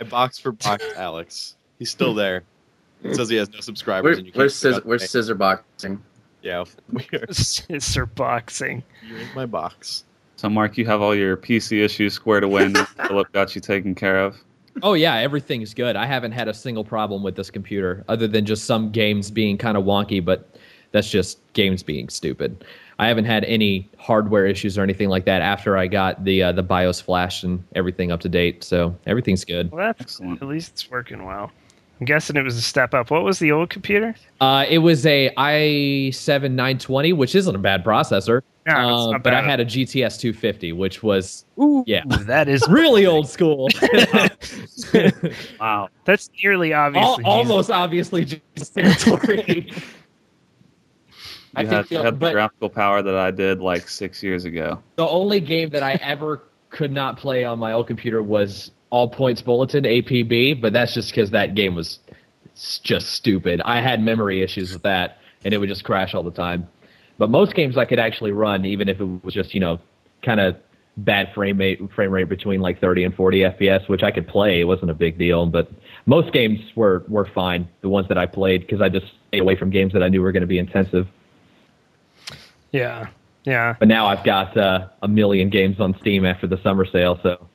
I 0.00 0.04
box 0.04 0.38
for 0.38 0.52
box 0.52 0.84
Alex. 0.96 1.56
He's 1.78 1.90
still 1.90 2.14
there. 2.14 2.44
It 3.04 3.14
says 3.16 3.28
he 3.28 3.36
has 3.36 3.50
no 3.50 3.60
subscribers, 3.60 4.16
We're 4.16 4.18
and 4.18 4.26
you 4.26 4.32
we're, 4.34 4.44
can't. 4.44 4.52
scissor, 4.52 4.82
we're 4.84 4.98
scissor 4.98 5.34
boxing. 5.34 6.02
yeah, 6.42 6.64
we 6.90 7.06
are. 7.12 7.32
Sister 7.32 8.06
boxing. 8.06 8.82
You're 9.06 9.18
in 9.20 9.28
my 9.34 9.46
box. 9.46 10.04
So, 10.36 10.48
Mark, 10.48 10.76
you 10.76 10.84
have 10.86 11.00
all 11.02 11.14
your 11.14 11.36
PC 11.36 11.84
issues 11.84 12.14
squared 12.14 12.44
away 12.44 12.68
now. 12.68 12.84
Philip 13.06 13.30
got 13.32 13.54
you 13.54 13.60
taken 13.60 13.94
care 13.94 14.18
of. 14.18 14.36
oh 14.82 14.94
yeah, 14.94 15.14
everything's 15.16 15.74
good. 15.74 15.96
I 15.96 16.06
haven't 16.06 16.32
had 16.32 16.48
a 16.48 16.54
single 16.54 16.84
problem 16.84 17.22
with 17.22 17.36
this 17.36 17.50
computer, 17.50 18.04
other 18.08 18.26
than 18.26 18.44
just 18.46 18.64
some 18.64 18.90
games 18.90 19.30
being 19.30 19.56
kind 19.58 19.76
of 19.76 19.84
wonky. 19.84 20.24
But 20.24 20.56
that's 20.92 21.10
just 21.10 21.38
games 21.52 21.82
being 21.82 22.08
stupid. 22.08 22.64
I 22.98 23.08
haven't 23.08 23.24
had 23.26 23.44
any 23.44 23.88
hardware 23.98 24.46
issues 24.46 24.78
or 24.78 24.82
anything 24.82 25.08
like 25.08 25.24
that 25.26 25.42
after 25.42 25.76
I 25.76 25.86
got 25.88 26.24
the 26.24 26.42
uh, 26.44 26.52
the 26.52 26.62
BIOS 26.62 27.00
flash 27.00 27.42
and 27.44 27.62
everything 27.74 28.10
up 28.12 28.20
to 28.20 28.28
date. 28.28 28.64
So 28.64 28.96
everything's 29.06 29.44
good. 29.44 29.70
Well, 29.70 29.84
that's 29.86 30.00
Excellent. 30.00 30.40
at 30.42 30.48
least 30.48 30.72
it's 30.72 30.90
working 30.90 31.24
well. 31.24 31.50
I'm 32.04 32.06
guessing 32.06 32.36
it 32.36 32.44
was 32.44 32.58
a 32.58 32.60
step 32.60 32.92
up. 32.92 33.10
What 33.10 33.24
was 33.24 33.38
the 33.38 33.50
old 33.50 33.70
computer? 33.70 34.14
Uh, 34.38 34.66
it 34.68 34.76
was 34.80 35.06
a 35.06 35.30
i7 35.38 36.50
920, 36.50 37.14
which 37.14 37.34
isn't 37.34 37.54
a 37.54 37.58
bad 37.58 37.82
processor. 37.82 38.42
Yeah, 38.66 38.84
it's 38.92 39.06
Uh, 39.06 39.10
not 39.12 39.22
but 39.22 39.32
I 39.32 39.40
had 39.40 39.58
a 39.58 39.64
GTS 39.64 40.20
250, 40.20 40.72
which 40.74 41.02
was 41.02 41.46
Ooh, 41.58 41.82
yeah. 41.86 42.02
that 42.26 42.46
is 42.46 42.62
really 42.68 43.06
old 43.06 43.26
school. 43.26 43.70
wow. 45.58 45.88
That's 46.04 46.28
nearly 46.42 46.74
Al- 46.74 46.88
obviously 46.94 47.24
almost 47.24 47.70
obviously 47.70 48.26
just 48.54 48.74
territory. 48.74 49.72
I 51.56 51.62
You 51.62 51.68
think 51.68 51.70
had, 51.70 51.84
the- 51.88 51.94
you 51.94 52.02
had 52.02 52.20
the 52.20 52.32
graphical 52.32 52.68
power 52.68 53.00
that 53.00 53.16
I 53.16 53.30
did 53.30 53.60
like 53.60 53.88
six 53.88 54.22
years 54.22 54.44
ago. 54.44 54.82
The 54.96 55.08
only 55.08 55.40
game 55.40 55.70
that 55.70 55.82
I 55.82 55.94
ever 56.02 56.42
could 56.68 56.92
not 56.92 57.16
play 57.16 57.44
on 57.44 57.58
my 57.58 57.72
old 57.72 57.86
computer 57.86 58.22
was 58.22 58.72
All 58.94 59.08
Points 59.08 59.42
Bulletin 59.42 59.82
APB, 59.82 60.60
but 60.60 60.72
that's 60.72 60.94
just 60.94 61.10
because 61.10 61.32
that 61.32 61.56
game 61.56 61.74
was 61.74 61.98
just 62.84 63.10
stupid. 63.10 63.60
I 63.64 63.80
had 63.80 64.00
memory 64.00 64.40
issues 64.40 64.72
with 64.72 64.84
that, 64.84 65.18
and 65.44 65.52
it 65.52 65.58
would 65.58 65.68
just 65.68 65.82
crash 65.82 66.14
all 66.14 66.22
the 66.22 66.30
time. 66.30 66.68
But 67.18 67.28
most 67.28 67.56
games 67.56 67.76
I 67.76 67.86
could 67.86 67.98
actually 67.98 68.30
run, 68.30 68.64
even 68.64 68.88
if 68.88 69.00
it 69.00 69.24
was 69.24 69.34
just 69.34 69.52
you 69.52 69.58
know 69.58 69.80
kind 70.22 70.38
of 70.38 70.56
bad 70.96 71.34
frame 71.34 71.58
rate 71.58 71.80
frame 71.92 72.12
rate 72.12 72.28
between 72.28 72.60
like 72.60 72.80
30 72.80 73.02
and 73.02 73.14
40 73.16 73.40
FPS, 73.40 73.88
which 73.88 74.04
I 74.04 74.12
could 74.12 74.28
play. 74.28 74.60
It 74.60 74.64
wasn't 74.68 74.92
a 74.92 74.94
big 74.94 75.18
deal, 75.18 75.44
but 75.46 75.68
most 76.06 76.32
games 76.32 76.60
were 76.76 77.02
were 77.08 77.26
fine. 77.34 77.68
The 77.80 77.88
ones 77.88 78.06
that 78.06 78.16
I 78.16 78.26
played 78.26 78.60
because 78.60 78.80
I 78.80 78.90
just 78.90 79.06
stayed 79.26 79.40
away 79.40 79.56
from 79.56 79.70
games 79.70 79.92
that 79.94 80.04
I 80.04 80.08
knew 80.08 80.22
were 80.22 80.30
going 80.30 80.42
to 80.42 80.46
be 80.46 80.58
intensive. 80.58 81.08
Yeah. 82.70 83.08
Yeah. 83.42 83.74
But 83.76 83.88
now 83.88 84.06
I've 84.06 84.22
got 84.22 84.56
uh, 84.56 84.86
a 85.02 85.08
million 85.08 85.50
games 85.50 85.80
on 85.80 85.96
Steam 86.00 86.24
after 86.24 86.46
the 86.46 86.62
summer 86.62 86.86
sale, 86.86 87.18
so 87.24 87.48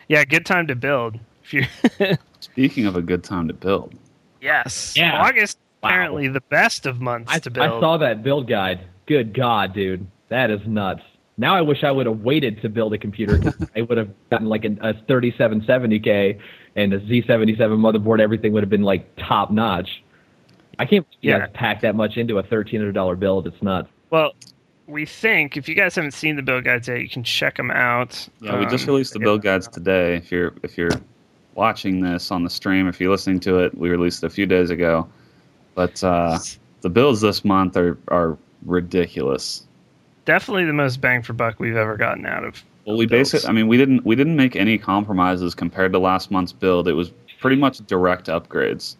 yeah, 0.09 0.25
good 0.25 0.45
time 0.45 0.67
to 0.67 0.75
build. 0.75 1.17
If 1.43 1.53
you 1.53 1.65
Speaking 2.41 2.85
of 2.85 2.95
a 2.97 3.01
good 3.01 3.23
time 3.23 3.47
to 3.47 3.53
build, 3.53 3.93
Yes. 4.41 4.93
Yeah. 4.97 5.21
August 5.21 5.57
Wow. 5.81 5.89
apparently 5.89 6.27
the 6.27 6.41
best 6.41 6.85
of 6.85 6.99
months 6.99 7.31
I, 7.33 7.39
to 7.39 7.49
build. 7.49 7.65
I 7.65 7.79
saw 7.79 7.95
that 7.97 8.21
build 8.21 8.49
guide. 8.49 8.81
Good 9.05 9.33
God, 9.33 9.73
dude, 9.73 10.05
that 10.27 10.51
is 10.51 10.59
nuts. 10.67 11.01
Now 11.37 11.55
I 11.55 11.61
wish 11.61 11.85
I 11.85 11.91
would 11.91 12.05
have 12.05 12.19
waited 12.19 12.61
to 12.63 12.69
build 12.69 12.93
a 12.93 12.97
computer. 12.97 13.41
I 13.75 13.81
would 13.83 13.97
have 13.97 14.09
gotten 14.29 14.47
like 14.49 14.65
a, 14.65 14.71
a 14.81 14.93
3770K 14.93 16.37
and 16.75 16.93
a 16.93 16.99
Z77 16.99 17.57
motherboard. 17.57 18.19
Everything 18.19 18.51
would 18.53 18.61
have 18.63 18.69
been 18.69 18.83
like 18.83 19.15
top 19.15 19.51
notch. 19.51 20.03
I 20.77 20.85
can't 20.85 21.07
Yeah. 21.21 21.47
pack 21.53 21.81
that 21.81 21.95
much 21.95 22.17
into 22.17 22.39
a 22.39 22.43
$1,300 22.43 23.17
build. 23.19 23.47
It's 23.47 23.61
nuts. 23.61 23.87
Well, 24.09 24.33
we 24.89 25.05
think 25.05 25.55
if 25.55 25.69
you 25.69 25.75
guys 25.75 25.95
haven't 25.95 26.11
seen 26.13 26.35
the 26.35 26.41
build 26.41 26.63
guides 26.65 26.87
yet, 26.87 26.99
you 27.01 27.09
can 27.09 27.23
check 27.23 27.55
them 27.57 27.71
out. 27.71 28.27
yeah, 28.41 28.57
we 28.59 28.65
just 28.65 28.85
Um, 28.87 28.93
released 28.93 29.13
the 29.13 29.19
build 29.19 29.41
guides 29.43 29.67
today. 29.67 30.15
If 30.15 30.31
you're 30.31 30.53
if 30.63 30.77
you're 30.77 30.89
watching 31.55 32.01
this 32.01 32.31
on 32.31 32.43
the 32.43 32.49
stream, 32.49 32.87
if 32.87 32.99
you're 32.99 33.11
listening 33.11 33.39
to 33.41 33.59
it, 33.59 33.77
we 33.77 33.89
released 33.89 34.23
it 34.23 34.27
a 34.27 34.29
few 34.29 34.45
days 34.45 34.69
ago. 34.69 35.07
But 35.75 36.03
uh, 36.03 36.39
the 36.81 36.89
builds 36.89 37.21
this 37.21 37.45
month 37.45 37.77
are 37.77 37.97
are 38.09 38.37
ridiculous. 38.65 39.65
definitely 40.25 40.65
the 40.65 40.73
most 40.73 40.99
bang 41.01 41.21
for 41.23 41.33
buck 41.33 41.59
we've 41.59 41.75
ever 41.77 41.95
gotten 41.97 42.25
out 42.25 42.43
of. 42.43 42.63
Well, 42.85 42.97
we 42.97 43.05
basically, 43.05 43.47
I 43.47 43.51
mean, 43.51 43.67
we 43.67 43.77
didn't 43.77 44.03
we 44.05 44.15
didn't 44.15 44.35
make 44.35 44.55
any 44.55 44.77
compromises 44.77 45.53
compared 45.55 45.91
to 45.93 45.99
last 45.99 46.31
month's 46.31 46.51
build. 46.53 46.87
It 46.87 46.93
was 46.93 47.11
pretty 47.39 47.55
much 47.55 47.77
direct 47.87 48.27
upgrades. 48.27 48.95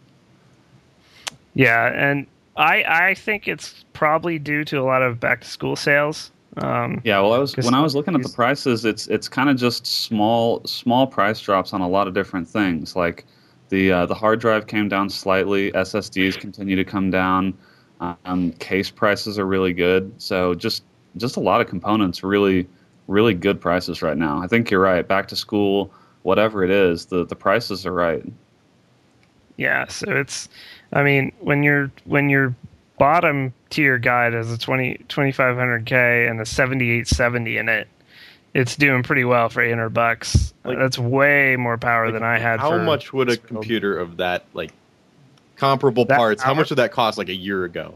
Yeah, 1.56 1.88
and 1.93 2.28
I 2.60 3.08
I 3.10 3.13
think 3.13 3.48
it's 3.48 3.86
probably 3.93 4.38
due 4.38 4.63
to 4.65 4.80
a 4.80 4.84
lot 4.84 5.02
of 5.02 5.19
back 5.19 5.41
to 5.41 5.48
school 5.48 5.76
sales. 5.76 6.32
Um, 6.58 7.02
Yeah, 7.04 7.19
well, 7.22 7.34
I 7.34 7.38
was 7.38 7.56
when 7.56 7.74
I 7.74 7.82
was 7.82 7.95
looking 7.95 8.15
at 8.15 8.22
the 8.22 8.30
prices, 8.30 8.84
it's 8.84 9.08
it's 9.08 9.30
kind 9.30 9.50
of 9.50 9.56
just 9.56 9.86
small 9.86 10.62
small 10.65 11.08
price 11.08 11.39
drops 11.39 11.74
on 11.74 11.82
a 11.82 11.88
lot 11.88 12.08
of 12.08 12.13
different 12.13 12.48
things. 12.48 12.95
Like 12.95 13.26
the 13.69 13.91
uh, 13.91 14.06
the 14.06 14.15
hard 14.15 14.39
drive 14.41 14.67
came 14.67 14.89
down 14.89 15.10
slightly, 15.10 15.72
SSDs 15.72 16.38
continue 16.38 16.76
to 16.76 16.84
come 16.84 17.10
down, 17.10 17.58
um, 18.02 18.52
case 18.54 18.91
prices 18.91 19.39
are 19.39 19.45
really 19.45 19.74
good. 19.74 20.12
So 20.17 20.54
just 20.54 20.84
just 21.17 21.38
a 21.38 21.39
lot 21.39 21.62
of 21.62 21.67
components, 21.67 22.24
really 22.24 22.67
really 23.08 23.34
good 23.34 23.62
prices 23.62 24.02
right 24.02 24.17
now. 24.17 24.41
I 24.41 24.48
think 24.48 24.69
you're 24.69 24.82
right. 24.82 25.08
Back 25.08 25.28
to 25.30 25.36
school, 25.36 25.91
whatever 26.24 26.63
it 26.63 26.72
is, 26.72 27.06
the 27.06 27.26
the 27.26 27.36
prices 27.36 27.86
are 27.86 27.93
right. 27.93 28.24
Yeah, 29.60 29.88
so 29.88 30.10
it's, 30.12 30.48
I 30.93 31.04
mean, 31.04 31.32
when 31.39 31.63
your 31.63 31.91
when 32.06 32.30
your 32.30 32.56
bottom 32.97 33.54
tier 33.69 33.97
guide 33.97 34.34
has 34.34 34.52
a 34.52 34.58
20 34.58 34.97
2500K 35.08 36.30
and 36.30 36.41
a 36.41 36.45
7870 36.45 37.58
in 37.58 37.69
it, 37.69 37.88
it's 38.54 38.75
doing 38.75 39.04
pretty 39.04 39.23
well 39.23 39.49
for 39.49 39.62
800 39.62 39.89
bucks. 39.89 40.54
Like- 40.65 40.78
That's 40.78 40.97
way 40.99 41.56
more 41.56 41.78
power 41.78 42.06
Like, 42.06 42.13
than 42.13 42.23
I 42.23 42.39
had. 42.39 42.60
How 42.60 42.71
for 42.71 42.80
much 42.84 43.13
would 43.13 43.30
a 43.30 43.34
build. 43.34 43.47
computer 43.47 43.97
of 43.97 44.17
that 44.17 44.43
like 44.54 44.71
comparable 45.56 46.06
That 46.06 46.17
parts? 46.17 46.41
How 46.43 46.54
much 46.54 46.69
would 46.69 46.80
that 46.80 46.91
cost 46.91 47.17
like 47.17 47.30
a 47.30 47.36
year 47.36 47.65
ago? 47.65 47.95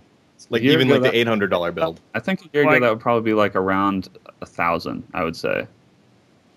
Like 0.50 0.62
year 0.62 0.74
even 0.74 0.88
ago, 0.92 1.00
like 1.00 1.12
the 1.12 1.18
eight 1.18 1.28
hundred 1.28 1.50
dollar 1.50 1.72
build. 1.72 2.00
I 2.14 2.20
think 2.20 2.42
a 2.42 2.50
year 2.54 2.66
Like- 2.66 2.78
ago 2.78 2.86
that 2.86 2.92
would 2.92 3.00
probably 3.02 3.24
be 3.24 3.34
like 3.34 3.56
around 3.56 4.10
a 4.42 4.46
thousand. 4.46 5.04
I 5.14 5.24
would 5.24 5.36
say, 5.36 5.66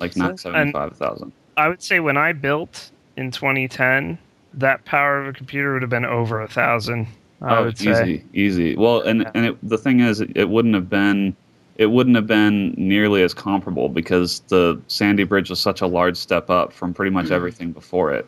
like 0.00 0.12
So- 0.12 0.20
not 0.20 0.40
seventy 0.40 0.72
five 0.72 0.96
thousand. 0.96 1.32
I 1.56 1.68
would 1.68 1.82
say 1.82 2.00
when 2.00 2.16
I 2.18 2.32
built 2.32 2.90
in 3.16 3.30
2010, 3.30 4.18
that 4.56 4.84
power 4.84 5.20
of 5.20 5.28
a 5.28 5.32
computer 5.32 5.72
would 5.74 5.82
have 5.82 5.90
been 5.90 6.04
over 6.04 6.40
a 6.40 6.48
thousand. 6.48 7.06
I 7.42 7.58
oh, 7.58 7.64
would 7.64 7.74
easy, 7.74 7.92
say. 7.94 8.24
easy. 8.32 8.76
Well, 8.76 9.02
and 9.02 9.22
Yeah. 9.22 9.30
and 9.34 9.46
it, 9.46 9.68
the 9.68 9.78
thing 9.78 10.00
is, 10.00 10.20
it, 10.20 10.30
it 10.34 10.48
wouldn't 10.48 10.74
have 10.74 10.88
been, 10.88 11.36
it 11.76 11.86
wouldn't 11.86 12.16
have 12.16 12.26
been 12.26 12.74
nearly 12.78 13.22
as 13.22 13.34
comparable 13.34 13.88
because 13.88 14.40
the 14.48 14.80
Sandy 14.88 15.24
Bridge 15.24 15.50
was 15.50 15.60
such 15.60 15.82
a 15.82 15.86
large 15.86 16.16
step 16.16 16.48
up 16.48 16.72
from 16.72 16.94
pretty 16.94 17.10
much 17.10 17.30
everything 17.30 17.72
before 17.72 18.12
it. 18.12 18.26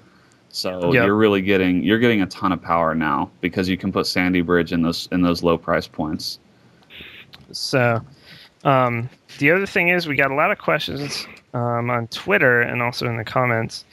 So 0.50 0.92
Yep. 0.92 1.06
you're 1.06 1.16
really 1.16 1.40
getting 1.40 1.82
you're 1.82 1.98
getting 1.98 2.22
a 2.22 2.26
ton 2.26 2.52
of 2.52 2.60
power 2.62 2.94
now 2.94 3.30
because 3.40 3.68
you 3.68 3.76
can 3.76 3.92
put 3.92 4.06
Sandy 4.06 4.40
Bridge 4.42 4.72
in 4.72 4.82
those 4.82 5.08
in 5.12 5.22
those 5.22 5.42
low 5.42 5.56
price 5.58 5.86
points. 5.86 6.38
So, 7.52 8.00
um, 8.64 9.08
the 9.38 9.50
other 9.50 9.66
thing 9.66 9.88
is, 9.88 10.06
we 10.06 10.16
got 10.16 10.30
a 10.30 10.34
lot 10.34 10.50
of 10.50 10.58
questions 10.58 11.26
um, 11.54 11.88
on 11.90 12.08
Twitter 12.08 12.60
and 12.60 12.82
also 12.82 13.06
in 13.06 13.16
the 13.16 13.24
comments 13.24 13.84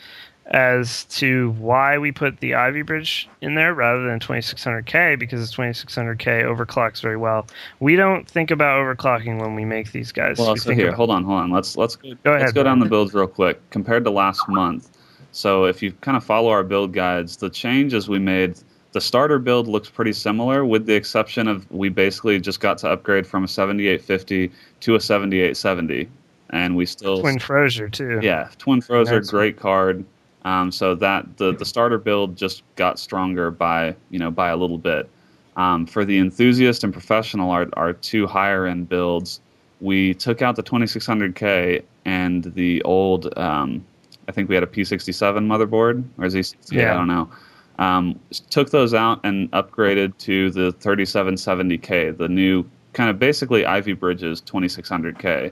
as 0.47 1.05
to 1.05 1.51
why 1.58 1.97
we 1.97 2.12
put 2.12 2.39
the 2.39 2.53
Ivy 2.53 2.84
Bridge 2.84 3.27
in 3.41 3.55
there 3.55 3.73
rather 3.73 4.08
than 4.08 4.19
2600K 4.19 5.17
because 5.17 5.49
the 5.49 5.55
2600K 5.55 6.43
overclocks 6.43 7.01
very 7.01 7.17
well. 7.17 7.47
We 7.79 7.95
don't 7.95 8.27
think 8.27 8.51
about 8.51 8.77
overclocking 8.77 9.41
when 9.41 9.55
we 9.55 9.65
make 9.65 9.91
these 9.91 10.12
guys. 10.12 10.38
Well, 10.38 10.53
we 10.53 10.60
so 10.60 10.71
here, 10.71 10.88
about- 10.89 10.97
hold 10.97 11.10
on, 11.10 11.23
hold 11.23 11.39
on. 11.39 11.51
Let's 11.51 11.75
let's 11.77 11.95
Go 11.95 12.10
ahead. 12.25 12.41
let's 12.41 12.51
go 12.53 12.63
down 12.63 12.79
the 12.79 12.86
builds 12.86 13.13
real 13.13 13.27
quick 13.27 13.60
compared 13.71 14.03
to 14.05 14.12
last 14.12 14.47
month. 14.47 14.89
So 15.31 15.65
if 15.65 15.81
you 15.81 15.91
kind 16.01 16.15
of 16.15 16.23
follow 16.23 16.49
our 16.49 16.63
build 16.63 16.93
guides, 16.93 17.38
the 17.38 17.49
changes 17.49 18.08
we 18.08 18.19
made, 18.19 18.58
the 18.93 19.01
starter 19.01 19.39
build 19.39 19.67
looks 19.67 19.89
pretty 19.89 20.13
similar, 20.13 20.63
with 20.63 20.86
the 20.86 20.93
exception 20.93 21.47
of 21.47 21.69
we 21.71 21.89
basically 21.89 22.39
just 22.39 22.60
got 22.62 22.77
to 22.79 22.89
upgrade 22.89 23.27
from 23.27 23.43
a 23.43 23.47
7850 23.47 24.51
to 24.81 24.95
a 24.95 24.99
7870, 25.01 26.08
and 26.51 26.75
we 26.77 26.86
still 26.86 27.19
Twin 27.19 27.39
Frozer 27.39 27.91
too. 27.91 28.19
yeah, 28.21 28.47
Twin 28.60 28.79
Frozer, 28.79 29.27
great 29.29 29.58
card. 29.58 30.05
Um, 30.45 30.71
so 30.71 30.95
that 30.95 31.38
the 31.38 31.53
the 31.53 31.65
starter 31.65 31.97
build 31.97 32.38
just 32.38 32.63
got 32.75 32.99
stronger 32.99 33.51
by 33.51 33.95
you 34.12 34.19
know 34.19 34.31
by 34.31 34.49
a 34.49 34.55
little 34.55 34.77
bit. 34.77 35.10
Um, 35.58 35.86
for 35.86 36.05
the 36.05 36.17
enthusiast 36.19 36.84
and 36.84 36.93
professional, 36.93 37.49
our 37.51 37.67
our 37.73 37.93
two 37.93 38.27
higher 38.27 38.65
end 38.65 38.88
builds, 38.88 39.41
we 39.81 40.13
took 40.13 40.41
out 40.41 40.55
the 40.55 40.63
2600K 40.63 41.84
and 42.05 42.43
the 42.55 42.81
old. 42.84 43.36
Um, 43.38 43.84
I 44.27 44.31
think 44.31 44.49
we 44.49 44.55
had 44.55 44.63
a 44.63 44.67
P67 44.67 45.45
motherboard 45.45 46.03
or 46.17 46.25
is 46.25 46.34
he? 46.34 46.77
Yeah. 46.77 46.91
I 46.91 46.93
don't 46.95 47.08
know. 47.08 47.29
Um, 47.77 48.19
took 48.49 48.69
those 48.69 48.93
out 48.93 49.19
and 49.23 49.51
upgraded 49.51 50.17
to 50.19 50.49
the 50.49 50.71
3770K, 50.73 52.17
the 52.17 52.29
new 52.29 52.65
kind 52.93 53.10
of 53.10 53.19
basically 53.19 53.65
Ivy 53.65 53.93
Bridges 53.93 54.41
2600K 54.41 55.51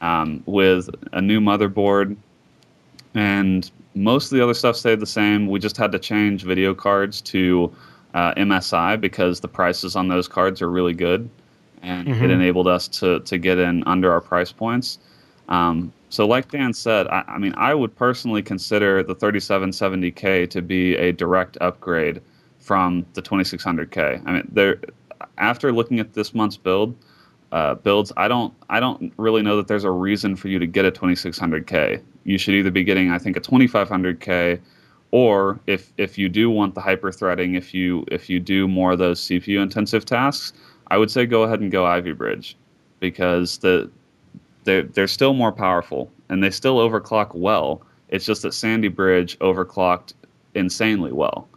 um, 0.00 0.42
with 0.46 0.88
a 1.12 1.20
new 1.20 1.40
motherboard, 1.40 2.16
and 3.14 3.70
most 3.94 4.30
of 4.32 4.36
the 4.38 4.42
other 4.42 4.54
stuff 4.54 4.76
stayed 4.76 5.00
the 5.00 5.06
same. 5.06 5.46
We 5.48 5.58
just 5.58 5.76
had 5.76 5.92
to 5.92 5.98
change 5.98 6.44
video 6.44 6.74
cards 6.74 7.20
to 7.22 7.72
uh, 8.14 8.34
MSI 8.34 9.00
because 9.00 9.40
the 9.40 9.48
prices 9.48 9.96
on 9.96 10.08
those 10.08 10.28
cards 10.28 10.62
are 10.62 10.70
really 10.70 10.94
good, 10.94 11.28
and 11.82 12.06
Mhm. 12.08 12.22
it 12.22 12.30
enabled 12.30 12.66
us 12.68 12.88
to 12.88 13.20
to 13.20 13.38
get 13.38 13.58
in 13.58 13.82
under 13.86 14.12
our 14.12 14.20
price 14.20 14.52
points. 14.52 14.98
Um, 15.48 15.92
so, 16.08 16.26
like 16.26 16.50
Dan 16.50 16.72
said, 16.72 17.06
I, 17.08 17.24
I 17.26 17.38
mean, 17.38 17.54
I 17.56 17.74
would 17.74 17.94
personally 17.94 18.42
consider 18.42 19.02
the 19.02 19.14
3770K 19.14 20.46
to 20.50 20.62
be 20.62 20.96
a 20.96 21.12
direct 21.12 21.56
upgrade 21.60 22.20
from 22.58 23.06
the 23.14 23.22
2600K. 23.22 24.20
I 24.24 24.32
mean, 24.32 24.48
there 24.52 24.80
after 25.38 25.72
looking 25.72 26.00
at 26.00 26.12
this 26.14 26.34
month's 26.34 26.56
build 26.56 26.94
uh, 27.52 27.74
builds, 27.74 28.12
I 28.16 28.28
don't 28.28 28.54
I 28.68 28.80
don't 28.80 29.12
really 29.16 29.42
know 29.42 29.56
that 29.56 29.66
there's 29.66 29.84
a 29.84 29.90
reason 29.90 30.36
for 30.36 30.48
you 30.48 30.58
to 30.58 30.66
get 30.66 30.84
a 30.84 30.92
2600K. 30.92 32.02
You 32.24 32.38
should 32.38 32.54
either 32.54 32.70
be 32.70 32.84
getting 32.84 33.10
I 33.10 33.18
think 33.18 33.36
a 33.36 33.40
2500K, 33.40 34.60
or 35.10 35.58
if 35.66 35.92
if 35.96 36.16
you 36.16 36.28
do 36.28 36.50
want 36.50 36.74
the 36.74 36.80
hyper 36.80 37.10
threading, 37.10 37.54
if 37.54 37.74
you 37.74 38.04
if 38.10 38.30
you 38.30 38.38
do 38.40 38.68
more 38.68 38.92
of 38.92 38.98
those 38.98 39.20
CPU 39.20 39.62
intensive 39.62 40.04
tasks, 40.04 40.52
I 40.88 40.98
would 40.98 41.10
say 41.10 41.26
go 41.26 41.42
ahead 41.42 41.60
and 41.60 41.72
go 41.72 41.84
Ivy 41.86 42.12
Bridge, 42.12 42.56
because 43.00 43.58
the 43.58 43.90
they're 44.64 44.82
they're 44.82 45.08
still 45.08 45.34
more 45.34 45.52
powerful 45.52 46.10
and 46.28 46.42
they 46.42 46.50
still 46.50 46.76
overclock 46.76 47.34
well. 47.34 47.82
It's 48.08 48.24
just 48.24 48.42
that 48.42 48.54
Sandy 48.54 48.88
Bridge 48.88 49.38
overclocked 49.40 50.14
insanely 50.54 51.12
well. 51.12 51.48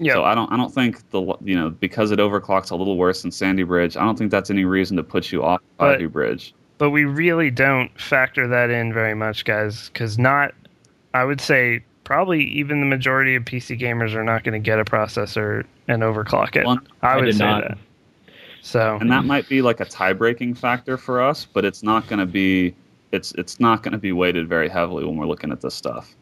Yeah. 0.00 0.14
So 0.14 0.24
I 0.24 0.34
don't 0.34 0.50
I 0.52 0.56
don't 0.56 0.72
think 0.72 1.08
the 1.10 1.20
you 1.44 1.54
know 1.54 1.70
because 1.70 2.10
it 2.10 2.18
overclocks 2.18 2.70
a 2.70 2.76
little 2.76 2.96
worse 2.96 3.22
than 3.22 3.30
Sandy 3.30 3.62
Bridge. 3.62 3.96
I 3.96 4.04
don't 4.04 4.16
think 4.16 4.30
that's 4.30 4.50
any 4.50 4.64
reason 4.64 4.96
to 4.96 5.02
put 5.02 5.30
you 5.30 5.44
off 5.44 5.60
But- 5.76 5.96
Ivy 5.96 6.06
Bridge. 6.06 6.54
but 6.78 6.90
we 6.90 7.04
really 7.04 7.50
don't 7.50 7.90
factor 8.00 8.48
that 8.48 8.70
in 8.70 8.92
very 8.92 9.14
much, 9.14 9.44
guys, 9.44 9.90
because 9.90 10.18
not, 10.18 10.54
I 11.12 11.24
would 11.24 11.40
say 11.40 11.84
probably 12.04 12.42
even 12.44 12.80
the 12.80 12.86
majority 12.86 13.34
of 13.36 13.44
PC 13.44 13.78
gamers 13.78 14.14
are 14.14 14.24
not 14.24 14.42
going 14.42 14.54
to 14.54 14.58
get 14.64 14.80
a 14.80 14.84
processor 14.84 15.64
and 15.86 16.02
overclock 16.02 16.56
it. 16.56 16.66
Well, 16.66 16.78
I 17.02 17.08
I 17.12 17.20
would 17.20 17.34
say 17.34 17.44
not. 17.44 17.62
that. 17.68 17.78
So 18.62 18.98
and 19.00 19.10
that 19.10 19.24
might 19.24 19.48
be 19.48 19.62
like 19.62 19.80
a 19.80 19.84
tie 19.84 20.12
breaking 20.12 20.54
factor 20.54 20.96
for 20.96 21.22
us, 21.22 21.44
but 21.44 21.64
it's 21.64 21.82
not 21.82 22.06
going 22.08 22.18
to 22.18 22.26
be 22.26 22.74
it's 23.12 23.32
it's 23.32 23.58
not 23.60 23.82
going 23.82 23.92
to 23.92 23.98
be 23.98 24.12
weighted 24.12 24.48
very 24.48 24.68
heavily 24.68 25.04
when 25.04 25.16
we're 25.16 25.26
looking 25.26 25.50
at 25.52 25.60
this 25.60 25.74
stuff. 25.74 26.14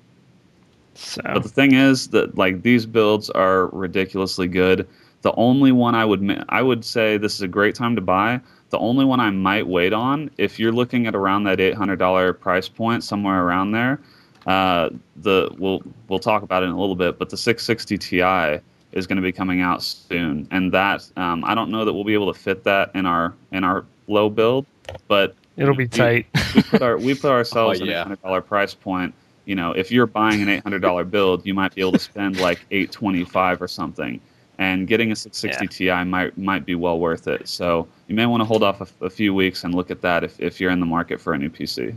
So 0.98 1.20
But 1.24 1.42
the 1.42 1.48
thing 1.48 1.74
is 1.74 2.08
that 2.08 2.36
like 2.36 2.62
these 2.62 2.84
builds 2.86 3.30
are 3.30 3.66
ridiculously 3.68 4.48
good. 4.48 4.86
The 5.22 5.32
only 5.34 5.72
one 5.72 5.94
I 5.94 6.04
would 6.04 6.22
ma- 6.22 6.44
I 6.48 6.62
would 6.62 6.84
say 6.84 7.16
this 7.18 7.34
is 7.34 7.42
a 7.42 7.48
great 7.48 7.74
time 7.74 7.94
to 7.96 8.00
buy. 8.02 8.40
The 8.70 8.78
only 8.78 9.04
one 9.04 9.20
I 9.20 9.30
might 9.30 9.66
wait 9.66 9.92
on 9.92 10.30
if 10.38 10.58
you're 10.58 10.72
looking 10.72 11.06
at 11.06 11.14
around 11.14 11.44
that 11.44 11.60
eight 11.60 11.74
hundred 11.74 11.98
dollar 11.98 12.32
price 12.32 12.68
point, 12.68 13.02
somewhere 13.04 13.42
around 13.44 13.72
there. 13.72 14.00
Uh, 14.46 14.90
the 15.16 15.50
we'll 15.58 15.82
we'll 16.08 16.18
talk 16.18 16.42
about 16.42 16.62
it 16.62 16.66
in 16.66 16.72
a 16.72 16.78
little 16.80 16.94
bit, 16.96 17.18
but 17.18 17.28
the 17.30 17.36
660 17.36 17.98
Ti 17.98 18.62
is 18.92 19.06
going 19.06 19.16
to 19.16 19.22
be 19.22 19.32
coming 19.32 19.60
out 19.60 19.82
soon, 19.82 20.48
and 20.50 20.72
that 20.72 21.06
um, 21.16 21.44
I 21.44 21.54
don't 21.54 21.70
know 21.70 21.84
that 21.84 21.92
we'll 21.92 22.04
be 22.04 22.14
able 22.14 22.32
to 22.32 22.38
fit 22.38 22.64
that 22.64 22.90
in 22.94 23.04
our 23.06 23.34
in 23.52 23.64
our 23.64 23.84
low 24.06 24.30
build, 24.30 24.64
but 25.08 25.34
it'll 25.56 25.74
be 25.74 25.84
we- 25.84 25.88
tight. 25.88 26.26
we 26.54 26.62
put 26.62 26.82
our 26.82 26.96
we 26.98 27.14
put 27.14 27.30
ourselves 27.38 27.80
Oh, 27.80 27.84
at 27.84 27.88
yeah. 27.88 28.00
a 28.00 28.02
hundred 28.04 28.22
dollar 28.22 28.40
price 28.40 28.72
point. 28.74 29.12
You 29.48 29.54
know, 29.54 29.72
if 29.72 29.90
you're 29.90 30.06
buying 30.06 30.42
an 30.42 30.50
eight 30.50 30.62
hundred 30.62 30.82
dollar 30.82 31.04
build, 31.16 31.46
you 31.46 31.54
might 31.54 31.74
be 31.74 31.80
able 31.80 31.92
to 31.92 31.98
spend 31.98 32.38
like 32.38 32.60
eight 32.70 32.92
twenty 32.92 33.24
five 33.24 33.62
or 33.62 33.66
something, 33.66 34.20
and 34.58 34.86
getting 34.86 35.10
a 35.10 35.16
six 35.16 35.38
sixty 35.38 35.66
Ti 35.66 36.04
might 36.04 36.36
might 36.36 36.66
be 36.66 36.74
well 36.74 36.98
worth 36.98 37.26
it. 37.26 37.48
So 37.48 37.88
you 38.08 38.14
may 38.14 38.26
want 38.26 38.42
to 38.42 38.44
hold 38.44 38.62
off 38.62 38.82
a, 38.82 39.06
a 39.06 39.08
few 39.08 39.32
weeks 39.32 39.64
and 39.64 39.74
look 39.74 39.90
at 39.90 40.02
that 40.02 40.22
if 40.22 40.38
if 40.38 40.60
you're 40.60 40.70
in 40.70 40.80
the 40.80 40.86
market 40.86 41.18
for 41.18 41.32
a 41.32 41.38
new 41.38 41.48
PC. 41.48 41.96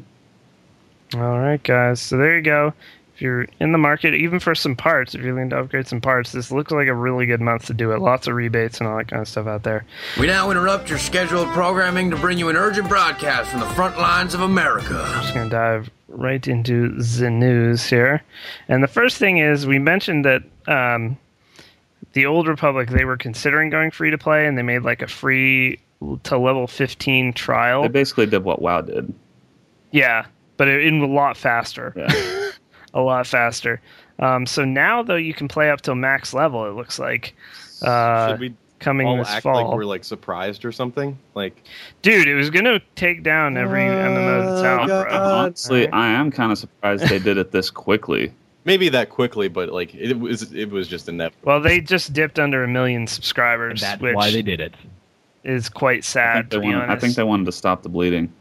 All 1.15 1.39
right, 1.39 1.61
guys. 1.61 1.99
So 1.99 2.15
there 2.15 2.37
you 2.37 2.41
go. 2.41 2.73
If 3.15 3.21
you're 3.21 3.47
in 3.59 3.73
the 3.73 3.77
market, 3.77 4.13
even 4.13 4.39
for 4.39 4.55
some 4.55 4.77
parts, 4.77 5.13
if 5.13 5.21
you're 5.21 5.33
looking 5.33 5.49
to 5.49 5.59
upgrade 5.59 5.89
some 5.89 5.99
parts, 5.99 6.31
this 6.31 6.53
looks 6.53 6.71
like 6.71 6.87
a 6.87 6.93
really 6.93 7.25
good 7.25 7.41
month 7.41 7.65
to 7.65 7.73
do 7.73 7.91
it. 7.91 7.99
Lots 7.99 8.27
of 8.27 8.35
rebates 8.35 8.79
and 8.79 8.87
all 8.87 8.97
that 8.97 9.09
kind 9.09 9.21
of 9.21 9.27
stuff 9.27 9.45
out 9.45 9.63
there. 9.63 9.83
We 10.17 10.27
now 10.27 10.49
interrupt 10.51 10.89
your 10.89 10.99
scheduled 10.99 11.49
programming 11.49 12.09
to 12.11 12.15
bring 12.15 12.37
you 12.37 12.47
an 12.47 12.55
urgent 12.55 12.87
broadcast 12.87 13.51
from 13.51 13.59
the 13.59 13.65
front 13.67 13.97
lines 13.97 14.33
of 14.33 14.39
America. 14.39 15.03
I'm 15.05 15.21
just 15.21 15.33
going 15.33 15.49
to 15.49 15.53
dive 15.53 15.91
right 16.11 16.45
into 16.47 16.89
the 16.89 17.29
news 17.29 17.85
here. 17.85 18.23
And 18.67 18.83
the 18.83 18.87
first 18.87 19.17
thing 19.17 19.37
is 19.37 19.65
we 19.65 19.79
mentioned 19.79 20.25
that 20.25 20.43
um, 20.67 21.17
the 22.13 22.25
Old 22.25 22.47
Republic, 22.47 22.89
they 22.89 23.05
were 23.05 23.17
considering 23.17 23.69
going 23.69 23.91
free 23.91 24.11
to 24.11 24.17
play 24.17 24.47
and 24.47 24.57
they 24.57 24.63
made 24.63 24.83
like 24.83 25.01
a 25.01 25.07
free 25.07 25.79
to 26.23 26.37
level 26.37 26.67
15 26.67 27.33
trial. 27.33 27.83
They 27.83 27.87
basically 27.87 28.25
did 28.25 28.43
what 28.43 28.61
WoW 28.61 28.81
did. 28.81 29.13
Yeah, 29.91 30.25
but 30.57 30.67
it, 30.67 30.85
in 30.85 31.01
a 31.01 31.07
lot 31.07 31.37
faster. 31.37 31.93
Yeah. 31.95 32.51
a 32.93 33.01
lot 33.01 33.27
faster. 33.27 33.81
Um, 34.19 34.45
so 34.45 34.65
now 34.65 35.03
though 35.03 35.15
you 35.15 35.33
can 35.33 35.47
play 35.47 35.69
up 35.69 35.81
till 35.81 35.95
max 35.95 36.33
level. 36.33 36.65
It 36.65 36.73
looks 36.73 36.99
like 36.99 37.35
uh, 37.81 38.29
Should 38.29 38.39
we 38.39 38.55
coming 38.81 39.07
all 39.07 39.17
this 39.17 39.29
act 39.29 39.43
fall. 39.43 39.63
like 39.63 39.73
we're 39.73 39.85
like 39.85 40.03
surprised 40.03 40.65
or 40.65 40.71
something? 40.71 41.17
Like 41.35 41.63
Dude, 42.01 42.27
it 42.27 42.35
was 42.35 42.49
gonna 42.49 42.81
take 42.95 43.23
down 43.23 43.55
every 43.55 43.83
MMO 43.83 44.45
that's 44.55 44.63
out, 44.65 44.87
God. 44.87 45.07
bro. 45.07 45.17
Honestly, 45.17 45.85
Alright. 45.85 45.93
I 45.93 46.07
am 46.19 46.31
kind 46.31 46.51
of 46.51 46.57
surprised 46.57 47.07
they 47.07 47.19
did 47.19 47.37
it 47.37 47.51
this 47.51 47.69
quickly. 47.69 48.33
maybe 48.65 48.89
that 48.89 49.09
quickly, 49.09 49.47
but 49.47 49.69
like 49.69 49.93
it 49.95 50.19
was 50.19 50.51
it 50.53 50.69
was 50.69 50.87
just 50.87 51.07
inevitable. 51.07 51.47
Well, 51.47 51.61
they 51.61 51.79
just 51.79 52.13
dipped 52.13 52.39
under 52.39 52.63
a 52.63 52.67
million 52.67 53.07
subscribers, 53.07 53.81
That's 53.81 54.01
which 54.01 54.15
why 54.15 54.31
they 54.31 54.41
did 54.41 54.59
it. 54.59 54.75
is 55.43 55.69
quite 55.69 56.03
sad 56.03 56.51
to 56.51 56.59
be 56.59 56.67
wanted, 56.67 56.83
honest. 56.83 56.91
I 56.91 56.99
think 56.99 57.15
they 57.15 57.23
wanted 57.23 57.45
to 57.45 57.51
stop 57.51 57.83
the 57.83 57.89
bleeding. 57.89 58.31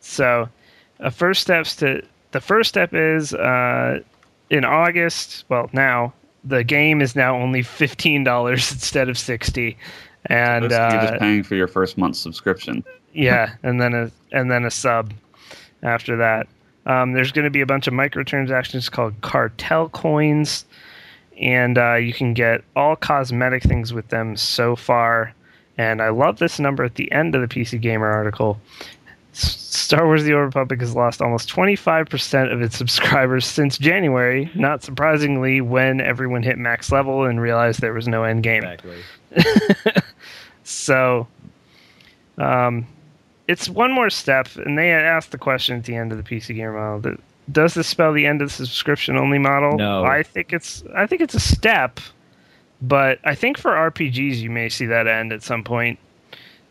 So, 0.00 0.48
uh, 1.00 1.10
first 1.10 1.42
steps 1.42 1.76
to 1.76 2.02
the 2.32 2.40
first 2.40 2.68
step 2.68 2.94
is 2.94 3.34
uh, 3.34 4.00
in 4.50 4.64
August. 4.64 5.44
Well, 5.48 5.68
now 5.72 6.12
the 6.46 6.64
game 6.64 7.00
is 7.00 7.16
now 7.16 7.36
only 7.36 7.62
fifteen 7.62 8.24
dollars 8.24 8.72
instead 8.72 9.08
of 9.08 9.18
sixty, 9.18 9.76
and 10.26 10.70
You're 10.70 10.80
uh, 10.80 11.08
just 11.08 11.20
paying 11.20 11.42
for 11.42 11.54
your 11.54 11.68
first 11.68 11.98
month's 11.98 12.18
subscription. 12.18 12.84
yeah, 13.12 13.54
and 13.62 13.80
then 13.80 13.94
a 13.94 14.10
and 14.32 14.50
then 14.50 14.64
a 14.64 14.70
sub 14.70 15.12
after 15.82 16.16
that. 16.16 16.46
Um, 16.86 17.12
there's 17.12 17.32
going 17.32 17.44
to 17.44 17.50
be 17.50 17.60
a 17.60 17.66
bunch 17.66 17.88
of 17.88 17.94
microtransactions 17.94 18.90
called 18.90 19.20
cartel 19.20 19.88
coins, 19.88 20.64
and 21.38 21.76
uh, 21.76 21.94
you 21.94 22.12
can 22.12 22.32
get 22.32 22.62
all 22.76 22.94
cosmetic 22.94 23.64
things 23.64 23.92
with 23.92 24.08
them 24.08 24.36
so 24.36 24.76
far. 24.76 25.34
And 25.78 26.00
I 26.00 26.08
love 26.08 26.38
this 26.38 26.58
number 26.58 26.84
at 26.84 26.94
the 26.94 27.10
end 27.12 27.34
of 27.34 27.42
the 27.42 27.48
PC 27.48 27.80
Gamer 27.80 28.06
article. 28.06 28.58
Star 29.86 30.04
Wars: 30.04 30.24
The 30.24 30.34
Old 30.34 30.44
Republic 30.44 30.80
has 30.80 30.96
lost 30.96 31.22
almost 31.22 31.48
25% 31.48 32.52
of 32.52 32.60
its 32.60 32.76
subscribers 32.76 33.46
since 33.46 33.78
January. 33.78 34.50
Not 34.56 34.82
surprisingly, 34.82 35.60
when 35.60 36.00
everyone 36.00 36.42
hit 36.42 36.58
max 36.58 36.90
level 36.90 37.24
and 37.24 37.40
realized 37.40 37.80
there 37.80 37.92
was 37.92 38.08
no 38.08 38.24
end 38.24 38.42
game. 38.42 38.64
Exactly. 38.64 39.02
So, 40.68 41.28
um, 42.38 42.88
it's 43.46 43.68
one 43.68 43.92
more 43.92 44.10
step, 44.10 44.48
and 44.56 44.76
they 44.76 44.88
had 44.88 45.04
asked 45.04 45.30
the 45.30 45.38
question 45.38 45.76
at 45.76 45.84
the 45.84 45.94
end 45.94 46.10
of 46.10 46.18
the 46.18 46.24
PC 46.24 46.56
Gamer 46.56 46.72
model: 46.72 47.00
that, 47.02 47.20
Does 47.52 47.74
this 47.74 47.86
spell 47.86 48.12
the 48.12 48.26
end 48.26 48.42
of 48.42 48.48
the 48.48 48.66
subscription-only 48.66 49.38
model? 49.38 49.78
No. 49.78 50.04
I 50.04 50.24
think 50.24 50.52
it's. 50.52 50.82
I 50.96 51.06
think 51.06 51.22
it's 51.22 51.34
a 51.34 51.40
step, 51.40 52.00
but 52.82 53.20
I 53.22 53.36
think 53.36 53.58
for 53.58 53.70
RPGs 53.70 54.38
you 54.38 54.50
may 54.50 54.68
see 54.68 54.86
that 54.86 55.06
end 55.06 55.32
at 55.32 55.44
some 55.44 55.62
point. 55.62 56.00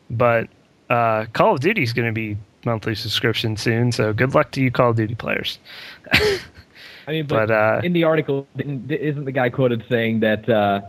But 0.10 0.50
uh, 0.90 1.28
Call 1.32 1.54
of 1.54 1.62
Duty 1.62 1.82
is 1.82 1.94
going 1.94 2.08
to 2.08 2.14
be 2.14 2.36
monthly 2.66 2.96
subscription 2.96 3.58
soon, 3.58 3.92
so 3.92 4.14
good 4.14 4.34
luck 4.34 4.52
to 4.52 4.62
you, 4.62 4.72
Call 4.72 4.92
of 4.92 4.96
Duty 4.98 5.16
players. 5.16 5.60
I 7.08 7.12
mean, 7.12 7.28
but, 7.28 7.48
But, 7.48 7.52
uh, 7.52 7.82
in 7.84 7.94
the 7.94 8.04
article, 8.04 8.48
isn't 8.58 9.26
the 9.26 9.32
guy 9.32 9.50
quoted 9.50 9.84
saying 9.90 10.22
that 10.22 10.50
uh, 10.50 10.82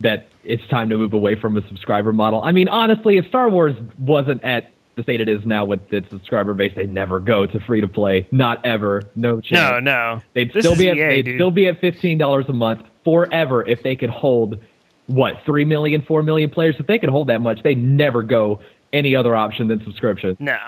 that 0.00 0.26
it's 0.42 0.66
time 0.68 0.90
to 0.90 0.98
move 0.98 1.12
away 1.12 1.36
from 1.36 1.56
a 1.56 1.66
subscriber 1.68 2.12
model? 2.12 2.42
I 2.42 2.52
mean, 2.52 2.68
honestly, 2.68 3.16
if 3.18 3.26
Star 3.26 3.48
Wars 3.48 3.74
wasn't 3.98 4.42
at 4.42 4.70
the 4.96 5.02
state 5.02 5.20
it 5.20 5.28
is 5.28 5.44
now 5.44 5.64
with 5.64 5.92
its 5.92 6.08
subscriber 6.10 6.54
base, 6.54 6.72
they'd 6.76 6.92
never 6.92 7.18
go 7.20 7.46
to 7.46 7.60
free 7.60 7.80
to 7.80 7.88
play. 7.88 8.28
Not 8.30 8.64
ever. 8.64 9.02
No 9.16 9.40
chance. 9.40 9.52
No, 9.52 9.80
no, 9.80 10.22
They'd 10.34 10.52
This 10.52 10.64
still 10.64 10.76
be 10.76 10.88
at 10.88 10.96
EA, 10.96 11.00
they'd 11.06 11.22
dude. 11.22 11.36
still 11.36 11.50
be 11.50 11.66
at 11.66 11.80
fifteen 11.80 12.18
dollars 12.18 12.46
a 12.48 12.52
month 12.52 12.82
forever 13.04 13.66
if 13.66 13.82
they 13.82 13.96
could 13.96 14.10
hold 14.10 14.58
what 15.06 15.34
three 15.44 15.64
million, 15.64 16.02
four 16.02 16.22
million 16.22 16.48
players. 16.50 16.76
If 16.78 16.86
they 16.86 16.98
could 16.98 17.10
hold 17.10 17.26
that 17.28 17.40
much, 17.40 17.62
they'd 17.62 17.82
never 17.82 18.22
go 18.22 18.60
any 18.92 19.14
other 19.16 19.34
option 19.36 19.68
than 19.68 19.82
subscription. 19.84 20.36
no. 20.40 20.58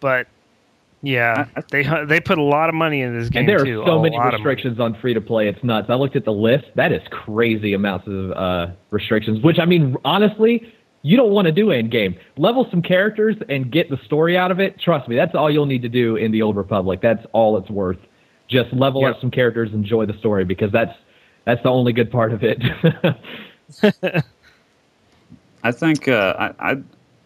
But 0.00 0.26
yeah, 1.02 1.46
I- 1.56 1.60
I- 1.60 1.64
they 1.70 2.04
they 2.06 2.20
put 2.20 2.38
a 2.38 2.42
lot 2.42 2.68
of 2.68 2.74
money 2.74 3.00
in 3.02 3.16
this 3.18 3.28
game 3.28 3.40
And 3.40 3.48
there 3.48 3.60
are 3.60 3.64
too. 3.64 3.82
so 3.86 4.00
many 4.00 4.16
lot 4.16 4.26
of 4.28 4.32
money. 4.32 4.44
restrictions 4.44 4.80
on 4.80 4.94
free 4.94 5.14
to 5.14 5.20
play. 5.20 5.48
It's 5.48 5.62
nuts. 5.62 5.88
I 5.90 5.94
looked 5.94 6.16
at 6.16 6.24
the 6.24 6.32
list. 6.32 6.66
That 6.74 6.92
is 6.92 7.02
crazy 7.10 7.74
amounts 7.74 8.06
of 8.08 8.32
uh, 8.32 8.68
restrictions. 8.90 9.42
Which 9.42 9.58
I 9.58 9.64
mean, 9.66 9.96
honestly, 10.04 10.72
you 11.02 11.16
don't 11.16 11.30
want 11.30 11.46
to 11.46 11.52
do 11.52 11.70
in 11.70 11.88
game. 11.90 12.16
Level 12.36 12.66
some 12.70 12.82
characters 12.82 13.36
and 13.48 13.70
get 13.70 13.90
the 13.90 13.98
story 14.04 14.36
out 14.36 14.50
of 14.50 14.58
it. 14.58 14.80
Trust 14.80 15.08
me, 15.08 15.14
that's 15.16 15.34
all 15.34 15.50
you'll 15.50 15.66
need 15.66 15.82
to 15.82 15.88
do 15.88 16.16
in 16.16 16.32
the 16.32 16.42
Old 16.42 16.56
Republic. 16.56 17.00
That's 17.00 17.24
all 17.32 17.56
it's 17.58 17.70
worth. 17.70 17.98
Just 18.48 18.72
level 18.72 19.02
Yep. 19.02 19.14
up 19.16 19.20
some 19.20 19.30
characters, 19.30 19.72
enjoy 19.72 20.06
the 20.06 20.14
story 20.18 20.44
because 20.44 20.72
that's 20.72 20.96
that's 21.44 21.62
the 21.62 21.68
only 21.70 21.92
good 21.92 22.10
part 22.10 22.32
of 22.32 22.42
it. 22.42 22.60
I 25.62 25.72
think 25.72 26.08
uh, 26.08 26.34
I, 26.58 26.72
I 26.72 26.76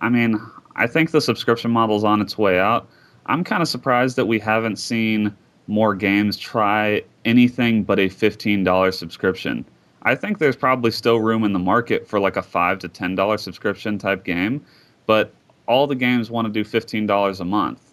I 0.01 0.09
mean 0.09 0.41
I 0.77 0.87
think 0.87 1.11
the 1.11 1.21
subscription 1.21 1.71
model 1.71 1.97
is 1.97 2.05
on 2.05 2.21
its 2.21 2.39
way 2.39 2.59
out. 2.59 2.89
I'm 3.27 3.45
kind 3.45 3.63
of 3.63 3.69
surprised 3.69 4.17
that 4.17 4.27
we 4.27 4.39
haven't 4.39 4.77
seen 4.77 5.35
more 5.67 5.95
games 5.95 6.37
try 6.37 7.03
anything 7.25 7.85
but 7.85 7.99
a 7.99 8.09
$15 8.09 8.95
subscription. 8.95 9.65
I 10.03 10.15
think 10.15 10.39
there's 10.39 10.57
probably 10.57 10.91
still 10.91 11.21
room 11.21 11.45
in 11.45 11.53
the 11.53 11.59
market 11.59 12.07
for 12.09 12.19
like 12.19 12.37
a 12.37 12.43
5 12.43 12.79
to 12.81 12.89
$10 12.89 13.39
subscription 13.39 13.99
type 13.99 14.25
game, 14.25 14.65
but 15.07 15.33
all 15.67 15.87
the 15.87 15.95
games 15.95 16.31
want 16.31 16.47
to 16.47 16.53
do 16.53 16.65
$15 16.65 17.41
a 17.41 17.45
month. 17.45 17.91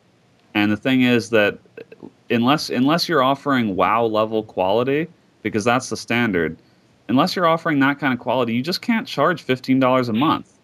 And 0.54 0.72
the 0.72 0.78
thing 0.78 1.04
is 1.04 1.30
that 1.30 1.60
unless 2.32 2.70
unless 2.70 3.08
you're 3.08 3.22
offering 3.22 3.76
WoW 3.76 4.06
level 4.06 4.44
quality, 4.44 5.08
because 5.44 5.64
that's 5.64 5.90
the 5.90 5.98
standard, 5.98 6.58
unless 7.10 7.36
you're 7.36 7.46
offering 7.46 7.80
that 7.82 8.00
kind 8.00 8.14
of 8.14 8.20
quality, 8.20 8.54
you 8.54 8.64
just 8.64 8.82
can't 8.82 9.08
charge 9.08 9.44
fifteen 9.44 9.80
dollars 9.80 10.10
a 10.10 10.14
month. 10.14 10.57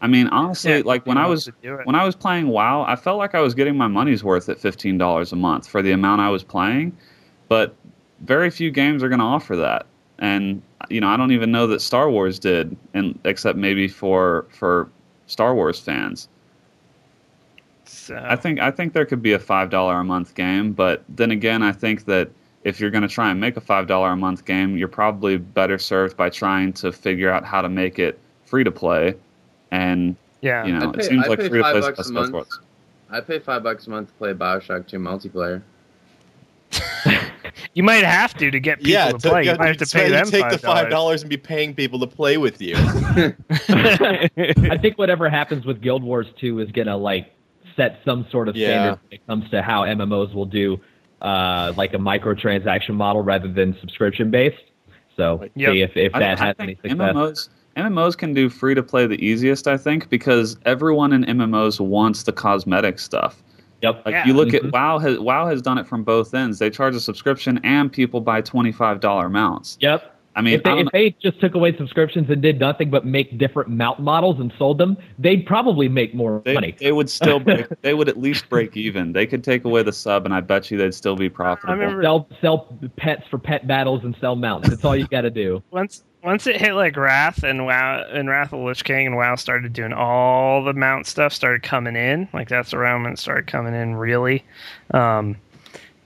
I 0.00 0.06
mean, 0.08 0.28
honestly, 0.28 0.72
Yeah, 0.76 0.82
like 0.84 1.06
when 1.06 1.16
I 1.18 1.26
was 1.26 1.44
to 1.44 1.54
do 1.62 1.74
it. 1.76 1.86
when 1.86 1.94
I 1.96 2.04
was 2.04 2.14
playing 2.14 2.48
WoW, 2.48 2.82
I 2.86 2.96
felt 2.96 3.18
like 3.18 3.34
I 3.34 3.40
was 3.40 3.54
getting 3.54 3.76
my 3.76 3.86
money's 3.88 4.22
worth 4.22 4.48
at 4.48 4.58
fifteen 4.58 4.98
dollars 4.98 5.32
a 5.32 5.36
month 5.36 5.66
for 5.66 5.82
the 5.82 5.92
amount 5.92 6.20
I 6.20 6.28
was 6.28 6.42
playing. 6.42 6.96
But 7.48 7.74
very 8.20 8.50
few 8.50 8.70
games 8.70 9.02
are 9.02 9.08
going 9.08 9.20
to 9.20 9.24
offer 9.24 9.56
that, 9.56 9.86
and 10.18 10.62
you 10.90 11.00
know, 11.00 11.08
I 11.08 11.16
don't 11.16 11.32
even 11.32 11.50
know 11.50 11.66
that 11.68 11.80
Star 11.80 12.10
Wars 12.10 12.38
did, 12.38 12.76
and 12.94 13.18
except 13.24 13.56
maybe 13.58 13.88
for 13.88 14.46
for 14.50 14.90
Star 15.26 15.54
Wars 15.54 15.80
fans. 15.80 16.28
So, 17.84 18.20
I 18.28 18.36
think 18.36 18.60
I 18.60 18.70
think 18.70 18.92
there 18.92 19.06
could 19.06 19.22
be 19.22 19.32
a 19.32 19.38
five 19.38 19.70
dollar 19.70 19.94
a 20.00 20.04
month 20.04 20.34
game, 20.34 20.72
but 20.72 21.04
then 21.08 21.30
again, 21.30 21.62
I 21.62 21.72
think 21.72 22.04
that 22.06 22.30
if 22.64 22.80
you're 22.80 22.90
going 22.90 23.02
to 23.02 23.08
try 23.08 23.30
and 23.30 23.40
make 23.40 23.56
a 23.56 23.60
five 23.60 23.86
dollar 23.86 24.10
a 24.10 24.16
month 24.16 24.44
game, 24.44 24.76
you're 24.76 24.88
probably 24.88 25.38
better 25.38 25.78
served 25.78 26.16
by 26.16 26.28
trying 26.28 26.72
to 26.74 26.90
figure 26.92 27.30
out 27.30 27.44
how 27.44 27.62
to 27.62 27.68
make 27.68 27.98
it 27.98 28.18
free 28.44 28.64
to 28.64 28.72
play. 28.72 29.14
And 29.70 30.16
yeah, 30.40 30.64
you 30.64 30.72
know, 30.72 30.92
pay- 30.92 31.00
it 31.00 31.04
seems 31.06 31.24
I 31.24 31.28
like 31.28 31.38
pay 31.40 31.48
free 31.48 31.58
to 31.58 31.64
five 31.64 31.72
play 31.72 31.80
is 31.90 31.96
best 31.96 31.98
a 31.98 32.00
of 32.00 32.06
both 32.14 32.22
month. 32.22 32.32
worlds. 32.34 32.60
I 33.10 33.20
pay 33.20 33.38
five 33.38 33.62
bucks 33.62 33.86
a 33.86 33.90
month 33.90 34.08
to 34.08 34.14
play 34.14 34.32
Bioshock 34.32 34.88
2 34.88 34.98
multiplayer. 34.98 35.62
you 37.74 37.82
might 37.82 38.04
have 38.04 38.34
to 38.34 38.50
to 38.50 38.60
get 38.60 38.78
people 38.78 38.90
yeah, 38.92 39.10
to 39.12 39.18
play. 39.18 39.44
You 39.44 39.52
to- 39.52 39.58
might 39.58 39.66
have 39.68 39.76
to 39.78 39.86
pay 39.86 40.06
you 40.06 40.12
them 40.12 40.26
take 40.30 40.48
the 40.50 40.58
five 40.58 40.88
$5. 40.88 41.20
and 41.20 41.30
be 41.30 41.36
paying 41.36 41.74
people 41.74 41.98
to 42.00 42.06
play 42.06 42.36
with 42.36 42.60
you. 42.60 42.74
I 42.78 44.78
think 44.80 44.98
whatever 44.98 45.28
happens 45.28 45.64
with 45.64 45.80
Guild 45.80 46.02
Wars 46.02 46.26
2 46.40 46.60
is 46.60 46.70
gonna 46.72 46.96
like 46.96 47.32
set 47.76 48.00
some 48.04 48.26
sort 48.30 48.48
of 48.48 48.56
Yeah. 48.56 48.68
standard 48.68 49.00
when 49.04 49.12
it 49.12 49.26
comes 49.26 49.50
to 49.50 49.62
how 49.62 49.82
MMOs 49.82 50.34
will 50.34 50.46
do 50.46 50.80
uh, 51.22 51.72
like 51.76 51.94
a 51.94 51.98
microtransaction 51.98 52.94
model 52.94 53.22
rather 53.22 53.50
than 53.52 53.76
subscription 53.80 54.30
based. 54.30 54.56
So 55.16 55.48
Yep. 55.54 55.72
see 55.72 55.80
if, 55.82 55.96
if 55.96 56.12
that 56.12 56.22
I 56.40 56.46
has 56.46 56.56
think 56.56 56.60
any 56.60 56.74
success. 56.90 56.98
MMOs 57.14 57.48
MMOs 57.76 58.16
can 58.16 58.32
do 58.32 58.48
free 58.48 58.74
to 58.74 58.82
play 58.82 59.06
the 59.06 59.22
easiest, 59.24 59.68
I 59.68 59.76
think, 59.76 60.08
because 60.08 60.56
everyone 60.64 61.12
in 61.12 61.24
MMOs 61.24 61.78
wants 61.80 62.22
the 62.22 62.32
cosmetic 62.32 62.98
stuff. 62.98 63.42
Yep. 63.82 64.02
Like 64.06 64.12
Yeah. 64.14 64.26
you 64.26 64.32
look 64.32 64.48
Mhm. 64.48 64.64
at 64.66 64.72
WoW 64.72 64.98
has 64.98 65.18
WoW 65.18 65.46
has 65.46 65.60
done 65.60 65.76
it 65.76 65.86
from 65.86 66.02
both 66.02 66.32
ends. 66.32 66.58
They 66.58 66.70
charge 66.70 66.94
a 66.96 67.00
subscription 67.00 67.60
and 67.62 67.92
people 67.92 68.20
buy 68.22 68.40
twenty 68.40 68.72
five 68.72 69.00
dollar 69.00 69.28
mounts. 69.28 69.76
Yep. 69.80 70.15
I 70.36 70.42
mean, 70.42 70.54
if 70.54 70.62
they, 70.64 70.70
I 70.70 70.78
if 70.80 70.88
they 70.92 71.10
just 71.22 71.40
took 71.40 71.54
away 71.54 71.74
subscriptions 71.76 72.28
and 72.28 72.42
did 72.42 72.60
nothing 72.60 72.90
but 72.90 73.06
make 73.06 73.38
different 73.38 73.70
mount 73.70 74.00
models 74.00 74.38
and 74.38 74.52
sold 74.58 74.76
them, 74.76 74.98
they'd 75.18 75.46
probably 75.46 75.88
make 75.88 76.14
more 76.14 76.42
They, 76.44 76.52
money. 76.52 76.76
they 76.78 76.92
would 76.92 77.08
still 77.08 77.40
break, 77.40 77.66
they 77.80 77.94
would 77.94 78.08
at 78.08 78.18
least 78.18 78.48
break 78.50 78.76
even. 78.76 79.12
They 79.14 79.26
could 79.26 79.42
take 79.42 79.64
away 79.64 79.82
the 79.82 79.94
sub, 79.94 80.26
and 80.26 80.34
I 80.34 80.40
bet 80.40 80.70
you 80.70 80.76
they'd 80.76 80.94
still 80.94 81.16
be 81.16 81.30
profitable. 81.30 81.72
I 81.72 81.76
remember- 81.78 82.02
Sell 82.02 82.28
sell 82.42 82.78
pets 82.96 83.22
for 83.30 83.38
pet 83.38 83.66
battles 83.66 84.04
and 84.04 84.14
sell 84.20 84.36
mounts. 84.36 84.68
That's 84.68 84.84
all 84.84 84.94
you 84.94 85.06
got 85.08 85.22
to 85.22 85.30
do. 85.30 85.62
once 85.70 86.04
once 86.22 86.46
it 86.46 86.60
hit 86.60 86.74
like 86.74 86.96
Wrath 86.96 87.42
and 87.44 87.64
WoW 87.64 88.04
and 88.12 88.28
Wrath 88.28 88.52
of 88.52 88.58
the 88.58 88.64
Lich 88.66 88.84
King 88.84 89.06
and 89.06 89.16
WoW 89.16 89.36
started 89.36 89.72
doing 89.72 89.92
all 89.92 90.62
the 90.64 90.72
mount 90.74 91.06
stuff 91.06 91.32
started 91.32 91.62
coming 91.62 91.94
in. 91.96 92.28
Like 92.34 92.48
that's 92.48 92.74
around 92.74 93.04
when 93.04 93.12
it 93.12 93.18
started 93.18 93.46
coming 93.46 93.74
in 93.74 93.94
really. 93.94 94.44
Um, 94.92 95.36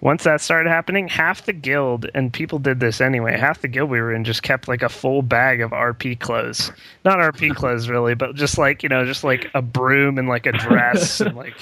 once 0.01 0.24
that 0.24 0.40
started 0.40 0.70
happening, 0.70 1.09
half 1.09 1.44
the 1.44 1.53
guild 1.53 2.07
and 2.14 2.32
people 2.32 2.59
did 2.59 2.80
this 2.80 3.01
anyway. 3.01 3.36
Half 3.36 3.61
the 3.61 3.68
guild 3.68 3.90
we 3.90 4.01
were 4.01 4.12
in 4.12 4.24
just 4.24 4.42
kept 4.42 4.66
like 4.66 4.82
a 4.82 4.88
full 4.88 5.22
bag 5.22 5.61
of 5.61 5.72
RP 5.72 6.18
clothes, 6.18 6.72
not 7.05 7.18
RP 7.18 7.55
clothes 7.55 7.88
really, 7.88 8.14
but 8.14 8.34
just 8.34 8.57
like 8.59 8.82
you 8.82 8.88
know, 8.88 9.05
just 9.05 9.24
like 9.24 9.51
a 9.55 9.62
broom 9.62 10.18
and 10.18 10.28
like 10.28 10.46
a 10.46 10.53
dress 10.53 11.20
and 11.20 11.36
like 11.36 11.55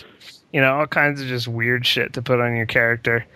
you 0.53 0.61
know 0.61 0.79
all 0.79 0.87
kinds 0.87 1.21
of 1.21 1.27
just 1.27 1.49
weird 1.49 1.85
shit 1.85 2.13
to 2.13 2.23
put 2.23 2.41
on 2.41 2.55
your 2.57 2.67
character. 2.67 3.27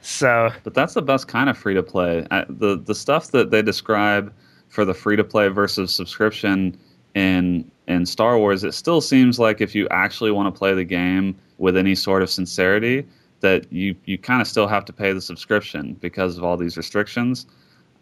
So 0.00 0.50
But 0.62 0.74
that's 0.74 0.94
the 0.94 1.02
best 1.02 1.28
kind 1.28 1.50
of 1.50 1.58
free 1.58 1.74
to 1.74 1.82
play. 1.82 2.26
The 2.48 2.80
the 2.82 2.94
stuff 2.94 3.32
that 3.32 3.50
they 3.50 3.60
describe 3.60 4.32
for 4.68 4.84
the 4.84 4.94
free 4.94 5.16
to 5.16 5.24
play 5.24 5.48
versus 5.48 5.94
subscription 5.94 6.78
in 7.14 7.70
in 7.88 8.06
Star 8.06 8.38
Wars, 8.38 8.64
it 8.64 8.72
still 8.72 9.00
seems 9.00 9.38
like 9.38 9.60
if 9.60 9.74
you 9.74 9.86
actually 9.90 10.30
want 10.30 10.52
to 10.52 10.58
play 10.58 10.74
the 10.74 10.84
game 10.84 11.36
with 11.58 11.76
any 11.76 11.94
sort 11.94 12.22
of 12.22 12.30
sincerity, 12.30 13.06
that 13.40 13.70
you 13.72 13.94
you 14.04 14.16
kind 14.18 14.40
of 14.40 14.48
still 14.48 14.66
have 14.66 14.84
to 14.86 14.92
pay 14.92 15.12
the 15.12 15.20
subscription 15.20 15.94
because 16.00 16.38
of 16.38 16.44
all 16.44 16.56
these 16.56 16.76
restrictions. 16.76 17.46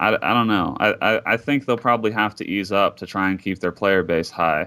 I, 0.00 0.16
I 0.22 0.34
don't 0.34 0.48
know. 0.48 0.76
I, 0.80 0.94
I, 1.02 1.20
I 1.34 1.36
think 1.36 1.66
they'll 1.66 1.76
probably 1.76 2.10
have 2.10 2.34
to 2.36 2.46
ease 2.46 2.72
up 2.72 2.96
to 2.96 3.06
try 3.06 3.30
and 3.30 3.38
keep 3.38 3.60
their 3.60 3.70
player 3.72 4.02
base 4.02 4.28
high. 4.30 4.66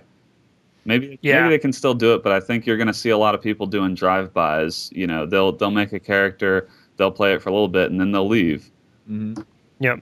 Maybe 0.86 1.20
Yeah. 1.22 1.42
maybe 1.42 1.50
they 1.56 1.60
can 1.60 1.74
still 1.74 1.94
do 1.94 2.14
it, 2.14 2.24
but 2.24 2.32
I 2.32 2.40
think 2.40 2.66
you're 2.66 2.78
going 2.78 2.88
to 2.88 2.94
see 2.94 3.10
a 3.10 3.18
lot 3.18 3.36
of 3.36 3.42
people 3.42 3.68
doing 3.68 3.94
drive-bys. 3.94 4.90
You 4.94 5.06
know, 5.06 5.26
they'll 5.26 5.52
they'll 5.52 5.70
make 5.72 5.92
a 5.92 6.00
character, 6.00 6.70
they'll 6.96 7.12
play 7.12 7.34
it 7.34 7.42
for 7.42 7.50
a 7.50 7.52
little 7.54 7.68
bit, 7.68 7.92
and 7.92 8.00
then 8.00 8.12
they'll 8.14 8.28
leave. 8.28 8.72
Mhm. 9.10 9.44
Yep. 9.80 10.00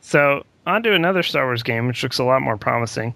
So 0.00 0.44
on 0.66 0.82
to 0.82 0.92
another 0.92 1.22
Star 1.22 1.44
Wars 1.46 1.62
game, 1.62 1.86
which 1.86 2.02
looks 2.02 2.18
a 2.18 2.24
lot 2.24 2.42
more 2.42 2.56
promising. 2.56 3.14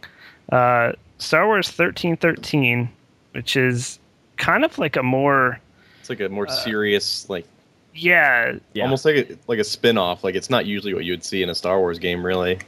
Uh, 0.52 0.92
Star 1.18 1.46
Wars 1.46 1.68
thirteen 1.70 2.16
thirteen, 2.16 2.88
which 3.32 3.56
is 3.56 3.98
kind 4.36 4.64
of 4.64 4.78
like 4.78 4.94
a 4.96 5.02
more 5.02 5.54
It's 5.54 5.69
like 6.10 6.20
a 6.20 6.28
more 6.28 6.46
Uh, 6.48 6.52
serious, 6.52 7.28
like 7.30 7.46
yeah, 7.94 8.52
Yeah. 8.74 8.84
almost 8.84 9.04
like 9.04 9.16
a, 9.16 9.36
like 9.48 9.58
a 9.58 9.64
spin 9.64 9.98
off. 9.98 10.22
Like 10.22 10.34
it's 10.34 10.50
not 10.50 10.66
usually 10.66 10.94
what 10.94 11.04
you 11.04 11.12
would 11.12 11.24
see 11.24 11.42
in 11.42 11.48
a 11.50 11.54
Star 11.54 11.78
Wars 11.78 11.98
game, 11.98 12.24
really. 12.24 12.58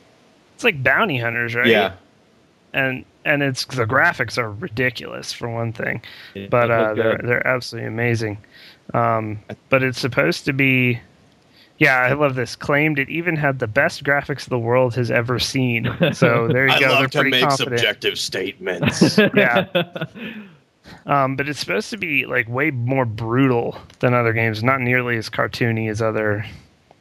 it's 0.54 0.64
like 0.64 0.82
bounty 0.82 1.18
hunters, 1.18 1.54
right? 1.54 1.66
Yeah, 1.66 1.92
and 2.72 3.04
and 3.24 3.42
it's 3.42 3.64
the 3.66 3.84
graphics 3.86 4.36
are 4.38 4.50
ridiculous 4.50 5.32
for 5.32 5.48
one 5.48 5.72
thing, 5.72 6.02
It 6.34 6.50
but 6.50 6.70
uh, 6.70 6.94
they're 6.94 7.18
they're 7.22 7.46
absolutely 7.46 7.88
amazing. 7.88 8.38
Um, 8.94 9.38
but 9.68 9.82
it's 9.82 9.98
supposed 10.00 10.44
to 10.46 10.52
be. 10.52 11.00
Yeah, 11.78 11.98
I 12.00 12.12
love 12.12 12.34
this. 12.36 12.54
Claimed 12.54 12.98
it 13.00 13.08
even 13.08 13.34
had 13.34 13.58
the 13.58 13.66
best 13.66 14.04
graphics 14.04 14.48
the 14.48 14.58
world 14.58 14.94
has 14.94 15.10
ever 15.10 15.38
seen. 15.40 15.88
So 16.12 16.46
there 16.48 16.66
you 16.68 16.72
I 16.74 16.80
go. 16.80 16.88
They're 16.88 17.00
love 17.00 17.10
to 17.12 17.18
pretty 17.18 17.30
make 17.30 17.42
confident. 17.42 17.78
subjective 17.80 18.18
statements. 18.18 19.18
Yeah. 19.34 19.66
Um, 21.06 21.36
but 21.36 21.48
it's 21.48 21.60
supposed 21.60 21.90
to 21.90 21.96
be 21.96 22.26
like 22.26 22.48
way 22.48 22.70
more 22.70 23.04
brutal 23.04 23.78
than 24.00 24.14
other 24.14 24.32
games, 24.32 24.62
not 24.62 24.80
nearly 24.80 25.16
as 25.16 25.28
cartoony 25.30 25.90
as 25.90 26.02
other. 26.02 26.44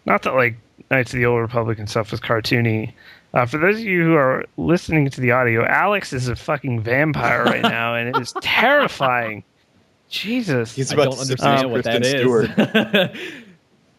Not 0.06 0.24
that 0.24 0.34
like 0.36 0.56
Knights 0.90 1.14
of 1.14 1.20
the 1.20 1.26
Old 1.26 1.42
Republic 1.42 1.80
and 1.80 1.90
stuff 1.90 2.12
was 2.12 2.20
cartoony. 2.20 2.94
Uh, 3.34 3.46
for 3.46 3.58
those 3.58 3.76
of 3.78 3.84
you 3.84 4.04
who 4.04 4.16
are 4.16 4.46
listening 4.58 5.10
to 5.10 5.22
the 5.22 5.32
audio, 5.32 5.66
Alex 5.66 6.12
is 6.12 6.28
a 6.28 6.36
fucking 6.36 6.82
vampire 6.82 7.46
right 7.46 7.62
now, 7.62 7.96
and 7.96 8.10
it 8.10 8.22
is 8.22 8.34
terrifying. 8.42 9.44
Jesus, 10.10 10.76
He's 10.76 10.92
I 10.92 10.96
about 10.96 11.04
don't 11.06 11.14
to 11.14 11.22
understand 11.22 11.60
seduce 11.60 11.72
what 11.72 11.84
that 11.86 12.02
Kristen 12.02 13.16
is. 13.16 13.34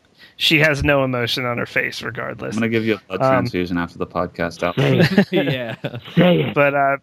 she 0.36 0.58
has 0.58 0.84
no 0.84 1.04
emotion 1.04 1.46
on 1.46 1.56
her 1.56 1.64
face, 1.64 2.02
regardless. 2.02 2.54
I'm 2.54 2.60
going 2.60 2.70
to 2.70 2.78
give 2.78 2.84
you 2.84 2.96
a 2.96 3.16
blood 3.16 3.22
Um, 3.22 3.32
transfusion 3.44 3.78
after 3.78 3.96
the 3.96 4.06
podcast 4.06 4.62
out. 4.62 4.76
yeah. 5.32 6.52
But 6.52 6.74
uh, 6.74 6.96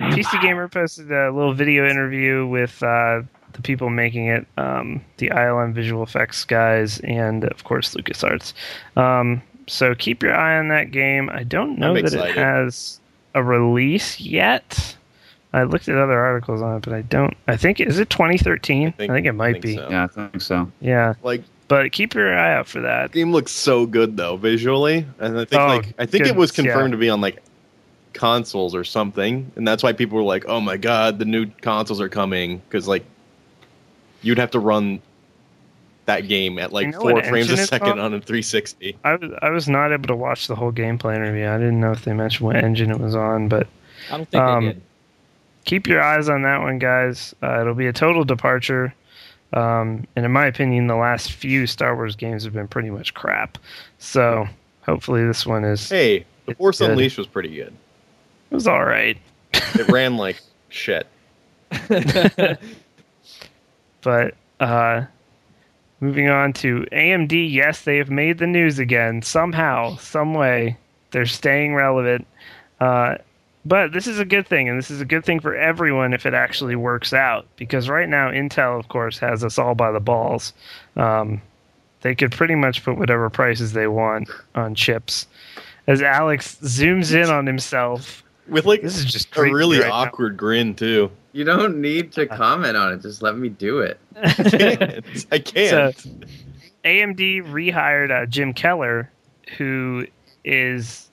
PC 0.00 0.40
Gamer 0.42 0.68
posted 0.68 1.10
a 1.12 1.30
little 1.30 1.52
video 1.54 1.88
interview 1.88 2.46
with 2.46 2.82
uh, 2.82 3.22
the 3.52 3.62
people 3.62 3.90
making 3.90 4.26
it, 4.26 4.46
um, 4.56 5.02
the 5.18 5.28
ILM 5.30 5.72
Visual 5.74 6.02
Effects 6.02 6.44
guys, 6.44 6.98
and 7.00 7.44
of 7.44 7.64
course 7.64 7.94
LucasArts. 7.94 8.52
Um, 8.96 9.42
so 9.66 9.94
keep 9.94 10.22
your 10.22 10.34
eye 10.34 10.58
on 10.58 10.68
that 10.68 10.90
game. 10.90 11.30
I 11.32 11.42
don't 11.44 11.78
know 11.78 11.88
I'm 11.90 11.94
that 11.94 12.04
excited. 12.04 12.30
it 12.30 12.36
has 12.36 13.00
a 13.34 13.42
release 13.42 14.18
yet. 14.20 14.96
I 15.52 15.64
looked 15.64 15.88
at 15.88 15.96
other 15.96 16.18
articles 16.18 16.62
on 16.62 16.76
it, 16.76 16.82
but 16.84 16.92
I 16.92 17.02
don't. 17.02 17.36
I 17.48 17.56
think 17.56 17.80
is 17.80 17.98
it 17.98 18.08
2013? 18.10 18.88
I 18.88 18.90
think, 18.92 19.26
it 19.26 19.32
might 19.32 19.54
think 19.54 19.64
be. 19.64 19.76
so. 19.76 19.88
Yeah, 19.90 20.04
I 20.04 20.06
think 20.06 20.40
so. 20.42 20.70
Yeah, 20.80 21.14
Like 21.22 21.42
but 21.66 21.92
keep 21.92 22.14
your 22.14 22.36
eye 22.36 22.54
out 22.54 22.66
for 22.68 22.80
that. 22.80 23.12
game 23.12 23.32
looks 23.32 23.52
so 23.52 23.86
good 23.86 24.16
though 24.16 24.36
visually, 24.36 25.06
and 25.18 25.38
I 25.38 25.44
think 25.44 25.60
Oh, 25.62 25.66
like 25.66 25.94
I 25.98 26.06
think 26.06 26.26
it 26.26 26.34
was 26.36 26.50
goodness, 26.52 26.66
yeah. 26.66 26.72
confirmed 26.72 26.92
to 26.92 26.98
be 26.98 27.10
on 27.10 27.20
like 27.20 27.42
consoles 28.12 28.74
or 28.74 28.84
something, 28.84 29.50
and 29.56 29.66
that's 29.66 29.82
why 29.82 29.92
people 29.92 30.16
were 30.16 30.24
like, 30.24 30.44
"Oh 30.48 30.60
my 30.60 30.76
god, 30.76 31.18
the 31.18 31.24
new 31.24 31.46
consoles 31.60 32.00
are 32.00 32.08
coming!" 32.08 32.58
Because 32.68 32.86
like 32.88 33.04
you'd 34.22 34.38
have 34.38 34.50
to 34.52 34.58
run 34.60 35.00
that 36.06 36.26
game 36.28 36.58
at 36.58 36.72
like 36.72 36.86
You 36.86 36.92
know 36.92 37.00
four 37.00 37.22
frames 37.22 37.50
a 37.50 37.56
second 37.56 37.92
on? 37.92 37.98
on 38.00 38.14
a 38.14 38.20
360. 38.20 38.96
I 39.04 39.14
was 39.14 39.30
I 39.42 39.50
was 39.50 39.68
not 39.68 39.92
able 39.92 40.08
to 40.08 40.16
watch 40.16 40.46
the 40.48 40.54
whole 40.56 40.72
gameplay 40.72 41.14
interview. 41.16 41.46
I 41.48 41.58
didn't 41.58 41.80
know 41.80 41.92
if 41.92 42.04
they 42.04 42.12
mentioned 42.12 42.46
what 42.46 42.56
engine 42.56 42.90
it 42.90 42.98
was 42.98 43.14
on, 43.14 43.48
but 43.48 43.66
I 44.10 44.16
don't 44.16 44.28
think 44.28 44.42
Um, 44.42 44.64
they 44.66 44.72
did. 44.72 44.82
keep 45.66 45.86
your 45.86 46.02
eyes 46.02 46.28
on 46.28 46.42
that 46.42 46.60
one, 46.62 46.78
guys. 46.78 47.34
Uh, 47.42 47.60
it'll 47.60 47.74
be 47.74 47.86
a 47.86 47.92
total 47.92 48.24
departure. 48.24 48.92
Um, 49.52 50.06
and 50.16 50.24
in 50.24 50.30
my 50.32 50.46
opinion, 50.46 50.86
the 50.86 50.96
last 50.96 51.32
few 51.32 51.66
Star 51.66 51.94
Wars 51.96 52.14
games 52.16 52.44
have 52.44 52.52
been 52.52 52.68
pretty 52.68 52.90
much 52.90 53.14
crap. 53.14 53.58
So 53.98 54.48
hopefully 54.82 55.24
this 55.26 55.44
one 55.46 55.64
is 55.64 55.88
Hey, 55.88 56.24
The 56.46 56.54
Force 56.54 56.78
good. 56.78 56.90
Unleashed 56.90 57.18
was 57.18 57.26
pretty 57.26 57.54
good. 57.54 57.72
It 58.50 58.54
was 58.54 58.66
all 58.66 58.84
right. 58.84 59.16
It 59.52 59.88
ran 59.88 60.16
like 60.16 60.40
shit. 60.68 61.06
But 64.02 64.34
uh, 64.60 65.04
moving 66.00 66.28
on 66.28 66.52
to 66.54 66.86
AMD, 66.92 67.52
yes, 67.52 67.82
they 67.82 67.96
have 67.98 68.10
made 68.10 68.38
the 68.38 68.46
news 68.46 68.78
again 68.78 69.22
somehow, 69.22 69.96
some 69.96 70.34
way. 70.34 70.76
They're 71.10 71.26
staying 71.26 71.74
relevant. 71.74 72.26
Uh, 72.80 73.16
but 73.64 73.92
this 73.92 74.06
is 74.06 74.18
a 74.18 74.24
good 74.24 74.46
thing, 74.46 74.68
and 74.68 74.78
this 74.78 74.90
is 74.90 75.00
a 75.00 75.04
good 75.04 75.24
thing 75.24 75.40
for 75.40 75.54
everyone 75.54 76.14
if 76.14 76.24
it 76.24 76.32
actually 76.32 76.76
works 76.76 77.12
out. 77.12 77.46
Because 77.56 77.88
right 77.88 78.08
now, 78.08 78.30
Intel, 78.30 78.78
of 78.78 78.88
course, 78.88 79.18
has 79.18 79.44
us 79.44 79.58
all 79.58 79.74
by 79.74 79.92
the 79.92 80.00
balls. 80.00 80.54
Um, 80.96 81.42
they 82.00 82.14
could 82.14 82.32
pretty 82.32 82.54
much 82.54 82.82
put 82.82 82.96
whatever 82.96 83.28
prices 83.28 83.74
they 83.74 83.86
want 83.86 84.30
on 84.54 84.74
chips. 84.74 85.26
As 85.86 86.00
Alex 86.00 86.56
zooms 86.62 87.12
in 87.12 87.28
on 87.28 87.46
himself, 87.46 88.22
With 88.50 88.66
like 88.66 88.82
this 88.82 88.98
is 88.98 89.04
just 89.04 89.34
a 89.36 89.42
really 89.42 89.78
right 89.78 89.88
now. 89.88 89.94
awkward 89.94 90.36
grin 90.36 90.74
too. 90.74 91.10
You 91.32 91.44
don't 91.44 91.80
need 91.80 92.12
to 92.12 92.26
comment 92.26 92.76
on 92.76 92.92
it. 92.92 93.02
Just 93.02 93.22
let 93.22 93.36
me 93.36 93.48
do 93.48 93.78
it. 93.78 94.00
I 94.16 94.32
can't. 94.32 95.26
I 95.32 95.38
can't. 95.38 95.96
So, 95.96 96.10
AMD 96.84 97.44
rehired 97.52 98.10
uh, 98.10 98.26
Jim 98.26 98.52
Keller, 98.52 99.10
who 99.56 100.06
is. 100.44 101.08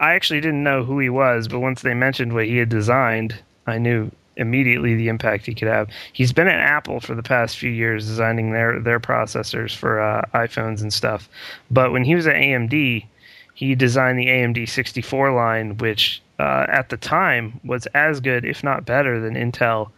I 0.00 0.14
actually 0.14 0.40
didn't 0.40 0.62
know 0.62 0.82
who 0.82 0.98
he 0.98 1.10
was, 1.10 1.46
but 1.46 1.60
once 1.60 1.82
they 1.82 1.92
mentioned 1.94 2.32
what 2.32 2.46
he 2.46 2.56
had 2.56 2.70
designed, 2.70 3.34
I 3.66 3.76
knew 3.76 4.10
immediately 4.36 4.94
the 4.94 5.08
impact 5.08 5.46
he 5.46 5.54
could 5.54 5.68
have. 5.68 5.88
He's 6.12 6.32
been 6.32 6.48
at 6.48 6.58
Apple 6.58 7.00
for 7.00 7.14
the 7.14 7.22
past 7.22 7.58
few 7.58 7.70
years 7.70 8.06
designing 8.06 8.52
their 8.52 8.80
their 8.80 8.98
processors 8.98 9.76
for 9.76 10.00
uh, 10.00 10.22
iPhones 10.34 10.80
and 10.80 10.92
stuff. 10.92 11.28
But 11.70 11.92
when 11.92 12.04
he 12.04 12.14
was 12.14 12.26
at 12.26 12.34
AMD, 12.34 13.06
he 13.54 13.74
designed 13.74 14.18
the 14.18 14.26
AMD 14.26 14.68
64 14.68 15.32
line, 15.32 15.76
which 15.76 16.22
uh, 16.40 16.64
at 16.68 16.88
the 16.88 16.96
time 16.96 17.60
was 17.64 17.84
as 17.88 18.18
good, 18.18 18.46
if 18.46 18.64
not 18.64 18.86
better, 18.86 19.20
than 19.20 19.34
Intel, 19.34 19.90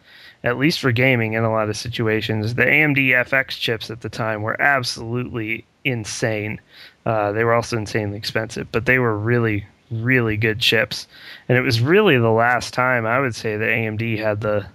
at 0.43 0.57
least 0.57 0.81
for 0.81 0.91
gaming 0.91 1.33
in 1.33 1.43
a 1.43 1.51
lot 1.51 1.69
of 1.69 1.77
situations. 1.77 2.55
The 2.55 2.65
AMD 2.65 2.97
FX 2.97 3.51
chips 3.51 3.89
at 3.89 4.01
the 4.01 4.09
time 4.09 4.41
were 4.41 4.61
absolutely 4.61 5.63
insane. 5.85 6.59
Uh, 7.05 7.31
they 7.31 7.45
were 7.45 7.53
also 7.53 7.77
insanely 7.77 8.17
expensive, 8.17 8.69
but 8.73 8.85
they 8.85 8.99
were 8.99 9.17
really, 9.17 9.65
really 9.89 10.35
good 10.35 10.59
chips. 10.59 11.07
And 11.47 11.57
it 11.57 11.61
was 11.61 11.79
really 11.79 12.17
the 12.17 12.29
last 12.29 12.73
time 12.73 13.05
I 13.05 13.21
would 13.21 13.35
say 13.35 13.55
that 13.55 13.69
AMD 13.69 14.17
had 14.19 14.41
the 14.41 14.65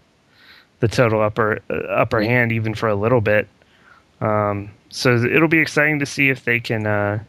the 0.80 0.88
total 0.88 1.20
upper 1.20 1.58
uh, 1.68 1.74
upper 1.88 2.22
hand, 2.22 2.52
even 2.52 2.72
for 2.72 2.88
a 2.88 2.94
little 2.94 3.20
bit. 3.20 3.46
Um, 4.20 4.70
so 4.88 5.16
it'll 5.16 5.48
be 5.48 5.58
exciting 5.58 5.98
to 5.98 6.06
see 6.06 6.30
if 6.30 6.44
they 6.44 6.60
can 6.60 6.86
uh, 6.86 7.22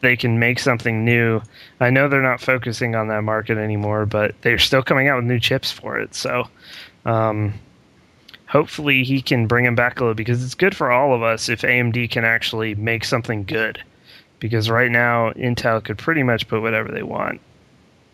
they 0.00 0.16
can 0.16 0.38
make 0.38 0.58
something 0.58 1.04
new. 1.04 1.40
I 1.80 1.90
know 1.90 2.08
they're 2.08 2.22
not 2.22 2.40
focusing 2.40 2.94
on 2.94 3.08
that 3.08 3.22
market 3.22 3.58
anymore, 3.58 4.06
but 4.06 4.34
they're 4.42 4.58
still 4.58 4.82
coming 4.82 5.08
out 5.08 5.16
with 5.16 5.24
new 5.24 5.40
chips 5.40 5.72
for 5.72 5.98
it. 5.98 6.14
So 6.14 6.48
um, 7.04 7.54
hopefully 8.46 9.04
he 9.04 9.22
can 9.22 9.46
bring 9.46 9.64
them 9.64 9.74
back 9.74 9.98
a 9.98 10.04
little 10.04 10.14
because 10.14 10.44
it's 10.44 10.54
good 10.54 10.76
for 10.76 10.90
all 10.90 11.14
of 11.14 11.22
us 11.22 11.48
if 11.48 11.62
AMD 11.62 12.10
can 12.10 12.24
actually 12.24 12.74
make 12.74 13.04
something 13.04 13.44
good. 13.44 13.82
Because 14.38 14.68
right 14.68 14.90
now 14.90 15.32
Intel 15.32 15.82
could 15.82 15.96
pretty 15.96 16.22
much 16.22 16.46
put 16.46 16.60
whatever 16.60 16.92
they 16.92 17.02
want 17.02 17.40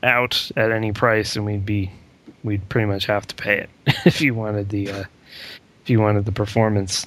out 0.04 0.50
at 0.56 0.70
any 0.70 0.92
price, 0.92 1.34
and 1.34 1.44
we'd 1.44 1.66
be 1.66 1.90
we'd 2.44 2.66
pretty 2.68 2.86
much 2.86 3.06
have 3.06 3.26
to 3.26 3.34
pay 3.34 3.58
it 3.58 3.70
if 4.06 4.20
you 4.20 4.34
wanted 4.34 4.68
the 4.68 4.90
uh, 4.90 5.04
if 5.82 5.90
you 5.90 6.00
wanted 6.00 6.24
the 6.24 6.32
performance. 6.32 7.06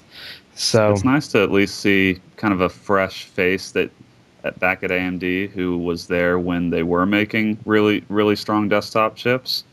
So 0.56 0.92
It's 0.92 1.04
nice 1.04 1.28
to 1.30 1.44
at 1.44 1.52
least 1.52 1.80
see 1.80 2.20
kind 2.38 2.54
of 2.54 2.62
a 2.62 2.70
fresh 2.70 3.24
face 3.24 3.72
that 3.72 3.90
at, 4.46 4.60
back 4.60 4.84
at 4.84 4.92
AMD 4.92 5.50
who 5.52 5.78
was 5.78 6.08
there 6.08 6.40
when 6.40 6.70
they 6.70 6.84
were 6.84 7.06
making 7.06 7.58
really 7.66 8.04
really 8.10 8.36
strong 8.36 8.70
desktop 8.70 9.16
chips. 9.16 9.64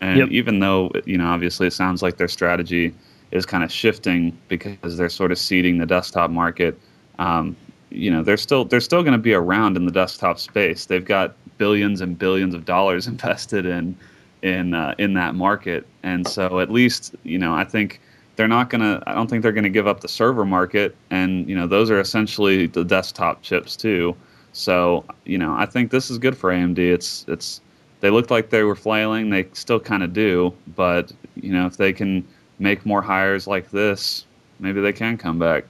And 0.00 0.18
Yep. 0.18 0.28
even 0.30 0.58
though 0.60 0.90
you 1.06 1.18
know 1.18 1.26
obviously 1.26 1.66
it 1.66 1.72
sounds 1.72 2.02
like 2.02 2.16
their 2.18 2.28
strategy 2.28 2.94
is 3.30 3.46
kind 3.46 3.64
of 3.64 3.70
shifting 3.70 4.36
because 4.48 4.96
they're 4.96 5.08
sort 5.08 5.32
of 5.32 5.38
seeding 5.38 5.78
the 5.78 5.86
desktop 5.86 6.30
market. 6.30 6.78
Um, 7.18 7.56
you 7.90 8.10
know 8.10 8.22
they're 8.22 8.36
still 8.36 8.64
they're 8.64 8.80
still 8.80 9.02
going 9.02 9.12
to 9.12 9.18
be 9.18 9.32
around 9.34 9.76
in 9.76 9.86
the 9.86 9.92
desktop 9.92 10.38
space. 10.38 10.86
They've 10.86 11.04
got 11.04 11.34
billions 11.58 12.00
and 12.00 12.18
billions 12.18 12.54
of 12.54 12.64
dollars 12.64 13.06
invested 13.14 13.66
in 13.66 13.96
in 14.42 14.74
uh, 14.74 14.94
in 14.98 15.14
that 15.14 15.34
market, 15.34 15.86
and 16.02 16.26
so 16.26 16.60
at 16.60 16.70
least 16.70 17.14
you 17.24 17.38
know 17.38 17.54
I 17.54 17.64
think 17.64 18.00
they're 18.38 18.46
not 18.48 18.70
going 18.70 18.80
to. 18.80 19.02
I 19.08 19.14
don't 19.14 19.28
think 19.28 19.42
they're 19.42 19.50
going 19.52 19.64
to 19.64 19.68
give 19.70 19.88
up 19.88 20.00
the 20.00 20.08
server 20.08 20.44
market, 20.44 20.94
and 21.10 21.46
you 21.48 21.56
know 21.56 21.66
those 21.66 21.90
are 21.90 21.98
essentially 21.98 22.68
the 22.68 22.84
desktop 22.84 23.42
chips 23.42 23.74
too. 23.76 24.16
So 24.52 25.04
you 25.24 25.36
know 25.38 25.54
I 25.58 25.66
think 25.66 25.90
this 25.90 26.08
is 26.08 26.18
good 26.18 26.36
for 26.36 26.50
AMD. 26.52 26.78
It's 26.78 27.24
it's 27.26 27.60
they 27.98 28.10
looked 28.10 28.30
like 28.30 28.50
they 28.50 28.62
were 28.62 28.76
flailing. 28.76 29.28
They 29.30 29.48
still 29.54 29.80
kind 29.80 30.04
of 30.04 30.12
do, 30.12 30.54
but 30.76 31.12
you 31.34 31.52
know, 31.52 31.66
if 31.66 31.76
they 31.78 31.92
can 31.92 32.26
make 32.60 32.86
more 32.86 33.02
hires 33.02 33.48
like 33.48 33.70
this, 33.72 34.24
maybe 34.60 34.80
they 34.80 34.92
can 34.92 35.18
come 35.18 35.40
back. 35.40 35.64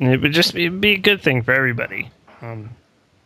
It 0.00 0.20
would 0.20 0.32
just 0.32 0.54
be, 0.54 0.68
be 0.68 0.94
a 0.94 0.98
good 0.98 1.22
thing 1.22 1.40
for 1.42 1.52
everybody. 1.52 2.10
Um, 2.42 2.70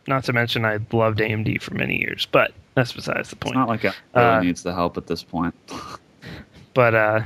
not 0.07 0.23
to 0.25 0.33
mention, 0.33 0.65
I 0.65 0.77
loved 0.91 1.17
AMD 1.19 1.63
for 1.63 1.73
many 1.73 1.97
years, 1.99 2.27
but 2.31 2.51
that's 2.75 2.91
besides 2.91 3.29
the 3.31 3.37
It's 3.37 3.43
point. 3.43 3.55
not 3.55 3.67
like 3.69 3.85
it 3.85 3.95
really 4.13 4.27
Uh, 4.27 4.41
needs 4.41 4.61
the 4.61 4.73
help 4.73 4.97
at 4.97 5.07
this 5.07 5.23
point. 5.23 5.55
But 6.75 6.93
uh, 6.93 7.21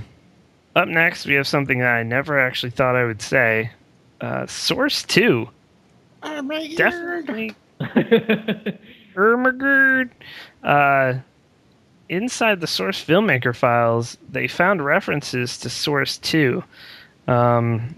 up 0.75 0.87
next, 0.87 1.25
we 1.25 1.33
have 1.35 1.47
something 1.47 1.79
that 1.79 1.93
I 1.95 2.03
never 2.03 2.39
actually 2.39 2.71
thought 2.71 2.95
I 2.95 3.05
would 3.05 3.21
say. 3.21 3.71
Uh, 4.21 4.45
Source 4.47 5.03
Two, 5.03 5.49
definitely. 6.77 7.55
Ermagerd. 9.15 10.09
Uh, 10.63 11.13
inside 12.09 12.59
the 12.59 12.67
Source 12.67 13.03
filmmaker 13.03 13.55
files, 13.55 14.17
they 14.29 14.47
found 14.47 14.83
references 14.83 15.57
to 15.59 15.69
Source 15.69 16.17
Two 16.17 16.63
um, 17.27 17.95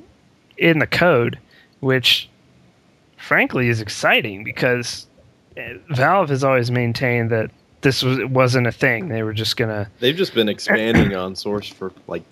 in 0.57 0.79
the 0.79 0.87
code, 0.87 1.39
which, 1.79 2.29
frankly, 3.17 3.67
is 3.69 3.81
exciting 3.81 4.43
because 4.43 5.07
uh, 5.57 5.73
Valve 5.89 6.29
has 6.29 6.43
always 6.43 6.69
maintained 6.69 7.31
that 7.31 7.49
this 7.81 8.03
was 8.03 8.23
wasn't 8.25 8.67
a 8.67 8.71
thing. 8.71 9.07
They 9.07 9.23
were 9.23 9.33
just 9.33 9.57
gonna, 9.57 9.89
They've 9.99 10.15
just 10.15 10.33
been 10.35 10.49
expanding 10.49 11.15
on 11.15 11.35
Source 11.35 11.67
for 11.67 11.91
like 12.07 12.21
How 12.21 12.27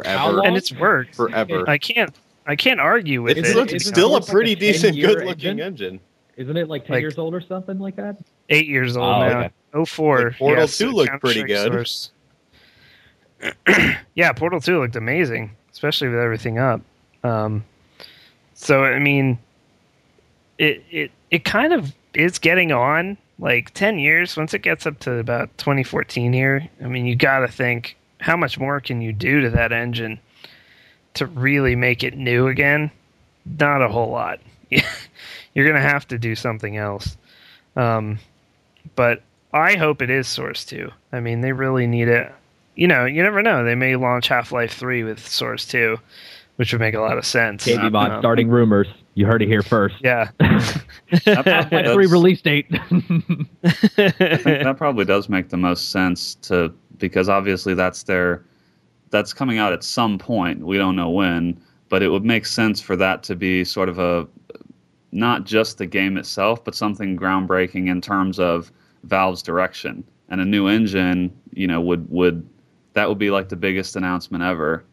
forever. 0.00 0.42
and 0.44 0.56
it's 0.56 0.72
worked. 0.72 1.14
Forever. 1.14 1.68
I 1.68 1.78
can't. 1.78 2.14
I 2.46 2.56
can't 2.56 2.80
argue 2.80 3.22
with 3.22 3.38
It's, 3.38 3.50
it. 3.50 3.56
look- 3.56 3.66
Isn't 3.68 3.76
it's 3.76 3.86
still 3.86 4.08
a 4.16 4.22
Source 4.22 4.28
like 4.28 4.32
pretty 4.32 4.52
a 4.52 4.56
decent, 4.56 4.96
good 4.96 5.24
looking 5.24 5.28
engine? 5.28 5.60
engine. 5.60 6.00
Isn't 6.36 6.56
it 6.56 6.68
like 6.68 6.86
ten 6.86 6.94
Like- 6.94 7.00
years 7.02 7.18
old 7.18 7.34
or 7.34 7.40
something 7.40 7.78
like 7.78 7.94
that? 7.96 8.16
eight 8.48 8.66
years 8.66 8.96
old 8.96 9.06
Oh, 9.06 9.20
now. 9.28 9.38
okay. 9.40 9.50
Oh 9.74 9.84
four. 9.84 10.24
Like, 10.30 10.38
Portal 10.38 10.62
yes, 10.64 10.76
2 10.78 10.90
looked 10.90 11.20
pretty 11.20 11.44
good. 11.44 11.86
Yeah, 14.14 14.32
Portal 14.32 14.60
Two 14.60 14.80
looked 14.80 14.96
amazing, 14.96 15.50
especially 15.72 16.08
with 16.08 16.18
everything 16.20 16.58
up. 16.58 16.80
Um, 17.24 17.64
so 18.54 18.84
I 18.84 18.98
mean, 18.98 19.38
it 20.58 20.82
it 20.90 21.10
it 21.30 21.44
kind 21.44 21.72
of 21.72 21.92
is 22.14 22.38
getting 22.38 22.72
on. 22.72 23.16
Like 23.38 23.72
ten 23.74 23.98
years, 23.98 24.36
once 24.36 24.54
it 24.54 24.60
gets 24.60 24.86
up 24.86 25.00
to 25.00 25.14
about 25.14 25.56
2014 25.58 26.32
here, 26.32 26.68
I 26.82 26.86
mean, 26.86 27.06
you 27.06 27.16
got 27.16 27.40
to 27.40 27.48
think 27.48 27.96
how 28.22 28.36
much 28.36 28.58
more 28.58 28.80
can 28.80 29.02
you 29.02 29.12
do 29.12 29.40
to 29.42 29.50
that 29.50 29.72
engine 29.72 30.18
to 31.14 31.26
really 31.26 31.76
make 31.76 32.02
it 32.02 32.16
new 32.16 32.46
again? 32.48 32.90
Not 33.58 33.82
a 33.82 33.88
whole 33.88 34.10
lot. 34.10 34.40
You're 35.54 35.66
gonna 35.66 35.80
have 35.80 36.06
to 36.08 36.18
do 36.18 36.34
something 36.34 36.76
else. 36.76 37.16
Um, 37.76 38.18
but 38.96 39.22
I 39.52 39.76
hope 39.76 40.00
it 40.02 40.08
is 40.10 40.26
Source 40.28 40.64
2. 40.64 40.90
I 41.12 41.20
mean, 41.20 41.40
they 41.42 41.52
really 41.52 41.86
need 41.86 42.08
it. 42.08 42.32
You 42.74 42.88
know, 42.88 43.04
you 43.04 43.22
never 43.22 43.42
know. 43.42 43.64
They 43.64 43.74
may 43.74 43.96
launch 43.96 44.28
Half 44.28 44.50
Life 44.52 44.72
3 44.74 45.04
with 45.04 45.26
Source 45.26 45.66
2, 45.66 45.98
which 46.56 46.72
would 46.72 46.80
make 46.80 46.94
a 46.94 47.00
lot 47.00 47.18
of 47.18 47.26
sense. 47.26 47.66
KB 47.66 47.92
Bot 47.92 48.10
Um, 48.12 48.20
starting 48.22 48.48
rumors. 48.48 48.86
You 49.14 49.26
heard 49.26 49.42
it 49.42 49.48
here 49.48 49.62
first. 49.62 49.96
Yeah. 50.00 50.30
That 51.26 51.44
probably 51.44 51.92
Free 51.92 52.04
does- 52.04 52.12
release 52.12 52.40
date. 52.40 52.70
that 53.96 54.74
probably 54.78 55.04
does 55.04 55.28
make 55.28 55.50
the 55.50 55.58
most 55.58 55.90
sense 55.90 56.36
to 56.36 56.72
because 57.08 57.28
obviously 57.28 57.74
that's 57.74 58.04
their 58.04 58.44
that's 59.10 59.34
coming 59.34 59.58
out 59.58 59.74
at 59.74 59.84
some 59.84 60.18
point. 60.18 60.64
We 60.64 60.78
don't 60.78 60.96
know 60.96 61.10
when, 61.10 61.60
but 61.90 62.02
it 62.02 62.08
would 62.08 62.24
make 62.24 62.46
sense 62.46 62.80
for 62.80 62.96
that 62.96 63.22
to 63.24 63.36
be 63.36 63.64
sort 63.64 63.90
of 63.90 63.98
a 63.98 64.26
not 65.10 65.44
just 65.44 65.76
the 65.76 65.86
game 65.86 66.16
itself, 66.16 66.64
but 66.64 66.74
something 66.74 67.18
groundbreaking 67.18 67.88
in 67.88 68.00
terms 68.00 68.38
of 68.38 68.72
Valve's 69.04 69.42
direction. 69.42 70.02
And 70.30 70.40
a 70.40 70.46
new 70.46 70.66
engine, 70.66 71.30
you 71.52 71.66
know, 71.66 71.80
would 71.82 72.08
would 72.10 72.48
that 72.94 73.08
would 73.08 73.18
be 73.18 73.30
like 73.30 73.50
the 73.50 73.56
biggest 73.56 73.96
announcement 73.96 74.42
ever 74.42 74.84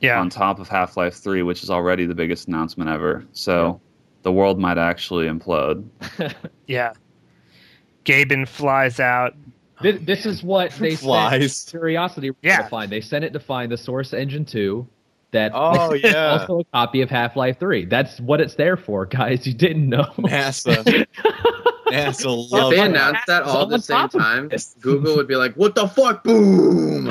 yeah. 0.00 0.18
on 0.18 0.30
top 0.30 0.58
of 0.58 0.68
Half 0.68 0.96
Life 0.96 1.14
3, 1.14 1.42
which 1.42 1.62
is 1.62 1.70
already 1.70 2.06
the 2.06 2.14
biggest 2.14 2.48
announcement 2.48 2.90
ever. 2.90 3.24
So 3.32 3.80
the 4.22 4.32
world 4.32 4.58
might 4.58 4.78
actually 4.78 5.26
implode. 5.26 5.86
Yeah. 6.66 6.92
Gaben 8.04 8.46
flies 8.46 9.00
out. 9.00 9.34
Oh, 9.78 9.82
this, 9.82 10.00
this 10.04 10.26
is 10.26 10.42
what 10.42 10.72
they 10.72 10.96
Flies. 10.96 11.56
sent 11.56 11.70
Curiosity 11.70 12.30
Yeah. 12.42 12.62
to 12.62 12.68
find. 12.68 12.90
They 12.90 13.00
sent 13.00 13.24
it 13.24 13.32
to 13.32 13.40
find 13.40 13.70
the 13.70 13.76
Source 13.78 14.12
Engine 14.12 14.44
2 14.44 14.86
that 15.30 15.52
Oh, 15.54 15.92
is 15.94 16.02
yeah. 16.02 16.38
also 16.40 16.60
a 16.60 16.64
copy 16.64 17.00
of 17.02 17.10
Half-Life 17.10 17.58
3. 17.60 17.84
That's 17.86 18.18
what 18.20 18.40
it's 18.40 18.54
there 18.54 18.76
for, 18.76 19.06
guys. 19.06 19.46
You 19.46 19.54
didn't 19.54 19.88
know. 19.88 20.04
NASA. 20.18 21.06
NASA 21.88 22.46
If 22.52 22.70
they 22.70 22.80
announced 22.80 23.22
that 23.28 23.44
all 23.44 23.62
at 23.62 23.68
the 23.70 23.78
same 23.80 24.08
time. 24.10 24.50
Google 24.80 25.16
would 25.16 25.26
be 25.26 25.36
like, 25.36 25.54
"What 25.54 25.74
the 25.74 25.88
fuck? 25.88 26.22
Boom!" 26.22 27.08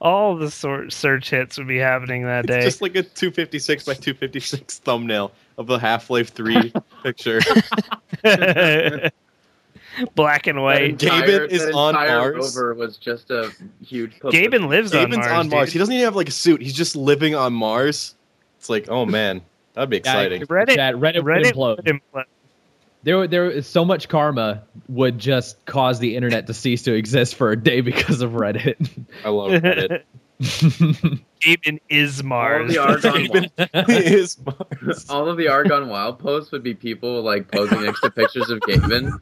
All 0.00 0.36
the 0.36 0.50
sort 0.50 0.92
search 0.92 1.30
hits 1.30 1.58
would 1.58 1.66
be 1.66 1.78
happening 1.78 2.22
that 2.24 2.44
It's 2.44 2.54
day. 2.54 2.60
just 2.62 2.82
like 2.82 2.94
a 2.94 3.02
256 3.02 3.84
by 3.84 3.94
256 3.94 4.78
thumbnail 4.78 5.32
of 5.56 5.66
the 5.66 5.76
Half 5.78 6.08
Life 6.10 6.32
3 6.32 6.72
picture. 7.02 7.40
Black 10.14 10.46
and 10.46 10.62
white. 10.62 10.96
Gaben 10.98 11.48
is 11.48 11.64
on 11.74 11.96
entire 11.96 12.32
Mars. 12.32 12.56
rover 12.56 12.74
was 12.74 12.96
just 12.98 13.30
a 13.32 13.50
huge. 13.84 14.16
Gaben 14.20 14.68
lives 14.68 14.94
on 14.94 15.10
Mars. 15.10 15.26
on 15.26 15.48
Mars. 15.48 15.66
dude. 15.68 15.72
He 15.72 15.78
doesn't 15.80 15.92
even 15.94 16.04
have 16.04 16.14
like 16.14 16.28
a 16.28 16.32
suit. 16.32 16.62
He's 16.62 16.74
just 16.74 16.94
living 16.94 17.34
on 17.34 17.52
Mars. 17.52 18.14
It's 18.58 18.68
like, 18.70 18.88
oh 18.88 19.04
man, 19.04 19.40
that'd 19.74 19.90
be 19.90 19.96
exciting. 19.96 20.42
Reddit, 20.42 20.76
Chat, 20.76 20.94
Reddit, 20.94 21.24
would 21.24 21.24
Reddit 21.24 21.52
implode. 21.52 21.76
would 21.78 21.84
implode. 21.86 22.24
There, 23.02 23.26
there 23.28 23.50
is 23.50 23.66
so 23.66 23.84
much 23.84 24.08
karma 24.08 24.64
would 24.88 25.18
just 25.18 25.64
cause 25.66 25.98
the 25.98 26.16
internet 26.16 26.46
to 26.48 26.54
cease 26.54 26.82
to 26.82 26.94
exist 26.94 27.36
for 27.36 27.50
a 27.52 27.56
day 27.56 27.80
because 27.80 28.20
of 28.22 28.32
Reddit. 28.32 29.06
I 29.24 29.28
love 29.28 29.52
Reddit. 29.52 30.02
Gaben 31.40 31.80
is 31.88 32.20
All 32.20 32.26
Mars. 32.26 32.72
the 32.72 32.78
Argon, 32.78 33.48
is 33.88 34.36
Mars. 34.44 35.06
all 35.08 35.28
of 35.28 35.36
the 35.36 35.48
Argon 35.48 35.88
Wild 35.90 36.18
posts 36.18 36.52
would 36.52 36.62
be 36.62 36.74
people 36.74 37.22
like 37.22 37.50
posing 37.50 37.82
next 37.82 38.00
to 38.02 38.10
pictures 38.10 38.50
of 38.50 38.60
Gaben, 38.60 39.12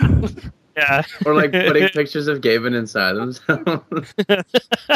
yeah. 0.76 1.02
or 1.24 1.34
like 1.34 1.52
putting 1.52 1.88
pictures 1.94 2.28
of 2.28 2.40
Gaben 2.40 2.74
inside 2.76 3.14
themselves. 3.14 4.14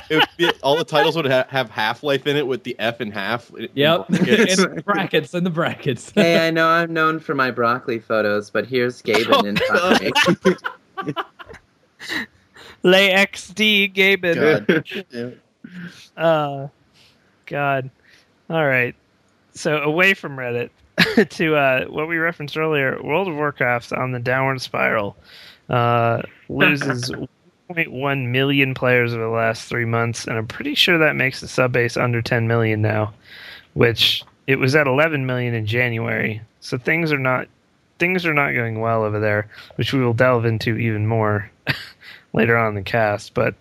It 0.08 0.16
would 0.16 0.28
be- 0.36 0.52
all 0.62 0.76
the 0.76 0.84
titles 0.84 1.16
would 1.16 1.26
ha- 1.26 1.46
have 1.48 1.70
Half 1.70 2.02
Life 2.02 2.26
in 2.26 2.36
it 2.36 2.46
with 2.46 2.64
the 2.64 2.76
F 2.78 3.00
in 3.00 3.10
half. 3.12 3.50
in 3.54 3.68
yep, 3.74 4.08
brackets. 4.08 4.58
in 4.58 4.74
the 4.74 4.82
brackets, 4.82 5.34
in 5.34 5.44
the 5.44 5.50
brackets. 5.50 6.12
hey, 6.14 6.46
I 6.46 6.50
know 6.50 6.68
I'm 6.68 6.92
known 6.92 7.20
for 7.20 7.34
my 7.34 7.50
broccoli 7.50 7.98
photos, 8.00 8.50
but 8.50 8.66
here's 8.66 9.00
Gaben 9.02 9.46
inside. 9.46 10.12
Lay 12.82 13.10
XD 13.10 13.94
Gaben. 13.94 14.66
God. 15.06 15.40
Uh, 16.16 16.68
God. 17.46 17.90
All 18.48 18.66
right. 18.66 18.94
So 19.52 19.78
away 19.78 20.14
from 20.14 20.36
Reddit 20.36 20.70
to 21.30 21.54
uh, 21.56 21.84
what 21.86 22.08
we 22.08 22.16
referenced 22.16 22.56
earlier, 22.56 23.00
World 23.02 23.28
of 23.28 23.34
Warcraft 23.36 23.92
on 23.92 24.12
the 24.12 24.18
downward 24.20 24.60
spiral 24.60 25.16
uh, 25.70 26.22
loses 26.48 27.10
1.1 27.70 28.28
million 28.28 28.74
players 28.74 29.14
over 29.14 29.22
the 29.22 29.28
last 29.30 29.68
three 29.68 29.84
months, 29.84 30.26
and 30.26 30.36
I'm 30.36 30.46
pretty 30.46 30.74
sure 30.74 30.98
that 30.98 31.16
makes 31.16 31.40
the 31.40 31.48
sub 31.48 31.72
base 31.72 31.96
under 31.96 32.20
10 32.20 32.48
million 32.48 32.82
now, 32.82 33.14
which 33.74 34.24
it 34.46 34.56
was 34.56 34.74
at 34.74 34.86
11 34.86 35.24
million 35.24 35.54
in 35.54 35.66
January. 35.66 36.42
So 36.60 36.76
things 36.76 37.12
are 37.12 37.18
not 37.18 37.48
things 37.98 38.24
are 38.24 38.34
not 38.34 38.52
going 38.52 38.80
well 38.80 39.04
over 39.04 39.20
there, 39.20 39.48
which 39.76 39.92
we 39.92 40.00
will 40.00 40.14
delve 40.14 40.46
into 40.46 40.76
even 40.76 41.06
more 41.06 41.50
later 42.32 42.56
on 42.56 42.70
in 42.70 42.74
the 42.74 42.82
cast. 42.82 43.34
But 43.34 43.54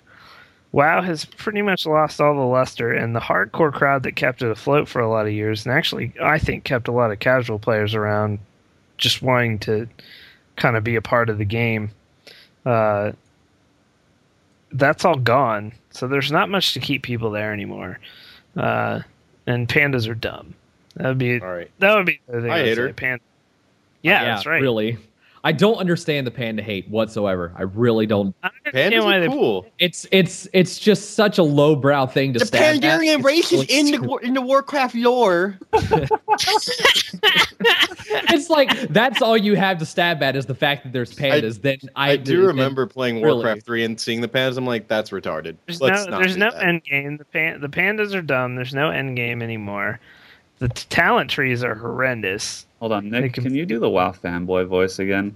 WoW 0.72 1.02
has 1.02 1.26
pretty 1.26 1.62
much 1.62 1.86
lost 1.86 2.22
all 2.22 2.36
the 2.36 2.42
luster, 2.42 2.94
and 2.94 3.16
the 3.16 3.20
hardcore 3.20 3.74
crowd 3.74 4.04
that 4.04 4.16
kept 4.16 4.42
it 4.42 4.50
afloat 4.50 4.88
for 4.88 5.02
a 5.02 5.10
lot 5.10 5.26
of 5.26 5.34
years, 5.34 5.66
and 5.66 5.76
actually, 5.76 6.14
I 6.22 6.40
think, 6.40 6.64
kept 6.64 6.88
a 6.88 6.92
lot 6.92 7.12
of 7.12 7.20
casual 7.20 7.60
players 7.60 7.94
around 7.94 8.40
just 8.98 9.22
wanting 9.22 9.60
to 9.60 9.88
kind 10.56 10.76
of 10.76 10.84
be 10.84 10.96
a 10.96 11.02
part 11.02 11.30
of 11.30 11.38
the 11.38 11.46
game. 11.46 11.92
Uh, 12.66 13.12
that's 14.72 15.04
all 15.06 15.16
gone, 15.16 15.72
so 15.92 16.08
there's 16.08 16.32
not 16.32 16.50
much 16.50 16.74
to 16.74 16.80
keep 16.80 17.02
people 17.04 17.32
there 17.32 17.52
anymore. 17.54 18.00
Uh, 18.56 19.02
and 19.48 19.68
pandas 19.68 20.08
are 20.08 20.14
dumb. 20.16 20.54
That 20.96 21.08
would 21.08 21.18
be 21.18 21.40
All 21.40 21.48
right. 21.48 21.72
that 21.80 21.96
would 21.96 22.06
be 22.06 22.20
the 22.28 22.42
thing 22.42 22.52
I 22.52 22.60
I'd 22.60 22.66
hate 22.66 22.76
say. 22.76 22.82
her. 22.82 22.94
Pan- 22.94 23.20
yeah, 24.02 24.26
that's 24.26 24.46
right. 24.46 24.62
Really, 24.62 24.98
I 25.44 25.52
don't 25.54 25.78
understand 25.78 26.28
the 26.28 26.32
panda 26.32 26.62
hate 26.62 26.90
whatsoever. 26.90 27.54
I 27.56 27.62
really 27.64 28.06
don't. 28.06 28.36
I 28.44 28.50
don't 28.50 28.56
understand 28.68 28.94
Pandas 28.94 29.04
why 29.06 29.16
are 29.18 29.20
they 29.22 29.28
cool. 29.28 29.66
It's 29.80 30.06
it's 30.12 30.48
it's 30.54 30.78
just 30.80 31.12
such 31.12 31.38
a 31.38 31.44
lowbrow 31.44 32.08
thing 32.08 32.34
to 32.34 32.40
The 32.40 32.46
stab. 32.46 32.82
Pandaren 32.82 33.24
race 33.24 33.52
is 33.54 33.64
in 33.70 33.86
the 33.92 34.16
in 34.22 34.34
the 34.34 34.42
Warcraft 34.42 34.96
lore. 34.96 35.58
It's 38.32 38.50
like 38.50 38.70
that's 38.90 39.22
all 39.22 39.38
you 39.38 39.56
have 39.56 39.78
to 39.80 39.86
stab 39.86 40.22
at 40.24 40.36
is 40.36 40.46
the 40.46 40.56
fact 40.56 40.84
that 40.84 40.94
there's 40.94 41.14
pandas. 41.16 41.62
then 41.62 41.78
I, 41.96 42.12
I 42.12 42.16
do 42.16 42.38
then- 42.38 42.48
remember 42.48 42.86
playing 42.88 43.22
really. 43.22 43.36
Warcraft 43.44 43.66
3 43.66 43.84
and 43.86 44.00
seeing 44.00 44.22
the 44.22 44.28
pandas. 44.28 44.58
I'm 44.58 44.66
like, 44.66 44.88
that's 44.88 45.10
retarded. 45.12 45.56
There's 45.66 45.82
Let's 45.82 46.06
no, 46.06 46.12
not 46.12 46.22
there's 46.22 46.38
no 46.38 46.52
that. 46.52 46.64
end 46.64 46.84
game. 46.84 47.18
The 47.18 47.26
pan, 47.26 47.62
the 47.62 47.70
pandas 47.70 48.14
are 48.16 48.22
dumb. 48.22 48.56
There's 48.56 48.74
no 48.74 48.90
end 48.92 49.16
game 49.16 49.42
anymore. 49.42 50.00
The 50.60 50.70
t- 50.70 50.86
talent 50.90 51.30
trees 51.30 51.64
are 51.64 51.76
horrendous. 51.76 52.66
Hold 52.80 52.92
on, 52.94 53.10
Nick. 53.10 53.34
Can- 53.34 53.44
Can 53.46 53.56
you 53.56 53.66
do 53.66 53.80
the 53.80 53.90
WoW 53.90 54.12
fanboy 54.12 54.68
voice 54.68 55.00
again? 55.00 55.36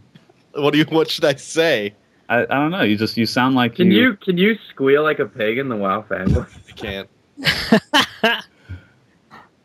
What 0.53 0.71
do 0.71 0.77
you? 0.77 0.85
What 0.85 1.09
should 1.09 1.25
I 1.25 1.35
say? 1.35 1.93
I, 2.29 2.43
I 2.43 2.45
don't 2.45 2.71
know. 2.71 2.83
You 2.83 2.95
just 2.97 3.17
you 3.17 3.25
sound 3.25 3.55
like 3.55 3.75
Can 3.75 3.91
you 3.91 4.15
can 4.17 4.37
you 4.37 4.55
squeal 4.69 5.03
like 5.03 5.19
a 5.19 5.25
pig 5.25 5.57
in 5.57 5.67
the 5.69 5.75
WoW 5.75 6.03
fanboy? 6.07 6.47
I 6.69 6.71
can't. 6.73 8.43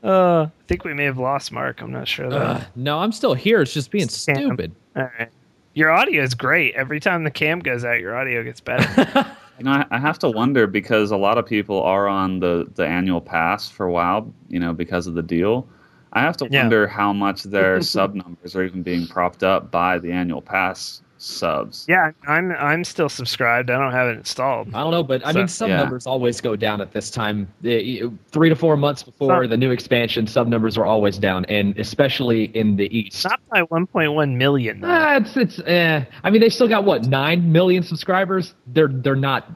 Uh, 0.03 0.43
I 0.47 0.51
think 0.69 0.85
we 0.85 0.95
may 0.95 1.05
have 1.05 1.19
lost 1.19 1.51
Mark. 1.51 1.81
I'm 1.83 1.91
not 1.91 2.07
sure. 2.07 2.31
Though. 2.31 2.37
Ugh, 2.39 2.65
no, 2.77 3.01
I'm 3.01 3.11
still 3.11 3.35
here. 3.35 3.61
It's 3.61 3.75
just 3.75 3.91
being 3.91 4.07
Scam. 4.07 4.37
stupid. 4.37 4.73
All 4.95 5.11
right. 5.19 5.29
Your 5.75 5.91
audio 5.91 6.23
is 6.23 6.35
great. 6.35 6.75
Every 6.77 7.01
time 7.01 7.25
the 7.25 7.33
cam 7.33 7.59
goes 7.59 7.85
out, 7.85 7.99
your 8.01 8.17
audio 8.17 8.45
gets 8.45 8.61
better. 8.61 9.27
You 9.59 9.65
know, 9.65 9.73
I, 9.73 9.87
I 9.91 9.99
have 9.99 10.19
to 10.21 10.31
wonder 10.31 10.67
because 10.67 11.11
a 11.11 11.17
lot 11.17 11.39
of 11.39 11.47
people 11.47 11.83
are 11.83 12.09
on 12.09 12.41
the 12.41 12.69
the 12.75 12.87
annual 12.87 13.21
pass 13.21 13.69
for 13.69 13.89
WoW. 13.91 14.33
You 14.49 14.61
know, 14.61 14.73
because 14.73 15.07
of 15.07 15.15
the 15.15 15.23
deal. 15.23 15.69
I 16.13 16.23
have 16.23 16.37
to 16.39 16.47
Yeah. 16.49 16.61
wonder 16.61 16.87
how 16.89 17.13
much 17.13 17.45
their 17.45 17.81
sub 17.83 18.15
numbers 18.15 18.57
are 18.57 18.65
even 18.65 18.83
being 18.83 19.07
propped 19.07 19.43
up 19.43 19.71
by 19.71 19.99
the 19.99 20.13
annual 20.13 20.43
pass 20.43 21.03
subs. 21.19 21.85
yeah, 21.89 22.13
I'm 22.27 22.53
I'm 22.53 22.85
still 22.85 23.09
subscribed. 23.09 23.71
I 23.71 23.79
don't 23.79 23.93
have 23.93 24.09
it 24.09 24.17
installed. 24.19 24.69
I 24.75 24.81
don't 24.83 24.91
know, 24.93 25.03
but 25.03 25.25
I 25.27 25.33
So- 25.33 25.39
mean, 25.39 25.49
sub 25.49 25.69
yeah. 25.69 25.77
numbers 25.79 26.07
always 26.07 26.41
go 26.41 26.57
down 26.57 26.81
at 26.81 26.93
this 26.93 27.11
time. 27.11 27.49
Three 27.63 28.49
to 28.49 28.57
four 28.57 28.77
months 28.77 29.03
before 29.03 29.43
Some- 29.43 29.51
the 29.51 29.57
new 29.57 29.71
expansion, 29.71 30.27
sub 30.27 30.47
numbers 30.49 30.79
are 30.79 30.85
always 30.87 31.19
down, 31.19 31.45
and 31.47 31.79
especially 31.79 32.45
in 32.57 32.77
the 32.77 32.97
east. 32.97 33.25
Not 33.25 33.41
by 33.51 33.63
1.1 33.63 34.37
million. 34.37 34.81
Though. 34.81 34.89
Ah, 34.91 35.17
it's 35.17 35.37
it's. 35.37 35.59
Eh. 35.67 36.05
I 36.25 36.31
mean, 36.31 36.41
they 36.41 36.49
still 36.49 36.69
got 36.69 36.85
what 36.85 37.05
nine 37.07 37.51
million 37.53 37.83
subscribers. 37.83 38.55
They're 38.69 38.89
they're 38.89 39.17
not 39.17 39.51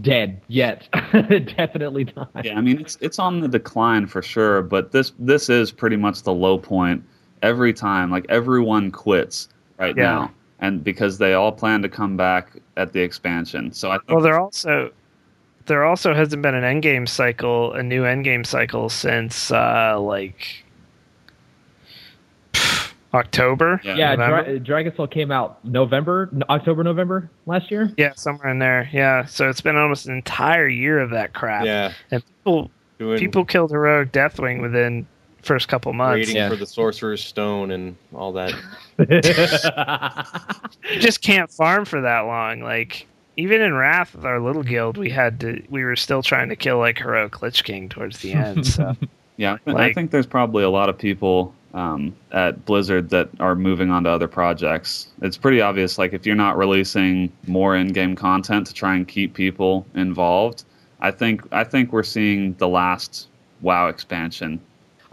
dead 0.00 0.40
yet. 0.48 0.88
Definitely 1.12 2.12
not. 2.16 2.30
Yeah, 2.44 2.58
I 2.58 2.60
mean 2.60 2.80
it's 2.80 2.98
it's 3.00 3.18
on 3.18 3.40
the 3.40 3.48
decline 3.48 4.06
for 4.06 4.22
sure, 4.22 4.62
but 4.62 4.90
this 4.92 5.12
this 5.18 5.48
is 5.48 5.70
pretty 5.70 5.96
much 5.96 6.22
the 6.22 6.32
low 6.34 6.58
point 6.58 7.02
every 7.42 7.72
time. 7.72 8.10
Like 8.10 8.26
everyone 8.28 8.90
quits 8.90 9.48
right 9.78 9.96
Yeah. 9.96 10.02
now, 10.02 10.30
and 10.64 10.82
because 10.82 11.18
they 11.18 11.34
all 11.34 11.52
plan 11.52 11.82
to 11.82 11.88
come 11.90 12.16
back 12.16 12.48
at 12.78 12.92
the 12.94 13.00
expansion. 13.00 13.70
So 13.72 13.90
I 13.90 13.98
think 13.98 14.08
Well, 14.08 14.20
there 14.22 14.40
also 14.40 14.90
there 15.66 15.84
also 15.84 16.14
hasn't 16.14 16.42
been 16.42 16.54
an 16.54 16.62
endgame 16.62 17.08
cycle, 17.08 17.72
a 17.74 17.82
new 17.82 18.02
endgame 18.02 18.46
cycle 18.46 18.88
since 18.88 19.50
uh, 19.50 20.00
like 20.00 20.64
October. 23.14 23.80
Yeah. 23.84 23.96
Yeah, 23.96 24.14
November? 24.14 24.44
Dra- 24.44 24.58
Dragon 24.60 24.96
Soul 24.96 25.06
came 25.06 25.30
out 25.30 25.62
November, 25.66 26.30
October, 26.48 26.82
November 26.82 27.30
last 27.44 27.70
year. 27.70 27.92
Yeah, 27.98 28.14
somewhere 28.14 28.48
in 28.48 28.58
there. 28.58 28.88
Yeah, 28.90 29.26
so 29.26 29.50
it's 29.50 29.60
been 29.60 29.76
almost 29.76 30.06
an 30.06 30.14
entire 30.14 30.66
year 30.66 30.98
of 30.98 31.10
that 31.10 31.34
crap. 31.34 31.66
Yeah, 31.66 31.92
and 32.10 32.22
people 32.26 32.70
doing 32.98 33.18
people 33.18 33.44
killed 33.44 33.70
heroic 33.70 34.12
Deathwing 34.12 34.62
within 34.62 35.06
first 35.44 35.68
couple 35.68 35.92
months. 35.92 36.14
waiting 36.20 36.36
Yeah. 36.36 36.48
for 36.48 36.56
the 36.56 36.66
Sorcerer's 36.66 37.24
Stone 37.24 37.70
and 37.70 37.96
all 38.14 38.32
that. 38.32 38.52
You 38.98 40.96
just 41.00 41.22
can't 41.22 41.50
farm 41.50 41.84
for 41.84 42.00
that 42.00 42.20
long. 42.20 42.60
Like 42.60 43.06
even 43.36 43.60
in 43.60 43.74
Wrath 43.74 44.14
with 44.14 44.24
our 44.24 44.40
little 44.40 44.62
guild, 44.62 44.96
we 44.96 45.10
had 45.10 45.40
to 45.40 45.62
we 45.70 45.84
were 45.84 45.96
still 45.96 46.22
trying 46.22 46.48
to 46.48 46.56
kill 46.56 46.78
like 46.78 46.98
heroic 46.98 47.42
Lich 47.42 47.64
King 47.64 47.88
towards 47.88 48.20
the 48.20 48.32
end. 48.32 48.66
So 48.66 48.96
yeah, 49.36 49.58
I 49.66 49.92
think 49.92 50.10
there's 50.10 50.26
probably 50.26 50.64
a 50.64 50.70
lot 50.70 50.88
of 50.88 50.96
people 50.96 51.54
um, 51.74 52.14
at 52.30 52.64
Blizzard 52.64 53.10
that 53.10 53.28
are 53.40 53.56
moving 53.56 53.90
on 53.90 54.04
to 54.04 54.10
other 54.10 54.28
projects. 54.28 55.08
It's 55.22 55.36
pretty 55.36 55.60
obvious. 55.60 55.98
Like 55.98 56.12
if 56.12 56.24
you're 56.24 56.36
not 56.36 56.56
releasing 56.56 57.32
more 57.48 57.74
in-game 57.76 58.14
content 58.14 58.66
to 58.68 58.74
try 58.74 58.94
and 58.94 59.08
keep 59.08 59.34
people 59.34 59.84
involved, 59.94 60.64
I 61.00 61.10
think 61.10 61.42
I 61.52 61.64
think 61.64 61.92
we're 61.92 62.04
seeing 62.04 62.54
the 62.54 62.68
last 62.68 63.26
WoW 63.60 63.88
expansion. 63.88 64.60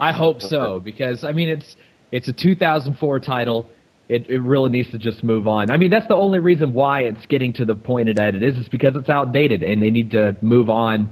I 0.02 0.10
hope 0.10 0.42
so 0.42 0.80
because 0.80 1.22
I 1.22 1.30
mean 1.30 1.48
it's 1.48 1.76
it's 2.10 2.26
a 2.26 2.32
2004 2.32 3.20
title. 3.20 3.70
It 4.08 4.28
it 4.28 4.40
really 4.40 4.68
needs 4.68 4.90
to 4.90 4.98
just 4.98 5.22
move 5.22 5.46
on. 5.46 5.70
I 5.70 5.76
mean 5.76 5.90
that's 5.90 6.08
the 6.08 6.16
only 6.16 6.40
reason 6.40 6.74
why 6.74 7.02
it's 7.02 7.24
getting 7.26 7.52
to 7.52 7.64
the 7.64 7.76
point 7.76 8.14
that 8.16 8.34
it 8.34 8.42
is 8.42 8.56
is 8.56 8.68
because 8.68 8.96
it's 8.96 9.08
outdated 9.08 9.62
and 9.62 9.80
they 9.80 9.90
need 9.90 10.10
to 10.10 10.36
move 10.42 10.68
on 10.68 11.08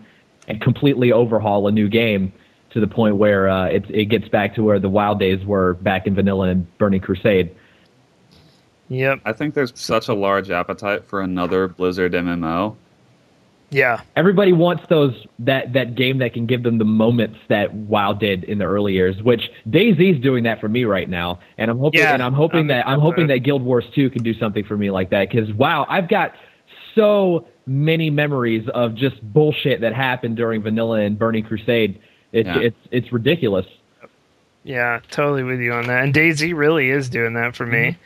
and 0.49 0.61
completely 0.61 1.12
overhaul 1.12 1.68
a 1.68 1.70
new 1.70 1.88
game 1.88 2.32
to 2.70 2.80
the 2.80 2.88
point 2.88 3.16
where 3.16 3.49
uh, 3.49 3.66
it 3.66 3.88
it 3.91 4.07
gets 4.07 4.28
back 4.28 4.57
to 4.57 4.64
where 4.64 4.80
the 4.80 4.88
wild 4.88 5.20
days 5.20 5.45
were 5.47 5.74
back 5.74 6.09
in 6.09 6.16
Vanilla 6.16 6.49
and 6.49 6.66
Burning 6.78 7.01
Crusade. 7.01 7.55
yep, 8.88 9.20
I 9.24 9.32
think 9.32 9.55
there's 9.55 9.72
such 9.76 10.09
a 10.09 10.14
large 10.14 10.51
appetite 10.51 11.05
for 11.05 11.20
another 11.20 11.68
Blizzard 11.68 12.12
MMO. 12.12 12.74
Yeah, 13.73 14.01
Everybody 14.16 14.53
wants 14.53 14.83
those 14.89 15.14
that 15.39 15.73
that 15.75 15.95
game 15.95 16.18
that 16.18 16.33
can 16.33 16.47
give 16.47 16.62
them 16.64 16.79
the 16.79 16.85
moments 16.85 17.39
that 17.49 17.73
WoW 17.73 18.12
did 18.14 18.43
in 18.45 18.59
the 18.59 18.64
early 18.64 18.95
years, 18.95 19.23
which 19.23 19.49
DayZ's 19.68 20.21
doing 20.21 20.43
that 20.45 20.61
for 20.61 20.68
me 20.68 20.85
right 20.85 21.09
now, 21.09 21.39
and 21.57 21.71
I'm 21.71 21.79
hoping 21.79 22.01
Yeah, 22.01 22.14
and 22.14 22.23
I'm 22.23 22.33
hoping 22.35 22.61
I'm 22.62 22.66
that 22.68 22.87
I'm 22.89 22.95
excited. 22.95 23.01
hoping 23.03 23.27
that 23.29 23.39
Guild 23.39 23.62
Wars 23.62 23.85
2 23.95 24.11
can 24.11 24.23
do 24.25 24.35
something 24.35 24.64
for 24.64 24.77
me 24.77 24.91
like 24.91 25.11
that 25.11 25.31
because 25.31 25.53
wow, 25.53 25.87
I've 25.89 26.09
got 26.09 26.35
so 26.97 27.47
many 27.66 28.11
memories 28.11 28.68
of 28.71 28.97
just 28.97 29.23
bullshit 29.33 29.81
that 29.83 29.93
happened 29.95 30.37
during 30.37 30.62
Vanilla 30.62 31.01
and 31.01 31.16
Burning 31.16 31.45
Crusade. 31.45 32.01
It's 32.33 32.47
Yeah. 32.49 32.59
it's 32.59 32.77
it's 32.91 33.12
ridiculous. 33.12 33.66
yeah, 34.64 34.99
totally 35.12 35.43
with 35.45 35.61
you 35.61 35.73
on 35.73 35.87
that. 35.87 36.03
And 36.03 36.12
DayZ 36.12 36.57
really 36.57 36.91
is 36.91 37.09
doing 37.09 37.35
that 37.35 37.55
for 37.55 37.66
me. 37.66 37.79
Mm-hmm. 37.91 38.01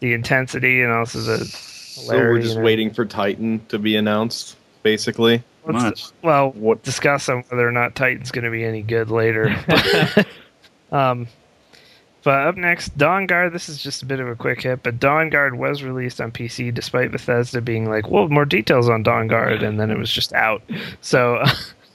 The 0.00 0.12
intensity 0.14 0.82
and 0.82 0.92
also 0.92 1.18
the 1.18 1.44
So 1.44 2.16
we're 2.16 2.40
just 2.40 2.58
waiting 2.60 2.92
for 2.94 3.04
Titan 3.04 3.60
to 3.68 3.78
be 3.78 3.96
announced, 3.96 4.56
basically. 4.82 5.42
Let's- 5.66 5.82
Much. 5.82 6.04
Well, 6.22 6.52
What- 6.52 6.82
discuss 6.82 7.28
on 7.28 7.44
whether 7.48 7.66
or 7.66 7.72
not 7.72 7.94
Titan's 7.94 8.30
going 8.30 8.44
to 8.44 8.50
be 8.50 8.64
any 8.64 8.82
good 8.82 9.10
later. 9.10 9.54
um, 10.92 11.26
but 12.22 12.46
up 12.46 12.56
next, 12.56 12.96
Dawnguard. 12.98 13.52
This 13.52 13.68
is 13.68 13.82
just 13.82 14.02
a 14.02 14.06
bit 14.06 14.20
of 14.20 14.28
a 14.28 14.36
quick 14.36 14.62
hit, 14.62 14.82
but 14.82 14.98
Dawnguard 15.00 15.56
was 15.56 15.82
released 15.82 16.20
on 16.20 16.30
PC 16.30 16.72
despite 16.72 17.12
Bethesda 17.12 17.62
being 17.62 17.88
like, 17.88 18.10
"Well, 18.10 18.28
more 18.28 18.44
details 18.44 18.90
on 18.90 19.02
Dawnguard," 19.02 19.62
and 19.62 19.80
then 19.80 19.90
it 19.90 19.96
was 19.96 20.10
just 20.12 20.34
out. 20.34 20.62
So, 21.00 21.42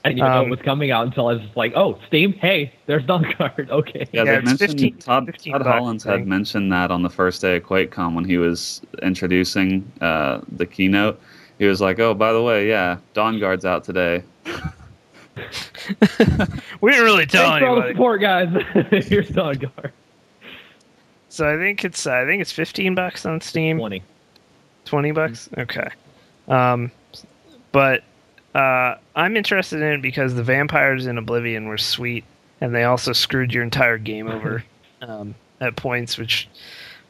I 0.06 0.10
didn't 0.10 0.18
even 0.18 0.30
know 0.30 0.40
Um, 0.42 0.46
it 0.46 0.50
was 0.50 0.60
coming 0.62 0.90
out 0.92 1.06
until 1.06 1.26
I 1.28 1.32
was 1.34 1.42
like, 1.56 1.72
oh, 1.74 1.98
Steam, 2.06 2.32
hey, 2.34 2.72
there's 2.86 3.04
Dawn 3.04 3.26
Guard. 3.38 3.68
Okay. 3.72 4.06
Yeah, 4.12 4.22
Yeah, 4.22 4.24
they 4.24 4.36
it's 4.38 4.46
mentioned 4.46 4.70
15 4.70 4.96
Todd, 4.98 5.26
15 5.26 5.52
Todd 5.52 5.62
Hollins 5.66 6.06
I 6.06 6.12
had 6.12 6.28
mentioned 6.28 6.72
that 6.72 6.92
on 6.92 7.02
the 7.02 7.10
first 7.10 7.42
day 7.42 7.56
of 7.56 7.64
QuakeCon 7.64 8.14
when 8.14 8.24
he 8.24 8.38
was 8.38 8.82
introducing 9.02 9.90
uh, 10.00 10.40
the 10.56 10.64
keynote. 10.64 11.20
He 11.58 11.66
was 11.66 11.80
like, 11.80 11.98
"Oh, 11.98 12.14
by 12.14 12.32
the 12.32 12.42
way, 12.42 12.68
yeah, 12.68 12.98
Dawnguard's 13.14 13.64
out 13.64 13.84
today." 13.84 14.22
we 16.80 16.90
didn't 16.90 17.04
really 17.04 17.26
tell 17.26 17.50
Thanks 17.50 17.60
for 17.60 17.68
all 17.68 17.76
the 17.76 17.88
support, 17.88 18.20
guys. 18.20 18.48
Here's 19.06 19.30
Dawnguard. 19.30 19.90
So 21.28 21.52
I 21.52 21.56
think 21.56 21.84
it's 21.84 22.06
uh, 22.06 22.14
I 22.14 22.24
think 22.24 22.40
it's 22.42 22.52
fifteen 22.52 22.94
bucks 22.94 23.26
on 23.26 23.40
Steam. 23.40 23.78
20. 23.78 24.02
20 24.86 25.10
bucks 25.10 25.50
okay 25.58 25.88
um 26.48 26.90
but 27.72 28.02
uh 28.54 28.94
i'm 29.16 29.36
interested 29.36 29.82
in 29.82 29.94
it 29.94 30.00
because 30.00 30.34
the 30.34 30.42
vampires 30.42 31.06
in 31.06 31.18
oblivion 31.18 31.66
were 31.66 31.76
sweet 31.76 32.24
and 32.60 32.74
they 32.74 32.84
also 32.84 33.12
screwed 33.12 33.52
your 33.52 33.62
entire 33.62 33.98
game 33.98 34.28
over 34.28 34.64
um 35.02 35.34
at 35.60 35.74
points 35.76 36.16
which 36.16 36.48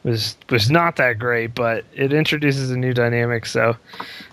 was 0.07 0.37
was 0.49 0.71
not 0.71 0.95
that 0.95 1.19
great 1.19 1.53
but 1.53 1.83
it 1.93 2.13
introduces 2.13 2.71
a 2.71 2.77
new 2.77 2.93
dynamic. 2.93 3.45
So 3.45 3.75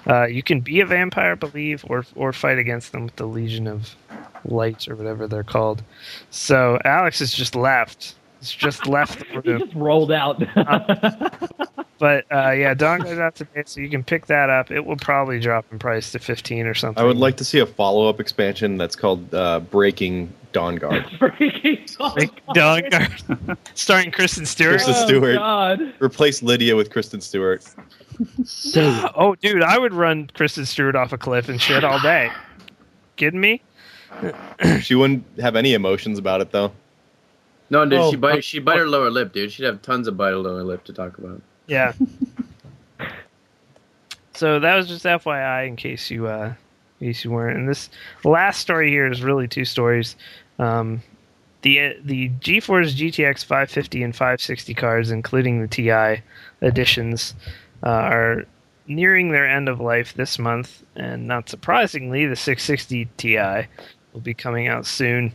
uh 0.07 0.27
you 0.27 0.43
can 0.43 0.61
be 0.61 0.81
a 0.81 0.87
vampire 0.87 1.37
believe 1.37 1.85
or 1.89 2.05
or 2.15 2.33
fight 2.33 2.59
against 2.59 2.93
them 2.93 3.05
with 3.05 3.17
the 3.17 3.27
legion 3.27 3.67
of 3.67 3.97
lights 4.45 4.89
or 4.89 4.95
whatever 4.95 5.27
they're 5.27 5.43
called. 5.43 5.83
So 6.31 6.79
alex 6.85 7.19
has 7.19 7.35
just 7.35 7.55
left 7.55 8.15
He's 8.45 8.53
just 8.53 8.87
left 8.87 9.21
the 9.21 9.41
He 9.41 9.59
just 9.59 9.75
rolled 9.75 10.13
out. 10.13 10.39
but 11.99 12.27
uh, 12.31 12.51
yeah, 12.51 12.75
Don 12.75 13.01
goes 13.01 13.19
out 13.19 13.37
today, 13.37 13.63
so 13.65 13.81
you 13.81 13.89
can 13.89 14.05
pick 14.05 14.27
that 14.27 14.51
up. 14.51 14.71
It 14.71 14.85
will 14.85 14.99
probably 14.99 15.41
drop 15.41 15.65
in 15.73 15.79
price 15.79 16.13
to 16.13 16.19
fifteen 16.19 16.67
or 16.67 16.75
something. 16.75 17.03
I 17.03 17.07
would 17.07 17.17
like 17.17 17.39
to 17.39 17.45
see 17.45 17.61
a 17.61 17.67
follow 17.67 18.07
up 18.07 18.21
expansion 18.21 18.77
that's 18.77 18.97
called 18.97 19.35
uh, 19.35 19.61
Breaking 19.61 20.31
Dawn 20.53 20.77
Guard. 20.77 21.05
Freaking 21.19 21.97
Dawn 22.53 22.83
Like 22.83 22.91
Guard, 22.91 23.59
starring 23.75 24.11
Kristen 24.11 24.45
Stewart. 24.45 24.83
Kristen 24.83 25.25
Oh, 25.25 25.35
God. 25.37 25.95
Replace 26.01 26.43
Lydia 26.43 26.77
with 26.77 26.91
Kristen 26.91 27.23
Stewart. 27.23 27.65
Oh, 29.17 29.35
dude, 29.41 29.63
I 29.63 29.77
would 29.77 29.93
run 29.93 30.31
Kristen 30.35 30.67
Stewart 30.67 30.95
off 30.95 31.13
a 31.13 31.19
cliff 31.19 31.49
and 31.49 31.61
shit 31.61 31.83
all 31.83 32.01
day. 32.01 32.31
Kidding 33.17 33.41
me? 33.41 33.61
She 34.81 34.95
wouldn't 34.95 35.25
have 35.41 35.57
any 35.57 35.75
emotions 35.75 36.21
about 36.21 36.41
it 36.41 36.53
though. 36.53 36.71
No, 37.71 37.85
dude, 37.85 37.99
Oh, 37.99 38.11
she 38.11 38.17
uh, 38.17 38.21
bite 38.21 38.45
she 38.45 38.59
bite 38.59 38.79
her 38.79 38.87
lower 38.87 39.11
lip, 39.11 39.33
dude. 39.33 39.53
She'd 39.53 39.65
have 39.65 39.83
tons 39.83 40.07
of 40.09 40.17
bite 40.17 40.31
her 40.31 40.37
lower 40.37 40.63
lip 40.63 40.85
to 40.85 40.93
talk 40.93 41.19
about. 41.19 41.41
Yeah. 41.67 41.93
so 44.35 44.61
that 44.61 44.77
was 44.77 44.89
just 44.89 45.05
FYI 45.05 45.67
in 45.69 45.77
case 45.77 46.11
you 46.11 46.27
uh 46.27 46.55
in 47.01 47.09
case 47.09 47.25
you 47.25 47.31
weren't. 47.31 47.59
And 47.59 47.69
this 47.69 47.91
last 48.25 48.61
story 48.61 48.91
here 48.91 49.11
is 49.11 49.23
really 49.23 49.49
two 49.49 49.65
stories. 49.65 50.17
Um 50.59 51.03
the 51.63 51.97
the 52.05 52.29
GeForce 52.41 52.95
GTX 52.95 53.45
550 53.45 54.03
and 54.03 54.15
560 54.15 54.75
cards, 54.75 55.11
including 55.11 55.63
the 55.63 55.69
TI 55.69 56.23
editions, 56.63 57.35
uh, 57.83 57.89
are 57.89 58.45
nearing 58.87 59.31
their 59.31 59.49
end 59.49 59.69
of 59.69 59.81
life 59.81 60.13
this 60.13 60.39
month, 60.39 60.83
and 60.95 61.27
not 61.27 61.49
surprisingly, 61.49 62.27
the 62.27 62.37
660 62.37 63.09
Ti 63.17 63.67
will 64.13 64.21
be 64.21 64.35
coming 64.35 64.69
out 64.69 64.85
soon. 64.85 65.33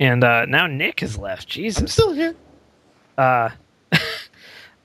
And 0.00 0.24
uh, 0.24 0.46
now 0.46 0.66
Nick 0.66 1.00
has 1.00 1.18
left. 1.18 1.46
Jesus. 1.46 1.92
Still 1.92 2.12
here. 2.12 2.34
Uh, 3.18 3.50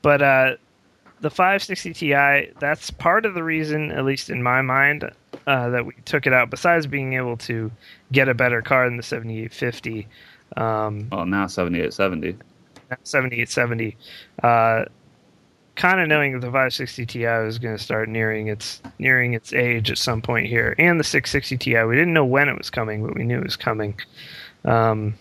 but 0.01 0.21
uh, 0.21 0.55
the 1.21 1.29
560 1.29 1.93
Ti, 1.93 2.51
that's 2.59 2.91
part 2.91 3.25
of 3.25 3.33
the 3.33 3.43
reason, 3.43 3.91
at 3.91 4.03
least 4.03 4.29
in 4.29 4.43
my 4.43 4.61
mind, 4.61 5.09
uh, 5.47 5.69
that 5.69 5.85
we 5.85 5.93
took 6.03 6.27
it 6.27 6.33
out. 6.33 6.49
Besides 6.49 6.85
being 6.85 7.13
able 7.13 7.37
to 7.37 7.71
get 8.11 8.27
a 8.27 8.33
better 8.33 8.61
car 8.61 8.85
than 8.85 8.97
the 8.97 9.03
7850, 9.03 10.07
um, 10.57 11.07
Well, 11.11 11.25
now 11.25 11.47
7870. 11.47 12.37
7870, 13.03 13.97
uh, 14.43 14.85
kind 15.75 15.99
of 15.99 16.07
knowing 16.07 16.33
that 16.33 16.39
the 16.39 16.47
560 16.47 17.05
Ti 17.05 17.25
was 17.25 17.57
going 17.57 17.75
to 17.75 17.81
start 17.81 18.09
nearing 18.09 18.47
its 18.47 18.81
nearing 18.99 19.33
its 19.33 19.53
age 19.53 19.89
at 19.89 19.97
some 19.97 20.21
point 20.21 20.45
here, 20.47 20.75
and 20.77 20.99
the 20.99 21.03
660 21.03 21.57
Ti, 21.57 21.83
we 21.85 21.95
didn't 21.95 22.13
know 22.13 22.25
when 22.25 22.47
it 22.47 22.57
was 22.57 22.69
coming, 22.69 23.03
but 23.03 23.15
we 23.15 23.23
knew 23.23 23.39
it 23.39 23.43
was 23.43 23.55
coming. 23.55 23.95
Um, 24.65 25.15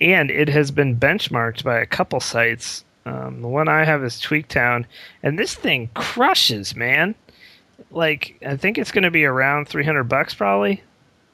and 0.00 0.30
it 0.30 0.48
has 0.48 0.70
been 0.70 0.96
benchmarked 0.98 1.62
by 1.64 1.78
a 1.78 1.86
couple 1.86 2.20
sites. 2.20 2.84
Um, 3.06 3.40
the 3.42 3.48
one 3.48 3.68
I 3.68 3.84
have 3.84 4.04
is 4.04 4.20
Tweaktown, 4.20 4.84
and 5.22 5.38
this 5.38 5.54
thing 5.54 5.90
crushes, 5.94 6.76
man. 6.76 7.14
Like 7.90 8.36
I 8.46 8.56
think 8.56 8.78
it's 8.78 8.92
going 8.92 9.04
to 9.04 9.10
be 9.10 9.24
around 9.24 9.68
300 9.68 10.04
bucks, 10.04 10.34
probably. 10.34 10.82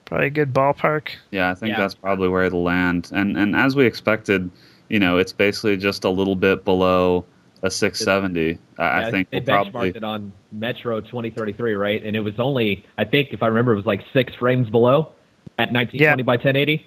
Probably 0.05 0.29
a 0.29 0.31
good 0.31 0.55
ballpark. 0.55 1.09
Yeah, 1.33 1.51
I 1.51 1.55
think 1.55 1.73
Yeah. 1.73 1.79
that's 1.79 1.95
probably 1.95 2.29
where 2.29 2.45
it'll 2.45 2.63
land. 2.63 3.11
And 3.13 3.37
and 3.37 3.57
as 3.57 3.75
we 3.75 3.85
expected, 3.85 4.49
you 4.89 5.01
know, 5.01 5.19
it's 5.19 5.33
basically 5.33 5.77
just 5.77 6.05
a 6.05 6.09
little 6.11 6.37
bit 6.37 6.65
below 6.65 7.25
a 7.65 7.71
670. 7.71 8.59
I 8.79 8.85
I 8.85 9.01
Yeah, 9.01 9.11
think 9.11 9.31
they 9.31 9.39
we'll 9.41 9.47
probably 9.47 9.91
benchmarked 9.93 9.97
it 9.97 10.05
on 10.05 10.33
Metro 10.53 11.01
2033, 11.01 11.75
right? 11.75 12.03
And 12.05 12.15
it 12.15 12.21
was 12.21 12.39
only, 12.39 12.85
I 12.99 13.05
think, 13.05 13.31
if 13.33 13.43
I 13.43 13.49
remember, 13.49 13.73
it 13.73 13.77
was 13.77 13.87
like 13.87 14.03
six 14.13 14.33
frames 14.37 14.71
below 14.71 15.11
at 15.59 15.73
1920 15.73 16.21
Yeah. 16.21 16.25
by 16.25 16.37
1080. 16.37 16.87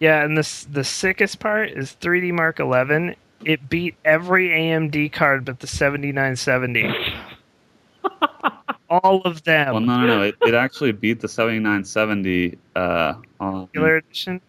Yeah, 0.00 0.22
and 0.24 0.36
this 0.36 0.64
the 0.64 0.84
sickest 0.84 1.38
part 1.40 1.70
is 1.70 1.96
3D 2.00 2.32
Mark 2.32 2.60
11. 2.60 3.14
It 3.44 3.68
beat 3.68 3.94
every 4.04 4.48
AMD 4.48 5.12
card 5.12 5.44
but 5.44 5.60
the 5.60 5.66
7970. 5.66 6.94
All 8.88 9.20
of 9.22 9.42
them. 9.44 9.72
Well, 9.72 9.80
no, 9.82 10.00
no, 10.00 10.06
no. 10.06 10.22
It, 10.22 10.36
it 10.42 10.54
actually 10.54 10.92
beat 10.92 11.20
the 11.20 11.28
7970 11.28 12.56
uh, 12.76 13.14
on 13.40 13.68
edition. 13.74 14.40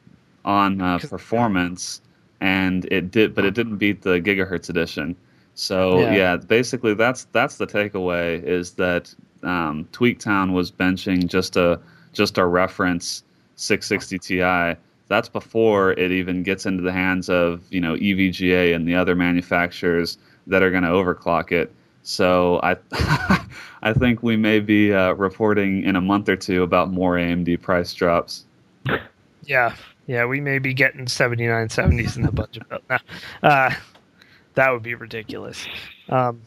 on 0.45 0.79
uh, 0.79 0.99
'Cause- 0.99 1.09
performance, 1.09 2.01
and 2.39 2.85
it 2.91 3.09
did, 3.09 3.33
but 3.33 3.45
it 3.45 3.55
didn't 3.55 3.77
beat 3.77 4.03
the 4.03 4.21
gigahertz 4.21 4.69
edition. 4.69 5.15
So 5.55 5.99
Yeah. 6.01 6.13
yeah, 6.13 6.35
basically 6.37 6.93
that's 6.93 7.23
that's 7.31 7.57
the 7.57 7.65
takeaway 7.65 8.43
is 8.43 8.73
that 8.73 9.13
um, 9.41 9.87
Tweaktown 9.91 10.51
was 10.53 10.71
benching 10.71 11.25
just 11.27 11.57
a 11.57 11.79
just 12.13 12.37
a 12.37 12.45
reference 12.45 13.23
660 13.55 14.19
Ti. 14.19 14.79
That's 15.09 15.29
before 15.29 15.91
it 15.93 16.11
even 16.11 16.43
gets 16.43 16.65
into 16.65 16.83
the 16.83 16.91
hands 16.91 17.29
of 17.29 17.63
you 17.69 17.81
know 17.81 17.95
EVGA 17.95 18.75
and 18.75 18.87
the 18.87 18.95
other 18.95 19.15
manufacturers 19.15 20.17
that 20.47 20.63
are 20.63 20.71
going 20.71 20.83
to 20.83 20.89
overclock 20.89 21.51
it. 21.51 21.71
So 22.03 22.59
I 22.63 22.77
I 23.81 23.93
think 23.93 24.23
we 24.23 24.37
may 24.37 24.59
be 24.59 24.93
uh, 24.93 25.13
reporting 25.13 25.83
in 25.83 25.95
a 25.95 26.01
month 26.01 26.29
or 26.29 26.35
two 26.35 26.63
about 26.63 26.91
more 26.91 27.15
AMD 27.15 27.61
price 27.61 27.93
drops. 27.93 28.45
Yeah, 29.43 29.75
yeah, 30.07 30.25
we 30.25 30.41
may 30.41 30.59
be 30.59 30.73
getting 30.73 31.05
7970s 31.05 32.15
in 32.15 32.23
the 32.23 32.31
budget 32.31 32.67
belt 32.69 32.83
now. 32.89 32.99
Uh, 33.43 33.73
that 34.55 34.71
would 34.71 34.83
be 34.83 34.95
ridiculous. 34.95 35.65
Um, 36.09 36.41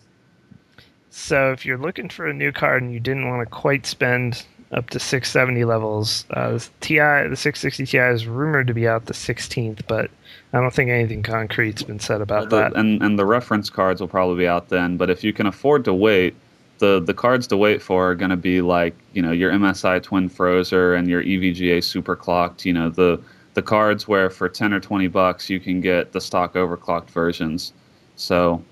so 1.10 1.52
if 1.52 1.64
you're 1.66 1.78
looking 1.78 2.08
for 2.08 2.26
a 2.26 2.32
new 2.32 2.52
card 2.52 2.82
and 2.82 2.92
you 2.92 3.00
didn't 3.00 3.28
want 3.28 3.46
to 3.46 3.50
quite 3.50 3.86
spend 3.86 4.44
up 4.72 4.90
to 4.90 4.98
670 5.00 5.64
levels, 5.64 6.24
uh, 6.30 6.50
the 6.52 6.68
Ti, 6.80 6.94
the 7.28 7.36
660 7.36 7.86
Ti 7.86 7.98
is 7.98 8.26
rumored 8.26 8.66
to 8.68 8.74
be 8.74 8.86
out 8.86 9.06
the 9.06 9.14
16th, 9.14 9.80
but 9.88 10.10
I 10.52 10.60
don't 10.60 10.72
think 10.72 10.90
anything 10.90 11.22
concrete's 11.22 11.82
been 11.82 11.98
said 11.98 12.20
about 12.20 12.50
Well, 12.50 12.62
the- 12.68 12.70
that. 12.70 12.76
and 12.76 13.02
and 13.02 13.18
the 13.18 13.24
reference 13.26 13.68
cards 13.70 14.00
will 14.00 14.08
probably 14.08 14.38
be 14.44 14.48
out 14.48 14.68
then. 14.68 14.96
But 14.96 15.10
if 15.10 15.24
you 15.24 15.32
can 15.32 15.46
afford 15.46 15.84
to 15.86 15.94
wait, 15.94 16.34
the 16.78 17.00
the 17.00 17.14
cards 17.14 17.46
to 17.48 17.56
wait 17.56 17.82
for 17.82 18.10
are 18.10 18.14
going 18.14 18.30
to 18.30 18.36
be 18.36 18.60
like 18.60 18.94
you 19.12 19.22
know 19.22 19.32
your 19.32 19.50
MSI 19.52 20.00
Twin 20.02 20.30
Frozer 20.30 20.96
and 20.98 21.08
your 21.08 21.22
EVGA 21.22 21.82
Super 21.82 22.14
Clocked. 22.16 22.64
You 22.64 22.72
know 22.72 22.88
the 22.90 23.20
the 23.54 23.62
cards 23.62 24.06
where 24.08 24.30
for 24.30 24.48
ten 24.48 24.72
or 24.72 24.80
twenty 24.80 25.08
bucks 25.08 25.50
you 25.50 25.58
can 25.60 25.80
get 25.80 26.12
the 26.12 26.20
stock 26.20 26.54
overclocked 26.54 27.10
versions. 27.10 27.72
So, 28.16 28.62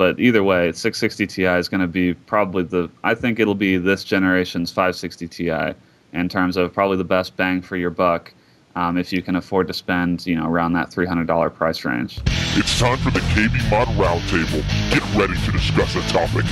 but 0.00 0.18
either 0.18 0.42
way, 0.42 0.72
660 0.72 1.26
Ti 1.26 1.44
is 1.44 1.68
going 1.68 1.82
to 1.82 1.86
be 1.86 2.14
probably 2.14 2.62
the 2.62 2.88
I 3.04 3.14
think 3.14 3.38
it'll 3.38 3.54
be 3.54 3.76
this 3.76 4.02
generation's 4.02 4.70
560 4.70 5.28
Ti 5.28 5.74
in 6.14 6.26
terms 6.26 6.56
of 6.56 6.72
probably 6.72 6.96
the 6.96 7.04
best 7.04 7.36
bang 7.36 7.60
for 7.60 7.76
your 7.76 7.90
buck. 7.90 8.32
Um, 8.76 8.96
if 8.96 9.12
you 9.12 9.20
can 9.20 9.36
afford 9.36 9.66
to 9.66 9.74
spend, 9.74 10.26
you 10.26 10.36
know, 10.36 10.48
around 10.48 10.72
that 10.72 10.90
three 10.90 11.04
hundred 11.04 11.26
dollar 11.26 11.50
price 11.50 11.84
range. 11.84 12.18
It's 12.56 12.78
time 12.78 12.96
for 12.96 13.10
the 13.10 13.20
KB 13.20 13.70
Mod 13.70 13.88
Roundtable. 13.88 14.64
Get 14.90 15.04
ready 15.14 15.38
to 15.38 15.52
discuss 15.52 15.94
a 15.94 16.00
topic. 16.08 16.46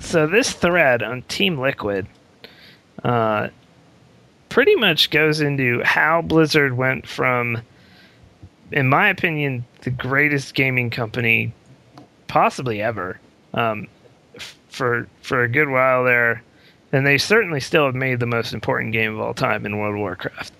so 0.00 0.26
this 0.26 0.54
thread 0.54 1.02
on 1.02 1.20
Team 1.24 1.58
Liquid 1.58 2.06
uh, 3.04 3.48
pretty 4.50 4.74
much 4.74 5.08
goes 5.10 5.40
into 5.40 5.82
how 5.84 6.20
Blizzard 6.20 6.76
went 6.76 7.06
from, 7.06 7.62
in 8.72 8.86
my 8.88 9.08
opinion, 9.08 9.64
the 9.82 9.90
greatest 9.90 10.54
gaming 10.54 10.90
company 10.90 11.52
possibly 12.28 12.82
ever 12.82 13.18
um, 13.54 13.88
f- 14.36 14.56
for 14.68 15.08
for 15.22 15.42
a 15.42 15.48
good 15.48 15.68
while 15.70 16.04
there, 16.04 16.42
and 16.92 17.06
they 17.06 17.16
certainly 17.16 17.60
still 17.60 17.86
have 17.86 17.94
made 17.94 18.20
the 18.20 18.26
most 18.26 18.52
important 18.52 18.92
game 18.92 19.14
of 19.14 19.20
all 19.20 19.32
time 19.34 19.64
in 19.64 19.78
World 19.78 19.94
of 19.94 20.00
Warcraft. 20.00 20.52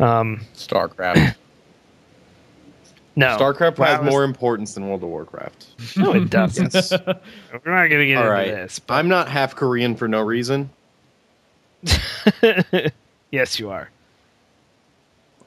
Um, 0.00 0.40
StarCraft. 0.54 1.36
no, 3.16 3.36
StarCraft 3.38 3.78
WoW 3.78 3.86
has 3.86 4.00
is- 4.06 4.10
more 4.10 4.24
importance 4.24 4.74
than 4.74 4.88
World 4.88 5.02
of 5.04 5.08
Warcraft. 5.10 5.66
No, 5.96 6.12
it 6.14 6.28
doesn't. 6.30 6.74
Yes. 6.74 6.90
We're 6.92 7.72
not 7.72 7.88
going 7.88 8.00
to 8.00 8.06
get 8.06 8.16
All 8.16 8.22
into 8.24 8.30
right. 8.32 8.48
this. 8.48 8.80
I'm 8.88 9.08
not 9.08 9.28
half 9.28 9.54
Korean 9.54 9.94
for 9.96 10.08
no 10.08 10.20
reason. 10.22 10.68
Yes, 13.34 13.58
you 13.58 13.68
are. 13.70 13.90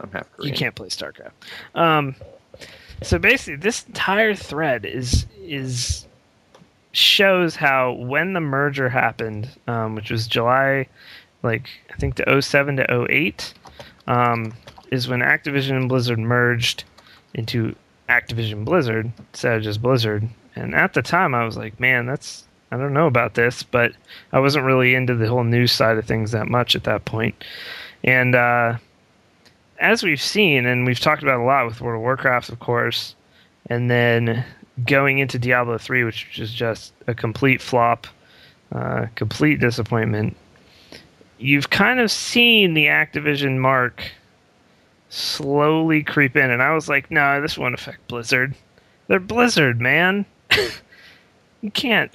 I'm 0.01 0.11
half 0.11 0.29
Korean. 0.33 0.53
You 0.53 0.59
can't 0.59 0.75
play 0.75 0.89
StarCraft. 0.89 1.31
Um, 1.73 2.15
so 3.01 3.17
basically, 3.17 3.55
this 3.55 3.87
entire 3.87 4.35
thread 4.35 4.85
is 4.85 5.25
is 5.41 6.05
shows 6.91 7.55
how 7.55 7.93
when 7.93 8.33
the 8.33 8.41
merger 8.41 8.89
happened, 8.89 9.49
um, 9.67 9.95
which 9.95 10.11
was 10.11 10.27
July, 10.27 10.87
like 11.43 11.69
I 11.89 11.95
think 11.95 12.17
the 12.17 12.41
07 12.41 12.75
to 12.75 13.07
08, 13.09 13.53
um, 14.07 14.53
is 14.91 15.07
when 15.07 15.21
Activision 15.21 15.77
and 15.77 15.87
Blizzard 15.87 16.19
merged 16.19 16.83
into 17.35 17.73
Activision 18.09 18.65
Blizzard 18.65 19.13
instead 19.31 19.55
of 19.55 19.63
just 19.63 19.81
Blizzard. 19.81 20.27
And 20.57 20.75
at 20.75 20.93
the 20.93 21.01
time, 21.01 21.33
I 21.33 21.45
was 21.45 21.55
like, 21.55 21.79
man, 21.79 22.05
that's 22.05 22.43
I 22.71 22.77
don't 22.77 22.93
know 22.93 23.07
about 23.07 23.35
this, 23.35 23.63
but 23.63 23.93
I 24.33 24.39
wasn't 24.39 24.65
really 24.65 24.93
into 24.93 25.15
the 25.15 25.27
whole 25.27 25.43
news 25.43 25.71
side 25.71 25.97
of 25.97 26.05
things 26.05 26.31
that 26.31 26.47
much 26.47 26.75
at 26.75 26.83
that 26.83 27.05
point. 27.05 27.43
And 28.03 28.35
uh, 28.35 28.77
as 29.79 30.03
we've 30.03 30.21
seen, 30.21 30.65
and 30.65 30.85
we've 30.85 30.99
talked 30.99 31.23
about 31.23 31.39
a 31.39 31.43
lot 31.43 31.65
with 31.65 31.81
World 31.81 31.99
of 31.99 32.01
Warcraft, 32.01 32.49
of 32.49 32.59
course, 32.59 33.15
and 33.69 33.89
then 33.89 34.45
going 34.85 35.19
into 35.19 35.39
Diablo 35.39 35.77
3, 35.77 36.03
which 36.03 36.39
is 36.39 36.53
just 36.53 36.93
a 37.07 37.15
complete 37.15 37.61
flop, 37.61 38.07
uh, 38.71 39.07
complete 39.15 39.59
disappointment, 39.59 40.35
you've 41.37 41.69
kind 41.69 41.99
of 41.99 42.11
seen 42.11 42.73
the 42.73 42.85
Activision 42.85 43.57
mark 43.59 44.11
slowly 45.09 46.03
creep 46.03 46.35
in. 46.35 46.51
And 46.51 46.61
I 46.61 46.73
was 46.73 46.89
like, 46.89 47.09
no, 47.09 47.41
this 47.41 47.57
won't 47.57 47.75
affect 47.75 48.07
Blizzard. 48.07 48.53
They're 49.07 49.19
Blizzard, 49.19 49.79
man. 49.79 50.25
you 51.61 51.71
can't. 51.71 52.11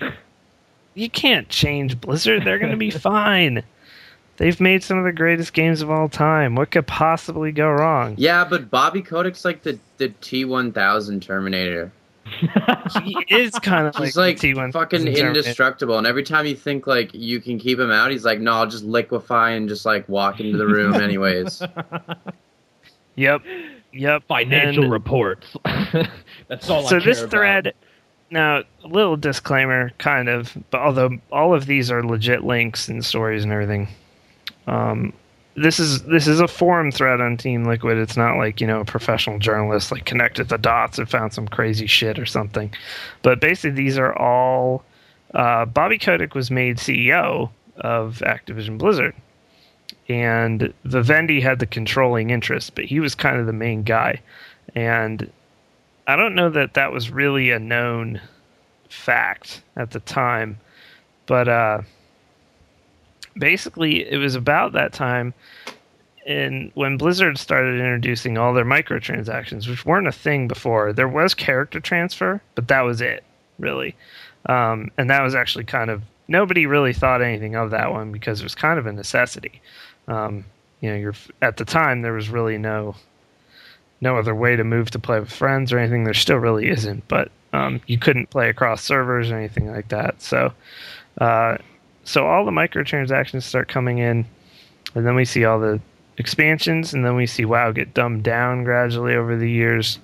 You 0.95 1.09
can't 1.11 1.49
change 1.49 2.01
Blizzard. 2.01 2.45
They're 2.45 2.59
going 2.59 2.72
to 2.72 2.76
be 2.76 2.90
fine. 3.11 3.62
They've 4.38 4.59
made 4.61 4.82
some 4.82 4.99
of 4.99 5.05
the 5.05 5.12
greatest 5.12 5.53
games 5.53 5.82
of 5.82 5.90
all 5.90 6.09
time. 6.09 6.55
What 6.55 6.70
could 6.70 6.86
possibly 6.86 7.53
go 7.53 7.68
wrong? 7.70 8.14
Yeah, 8.18 8.45
but 8.45 8.70
Bobby 8.70 9.03
Kotick's 9.03 9.45
like 9.45 9.62
the, 9.62 9.78
the 9.99 10.09
T1000 10.09 11.20
Terminator. 11.22 11.93
He 13.05 13.16
is 13.30 13.51
kind 13.59 13.86
of 13.86 13.97
He's 13.97 14.16
like 14.16 14.38
the 14.38 14.55
T1 14.55 14.72
fucking 14.72 15.01
Terminator. 15.01 15.28
indestructible, 15.28 15.99
and 15.99 16.07
every 16.07 16.22
time 16.22 16.47
you 16.47 16.55
think 16.55 16.86
like 16.86 17.12
you 17.12 17.40
can 17.40 17.59
keep 17.59 17.78
him 17.80 17.90
out, 17.90 18.11
he's 18.11 18.24
like, 18.24 18.38
"No, 18.38 18.53
I'll 18.53 18.66
just 18.66 18.84
liquefy 18.84 19.51
and 19.53 19.68
just 19.68 19.84
like 19.84 20.09
walk 20.09 20.38
into 20.40 20.57
the 20.59 20.66
room 20.66 20.95
anyways." 20.95 21.62
Yep. 23.16 23.43
Yep. 23.93 24.22
Financial 24.28 24.84
And- 24.84 24.93
reports. 24.93 25.47
That's 26.49 26.70
all. 26.70 26.82
so 26.86 26.97
I 26.97 27.01
this 27.01 27.18
care 27.20 27.28
thread 27.28 27.66
About. 27.68 27.82
Now 28.33 28.62
a 28.85 28.89
little 28.89 29.16
disclaimer 29.16 29.91
kind 29.99 30.28
of 30.28 30.57
but 30.70 30.80
although 30.80 31.11
all 31.30 31.55
of 31.55 31.66
these 31.66 31.91
are 31.91 32.05
legit 32.05 32.45
links 32.45 32.89
and 32.89 33.05
stories 33.05 33.45
and 33.45 33.53
everything 33.53 33.89
um 34.66 35.12
this 35.55 35.78
is 35.78 36.03
this 36.05 36.26
is 36.26 36.41
a 36.41 36.49
forum 36.49 36.91
thread 36.91 37.20
on 37.20 37.37
team 37.37 37.64
liquid 37.64 37.99
it's 37.99 38.16
not 38.16 38.37
like 38.37 38.61
you 38.61 38.66
know 38.66 38.80
a 38.80 38.85
professional 38.85 39.39
journalist 39.39 39.93
like 39.93 40.07
connected 40.07 40.49
the 40.49 40.59
dots 40.59 40.99
and 40.99 41.11
found 41.11 41.33
some 41.33 41.47
crazy 41.47 41.87
shit 41.87 42.18
or 42.18 42.26
something 42.26 42.72
but 43.22 43.41
basically 43.41 43.70
these 43.70 43.99
are 43.99 44.16
all 44.18 44.83
uh, 45.35 45.64
bobby 45.66 45.99
kotick 45.99 46.35
was 46.35 46.51
made 46.51 46.78
ceo 46.78 47.51
of 47.76 48.22
Activision 48.24 48.78
Blizzard. 48.78 49.14
And 50.09 50.72
Vivendi 50.85 51.41
had 51.41 51.59
the 51.59 51.66
controlling 51.66 52.30
interest, 52.30 52.74
but 52.74 52.85
he 52.85 53.01
was 53.01 53.14
kind 53.14 53.39
of 53.39 53.47
the 53.47 53.53
main 53.53 53.83
guy. 53.83 54.20
And 54.74 55.30
I 56.07 56.16
don't 56.16 56.34
know 56.34 56.50
that 56.50 56.74
that 56.74 56.92
was 56.92 57.11
really 57.11 57.50
a 57.50 57.59
known 57.59 58.20
fact 58.88 59.62
at 59.76 59.90
the 59.90 60.00
time, 60.00 60.59
but 61.26 61.48
uh, 61.48 61.82
basically, 63.36 64.09
it 64.11 64.18
was 64.18 64.34
about 64.34 64.72
that 64.72 64.92
time 64.92 65.34
and 66.26 66.70
when 66.74 66.96
Blizzard 66.96 67.38
started 67.38 67.80
introducing 67.80 68.38
all 68.38 68.55
their 68.55 68.64
microtransactions, 68.64 69.68
which 69.68 69.84
weren't 69.84 70.07
a 70.07 70.12
thing 70.12 70.46
before, 70.46 70.92
there 70.92 71.09
was 71.09 71.34
character 71.34 71.80
transfer, 71.80 72.40
but 72.55 72.68
that 72.68 72.82
was 72.82 73.00
it, 73.00 73.24
really. 73.59 73.96
Um, 74.46 74.90
and 74.96 75.11
that 75.11 75.22
was 75.22 75.34
actually 75.34 75.64
kind 75.64 75.90
of 75.90 76.03
nobody 76.28 76.66
really 76.66 76.92
thought 76.92 77.22
anything 77.22 77.57
of 77.57 77.70
that 77.70 77.90
one 77.92 78.12
because 78.12 78.40
it 78.40 78.44
was 78.44 78.55
kind 78.55 78.78
of 78.78 78.86
a 78.86 78.92
necessity. 78.92 79.61
Um, 80.07 80.44
you 80.80 80.90
know, 80.90 80.96
you're 80.96 81.14
at 81.40 81.57
the 81.57 81.64
time 81.64 82.03
there 82.03 82.12
was 82.12 82.28
really 82.28 82.59
no 82.59 82.94
no 84.03 84.18
other 84.18 84.34
way 84.34 84.57
to 84.57 84.64
move 84.64 84.90
to 84.90 84.98
play 84.98 85.18
with 85.20 85.32
friends 85.32 85.72
or 85.72 85.78
anything. 85.78 86.05
There 86.05 86.12
still 86.12 86.36
really 86.36 86.68
isn't, 86.68 87.07
but 87.09 87.30
um, 87.53 87.80
you 87.86 87.98
couldn't 87.98 88.30
play 88.30 88.50
across 88.50 88.82
servers 88.82 89.30
or 89.30 89.36
anything 89.38 89.70
like 89.70 89.88
that. 89.88 90.20
So, 90.20 90.53
uh, 91.18 91.57
so 92.05 92.26
all 92.26 92.44
the 92.44 92.50
microtransactions 92.50 93.44
start 93.44 93.68
coming 93.68 93.98
in, 93.98 94.26
and 94.94 95.07
then 95.07 95.14
we 95.14 95.24
see 95.24 95.44
all 95.44 95.61
the 95.61 95.80
expansions, 96.18 96.92
and 96.92 97.05
then 97.05 97.14
we 97.14 97.26
see 97.26 97.44
WoW 97.44 97.70
get 97.70 97.94
dumbed 97.94 98.24
down 98.24 98.64
gradually 98.64 99.14
over 99.14 99.36
the 99.36 99.50
years, 99.50 100.00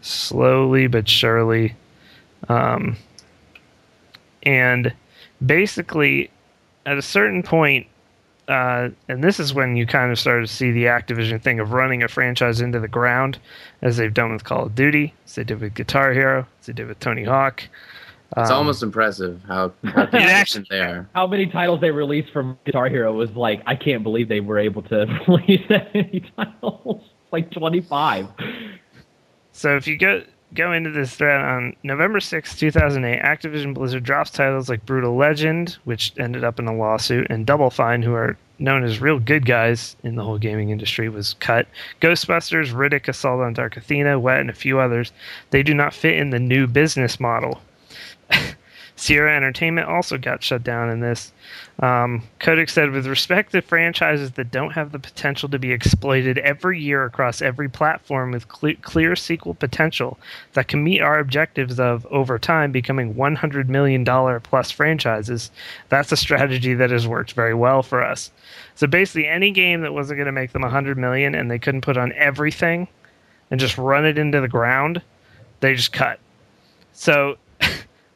slowly 0.00 0.86
but 0.86 1.08
surely. 1.08 1.74
Um, 2.48 2.96
and 4.44 4.94
basically, 5.44 6.30
at 6.86 6.96
a 6.96 7.02
certain 7.02 7.42
point, 7.42 7.88
uh, 8.50 8.90
and 9.08 9.22
this 9.24 9.38
is 9.40 9.54
when 9.54 9.76
you 9.76 9.86
kind 9.86 10.10
of 10.12 10.18
start 10.18 10.42
to 10.42 10.52
see 10.52 10.70
the 10.72 10.84
Activision 10.84 11.40
thing 11.40 11.60
of 11.60 11.72
running 11.72 12.02
a 12.02 12.08
franchise 12.08 12.60
into 12.60 12.80
the 12.80 12.88
ground, 12.88 13.38
as 13.82 13.96
they've 13.96 14.12
done 14.12 14.32
with 14.32 14.44
Call 14.44 14.66
of 14.66 14.74
Duty, 14.74 15.14
as 15.26 15.36
they 15.36 15.44
did 15.44 15.60
with 15.60 15.74
Guitar 15.74 16.12
Hero, 16.12 16.46
as 16.60 16.66
they 16.66 16.72
did 16.72 16.88
with 16.88 16.98
Tony 17.00 17.24
Hawk. 17.24 17.62
It's 18.36 18.50
Um, 18.50 18.58
almost 18.58 18.82
impressive 18.82 19.40
how, 19.48 19.72
how 19.84 20.02
actually- 20.12 20.20
consistent 20.20 20.68
they 20.70 20.80
are. 20.80 21.08
How 21.14 21.26
many 21.26 21.46
titles 21.46 21.80
they 21.80 21.90
released 21.90 22.32
from 22.32 22.58
Guitar 22.64 22.88
Hero 22.88 23.12
was 23.12 23.30
like, 23.32 23.62
I 23.66 23.74
can't 23.74 24.02
believe 24.02 24.28
they 24.28 24.40
were 24.40 24.58
able 24.58 24.82
to 24.82 25.06
release 25.28 25.66
that 25.68 25.92
many 25.94 26.30
titles. 26.36 27.02
Like 27.32 27.50
25. 27.52 28.26
So 29.52 29.76
if 29.76 29.86
you 29.86 29.96
go 29.96 30.22
go 30.54 30.72
into 30.72 30.90
this 30.90 31.14
thread 31.14 31.40
on 31.40 31.76
November 31.82 32.20
sixth, 32.20 32.58
2008, 32.58 33.22
Activision 33.22 33.74
Blizzard 33.74 34.02
drops 34.02 34.30
titles 34.30 34.68
like 34.68 34.84
Brutal 34.86 35.16
Legend, 35.16 35.78
which 35.84 36.12
ended 36.18 36.44
up 36.44 36.58
in 36.58 36.66
a 36.66 36.74
lawsuit, 36.74 37.26
and 37.30 37.46
Double 37.46 37.70
Fine, 37.70 38.02
who 38.02 38.14
are 38.14 38.36
known 38.58 38.84
as 38.84 39.00
real 39.00 39.18
good 39.18 39.46
guys 39.46 39.96
in 40.02 40.16
the 40.16 40.24
whole 40.24 40.38
gaming 40.38 40.70
industry, 40.70 41.08
was 41.08 41.34
cut. 41.40 41.66
Ghostbusters, 42.00 42.72
Riddick, 42.72 43.08
Assault 43.08 43.40
on 43.40 43.54
Dark 43.54 43.76
Athena, 43.76 44.18
Wet, 44.18 44.40
and 44.40 44.50
a 44.50 44.54
few 44.54 44.78
others. 44.78 45.12
They 45.50 45.62
do 45.62 45.74
not 45.74 45.94
fit 45.94 46.16
in 46.16 46.30
the 46.30 46.38
new 46.38 46.66
business 46.66 47.18
model. 47.20 47.60
Sierra 48.96 49.34
Entertainment 49.34 49.88
also 49.88 50.18
got 50.18 50.42
shut 50.42 50.62
down 50.62 50.90
in 50.90 51.00
this. 51.00 51.32
Um, 51.80 52.22
Kotick 52.40 52.68
said, 52.68 52.90
with 52.90 53.06
respect 53.06 53.52
to 53.52 53.62
franchises 53.62 54.32
that 54.32 54.50
don't 54.50 54.72
have 54.72 54.92
the 54.92 54.98
potential 54.98 55.48
to 55.48 55.58
be 55.58 55.72
exploited 55.72 56.36
every 56.38 56.78
year 56.78 57.04
across 57.04 57.40
every 57.40 57.70
platform 57.70 58.32
with 58.32 58.48
cle 58.48 58.74
clear 58.82 59.16
sequel 59.16 59.54
potential 59.54 60.18
that 60.52 60.68
can 60.68 60.84
meet 60.84 61.00
our 61.00 61.18
objectives 61.18 61.80
of, 61.80 62.04
over 62.06 62.38
time, 62.38 62.70
becoming 62.70 63.14
$100 63.14 63.68
million 63.68 64.04
plus 64.42 64.70
franchises, 64.70 65.50
that's 65.88 66.12
a 66.12 66.18
strategy 66.18 66.74
that 66.74 66.90
has 66.90 67.08
worked 67.08 67.32
very 67.32 67.54
well 67.54 67.82
for 67.82 68.04
us. 68.04 68.30
So 68.74 68.86
basically, 68.86 69.26
any 69.26 69.50
game 69.50 69.80
that 69.80 69.94
wasn't 69.94 70.18
going 70.18 70.26
to 70.26 70.32
make 70.32 70.52
them 70.52 70.62
100 70.62 70.98
million 70.98 71.34
and 71.34 71.50
they 71.50 71.58
couldn't 71.58 71.80
put 71.80 71.96
on 71.96 72.12
everything 72.12 72.88
and 73.50 73.58
just 73.58 73.78
run 73.78 74.04
it 74.04 74.18
into 74.18 74.42
the 74.42 74.48
ground, 74.48 75.00
they 75.60 75.74
just 75.74 75.92
cut. 75.92 76.20
So 76.92 77.38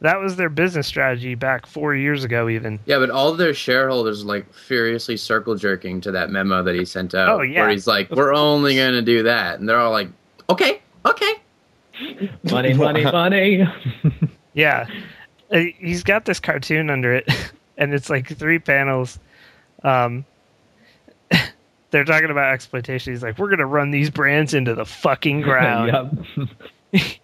that 0.04 0.20
was 0.20 0.36
their 0.36 0.50
business 0.50 0.86
strategy 0.86 1.34
back 1.34 1.66
four 1.66 1.94
years 1.94 2.24
ago, 2.24 2.48
even. 2.48 2.78
Yeah, 2.84 2.98
but 2.98 3.08
all 3.10 3.32
their 3.32 3.54
shareholders 3.54 4.24
like 4.24 4.52
furiously 4.52 5.16
circle 5.16 5.56
jerking 5.56 6.00
to 6.02 6.12
that 6.12 6.30
memo 6.30 6.62
that 6.62 6.74
he 6.74 6.84
sent 6.84 7.14
out. 7.14 7.28
Oh, 7.28 7.40
yeah. 7.42 7.62
Where 7.62 7.70
he's 7.70 7.86
like, 7.86 8.10
We're 8.10 8.34
only 8.34 8.76
gonna 8.76 9.02
do 9.02 9.22
that. 9.22 9.58
And 9.58 9.68
they're 9.68 9.78
all 9.78 9.92
like, 9.92 10.08
Okay, 10.50 10.80
okay. 11.06 11.32
Money, 12.50 12.74
money, 12.74 13.04
money. 13.10 13.66
Yeah, 14.52 14.86
Uh, 15.50 15.60
he's 15.78 16.04
got 16.04 16.26
this 16.26 16.38
cartoon 16.38 16.88
under 16.90 17.12
it, 17.14 17.28
and 17.78 17.92
it's 17.92 18.08
like 18.10 18.36
three 18.36 18.58
panels. 18.60 19.18
Um, 19.82 20.24
they're 21.90 22.04
talking 22.04 22.30
about 22.30 22.52
exploitation. 22.52 23.12
He's 23.12 23.22
like, 23.22 23.38
"We're 23.38 23.50
gonna 23.50 23.66
run 23.66 23.90
these 23.90 24.10
brands 24.10 24.54
into 24.54 24.74
the 24.74 24.84
fucking 24.84 25.40
ground." 25.40 26.26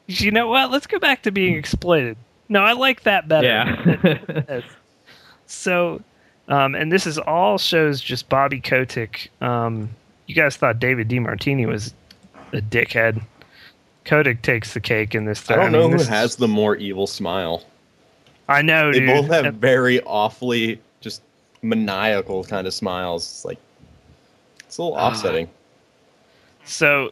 You 0.08 0.30
know 0.32 0.48
what? 0.48 0.70
Let's 0.72 0.86
go 0.88 0.98
back 0.98 1.22
to 1.22 1.30
being 1.30 1.54
exploited. 1.56 2.16
No, 2.50 2.60
I 2.62 2.72
like 2.72 3.02
that 3.04 3.26
better. 3.28 3.46
Yeah. 3.46 4.60
So, 5.46 6.00
um, 6.46 6.76
and 6.76 6.92
this 6.92 7.06
is 7.08 7.18
all 7.18 7.58
shows 7.58 8.00
just 8.00 8.28
Bobby 8.28 8.60
Kotick. 8.60 9.30
Um, 9.40 9.90
you 10.28 10.34
guys 10.36 10.56
thought 10.56 10.78
David 10.78 11.08
DeMartini 11.08 11.66
was 11.66 11.92
a 12.52 12.58
dickhead. 12.60 13.20
Kotick 14.04 14.42
takes 14.42 14.74
the 14.74 14.80
cake 14.80 15.12
in 15.14 15.24
this. 15.24 15.50
I 15.50 15.56
don't 15.56 15.64
mean, 15.64 15.72
know 15.72 15.88
who 15.88 15.94
this 15.94 16.02
is- 16.02 16.08
has 16.08 16.36
the 16.36 16.46
more 16.46 16.76
evil 16.76 17.08
smile. 17.08 17.64
I 18.48 18.62
know, 18.62 18.92
They 18.92 19.00
dude. 19.00 19.08
both 19.08 19.26
have 19.26 19.44
And- 19.46 19.56
very 19.60 20.00
awfully 20.02 20.80
just 21.00 21.22
maniacal 21.62 22.44
kind 22.44 22.68
of 22.68 22.72
smiles. 22.72 23.24
It's 23.24 23.44
like 23.44 23.58
it's 24.60 24.78
a 24.78 24.82
little 24.82 24.96
Ah. 24.96 25.08
offsetting. 25.10 25.48
So, 26.64 27.10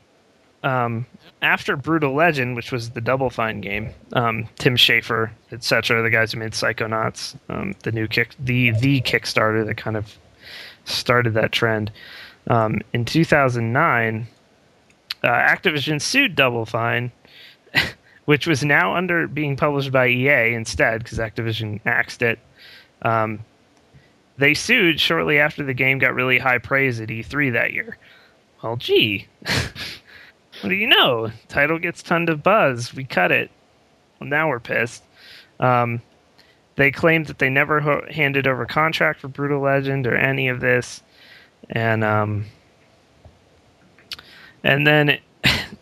um, 0.62 1.06
after 1.42 1.76
Brutal 1.76 2.14
Legend, 2.14 2.56
which 2.56 2.72
was 2.72 2.90
the 2.90 3.00
Double 3.00 3.30
Fine 3.30 3.60
game, 3.60 3.90
um, 4.12 4.48
Tim 4.58 4.76
Schafer, 4.76 5.30
etc., 5.52 6.02
the 6.02 6.10
guys 6.10 6.32
who 6.32 6.38
made 6.38 6.52
Psychonauts, 6.52 7.36
um, 7.48 7.74
the 7.82 7.92
new 7.92 8.08
kick, 8.08 8.34
the 8.38 8.72
the 8.72 9.00
Kickstarter 9.00 9.64
that 9.66 9.76
kind 9.76 9.96
of 9.96 10.16
started 10.84 11.34
that 11.34 11.52
trend. 11.52 11.90
Um, 12.48 12.80
in 12.92 13.04
2009, 13.04 14.26
uh, 15.22 15.28
Activision 15.28 16.00
sued 16.00 16.34
Double 16.34 16.64
Fine, 16.64 17.12
which 18.24 18.46
was 18.46 18.64
now 18.64 18.96
under 18.96 19.26
being 19.28 19.56
published 19.56 19.92
by 19.92 20.08
EA 20.08 20.54
instead 20.54 21.02
because 21.02 21.18
Activision 21.18 21.80
axed 21.84 22.22
it. 22.22 22.38
Um, 23.02 23.40
they 24.38 24.54
sued 24.54 25.00
shortly 25.00 25.38
after 25.38 25.64
the 25.64 25.74
game 25.74 25.98
got 25.98 26.14
really 26.14 26.38
high 26.38 26.58
praise 26.58 27.00
at 27.00 27.08
E3 27.08 27.52
that 27.52 27.72
year. 27.72 27.98
Well, 28.62 28.76
gee, 28.76 29.26
what 30.60 30.70
do 30.70 30.74
you 30.74 30.86
know? 30.86 31.30
Title 31.48 31.78
gets 31.78 32.02
tons 32.02 32.30
of 32.30 32.42
buzz. 32.42 32.94
We 32.94 33.04
cut 33.04 33.32
it. 33.32 33.50
Well, 34.20 34.28
now 34.28 34.48
we're 34.48 34.60
pissed. 34.60 35.02
Um, 35.60 36.02
they 36.76 36.90
claimed 36.90 37.26
that 37.26 37.38
they 37.38 37.50
never 37.50 37.80
ho- 37.80 38.06
handed 38.10 38.46
over 38.46 38.64
contract 38.66 39.20
for 39.20 39.28
Brutal 39.28 39.60
Legend 39.60 40.06
or 40.06 40.16
any 40.16 40.48
of 40.48 40.60
this, 40.60 41.02
and 41.70 42.04
um, 42.04 42.46
and 44.64 44.86
then, 44.86 45.18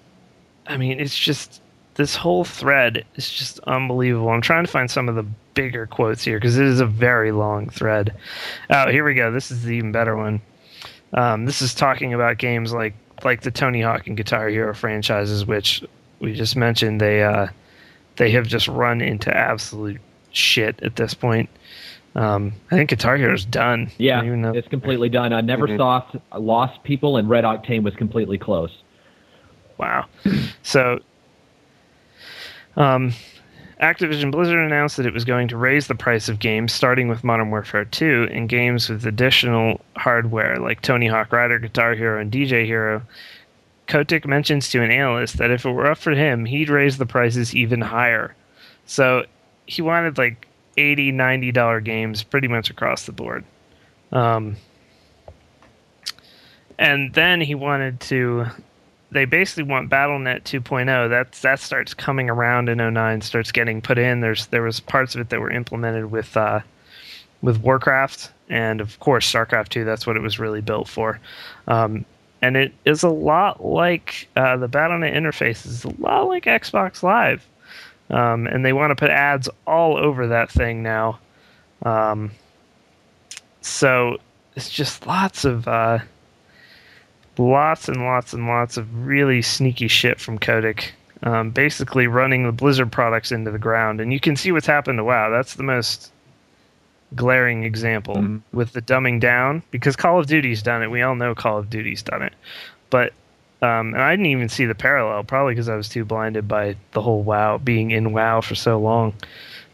I 0.66 0.76
mean, 0.76 1.00
it's 1.00 1.18
just 1.18 1.60
this 1.94 2.14
whole 2.14 2.44
thread 2.44 3.04
is 3.16 3.30
just 3.30 3.58
unbelievable. 3.60 4.28
I'm 4.28 4.40
trying 4.42 4.64
to 4.64 4.70
find 4.70 4.90
some 4.90 5.08
of 5.08 5.14
the 5.14 5.26
bigger 5.54 5.86
quotes 5.86 6.22
here 6.22 6.38
because 6.38 6.58
it 6.58 6.66
is 6.66 6.80
a 6.80 6.86
very 6.86 7.32
long 7.32 7.68
thread. 7.68 8.14
Oh, 8.70 8.90
here 8.90 9.04
we 9.04 9.14
go. 9.14 9.32
This 9.32 9.50
is 9.50 9.62
the 9.64 9.72
even 9.72 9.92
better 9.92 10.16
one. 10.16 10.40
Um, 11.14 11.46
this 11.46 11.62
is 11.62 11.74
talking 11.74 12.12
about 12.12 12.38
games 12.38 12.72
like 12.72 12.94
like 13.24 13.42
the 13.42 13.50
Tony 13.50 13.82
Hawk 13.82 14.06
and 14.06 14.16
Guitar 14.16 14.48
Hero 14.48 14.74
franchises, 14.74 15.46
which 15.46 15.82
we 16.20 16.34
just 16.34 16.56
mentioned. 16.56 17.00
They 17.00 17.22
uh, 17.22 17.48
they 18.16 18.30
have 18.32 18.46
just 18.46 18.68
run 18.68 19.00
into 19.00 19.34
absolute 19.34 20.00
shit 20.32 20.82
at 20.82 20.96
this 20.96 21.14
point. 21.14 21.48
Um, 22.14 22.52
I 22.70 22.76
think 22.76 22.88
Guitar 22.90 23.16
Hero's 23.16 23.44
done. 23.44 23.90
Yeah, 23.98 24.22
know- 24.22 24.52
it's 24.52 24.68
completely 24.68 25.08
done. 25.10 25.32
I 25.34 25.42
never 25.42 25.66
Mhm. 25.68 25.76
saw 25.76 26.02
Lost 26.38 26.82
People, 26.82 27.16
and 27.18 27.28
Red 27.28 27.44
Octane 27.44 27.82
was 27.82 27.94
completely 27.94 28.38
close. 28.38 28.70
Wow. 29.76 30.06
So, 30.62 31.00
um, 32.76 33.12
Activision 33.80 34.30
Blizzard 34.30 34.64
announced 34.64 34.96
that 34.96 35.04
it 35.06 35.12
was 35.12 35.24
going 35.24 35.48
to 35.48 35.56
raise 35.56 35.86
the 35.86 35.94
price 35.94 36.28
of 36.28 36.38
games, 36.38 36.72
starting 36.72 37.08
with 37.08 37.22
Modern 37.22 37.50
Warfare 37.50 37.84
2, 37.84 38.28
and 38.32 38.48
games 38.48 38.88
with 38.88 39.04
additional 39.04 39.80
hardware 39.96 40.58
like 40.58 40.80
Tony 40.80 41.06
Hawk 41.06 41.30
Rider, 41.32 41.58
Guitar 41.58 41.94
Hero, 41.94 42.18
and 42.18 42.32
DJ 42.32 42.64
Hero. 42.64 43.02
Kotick 43.86 44.26
mentions 44.26 44.70
to 44.70 44.82
an 44.82 44.90
analyst 44.90 45.36
that 45.36 45.50
if 45.50 45.66
it 45.66 45.70
were 45.70 45.90
up 45.90 45.98
for 45.98 46.12
him, 46.12 46.46
he'd 46.46 46.70
raise 46.70 46.96
the 46.96 47.06
prices 47.06 47.54
even 47.54 47.82
higher. 47.82 48.34
So 48.86 49.26
he 49.66 49.82
wanted 49.82 50.16
like 50.16 50.48
80 50.76 51.12
90 51.12 51.52
dollar 51.52 51.80
games 51.80 52.22
pretty 52.22 52.48
much 52.48 52.70
across 52.70 53.04
the 53.04 53.12
board. 53.12 53.44
Um, 54.10 54.56
and 56.78 57.12
then 57.14 57.40
he 57.40 57.54
wanted 57.54 58.00
to 58.00 58.46
they 59.16 59.24
basically 59.24 59.64
want 59.64 59.90
BattleNet 59.90 60.42
2.0. 60.42 61.08
That's 61.08 61.40
that 61.40 61.60
starts 61.60 61.94
coming 61.94 62.28
around 62.30 62.68
in 62.68 62.78
09, 62.78 63.20
starts 63.20 63.52
getting 63.52 63.80
put 63.80 63.98
in. 63.98 64.20
There's 64.20 64.46
there 64.46 64.62
was 64.62 64.80
parts 64.80 65.14
of 65.14 65.20
it 65.20 65.30
that 65.30 65.40
were 65.40 65.50
implemented 65.50 66.10
with 66.10 66.36
uh, 66.36 66.60
with 67.42 67.60
Warcraft, 67.60 68.30
and 68.48 68.80
of 68.80 68.98
course 69.00 69.30
StarCraft 69.30 69.68
Two. 69.68 69.84
That's 69.84 70.06
what 70.06 70.16
it 70.16 70.22
was 70.22 70.38
really 70.38 70.60
built 70.60 70.88
for. 70.88 71.20
Um, 71.68 72.04
and 72.42 72.56
it 72.56 72.72
is 72.84 73.02
a 73.02 73.08
lot 73.08 73.64
like 73.64 74.28
uh, 74.36 74.56
the 74.56 74.68
Battle.net 74.68 75.14
interface 75.14 75.66
is 75.66 75.84
a 75.84 76.00
lot 76.00 76.28
like 76.28 76.44
Xbox 76.44 77.02
Live, 77.02 77.46
um, 78.10 78.46
and 78.46 78.64
they 78.64 78.72
want 78.72 78.90
to 78.90 78.96
put 78.96 79.10
ads 79.10 79.48
all 79.66 79.96
over 79.96 80.28
that 80.28 80.50
thing 80.50 80.82
now. 80.82 81.18
Um, 81.82 82.30
so 83.62 84.18
it's 84.54 84.70
just 84.70 85.06
lots 85.06 85.44
of 85.44 85.66
uh, 85.66 85.98
lots 87.38 87.88
and 87.88 88.02
lots 88.04 88.32
and 88.32 88.46
lots 88.46 88.76
of 88.76 89.06
really 89.06 89.42
sneaky 89.42 89.88
shit 89.88 90.20
from 90.20 90.38
Kotick. 90.38 90.92
Um, 91.22 91.50
basically 91.50 92.06
running 92.06 92.44
the 92.44 92.52
Blizzard 92.52 92.92
products 92.92 93.32
into 93.32 93.50
the 93.50 93.58
ground, 93.58 94.00
and 94.02 94.12
you 94.12 94.20
can 94.20 94.36
see 94.36 94.52
what's 94.52 94.66
happened 94.66 94.98
to 94.98 95.04
WoW. 95.04 95.30
That's 95.30 95.54
the 95.54 95.62
most 95.62 96.12
glaring 97.14 97.64
example 97.64 98.16
Mhm. 98.16 98.42
with 98.52 98.72
the 98.72 98.82
dumbing 98.82 99.18
down 99.20 99.62
because 99.70 99.96
Call 99.96 100.18
of 100.18 100.26
Duty's 100.26 100.62
done 100.62 100.82
it. 100.82 100.90
We 100.90 101.00
all 101.02 101.14
know 101.14 101.34
Call 101.34 101.58
of 101.58 101.70
Duty's 101.70 102.02
done 102.02 102.22
it, 102.22 102.34
but 102.90 103.12
um, 103.62 103.94
and 103.94 104.02
I 104.02 104.10
didn't 104.12 104.26
even 104.26 104.50
see 104.50 104.66
the 104.66 104.74
parallel, 104.74 105.24
probably 105.24 105.54
because 105.54 105.70
I 105.70 105.76
was 105.76 105.88
too 105.88 106.04
blinded 106.04 106.46
by 106.46 106.76
the 106.92 107.00
whole 107.00 107.22
WoW 107.22 107.56
being 107.56 107.90
in 107.90 108.12
WoW 108.12 108.42
for 108.42 108.54
so 108.54 108.78
long. 108.78 109.14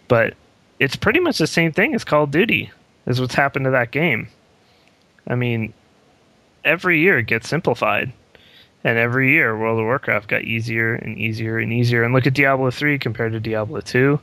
But 0.07 0.35
it's 0.79 0.95
pretty 0.95 1.19
much 1.19 1.39
the 1.39 1.49
same 1.49 1.73
thing 1.73 1.93
as 1.93 2.05
Call 2.05 2.23
of 2.23 2.31
Duty, 2.31 2.71
is 3.07 3.21
what's 3.21 3.35
happened 3.35 3.65
to 3.65 3.73
that 3.73 3.91
game. 3.91 4.29
I 5.27 5.35
mean, 5.35 5.75
every 6.65 7.01
year 7.01 7.19
it 7.19 7.27
gets 7.27 7.49
simplified. 7.49 8.13
And 8.85 8.99
every 8.99 9.33
year 9.33 9.57
World 9.57 9.79
of 9.79 9.85
Warcraft 9.85 10.29
got 10.29 10.43
easier 10.43 10.95
and 10.95 11.17
easier 11.17 11.59
and 11.59 11.73
easier. 11.73 12.03
And 12.03 12.13
look 12.13 12.27
at 12.27 12.35
Diablo 12.35 12.71
3 12.71 12.99
compared 12.99 13.33
to 13.33 13.41
Diablo 13.41 13.81
2. 13.81 14.19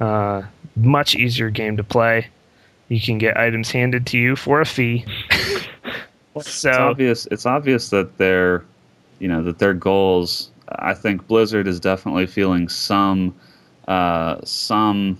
Uh, 0.00 0.42
much 0.76 1.14
easier 1.14 1.50
game 1.50 1.76
to 1.76 1.84
play. 1.84 2.26
You 2.88 3.00
can 3.00 3.18
get 3.18 3.36
items 3.36 3.70
handed 3.70 4.06
to 4.08 4.18
you 4.18 4.34
for 4.34 4.60
a 4.60 4.66
fee. 4.66 5.04
it's 6.36 6.50
so 6.50 6.72
obvious. 6.72 7.26
It's 7.30 7.46
obvious 7.46 7.90
that 7.90 8.16
their, 8.18 8.64
you 9.18 9.28
know, 9.28 9.42
that 9.42 9.58
their 9.58 9.74
goals. 9.74 10.50
I 10.70 10.94
think 10.94 11.26
Blizzard 11.26 11.66
is 11.66 11.80
definitely 11.80 12.26
feeling 12.26 12.68
some, 12.68 13.34
uh, 13.86 14.38
some, 14.44 15.18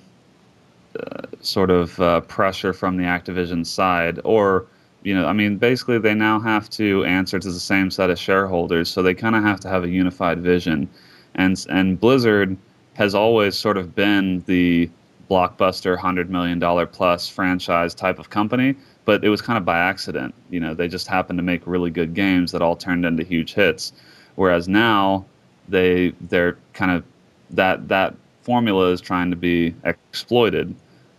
uh, 0.99 1.22
sort 1.41 1.70
of 1.70 1.99
uh, 2.01 2.20
pressure 2.22 2.72
from 2.72 2.97
the 2.97 3.05
Activision 3.05 3.64
side, 3.64 4.20
or 4.24 4.66
you 5.03 5.14
know, 5.14 5.26
I 5.26 5.32
mean, 5.32 5.57
basically 5.57 5.99
they 5.99 6.14
now 6.14 6.40
have 6.40 6.68
to 6.70 7.05
answer 7.05 7.38
to 7.38 7.53
the 7.53 7.61
same 7.61 7.90
set 7.90 8.11
of 8.11 8.18
shareholders, 8.18 8.88
so 8.88 9.03
they 9.03 9.14
kind 9.14 9.36
of 9.36 9.42
have 9.42 9.61
to 9.61 9.68
have 9.68 9.84
a 9.84 9.88
unified 9.88 10.40
vision, 10.40 10.88
and 11.34 11.64
and 11.68 12.01
Blizzard 12.01 12.57
has 12.94 13.14
always 13.14 13.57
sort 13.57 13.76
of 13.76 13.94
been 13.94 14.42
the 14.46 14.90
blockbuster 15.30 15.96
hundred 15.96 16.30
million 16.30 16.59
dollar 16.59 16.86
plus 16.86 17.28
franchise 17.28 17.94
type 17.94 18.18
of 18.18 18.30
company, 18.30 18.74
but 19.05 19.24
it 19.24 19.28
was 19.28 19.40
kind 19.40 19.57
of 19.57 19.64
by 19.64 19.78
accident. 19.78 20.34
You 20.51 20.61
know, 20.61 20.74
they 20.74 20.88
just 20.88 21.07
happened 21.07 21.38
to 21.38 21.42
make 21.42 21.66
really 21.66 21.90
good 21.90 22.14
games 22.14 22.53
that 22.53 22.62
all 22.62 22.76
turned 22.76 23.05
into 23.05 23.22
huge 23.22 23.55
hits. 23.55 23.92
Whereas 24.34 24.68
now 24.68 25.26
they 25.68 26.11
they're 26.22 26.57
kind 26.72 26.90
of 26.90 27.05
that 27.51 27.88
that 27.88 28.14
formula 28.42 28.90
is 28.90 29.01
trying 29.01 29.30
to 29.30 29.36
be 29.36 29.74
exploited. 29.84 30.74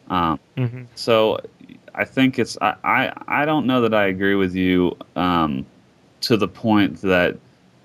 Um, 0.10 0.40
mhm. 0.58 0.88
so 0.96 1.40
I 1.96 2.06
think 2.06 2.40
it's 2.40 2.58
I, 2.62 2.76
I, 2.84 3.14
I 3.28 3.46
don't 3.46 3.66
know 3.66 3.82
that 3.82 3.94
I 3.94 4.06
agree 4.08 4.36
with 4.36 4.56
you 4.56 4.96
um, 5.16 5.66
to 6.22 6.38
the 6.38 6.48
point 6.48 7.02
that 7.02 7.38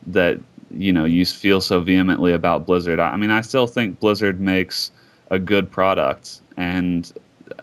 that 0.07 0.41
you 0.71 0.93
know 0.93 1.05
you 1.05 1.25
feel 1.25 1.61
so 1.61 1.81
vehemently 1.81 2.33
about 2.33 2.67
Blizzard. 2.67 3.01
I, 3.01 3.11
I 3.11 3.17
mean 3.17 3.31
I 3.31 3.41
still 3.41 3.67
think 3.67 4.01
Blizzard 4.01 4.41
makes 4.41 4.91
a 5.31 5.39
good 5.39 5.71
product 5.71 6.41
and 6.57 7.13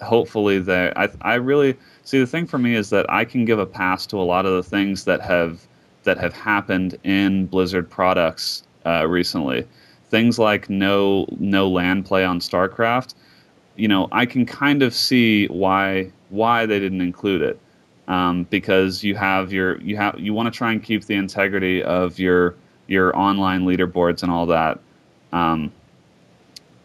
hopefully 0.02 0.60
they 0.60 0.92
I 0.96 1.10
I 1.22 1.36
really 1.36 1.78
see 2.04 2.20
the 2.20 2.28
thing 2.28 2.48
for 2.48 2.58
me 2.58 2.76
is 2.76 2.90
that 2.90 3.10
I 3.10 3.26
can 3.26 3.46
give 3.46 3.60
a 3.60 3.66
pass 3.66 4.06
to 4.08 4.18
a 4.18 4.24
lot 4.24 4.46
of 4.46 4.54
the 4.54 4.64
things 4.64 5.06
that 5.06 5.22
have 5.22 5.62
that 6.04 6.18
have 6.18 6.34
happened 6.34 6.98
in 7.04 7.46
Blizzard 7.46 7.90
products 7.90 8.64
uh, 8.86 9.08
recently. 9.08 9.68
Things 10.10 10.40
like 10.40 10.70
no 10.70 11.28
no 11.40 11.70
land 11.70 12.06
play 12.06 12.26
on 12.26 12.40
StarCraft 12.40 13.14
you 13.76 13.88
know, 13.88 14.08
I 14.12 14.26
can 14.26 14.46
kind 14.46 14.84
of 14.84 14.94
see 14.94 15.48
why 15.48 16.12
why 16.32 16.66
they 16.66 16.80
didn't 16.80 17.02
include 17.02 17.42
it, 17.42 17.60
um, 18.08 18.44
because 18.50 19.04
you 19.04 19.16
have 19.16 19.54
your 19.54 19.80
you 19.82 19.98
have 19.98 20.20
you 20.20 20.34
want 20.34 20.52
to 20.52 20.58
try 20.58 20.72
and 20.72 20.84
keep 20.84 21.06
the 21.06 21.16
integrity 21.16 21.84
of 21.84 22.20
your 22.20 22.56
your 22.88 23.16
online 23.18 23.66
leaderboards 23.66 24.24
and 24.24 24.32
all 24.32 24.46
that. 24.48 24.80
Um, 25.32 25.72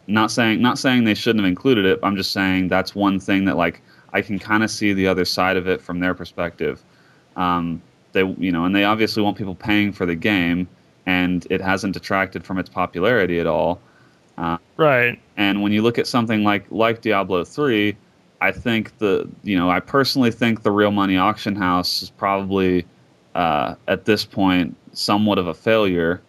not 0.07 0.31
saying 0.31 0.61
not 0.61 0.79
saying 0.79 1.03
they 1.03 1.13
shouldn't 1.13 1.43
have 1.43 1.49
included 1.49 1.85
it. 1.85 1.99
I'm 2.03 2.15
just 2.15 2.31
saying 2.31 2.69
that's 2.69 2.95
one 2.95 3.19
thing 3.19 3.45
that 3.45 3.57
like 3.57 3.81
I 4.13 4.21
can 4.21 4.39
kind 4.39 4.63
of 4.63 4.71
see 4.71 4.93
the 4.93 5.07
other 5.07 5.25
side 5.25 5.57
of 5.57 5.67
it 5.67 5.81
from 5.81 5.99
their 5.99 6.13
perspective. 6.13 6.83
Um, 7.35 7.81
they 8.13 8.23
you 8.23 8.51
know, 8.51 8.65
and 8.65 8.75
they 8.75 8.83
obviously 8.83 9.21
want 9.21 9.37
people 9.37 9.55
paying 9.55 9.91
for 9.91 10.05
the 10.05 10.15
game, 10.15 10.67
and 11.05 11.45
it 11.49 11.61
hasn't 11.61 11.93
detracted 11.93 12.45
from 12.45 12.57
its 12.57 12.69
popularity 12.69 13.39
at 13.39 13.47
all. 13.47 13.81
right. 14.77 15.19
And 15.35 15.61
when 15.61 15.71
you 15.71 15.81
look 15.81 15.97
at 15.97 16.07
something 16.07 16.43
like 16.43 16.65
like 16.71 17.01
Diablo 17.01 17.43
three, 17.43 17.97
I 18.41 18.51
think 18.51 18.97
the 18.99 19.27
you 19.43 19.57
know 19.57 19.69
I 19.69 19.79
personally 19.79 20.31
think 20.31 20.63
the 20.63 20.71
real 20.71 20.91
money 20.91 21.17
auction 21.17 21.55
house 21.55 22.03
is 22.03 22.09
probably 22.09 22.85
uh, 23.35 23.75
at 23.87 24.05
this 24.05 24.25
point 24.25 24.75
somewhat 24.93 25.37
of 25.37 25.47
a 25.47 25.53
failure, 25.53 26.21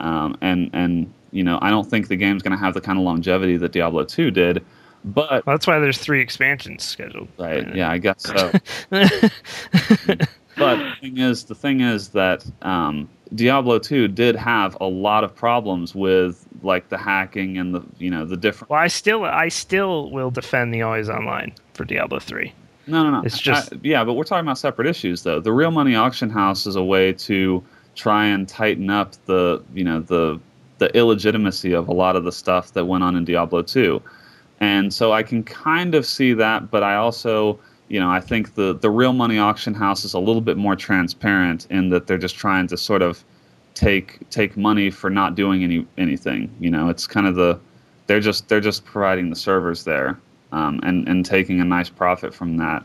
um, 0.00 0.36
and 0.40 0.70
and 0.72 1.12
you 1.30 1.44
know 1.44 1.58
I 1.62 1.70
don't 1.70 1.88
think 1.88 2.08
the 2.08 2.16
game's 2.16 2.42
going 2.42 2.56
to 2.56 2.64
have 2.64 2.74
the 2.74 2.80
kind 2.80 2.98
of 2.98 3.04
longevity 3.04 3.56
that 3.58 3.72
Diablo 3.72 4.04
two 4.04 4.30
did. 4.30 4.64
But 5.04 5.44
Well, 5.46 5.54
that's 5.54 5.66
why 5.66 5.78
there's 5.78 5.98
three 5.98 6.20
expansions 6.20 6.82
scheduled. 6.82 7.28
right, 7.38 7.74
yeah, 7.74 7.90
I 7.90 7.98
guess 7.98 8.22
so. 8.22 8.52
but 8.90 10.18
the 10.56 10.92
thing 11.00 11.18
is, 11.18 11.44
the 11.44 11.54
thing 11.54 11.82
is 11.82 12.08
that 12.10 12.44
um, 12.62 13.08
Diablo 13.34 13.78
two 13.78 14.08
did 14.08 14.36
have 14.36 14.76
a 14.80 14.86
lot 14.86 15.24
of 15.24 15.34
problems 15.34 15.94
with 15.94 16.46
like 16.62 16.88
the 16.88 16.98
hacking 16.98 17.58
and 17.58 17.74
the 17.74 17.82
you 17.98 18.10
know 18.10 18.24
the 18.24 18.36
different. 18.36 18.70
Well, 18.70 18.80
I 18.80 18.86
still, 18.88 19.24
I 19.24 19.48
still 19.48 20.10
will 20.10 20.30
defend 20.30 20.72
the 20.72 20.82
always 20.82 21.08
online 21.08 21.52
for 21.74 21.84
Diablo 21.84 22.18
three. 22.20 22.52
No, 22.86 23.02
no, 23.02 23.10
no. 23.10 23.22
It's 23.24 23.38
just- 23.38 23.72
I- 23.72 23.78
yeah, 23.82 24.04
but 24.04 24.12
we're 24.14 24.24
talking 24.24 24.44
about 24.44 24.58
separate 24.58 24.86
issues, 24.86 25.22
though. 25.22 25.40
The 25.40 25.52
real 25.52 25.70
money 25.70 25.94
auction 25.94 26.28
house 26.30 26.66
is 26.66 26.76
a 26.76 26.84
way 26.84 27.12
to 27.14 27.64
try 27.94 28.26
and 28.26 28.46
tighten 28.48 28.90
up 28.90 29.12
the, 29.26 29.62
you 29.74 29.84
know, 29.84 30.00
the 30.00 30.38
the 30.78 30.94
illegitimacy 30.96 31.72
of 31.72 31.88
a 31.88 31.92
lot 31.92 32.16
of 32.16 32.24
the 32.24 32.32
stuff 32.32 32.72
that 32.72 32.84
went 32.84 33.04
on 33.04 33.14
in 33.16 33.24
Diablo 33.24 33.62
2. 33.62 34.02
And 34.60 34.92
so 34.92 35.12
I 35.12 35.22
can 35.22 35.44
kind 35.44 35.94
of 35.94 36.04
see 36.04 36.32
that, 36.34 36.68
but 36.70 36.82
I 36.82 36.96
also, 36.96 37.58
you 37.94 38.00
know, 38.00 38.10
I 38.10 38.18
think 38.18 38.56
the 38.56 38.74
the 38.74 38.90
real 38.90 39.12
money 39.12 39.38
auction 39.38 39.72
house 39.72 40.04
is 40.04 40.14
a 40.14 40.18
little 40.18 40.40
bit 40.40 40.56
more 40.56 40.74
transparent 40.74 41.68
in 41.70 41.90
that 41.90 42.08
they're 42.08 42.18
just 42.18 42.34
trying 42.34 42.66
to 42.66 42.76
sort 42.76 43.02
of 43.02 43.22
take 43.74 44.28
take 44.30 44.56
money 44.56 44.90
for 44.90 45.10
not 45.10 45.36
doing 45.36 45.62
any 45.62 45.86
anything. 45.96 46.52
You 46.58 46.70
know, 46.70 46.88
it's 46.88 47.06
kind 47.06 47.24
of 47.24 47.36
the 47.36 47.60
they're 48.08 48.18
just 48.18 48.48
they're 48.48 48.60
just 48.60 48.84
providing 48.84 49.30
the 49.30 49.36
servers 49.36 49.84
there 49.84 50.18
um, 50.50 50.80
and 50.82 51.08
and 51.08 51.24
taking 51.24 51.60
a 51.60 51.64
nice 51.64 51.88
profit 51.88 52.34
from 52.34 52.56
that. 52.56 52.82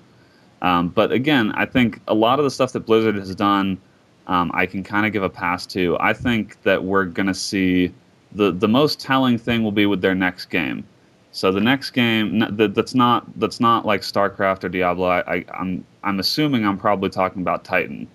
Um, 0.62 0.90
but 0.90 1.12
again, 1.12 1.54
I 1.54 1.66
think 1.66 2.02
a 2.08 2.14
lot 2.14 2.38
of 2.38 2.46
the 2.46 2.52
stuff 2.52 2.72
that 2.74 2.82
Blizzard 2.82 3.16
has 3.16 3.34
done, 3.34 3.80
um, 4.28 4.52
I 4.54 4.68
can 4.68 4.84
kind 4.84 5.08
of 5.08 5.12
give 5.12 5.24
a 5.24 5.30
pass 5.30 5.66
to. 5.68 5.98
I 6.00 6.14
think 6.14 6.62
that 6.62 6.84
we're 6.84 7.06
going 7.06 7.26
to 7.26 7.34
see 7.34 7.92
the 8.34 8.52
the 8.52 8.68
most 8.68 9.00
telling 9.00 9.40
thing 9.40 9.64
will 9.64 9.72
be 9.72 9.88
with 9.88 10.02
their 10.02 10.14
next 10.14 10.52
game. 10.52 10.86
So 11.32 11.52
the 11.52 11.62
next 11.62 11.92
game 11.92 12.44
that's 12.58 12.96
not 12.96 13.40
that's 13.40 13.60
not 13.60 13.86
like 13.86 14.02
StarCraft 14.02 14.64
or 14.64 14.70
Diablo. 14.70 15.08
I, 15.08 15.36
I, 15.36 15.46
I'm 15.54 15.86
I'm 16.04 16.20
assuming 16.20 16.66
I'm 16.66 16.78
probably 16.78 17.10
talking 17.10 17.42
about 17.42 17.64
Titan. 17.64 18.08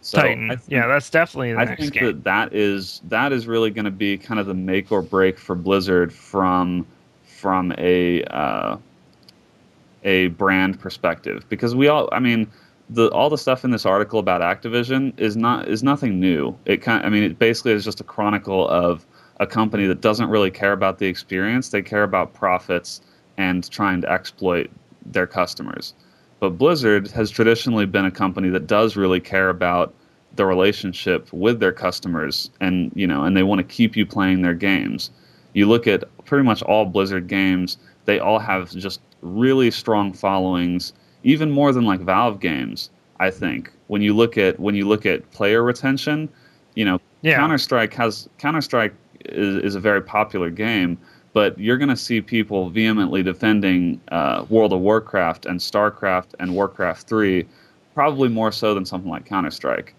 So 0.00 0.18
Titan. 0.18 0.48
Think- 0.48 0.60
yeah, 0.68 0.86
that's 0.86 1.10
definitely 1.10 1.52
the 1.52 1.58
I 1.58 1.76
think 1.76 1.92
game. 1.92 2.04
that 2.04 2.24
that 2.24 2.54
is 2.54 3.02
that 3.08 3.32
is 3.32 3.46
really 3.46 3.70
going 3.70 3.84
to 3.84 3.90
be 3.90 4.16
kind 4.16 4.40
of 4.40 4.46
the 4.46 4.54
make 4.54 4.90
or 4.90 5.02
break 5.02 5.38
for 5.38 5.54
Blizzard 5.54 6.12
from 6.12 6.86
from 7.24 7.74
a 7.76 8.24
uh, 8.24 8.78
a 10.04 10.28
brand 10.28 10.80
perspective 10.80 11.44
because 11.50 11.74
we 11.74 11.88
all 11.88 12.08
I 12.12 12.20
mean 12.20 12.50
the 12.88 13.10
all 13.10 13.28
the 13.28 13.38
stuff 13.38 13.64
in 13.64 13.70
this 13.70 13.84
article 13.84 14.18
about 14.18 14.40
Activision 14.40 15.18
is 15.18 15.36
not 15.36 15.68
is 15.68 15.82
nothing 15.82 16.18
new. 16.18 16.56
It 16.64 16.80
kind 16.80 17.04
I 17.04 17.10
mean 17.10 17.22
it 17.22 17.38
basically 17.38 17.72
is 17.72 17.84
just 17.84 18.00
a 18.00 18.04
chronicle 18.04 18.66
of 18.68 19.04
a 19.38 19.46
company 19.46 19.86
that 19.86 20.00
doesn't 20.00 20.28
really 20.28 20.50
care 20.50 20.72
about 20.72 20.98
the 20.98 21.06
experience. 21.06 21.68
They 21.68 21.82
care 21.82 22.02
about 22.02 22.34
profits 22.34 23.00
and 23.36 23.68
trying 23.70 24.00
to 24.00 24.10
exploit 24.10 24.70
their 25.04 25.26
customers. 25.26 25.94
But 26.40 26.50
Blizzard 26.58 27.08
has 27.12 27.30
traditionally 27.30 27.86
been 27.86 28.04
a 28.04 28.10
company 28.10 28.48
that 28.50 28.66
does 28.66 28.96
really 28.96 29.20
care 29.20 29.48
about 29.48 29.94
the 30.36 30.44
relationship 30.44 31.32
with 31.32 31.60
their 31.60 31.72
customers 31.72 32.50
and 32.60 32.92
you 32.94 33.06
know 33.06 33.24
and 33.24 33.34
they 33.34 33.42
want 33.42 33.58
to 33.58 33.64
keep 33.64 33.96
you 33.96 34.04
playing 34.04 34.42
their 34.42 34.54
games. 34.54 35.10
You 35.54 35.66
look 35.66 35.86
at 35.86 36.04
pretty 36.26 36.44
much 36.44 36.62
all 36.62 36.84
Blizzard 36.84 37.26
games, 37.26 37.78
they 38.04 38.18
all 38.18 38.38
have 38.38 38.70
just 38.72 39.00
really 39.22 39.70
strong 39.70 40.12
followings, 40.12 40.92
even 41.24 41.50
more 41.50 41.72
than 41.72 41.84
like 41.84 42.00
Valve 42.00 42.40
games, 42.40 42.90
I 43.18 43.30
think. 43.30 43.72
When 43.86 44.02
you 44.02 44.14
look 44.14 44.36
at 44.36 44.60
when 44.60 44.74
you 44.74 44.86
look 44.86 45.06
at 45.06 45.30
player 45.30 45.62
retention, 45.62 46.28
you 46.74 46.84
know, 46.84 47.00
Yeah. 47.22 47.36
Counter 47.36 47.58
Strike 47.58 47.94
has 47.94 48.28
Counter 48.38 48.60
Strike 48.60 48.92
is, 49.30 49.62
is 49.64 49.74
a 49.74 49.80
very 49.80 50.02
popular 50.02 50.50
game, 50.50 50.98
but 51.32 51.58
you're 51.58 51.76
going 51.78 51.88
to 51.90 51.96
see 51.96 52.20
people 52.20 52.70
vehemently 52.70 53.22
defending 53.22 54.00
uh, 54.10 54.44
World 54.48 54.72
of 54.72 54.80
Warcraft 54.80 55.46
and 55.46 55.60
StarCraft 55.60 56.34
and 56.40 56.54
Warcraft 56.54 57.06
3, 57.08 57.46
probably 57.94 58.28
more 58.28 58.52
so 58.52 58.74
than 58.74 58.84
something 58.86 59.10
like 59.10 59.24
Counter 59.26 59.50
Strike. 59.50 59.94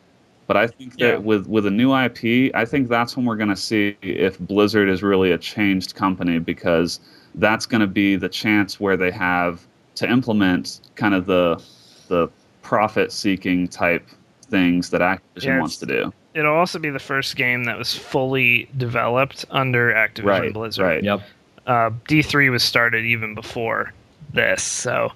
But 0.47 0.57
I 0.57 0.67
think 0.67 0.97
that 0.99 1.15
Yeah. 1.15 1.17
with 1.19 1.45
with 1.47 1.65
a 1.65 1.71
new 1.71 1.93
IP, 1.93 2.51
I 2.55 2.65
think 2.65 2.87
that's 2.89 3.17
when 3.17 3.25
we're 3.25 3.35
going 3.35 3.49
to 3.49 3.55
see 3.55 3.97
if 4.01 4.39
Blizzard 4.39 4.89
is 4.89 5.03
really 5.03 5.31
a 5.31 5.37
changed 5.37 5.95
company 5.95 6.39
because 6.39 6.99
that's 7.35 7.65
going 7.65 7.81
to 7.81 7.87
be 7.87 8.15
the 8.15 8.29
chance 8.29 8.79
where 8.79 8.95
they 8.97 9.11
have 9.11 9.67
to 9.95 10.09
implement 10.09 10.81
kind 10.95 11.13
of 11.13 11.25
the 11.25 11.61
the 12.07 12.29
profit 12.61 13.11
seeking 13.11 13.67
type 13.67 14.07
things 14.49 14.89
that 14.91 15.01
Activision 15.01 15.21
Yeah, 15.43 15.59
wants 15.59 15.77
to 15.79 15.85
do. 15.85 16.13
It'll 16.37 16.55
also 16.55 16.79
be 16.79 16.89
the 16.89 16.99
first 16.99 17.35
game 17.35 17.63
that 17.65 17.77
was 17.77 17.93
fully 17.95 18.69
developed 18.77 19.45
under 19.49 19.91
Activision 19.91 20.25
Right, 20.25 20.53
Blizzard. 20.53 20.85
right. 20.85 21.03
Yep. 21.03 21.21
uh, 21.65 21.89
D3 22.07 22.51
was 22.51 22.63
started 22.63 23.05
even 23.05 23.33
before 23.35 23.93
this. 24.33 24.61
So 24.63 25.11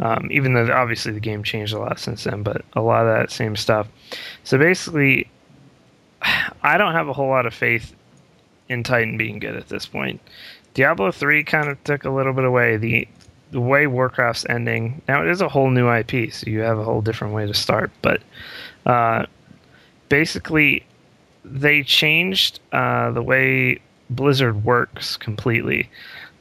um, 0.00 0.28
even 0.32 0.54
though 0.54 0.72
obviously 0.72 1.12
the 1.12 1.20
game 1.20 1.42
changed 1.44 1.72
a 1.72 1.78
lot 1.78 1.98
since 2.00 2.24
then, 2.24 2.42
but 2.42 2.62
a 2.74 2.80
lot 2.82 3.06
of 3.06 3.16
that 3.16 3.30
same 3.30 3.54
stuff. 3.56 3.86
So 4.42 4.58
basically, 4.58 5.28
I 6.62 6.76
don't 6.78 6.92
have 6.92 7.08
a 7.08 7.12
whole 7.12 7.28
lot 7.28 7.46
of 7.46 7.54
faith 7.54 7.94
in 8.68 8.82
Titan 8.82 9.16
being 9.16 9.38
good 9.38 9.54
at 9.56 9.68
this 9.68 9.86
point. 9.86 10.20
Diablo 10.74 11.12
3 11.12 11.44
kind 11.44 11.68
of 11.68 11.82
took 11.84 12.04
a 12.04 12.10
little 12.10 12.32
bit 12.32 12.44
away. 12.44 12.76
The 12.76 13.06
the 13.52 13.60
way 13.60 13.86
Warcraft's 13.86 14.44
ending 14.48 15.00
now 15.06 15.22
it 15.22 15.28
is 15.30 15.40
a 15.40 15.48
whole 15.48 15.70
new 15.70 15.88
IP, 15.88 16.32
so 16.32 16.50
you 16.50 16.60
have 16.60 16.76
a 16.78 16.82
whole 16.82 17.00
different 17.00 17.34
way 17.34 17.46
to 17.46 17.54
start. 17.54 17.92
But 18.02 18.20
uh, 18.84 19.26
basically, 20.14 20.86
they 21.44 21.82
changed 21.82 22.60
uh, 22.70 23.10
the 23.10 23.20
way 23.20 23.80
Blizzard 24.10 24.62
works 24.64 25.16
completely. 25.16 25.90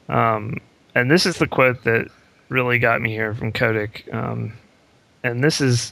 Um, 0.10 0.58
and 0.94 1.10
this 1.10 1.26
is 1.26 1.38
the 1.38 1.48
quote 1.48 1.84
that 1.86 2.08
really 2.50 2.78
got 2.78 3.02
me 3.02 3.10
here 3.10 3.34
from 3.34 3.52
Kotick. 3.52 4.08
Um, 4.14 4.54
and 5.24 5.44
this 5.44 5.60
is 5.60 5.91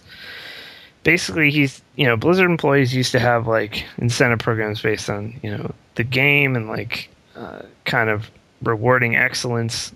basically 1.02 1.50
he's 1.50 1.82
you 1.96 2.06
know 2.06 2.16
Blizzard 2.16 2.52
employees 2.52 2.94
used 2.94 3.12
to 3.14 3.20
have 3.20 3.48
like 3.48 3.84
incentive 3.98 4.38
programs 4.38 4.80
based 4.80 5.10
on 5.10 5.40
you 5.42 5.50
know 5.50 5.74
the 5.96 6.04
game 6.04 6.56
and 6.56 6.68
like 6.68 7.10
uh, 7.36 7.64
kind 7.86 8.12
of 8.12 8.30
rewarding 8.62 9.16
excellence. 9.16 9.92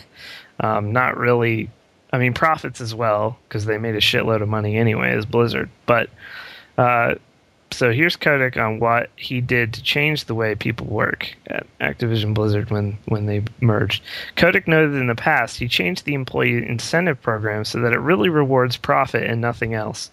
um, 0.60 0.90
not 0.90 1.18
really. 1.18 1.68
I 2.14 2.18
mean 2.18 2.32
profits 2.32 2.80
as 2.80 2.94
well 2.94 3.38
because 3.46 3.66
they 3.66 3.76
made 3.76 3.94
a 3.94 4.00
shitload 4.00 4.40
of 4.40 4.48
money 4.48 4.78
anyway 4.78 5.10
as 5.10 5.26
Blizzard, 5.26 5.68
but. 5.84 6.08
Uh, 6.78 7.14
so 7.72 7.92
here's 7.92 8.16
Kotick 8.16 8.56
on 8.56 8.78
what 8.78 9.10
he 9.16 9.40
did 9.40 9.74
to 9.74 9.82
change 9.82 10.24
the 10.24 10.34
way 10.34 10.54
people 10.54 10.86
work 10.86 11.36
at 11.48 11.66
Activision 11.80 12.32
Blizzard 12.32 12.70
when, 12.70 12.96
when 13.06 13.26
they 13.26 13.42
merged. 13.60 14.02
Kotick 14.36 14.68
noted 14.68 14.94
in 14.94 15.08
the 15.08 15.14
past 15.14 15.58
he 15.58 15.68
changed 15.68 16.04
the 16.04 16.14
employee 16.14 16.66
incentive 16.66 17.20
program 17.20 17.64
so 17.64 17.80
that 17.80 17.92
it 17.92 17.98
really 17.98 18.28
rewards 18.28 18.76
profit 18.76 19.24
and 19.24 19.40
nothing 19.40 19.74
else. 19.74 20.10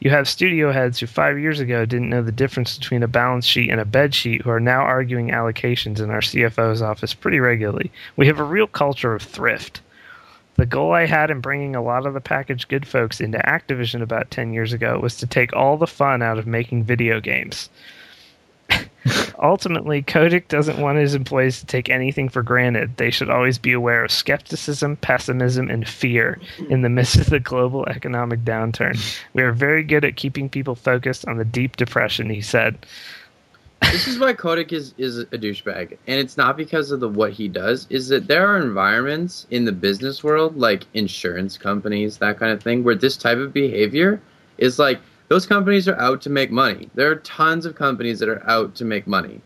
You 0.00 0.10
have 0.10 0.28
studio 0.28 0.72
heads 0.72 0.98
who 0.98 1.06
five 1.06 1.38
years 1.38 1.60
ago 1.60 1.84
didn't 1.84 2.10
know 2.10 2.22
the 2.22 2.32
difference 2.32 2.78
between 2.78 3.02
a 3.02 3.08
balance 3.08 3.46
sheet 3.46 3.70
and 3.70 3.80
a 3.80 3.84
bed 3.84 4.14
sheet 4.14 4.42
who 4.42 4.50
are 4.50 4.60
now 4.60 4.80
arguing 4.80 5.28
allocations 5.28 6.00
in 6.00 6.10
our 6.10 6.20
CFO's 6.20 6.82
office 6.82 7.14
pretty 7.14 7.38
regularly. 7.38 7.92
We 8.16 8.26
have 8.26 8.40
a 8.40 8.44
real 8.44 8.66
culture 8.66 9.14
of 9.14 9.22
thrift. 9.22 9.82
The 10.56 10.66
goal 10.66 10.92
I 10.92 11.06
had 11.06 11.30
in 11.30 11.40
bringing 11.40 11.74
a 11.74 11.82
lot 11.82 12.06
of 12.06 12.14
the 12.14 12.20
packaged 12.20 12.68
good 12.68 12.86
folks 12.86 13.20
into 13.20 13.38
Activision 13.38 14.02
about 14.02 14.30
10 14.30 14.52
years 14.52 14.72
ago 14.72 14.98
was 15.00 15.16
to 15.16 15.26
take 15.26 15.52
all 15.52 15.76
the 15.76 15.86
fun 15.86 16.22
out 16.22 16.38
of 16.38 16.46
making 16.46 16.84
video 16.84 17.20
games. 17.20 17.68
Ultimately, 19.42 20.00
Kotick 20.02 20.48
doesn't 20.48 20.78
want 20.78 20.98
his 20.98 21.14
employees 21.14 21.60
to 21.60 21.66
take 21.66 21.90
anything 21.90 22.28
for 22.28 22.42
granted. 22.42 22.96
They 22.96 23.10
should 23.10 23.28
always 23.28 23.58
be 23.58 23.72
aware 23.72 24.04
of 24.04 24.10
skepticism, 24.10 24.96
pessimism, 24.96 25.68
and 25.70 25.86
fear 25.86 26.38
in 26.70 26.82
the 26.82 26.88
midst 26.88 27.16
of 27.16 27.30
the 27.30 27.40
global 27.40 27.84
economic 27.86 28.44
downturn. 28.44 28.98
We 29.34 29.42
are 29.42 29.52
very 29.52 29.82
good 29.82 30.04
at 30.04 30.16
keeping 30.16 30.48
people 30.48 30.74
focused 30.74 31.26
on 31.26 31.36
the 31.36 31.44
deep 31.44 31.76
depression, 31.76 32.30
he 32.30 32.40
said. 32.40 32.86
This 33.92 34.08
is 34.08 34.18
why 34.18 34.32
Kotick 34.32 34.72
is 34.72 34.92
is 34.98 35.18
a 35.18 35.24
douchebag, 35.26 35.96
and 36.06 36.18
it's 36.20 36.36
not 36.36 36.56
because 36.56 36.90
of 36.90 37.00
the 37.00 37.08
what 37.08 37.32
he 37.32 37.48
does. 37.48 37.86
Is 37.90 38.08
that 38.08 38.26
there 38.26 38.46
are 38.46 38.58
environments 38.58 39.46
in 39.50 39.64
the 39.64 39.72
business 39.72 40.24
world, 40.24 40.56
like 40.56 40.84
insurance 40.94 41.56
companies, 41.56 42.18
that 42.18 42.38
kind 42.38 42.52
of 42.52 42.62
thing, 42.62 42.82
where 42.82 42.94
this 42.96 43.16
type 43.16 43.38
of 43.38 43.52
behavior 43.52 44.20
is 44.58 44.78
like 44.78 45.00
those 45.28 45.46
companies 45.46 45.86
are 45.88 45.98
out 46.00 46.20
to 46.22 46.30
make 46.30 46.50
money. 46.50 46.88
There 46.94 47.10
are 47.10 47.16
tons 47.16 47.66
of 47.66 47.74
companies 47.76 48.18
that 48.18 48.28
are 48.28 48.42
out 48.48 48.74
to 48.76 48.84
make 48.84 49.06
money. 49.06 49.40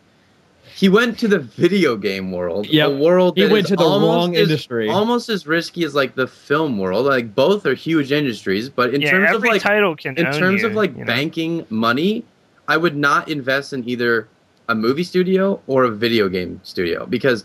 He 0.75 0.89
went 0.89 1.19
to 1.21 1.29
the 1.29 1.39
video 1.39 1.97
game 1.97 2.31
world, 2.31 2.67
Yep. 2.67 2.89
a 2.89 2.97
world 2.97 3.37
He 3.37 3.47
went 3.47 3.65
is 3.65 3.71
to 3.71 3.77
the 3.77 3.83
almost 3.85 4.17
wrong 4.17 4.37
as- 4.37 4.43
industry. 4.43 4.89
almost 4.89 5.29
as 5.29 5.47
risky 5.47 5.83
as 5.85 5.95
like 5.95 6.15
the 6.15 6.27
film 6.27 6.79
world. 6.79 7.07
Like 7.07 7.35
both 7.35 7.67
are 7.67 7.75
huge 7.75 8.13
industries, 8.13 8.69
but 8.69 8.95
in 8.95 9.01
yeah, 9.03 9.11
terms 9.11 9.37
of 9.37 9.43
like 9.45 9.63
title 9.63 9.97
can 9.97 10.17
in 10.17 10.27
terms 10.33 10.63
you, 10.63 10.69
of 10.69 10.75
like 10.75 10.93
you 10.95 11.01
know? 11.01 11.07
banking 11.07 11.67
money, 11.71 12.25
I 12.69 12.77
would 12.77 12.97
not 12.97 13.29
invest 13.29 13.73
in 13.73 13.89
either 13.89 14.29
a 14.69 14.75
movie 14.75 15.03
studio 15.03 15.61
or 15.67 15.85
a 15.85 15.91
video 15.91 16.29
game 16.29 16.61
studio 16.63 17.07
because 17.07 17.45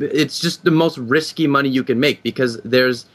it's 0.00 0.40
just 0.40 0.64
the 0.64 0.70
most 0.70 0.98
risky 0.98 1.46
money 1.46 1.68
you 1.68 1.84
can 1.84 2.00
make 2.00 2.22
because 2.22 2.60
there's 2.62 3.06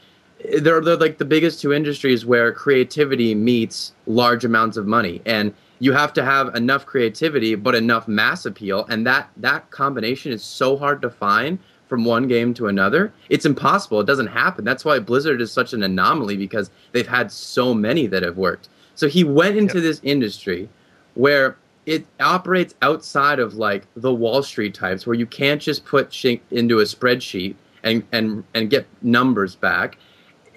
they're, 0.58 0.80
they're 0.80 0.96
like 0.96 1.18
the 1.18 1.24
biggest 1.26 1.60
two 1.60 1.72
industries 1.72 2.24
where 2.24 2.50
creativity 2.52 3.34
meets 3.34 3.92
large 4.06 4.44
amounts 4.44 4.78
of 4.78 4.86
money 4.86 5.20
and 5.26 5.52
you 5.80 5.92
have 5.92 6.12
to 6.14 6.24
have 6.24 6.54
enough 6.54 6.86
creativity 6.86 7.54
but 7.54 7.74
enough 7.74 8.08
mass 8.08 8.46
appeal. 8.46 8.86
And 8.88 9.06
that 9.06 9.28
that 9.36 9.70
combination 9.70 10.32
is 10.32 10.42
so 10.42 10.76
hard 10.76 11.02
to 11.02 11.10
find 11.10 11.58
from 11.88 12.04
one 12.04 12.28
game 12.28 12.54
to 12.54 12.68
another. 12.68 13.12
It's 13.28 13.44
impossible. 13.44 14.00
It 14.00 14.06
doesn't 14.06 14.28
happen. 14.28 14.64
That's 14.64 14.84
why 14.84 14.98
blizzard 15.00 15.40
is 15.40 15.50
such 15.52 15.72
an 15.72 15.82
anomaly 15.82 16.36
because 16.36 16.70
they've 16.92 17.06
had 17.06 17.32
so 17.32 17.74
many 17.74 18.06
that 18.06 18.22
have 18.22 18.36
worked. 18.36 18.68
So 18.94 19.08
he 19.08 19.24
went 19.24 19.56
into 19.56 19.80
this 19.80 20.00
industry 20.04 20.68
where 21.20 21.56
it 21.86 22.06
operates 22.20 22.74
outside 22.82 23.38
of 23.38 23.54
like 23.54 23.86
the 23.96 24.12
wall 24.12 24.42
street 24.42 24.74
types 24.74 25.06
where 25.06 25.16
you 25.16 25.26
can't 25.26 25.60
just 25.60 25.84
put 25.84 26.12
shit 26.12 26.40
into 26.50 26.80
a 26.80 26.84
spreadsheet 26.84 27.54
and 27.82 28.02
and 28.12 28.44
and 28.54 28.70
get 28.70 28.86
numbers 29.02 29.54
back 29.54 29.98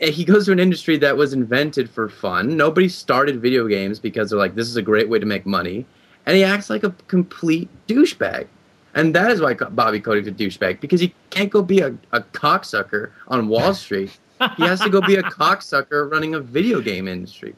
and 0.03 0.13
he 0.13 0.25
goes 0.25 0.45
to 0.45 0.51
an 0.51 0.59
industry 0.59 0.97
that 0.97 1.15
was 1.15 1.33
invented 1.33 1.89
for 1.89 2.09
fun. 2.09 2.57
Nobody 2.57 2.89
started 2.89 3.41
video 3.41 3.67
games 3.67 3.99
because 3.99 4.29
they're 4.29 4.39
like, 4.39 4.53
this 4.53 4.67
is 4.67 4.75
a 4.75 4.81
great 4.81 5.07
way 5.07 5.17
to 5.17 5.25
make 5.25 5.45
money. 5.45 5.85
And 6.25 6.35
he 6.35 6.43
acts 6.43 6.69
like 6.69 6.83
a 6.83 6.91
complete 7.07 7.69
douchebag. 7.87 8.47
And 8.95 9.15
that 9.15 9.31
is 9.31 9.39
why 9.39 9.53
Bobby 9.53 10.01
Kotick's 10.01 10.27
a 10.27 10.31
douchebag 10.31 10.81
because 10.81 10.99
he 10.99 11.13
can't 11.29 11.49
go 11.49 11.61
be 11.61 11.79
a, 11.79 11.95
a 12.11 12.21
cocksucker 12.21 13.11
on 13.29 13.47
Wall 13.47 13.73
Street. 13.83 14.17
he 14.57 14.63
has 14.63 14.79
to 14.81 14.89
go 14.89 15.01
be 15.01 15.15
a 15.15 15.23
cocksucker 15.23 16.09
running 16.09 16.35
a 16.35 16.39
video 16.39 16.81
game 16.81 17.07
industry. 17.07 17.55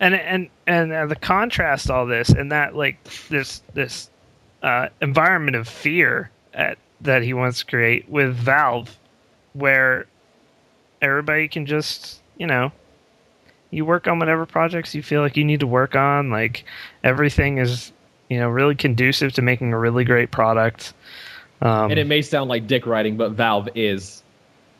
and 0.00 0.14
and 0.14 0.48
and 0.66 0.92
uh, 0.92 1.06
the 1.06 1.16
contrast 1.16 1.90
all 1.90 2.06
this 2.06 2.28
and 2.30 2.52
that 2.52 2.74
like 2.74 3.02
this 3.28 3.62
this 3.74 4.10
uh, 4.62 4.88
environment 5.00 5.56
of 5.56 5.68
fear 5.68 6.30
at, 6.54 6.78
that 7.00 7.22
he 7.22 7.34
wants 7.34 7.60
to 7.60 7.66
create 7.66 8.08
with 8.08 8.34
Valve, 8.34 8.96
where 9.52 10.06
everybody 11.02 11.48
can 11.48 11.66
just 11.66 12.20
you 12.38 12.46
know 12.46 12.72
you 13.70 13.84
work 13.84 14.06
on 14.06 14.18
whatever 14.18 14.46
projects 14.46 14.94
you 14.94 15.02
feel 15.02 15.20
like 15.20 15.36
you 15.36 15.44
need 15.44 15.60
to 15.60 15.66
work 15.66 15.94
on. 15.94 16.30
Like 16.30 16.64
everything 17.04 17.58
is 17.58 17.92
you 18.28 18.38
know 18.38 18.48
really 18.48 18.74
conducive 18.74 19.32
to 19.34 19.42
making 19.42 19.72
a 19.72 19.78
really 19.78 20.04
great 20.04 20.30
product. 20.30 20.92
Um, 21.62 21.90
and 21.90 21.98
it 21.98 22.06
may 22.06 22.20
sound 22.22 22.50
like 22.50 22.66
dick 22.66 22.86
writing, 22.86 23.16
but 23.16 23.32
Valve 23.32 23.68
is 23.74 24.22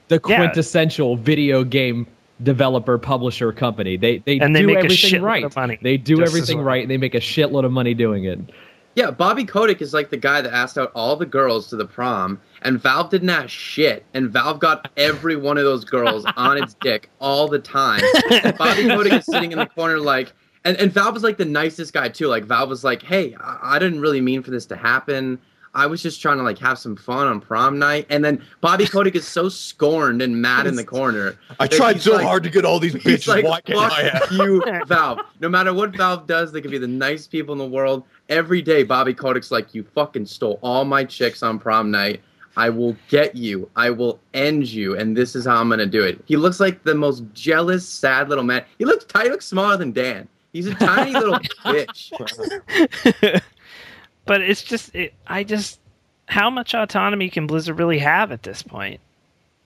the 0.09 0.21
Yeah. 0.27 0.37
quintessential 0.37 1.17
video 1.17 1.65
game 1.65 2.07
developer 2.43 2.99
publisher 2.99 3.53
company. 3.53 3.97
They 3.97 4.19
they 4.19 4.39
And 4.39 4.55
they 4.55 4.61
do 4.61 4.67
make 4.67 4.77
a 4.77 4.85
everything 4.85 5.21
shitload 5.21 5.25
right. 5.25 5.45
of 5.45 5.57
money, 5.57 5.79
They 5.83 5.97
do 5.97 6.17
just 6.19 6.29
everything 6.31 6.59
well. 6.59 6.67
right, 6.67 6.83
and 6.83 6.91
they 6.91 6.99
make 6.99 7.15
a 7.15 7.21
shitload 7.21 7.65
of 7.65 7.73
money 7.73 7.95
doing 7.95 8.25
it. 8.25 8.39
Yeah, 8.95 9.11
Bobby 9.11 9.45
Kotick 9.45 9.83
is 9.83 9.93
like 9.93 10.09
the 10.09 10.17
guy 10.17 10.41
that 10.41 10.53
asked 10.55 10.79
out 10.79 10.91
all 10.95 11.17
the 11.17 11.27
girls 11.27 11.69
to 11.69 11.77
the 11.77 11.85
prom, 11.85 12.41
and 12.63 12.81
Valve 12.81 13.11
didn't 13.11 13.29
ask 13.29 13.51
shit, 13.51 14.05
and 14.15 14.31
Valve 14.31 14.59
got 14.59 14.91
every 14.97 15.37
one 15.37 15.59
of 15.59 15.65
those 15.65 15.85
girls 15.85 16.25
on 16.37 16.57
its 16.57 16.75
dick 16.81 17.11
all 17.21 17.47
the 17.47 17.59
time. 17.59 18.01
Bobby 18.57 18.89
Kotick 18.89 19.13
is 19.13 19.27
sitting 19.27 19.53
in 19.53 19.59
the 19.59 19.67
corner 19.67 19.99
like, 19.99 20.33
and, 20.65 20.77
and 20.79 20.91
Valve 20.93 21.13
was 21.15 21.23
like 21.23 21.37
the 21.37 21.45
nicest 21.45 21.93
guy 21.93 22.09
too. 22.09 22.27
Like 22.29 22.45
Valve 22.45 22.71
was 22.71 22.85
like, 22.85 23.03
hey, 23.03 23.35
I, 23.39 23.77
I 23.77 23.79
didn't 23.79 24.01
really 24.01 24.21
mean 24.23 24.43
for 24.43 24.51
this 24.51 24.65
to 24.67 24.77
happen. 24.77 25.39
I 25.77 25.87
was 25.87 26.03
just 26.03 26.21
trying 26.21 26.39
to 26.39 26.43
like 26.43 26.59
have 26.59 26.79
some 26.79 26.97
fun 26.97 27.27
on 27.29 27.41
prom 27.41 27.79
night, 27.79 28.07
and 28.11 28.25
then 28.25 28.43
Bobby 28.61 28.87
Kotick 28.89 29.15
is 29.15 29.27
so 29.29 29.49
scorned 29.49 30.23
and 30.23 30.43
mad 30.43 30.67
in 30.67 30.75
the 30.75 30.85
corner. 30.85 31.39
I 31.61 31.69
tried 31.69 32.01
so 32.01 32.15
like- 32.15 32.25
hard 32.27 32.43
to 32.43 32.51
get 32.51 32.65
all 32.65 32.81
these 32.81 32.95
bitches. 32.97 33.29
like, 33.29 33.45
Why 33.45 33.61
can't 33.61 33.79
fuck 33.79 33.93
I 33.93 34.03
have? 34.09 34.33
you, 34.33 34.65
Valve. 34.87 35.21
No 35.41 35.49
matter 35.49 35.73
what 35.73 35.95
Valve 35.97 36.27
does, 36.27 36.51
they 36.51 36.61
can 36.61 36.71
be 36.73 36.79
the 36.79 36.89
nice 36.89 37.27
people 37.29 37.53
in 37.53 37.59
the 37.59 37.67
world. 37.67 38.03
Every 38.29 38.63
day, 38.63 38.83
Bobby 38.83 39.15
Kotick's 39.15 39.51
like, 39.53 39.75
you 39.75 39.85
fucking 39.95 40.27
stole 40.27 40.59
all 40.63 40.85
my 40.85 41.05
chicks 41.05 41.43
on 41.45 41.59
prom 41.61 41.91
night. 41.93 42.23
I 42.59 42.71
will 42.71 42.97
get 43.09 43.37
you. 43.37 43.69
I 43.77 43.91
will 43.91 44.19
end 44.33 44.67
you, 44.67 44.97
and 44.97 45.15
this 45.15 45.37
is 45.37 45.45
how 45.45 45.57
I'm 45.61 45.69
gonna 45.69 45.85
do 45.85 46.03
it. 46.03 46.25
He 46.25 46.37
looks 46.37 46.59
like 46.59 46.83
the 46.85 46.95
most 46.95 47.23
jealous, 47.35 47.87
sad 47.87 48.31
little 48.31 48.45
man. 48.45 48.65
He 48.79 48.87
looks 48.87 49.05
tiny. 49.05 49.27
He 49.27 49.31
looks 49.31 49.45
smaller 49.47 49.77
than 49.77 49.93
Dan. 49.93 50.27
He's 50.55 50.67
a 50.67 50.75
tiny 50.75 51.13
little 51.13 51.35
bitch. 51.67 53.43
But 54.27 54.41
it's 54.43 54.63
just 54.63 54.95
it, 54.95 55.15
I 55.27 55.45
just 55.45 55.81
how 56.29 56.51
much 56.51 56.75
autonomy 56.75 57.31
can 57.31 57.47
Blizzard 57.47 57.79
really 57.79 57.99
have 57.99 58.33
at 58.33 58.43
this 58.43 58.63
point? 58.63 59.01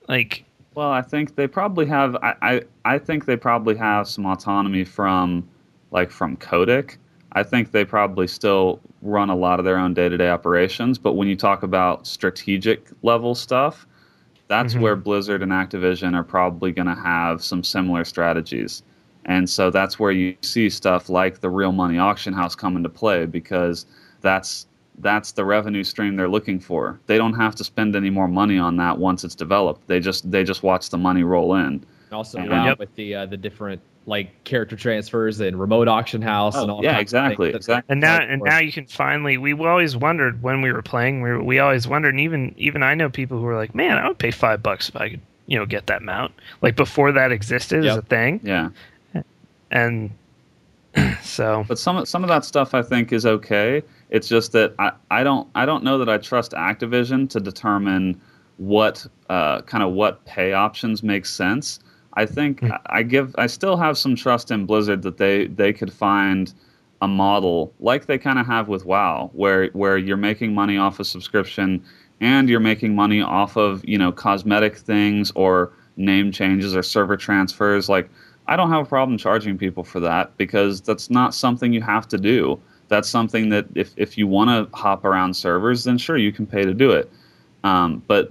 Like, 0.09 0.45
Well, 0.75 0.91
I 0.91 1.03
think 1.03 1.35
they 1.37 1.47
probably 1.47 1.87
have. 1.87 2.17
I, 2.17 2.35
I, 2.43 2.63
I 2.85 2.99
think 2.99 3.25
they 3.25 3.37
probably 3.37 3.77
have 3.77 4.07
some 4.09 4.27
autonomy 4.27 4.85
from, 4.85 5.49
like 5.91 6.11
from 6.11 6.37
Kotick. 6.37 6.99
I 7.33 7.43
think 7.45 7.71
they 7.71 7.85
probably 7.85 8.27
still 8.27 8.81
run 9.03 9.31
a 9.31 9.37
lot 9.37 9.59
of 9.61 9.65
their 9.65 9.79
own 9.79 9.95
day-to-day 9.95 10.29
operations. 10.29 10.99
But 10.99 11.13
when 11.15 11.29
you 11.29 11.37
talk 11.37 11.63
about 11.63 12.07
strategic 12.07 12.89
level 13.03 13.35
stuff, 13.35 13.87
that's 14.49 14.75
Mhm. 14.75 14.81
where 14.81 14.97
Blizzard 14.97 15.43
and 15.43 15.53
Activision 15.53 16.15
are 16.15 16.25
probably 16.25 16.73
going 16.73 16.89
to 16.89 16.95
have 17.01 17.43
some 17.43 17.63
similar 17.63 18.05
strategies. 18.05 18.83
And 19.27 19.49
so 19.49 19.71
that's 19.71 19.99
where 19.99 20.11
you 20.11 20.35
see 20.43 20.69
stuff 20.69 21.09
like 21.09 21.41
the 21.41 21.49
real 21.49 21.71
money 21.73 21.99
auction 21.99 22.33
house 22.33 22.57
come 22.57 22.77
into 22.77 22.89
play 22.89 23.27
because 23.27 23.87
that's 24.21 24.67
that's 24.99 25.33
the 25.33 25.45
revenue 25.45 25.83
stream 25.85 26.15
they're 26.17 26.29
looking 26.29 26.61
for. 26.61 27.01
They 27.07 27.17
don't 27.17 27.33
have 27.35 27.55
to 27.57 27.65
spend 27.65 27.97
any 27.97 28.11
more 28.11 28.29
money 28.29 28.59
on 28.59 28.77
that 28.77 28.99
once 28.99 29.25
it's 29.25 29.35
developed. 29.35 29.87
They 29.87 29.99
just 30.01 30.31
they 30.31 30.45
just 30.45 30.63
watch 30.63 30.91
the 30.91 30.99
money 30.99 31.23
roll 31.25 31.55
in. 31.55 31.85
Also, 32.13 32.39
And 32.39 32.51
now 32.51 32.65
now- 32.67 32.77
with 32.79 32.95
the 32.97 33.15
uh, 33.15 33.27
the 33.27 33.37
different 33.37 33.81
like 34.07 34.43
character 34.45 34.77
transfers 34.77 35.41
and 35.41 35.61
remote 35.61 35.87
auction 35.87 36.21
house 36.23 36.57
and 36.57 36.71
Oh, 36.71 36.77
all. 36.77 36.83
yeah, 36.83 36.93
kinds 36.95 36.99
of 36.99 37.03
exactly, 37.25 37.53
things 37.53 37.67
that- 37.67 37.73
exactly. 37.85 37.93
and 37.93 38.01
now 38.01 38.19
and 38.21 38.43
now 38.43 38.59
you 38.59 38.73
can 38.73 38.87
finally. 38.87 39.39
We 39.39 39.53
always 39.55 39.97
wondered 39.97 40.43
when 40.43 40.63
we 40.63 40.73
were 40.73 40.83
playing. 40.83 41.23
We 41.23 41.39
we 41.39 41.59
always 41.61 41.87
wondered. 41.87 42.11
And 42.15 42.21
even 42.21 42.55
even 42.59 42.83
I 42.83 42.95
know 42.95 43.09
people 43.09 43.39
who 43.39 43.45
were 43.45 43.57
like, 43.57 43.75
"Man, 43.75 43.97
I 43.99 44.09
would 44.09 44.19
pay 44.19 44.31
five 44.33 44.63
bucks 44.63 44.89
if 44.89 44.97
I 44.97 45.11
could, 45.11 45.21
you 45.47 45.59
know, 45.59 45.67
get 45.67 45.87
that 45.87 46.03
mount." 46.03 46.33
Like 46.63 46.77
before 46.77 47.13
that 47.13 47.31
existed 47.33 47.87
as 47.87 47.97
a 47.97 48.03
thing, 48.03 48.41
Yeah. 48.43 48.71
and 49.71 50.11
so 51.23 51.65
But 51.69 51.79
some 51.79 52.05
some 52.07 52.25
of 52.25 52.29
that 52.29 52.45
stuff 52.45 52.75
I 52.75 52.83
think 52.83 53.13
is 53.13 53.27
okay. 53.27 53.83
It's 54.11 54.29
just 54.29 54.53
that 54.53 54.75
I, 54.79 54.93
I 55.11 55.25
don't 55.25 55.49
I 55.55 55.67
don't 55.67 55.85
know 55.85 55.99
that 55.99 56.09
I 56.09 56.19
trust 56.19 56.53
Activision 56.53 57.29
to 57.31 57.41
determine 57.41 58.21
what 58.59 59.07
uh, 59.31 59.63
kind 59.63 59.83
of 59.85 59.93
what 59.93 60.25
pay 60.27 60.53
options 60.53 61.03
make 61.03 61.27
sense. 61.27 61.81
I 62.15 62.27
think 62.27 62.63
I- 62.65 62.81
I 62.87 63.03
give 63.05 63.35
I 63.39 63.47
still 63.47 63.77
have 63.77 63.97
some 63.99 64.17
trust 64.17 64.51
in 64.51 64.67
Blizzard 64.67 65.03
that 65.03 65.17
they 65.19 65.47
they 65.49 65.73
could 65.73 65.93
find 65.93 66.53
a 67.03 67.09
model 67.09 67.73
like 67.81 68.07
they 68.07 68.19
kind 68.19 68.39
of 68.39 68.47
have 68.47 68.69
with 68.69 68.85
WoW, 68.85 69.31
where 69.33 69.69
where 69.69 69.97
you're 69.99 70.17
making 70.19 70.55
money 70.55 70.77
off 70.77 71.01
of 71.01 71.07
subscription 71.07 71.83
and 72.21 72.49
you're 72.51 72.61
making 72.61 72.95
money 72.95 73.23
off 73.23 73.57
of 73.57 73.85
you 73.89 73.97
know 73.99 74.13
cosmetic 74.13 74.77
things 74.77 75.33
or 75.37 75.73
name 75.97 76.33
changes 76.33 76.75
or 76.77 76.83
server 76.83 77.17
transfers. 77.17 77.89
Like 77.89 78.11
I 78.51 78.57
don't 78.57 78.69
have 78.69 78.85
a 78.85 78.89
problem 78.89 79.17
charging 79.17 79.57
people 79.57 79.85
for 79.85 80.01
that 80.01 80.37
because 80.37 80.81
that's 80.81 81.09
not 81.09 81.35
something 81.37 81.73
you 81.73 81.83
have 81.83 82.09
to 82.09 82.19
do. 82.19 82.61
That's 82.89 83.09
something 83.09 83.49
that 83.51 83.67
if 83.77 83.93
if 83.97 84.19
you 84.19 84.27
want 84.27 84.51
to 84.51 84.77
hop 84.77 85.05
around 85.05 85.35
servers, 85.35 85.85
then 85.85 85.97
sure 85.97 86.17
you 86.17 86.33
can 86.33 86.47
pay 86.47 86.65
to 86.65 86.75
do 86.75 86.91
it. 86.91 87.09
Um, 87.63 88.03
but 88.09 88.31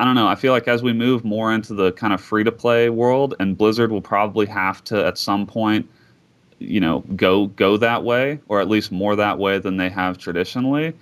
I 0.00 0.04
don't 0.04 0.16
know. 0.16 0.26
I 0.26 0.34
feel 0.34 0.52
like 0.52 0.66
as 0.66 0.82
we 0.82 0.92
move 0.92 1.24
more 1.24 1.52
into 1.52 1.74
the 1.74 1.92
kind 1.92 2.12
of 2.12 2.20
free 2.20 2.42
to 2.42 2.50
play 2.50 2.90
world, 2.90 3.36
and 3.38 3.56
Blizzard 3.56 3.92
will 3.92 4.02
probably 4.02 4.46
have 4.46 4.82
to 4.84 5.06
at 5.06 5.16
some 5.16 5.46
point, 5.46 5.88
you 6.58 6.80
know, 6.80 7.04
go 7.14 7.46
go 7.46 7.76
that 7.76 8.02
way, 8.02 8.40
or 8.48 8.60
at 8.60 8.68
least 8.68 8.90
more 8.90 9.14
that 9.14 9.38
way 9.38 9.60
than 9.60 9.76
they 9.76 9.88
have 9.90 10.18
traditionally. 10.18 10.92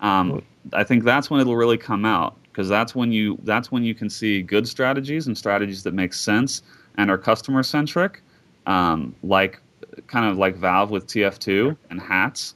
Um, 0.00 0.42
I 0.72 0.82
think 0.82 1.04
that's 1.04 1.30
when 1.30 1.40
it'll 1.40 1.56
really 1.56 1.78
come 1.78 2.04
out 2.04 2.36
because 2.50 2.68
that's 2.68 2.96
when 2.96 3.12
you 3.12 3.38
that's 3.44 3.70
when 3.70 3.84
you 3.84 3.94
can 3.94 4.10
see 4.10 4.42
good 4.42 4.66
strategies 4.66 5.28
and 5.28 5.38
strategies 5.38 5.84
that 5.84 5.94
make 5.94 6.12
sense 6.12 6.62
and 6.98 7.10
are 7.10 7.16
customer 7.16 7.62
centric, 7.62 8.22
um, 8.66 9.14
like 9.22 9.60
kind 10.06 10.26
of 10.30 10.36
like 10.36 10.56
Valve 10.56 10.90
with 10.90 11.06
TF2 11.06 11.76
and 11.90 12.00
hats. 12.00 12.54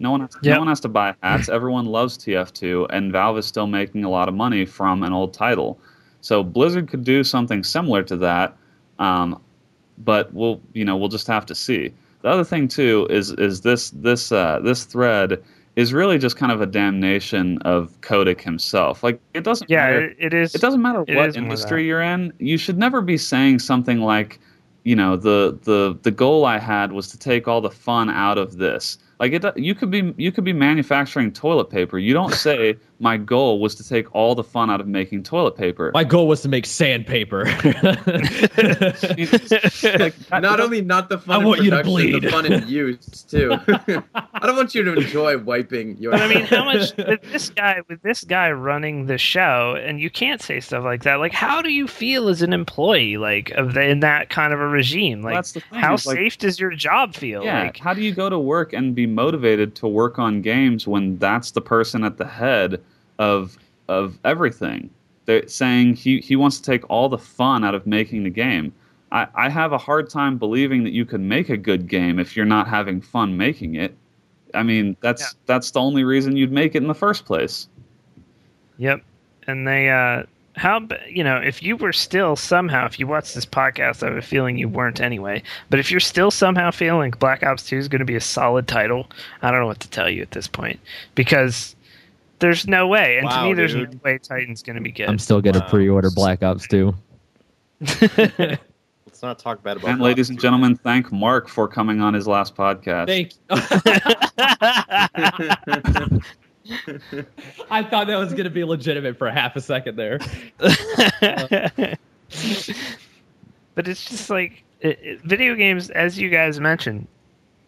No 0.00 0.10
one, 0.10 0.22
Yep. 0.22 0.54
no 0.54 0.58
one 0.58 0.68
has 0.68 0.80
to 0.80 0.88
buy 0.88 1.14
hats. 1.22 1.48
Everyone 1.58 1.86
loves 1.86 2.18
TF2, 2.18 2.88
and 2.90 3.12
Valve 3.12 3.38
is 3.38 3.46
still 3.46 3.68
making 3.68 4.02
a 4.02 4.10
lot 4.10 4.28
of 4.28 4.34
money 4.34 4.64
from 4.64 5.04
an 5.04 5.12
old 5.12 5.32
title. 5.32 5.78
So 6.22 6.42
Blizzard 6.42 6.88
could 6.88 7.04
do 7.04 7.22
something 7.22 7.62
similar 7.62 8.02
to 8.04 8.16
that, 8.16 8.56
um, 8.98 9.40
but 9.98 10.32
we'll 10.34 10.60
you 10.72 10.84
know 10.84 10.96
we'll 10.96 11.08
just 11.08 11.26
have 11.28 11.46
to 11.46 11.54
see. 11.54 11.92
The 12.22 12.28
other 12.28 12.44
thing 12.44 12.66
too 12.68 13.06
is 13.10 13.30
is 13.32 13.60
this 13.60 13.90
this 13.90 14.32
uh, 14.32 14.60
this 14.64 14.84
thread 14.84 15.42
is 15.76 15.92
really 15.92 16.18
just 16.18 16.36
kind 16.36 16.52
of 16.52 16.60
a 16.60 16.66
damnation 16.66 17.58
of 17.62 17.98
Kotick 18.02 18.40
himself. 18.40 19.02
Like 19.02 19.20
it 19.34 19.44
doesn't 19.44 19.70
yeah, 19.70 19.86
matter 19.86 20.14
it, 20.18 20.34
is. 20.34 20.54
it 20.54 20.60
doesn't 20.60 20.82
matter 20.82 21.02
what 21.02 21.36
industry 21.36 21.86
you're 21.86 22.02
in. 22.02 22.32
You 22.38 22.58
should 22.58 22.78
never 22.78 23.00
be 23.00 23.16
saying 23.16 23.60
something 23.60 24.00
like, 24.00 24.38
you 24.84 24.94
know, 24.94 25.16
the 25.16 25.58
the 25.62 25.98
the 26.02 26.10
goal 26.10 26.44
I 26.44 26.58
had 26.58 26.92
was 26.92 27.08
to 27.08 27.18
take 27.18 27.48
all 27.48 27.60
the 27.60 27.70
fun 27.70 28.10
out 28.10 28.36
of 28.36 28.58
this. 28.58 28.98
Like 29.18 29.32
it, 29.32 29.44
you 29.56 29.74
could 29.74 29.90
be 29.90 30.12
you 30.18 30.30
could 30.30 30.44
be 30.44 30.52
manufacturing 30.52 31.32
toilet 31.32 31.70
paper. 31.70 31.98
You 31.98 32.12
don't 32.12 32.34
say 32.48 32.76
my 33.02 33.16
goal 33.16 33.58
was 33.58 33.74
to 33.74 33.86
take 33.86 34.14
all 34.14 34.36
the 34.36 34.44
fun 34.44 34.70
out 34.70 34.80
of 34.80 34.86
making 34.86 35.24
toilet 35.24 35.56
paper. 35.56 35.90
My 35.92 36.04
goal 36.04 36.28
was 36.28 36.40
to 36.42 36.48
make 36.48 36.64
sandpaper. 36.64 37.44
Like, 37.44 37.64
Not 40.30 40.60
only 40.60 40.82
not 40.82 41.08
the 41.08 41.18
fun 41.18 41.36
I 41.36 41.40
in 41.40 41.46
want 41.46 41.62
you 41.62 41.70
to 41.70 41.76
production, 41.78 42.10
bleed. 42.12 42.22
the 42.22 42.30
fun 42.30 42.46
in 42.46 42.68
use 42.68 43.24
too. 43.28 43.56
I 44.14 44.46
don't 44.46 44.56
want 44.56 44.74
you 44.74 44.84
to 44.84 44.94
enjoy 44.94 45.36
wiping 45.38 45.96
your. 45.98 46.12
But 46.12 46.22
I 46.22 46.28
mean, 46.28 46.44
how 46.44 46.64
much 46.64 46.96
with 46.96 47.22
this 47.22 47.50
guy 47.50 47.80
with 47.88 48.00
this 48.02 48.22
guy 48.22 48.52
running 48.52 49.06
the 49.06 49.18
show, 49.18 49.76
and 49.84 50.00
you 50.00 50.08
can't 50.08 50.40
say 50.40 50.60
stuff 50.60 50.84
like 50.84 51.02
that. 51.02 51.16
Like, 51.16 51.32
how 51.32 51.60
do 51.60 51.72
you 51.72 51.88
feel 51.88 52.28
as 52.28 52.40
an 52.40 52.52
employee, 52.52 53.16
like 53.16 53.50
of 53.50 53.74
the, 53.74 53.82
in 53.82 54.00
that 54.00 54.30
kind 54.30 54.52
of 54.52 54.60
a 54.60 54.68
regime? 54.68 55.22
Like, 55.22 55.34
that's 55.34 55.52
the 55.52 55.60
thing, 55.60 55.80
how 55.80 55.94
is, 55.94 56.06
like- 56.06 56.18
safe 56.18 56.38
does 56.38 56.60
your 56.60 56.70
job 56.70 57.14
feel? 57.14 57.44
Yeah. 57.44 57.64
Like, 57.64 57.78
How 57.78 57.94
do 57.94 58.00
you 58.02 58.14
go 58.14 58.30
to 58.30 58.38
work 58.38 58.72
and 58.72 58.94
be 58.94 59.06
motivated 59.06 59.74
to 59.76 59.88
work 59.88 60.20
on 60.20 60.40
games 60.40 60.86
when 60.86 61.18
that's 61.18 61.50
the 61.50 61.60
person 61.60 62.04
at 62.04 62.16
the 62.18 62.26
head 62.26 62.80
of 63.22 63.56
of 63.88 64.18
everything? 64.24 64.90
They're 65.26 65.46
saying 65.48 65.94
he, 65.94 66.20
he 66.20 66.34
wants 66.34 66.56
to 66.58 66.62
take 66.64 66.88
all 66.90 67.08
the 67.08 67.18
fun 67.18 67.62
out 67.64 67.74
of 67.74 67.86
making 67.86 68.24
the 68.24 68.30
game. 68.30 68.72
I, 69.12 69.26
I 69.34 69.48
have 69.48 69.72
a 69.72 69.78
hard 69.78 70.10
time 70.10 70.36
believing 70.36 70.82
that 70.84 70.92
you 70.92 71.04
can 71.04 71.28
make 71.28 71.48
a 71.48 71.56
good 71.56 71.86
game 71.86 72.18
if 72.18 72.36
you're 72.36 72.46
not 72.46 72.66
having 72.66 73.00
fun 73.00 73.36
making 73.36 73.76
it. 73.76 73.94
I 74.54 74.62
mean, 74.64 74.96
that's 75.00 75.22
Yeah. 75.22 75.28
that's 75.46 75.70
the 75.70 75.80
only 75.80 76.02
reason 76.04 76.36
you'd 76.36 76.52
make 76.52 76.74
it 76.74 76.82
in 76.82 76.88
the 76.88 76.94
first 76.94 77.24
place. 77.24 77.68
Yep. 78.78 79.02
And 79.46 79.66
they, 79.66 79.90
uh, 79.90 80.24
how, 80.56 80.86
you 81.08 81.24
know, 81.24 81.36
if 81.36 81.62
you 81.62 81.76
were 81.76 81.92
still 81.92 82.36
somehow, 82.36 82.86
if 82.86 82.98
you 82.98 83.06
watched 83.06 83.34
this 83.34 83.46
podcast, 83.46 84.02
I 84.02 84.06
have 84.08 84.16
a 84.16 84.22
feeling 84.22 84.58
you 84.58 84.68
weren't 84.68 85.00
anyway, 85.00 85.42
but 85.70 85.78
if 85.78 85.90
you're 85.90 86.00
still 86.00 86.30
somehow 86.30 86.70
feeling 86.70 87.12
Black 87.18 87.42
Ops 87.42 87.64
2 87.66 87.76
is 87.78 87.88
going 87.88 88.00
to 88.00 88.04
be 88.04 88.16
a 88.16 88.20
solid 88.20 88.66
title, 88.68 89.08
I 89.42 89.50
don't 89.50 89.60
know 89.60 89.66
what 89.66 89.80
to 89.80 89.90
tell 89.90 90.10
you 90.10 90.20
at 90.22 90.32
this 90.32 90.48
point 90.48 90.78
because 91.14 91.74
there's 92.42 92.68
no 92.68 92.86
way. 92.86 93.16
And 93.16 93.30
to 93.30 93.34
Wow, 93.36 93.48
me, 93.48 93.54
there's 93.54 93.72
dude. 93.72 93.94
no 93.94 94.00
way 94.04 94.18
Titan's 94.18 94.62
going 94.62 94.76
to 94.76 94.82
be 94.82 94.92
good. 94.92 95.08
I'm 95.08 95.18
still 95.18 95.40
gonna 95.40 95.60
Wow. 95.60 95.68
pre-order 95.70 96.10
Black 96.10 96.42
Ops 96.42 96.68
2. 96.68 96.94
Let's 97.80 99.22
not 99.22 99.38
talk 99.38 99.62
bad 99.62 99.78
about. 99.78 99.90
And 99.90 100.00
ladies 100.02 100.28
and 100.30 100.38
gentlemen, 100.38 100.76
thank 100.76 101.10
Mark 101.12 101.48
for 101.48 101.66
coming 101.68 102.00
on 102.02 102.12
his 102.14 102.26
last 102.26 102.54
podcast. 102.54 103.06
Thank. 103.06 103.32
You. 103.50 103.56
I 107.70 107.82
thought 107.82 108.06
that 108.06 108.16
was 108.18 108.32
gonna 108.34 108.50
be 108.50 108.64
legitimate 108.64 109.16
for 109.18 109.30
half 109.30 109.56
a 109.56 109.60
second 109.60 109.96
there. 109.96 110.18
but 110.58 111.98
it's 113.88 114.04
just 114.04 114.30
like 114.30 114.62
it, 114.80 114.98
it- 115.02 115.20
video 115.22 115.54
games, 115.54 115.90
as 115.90 116.18
you 116.18 116.28
guys 116.30 116.60
mentioned, 116.60 117.06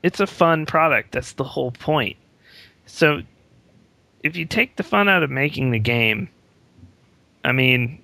it's 0.02 0.20
a 0.20 0.26
fun 0.26 0.66
product. 0.66 1.12
That's 1.12 1.32
the 1.32 1.44
whole 1.44 1.70
point. 1.72 2.16
So 2.86 3.22
if 4.24 4.36
you 4.36 4.46
take 4.46 4.74
the 4.76 4.82
fun 4.82 5.08
out 5.08 5.22
of 5.22 5.30
making 5.30 5.70
the 5.70 5.78
game, 5.78 6.28
I 7.44 7.52
mean, 7.52 8.00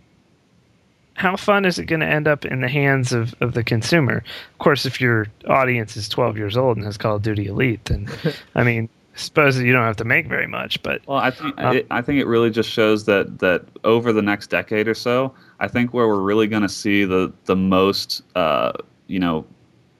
how 1.14 1.34
fun 1.36 1.64
is 1.64 1.78
it 1.78 1.86
going 1.86 2.00
to 2.00 2.06
end 2.06 2.28
up 2.28 2.44
in 2.44 2.60
the 2.60 2.68
hands 2.68 3.12
of, 3.12 3.34
of 3.40 3.54
the 3.54 3.64
consumer? 3.64 4.22
Of 4.52 4.58
course, 4.58 4.84
if 4.84 5.00
your 5.00 5.26
audience 5.48 5.96
is 5.96 6.08
12 6.08 6.36
years 6.36 6.56
old 6.56 6.76
and 6.76 6.84
has 6.84 6.98
Call 6.98 7.16
of 7.16 7.22
Duty 7.22 7.46
Elite, 7.46 7.84
then, 7.86 8.08
I 8.54 8.62
mean, 8.62 8.88
I 9.14 9.18
suppose 9.18 9.58
you 9.58 9.72
don't 9.72 9.82
have 9.82 9.96
to 9.96 10.04
make 10.04 10.28
very 10.28 10.46
much, 10.46 10.82
but 10.82 11.00
Well, 11.06 11.18
I 11.18 11.30
think 11.30 11.54
Um, 11.58 11.78
it, 11.78 11.86
I 11.90 12.02
think 12.02 12.20
it 12.20 12.26
really 12.26 12.50
just 12.50 12.70
shows 12.70 13.06
that 13.06 13.38
that 13.40 13.64
over 13.84 14.12
the 14.12 14.22
next 14.22 14.48
decade 14.50 14.88
or 14.88 14.94
so, 14.94 15.34
I 15.58 15.68
think 15.68 15.92
where 15.92 16.06
we're 16.06 16.20
really 16.20 16.46
going 16.46 16.62
to 16.62 16.68
see 16.68 17.04
the 17.04 17.32
the 17.46 17.56
most 17.56 18.22
uh, 18.36 18.72
you 19.08 19.18
know 19.18 19.44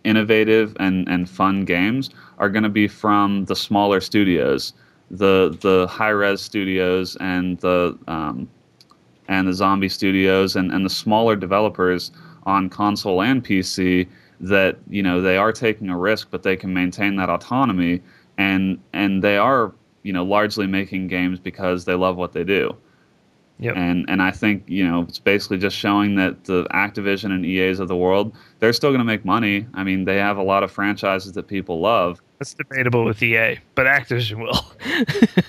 innovative 0.05 0.77
and 0.79 1.09
and 1.09 1.29
fun 1.29 1.65
games 1.65 2.11
are 2.39 2.49
going 2.49 2.63
to 2.63 2.71
be 2.71 2.87
from 2.89 3.47
the 3.47 3.57
smaller 3.57 4.01
studios, 4.01 4.73
the 5.11 5.57
the 5.61 5.87
Hi-Rez 5.89 6.41
studios 6.41 7.17
and 7.21 7.59
the 7.59 7.99
um, 8.07 8.49
and 9.29 9.49
the 9.49 9.53
zombie 9.53 9.89
studios 9.89 10.57
and, 10.57 10.73
and 10.73 10.85
the 10.85 10.91
smaller 10.91 11.37
developers 11.37 12.13
on 12.45 12.69
console 12.69 13.23
and 13.23 13.45
PC 13.45 14.09
that 14.41 14.79
you 14.89 15.03
know 15.03 15.21
they 15.21 15.37
are 15.37 15.53
taking 15.53 15.89
a 15.89 15.99
risk 15.99 16.29
but 16.31 16.43
they 16.43 16.57
can 16.57 16.73
maintain 16.73 17.17
that 17.17 17.29
autonomy. 17.29 18.01
And 18.39 18.79
and 18.93 19.23
they 19.23 19.37
are 19.37 19.73
you 20.03 20.13
know 20.13 20.25
largely 20.25 20.67
making 20.67 21.09
games 21.09 21.39
because 21.39 21.85
they 21.85 21.95
love 21.95 22.17
what 22.17 22.33
they 22.33 22.45
do 22.45 22.77
Yep. 23.61 23.77
And 23.77 24.07
and 24.09 24.23
I 24.23 24.31
think 24.31 24.65
you 24.67 24.87
know 24.87 25.03
it's 25.03 25.19
basically 25.19 25.59
just 25.59 25.77
showing 25.77 26.15
that 26.17 26.45
the 26.45 26.65
Activision 26.73 27.27
and 27.27 27.45
EA's 27.45 27.79
of 27.79 27.89
the 27.89 27.97
world 27.97 28.35
they're 28.59 28.73
still 28.73 28.91
going 28.91 29.01
to 29.01 29.05
make 29.05 29.25
money. 29.25 29.67
I 29.75 29.85
mean, 29.85 30.05
they 30.05 30.17
have 30.17 30.37
a 30.39 30.43
lot 30.43 30.63
of 30.63 30.71
franchises 30.71 31.33
that 31.33 31.47
people 31.47 31.81
love. 31.81 32.21
That's 32.39 32.55
debatable 32.55 33.05
with 33.05 33.23
EA, 33.23 33.59
but 33.75 33.87
Activision 33.87 34.43
will. 34.43 34.65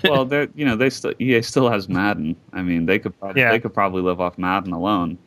well, 0.09 0.25
they're 0.25 0.49
you 0.55 0.65
know 0.65 0.75
they 0.75 0.89
still 0.89 1.13
EA 1.19 1.41
still 1.41 1.69
has 1.69 1.87
Madden. 1.87 2.35
I 2.51 2.61
mean, 2.61 2.85
they 2.85 2.99
could 2.99 3.17
probably, 3.17 3.41
Yeah. 3.41 3.51
they 3.51 3.59
could 3.59 3.73
probably 3.73 4.01
live 4.01 4.19
off 4.19 4.37
Madden 4.37 4.73
alone. 4.73 5.17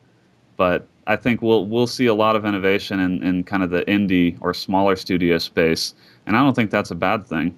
But 0.56 0.86
I 1.06 1.16
think 1.16 1.40
we'll 1.40 1.66
we'll 1.66 1.86
see 1.86 2.06
a 2.06 2.14
lot 2.14 2.36
of 2.36 2.44
innovation 2.44 3.00
in, 3.00 3.22
in 3.22 3.44
kind 3.44 3.62
of 3.62 3.70
the 3.70 3.82
indie 3.82 4.36
or 4.42 4.52
smaller 4.52 4.94
studio 4.96 5.38
space, 5.38 5.94
and 6.26 6.36
I 6.36 6.40
don't 6.40 6.54
think 6.54 6.70
that's 6.70 6.90
a 6.90 6.94
bad 6.94 7.26
thing. 7.26 7.56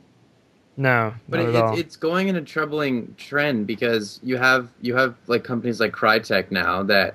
No, 0.77 1.15
But 1.29 1.41
it, 1.41 1.57
all. 1.57 1.79
it's 1.79 1.97
going 1.97 2.29
in 2.29 2.37
a 2.37 2.43
troubling 2.43 3.15
trend 3.17 3.67
because 3.67 4.21
you 4.23 4.37
have 4.37 4.69
you 4.83 4.95
have 4.95 5.17
like 5.27 5.43
companies 5.43 5.81
like 5.81 5.93
Crytek 5.93 6.51
now 6.51 6.83
that 6.83 7.15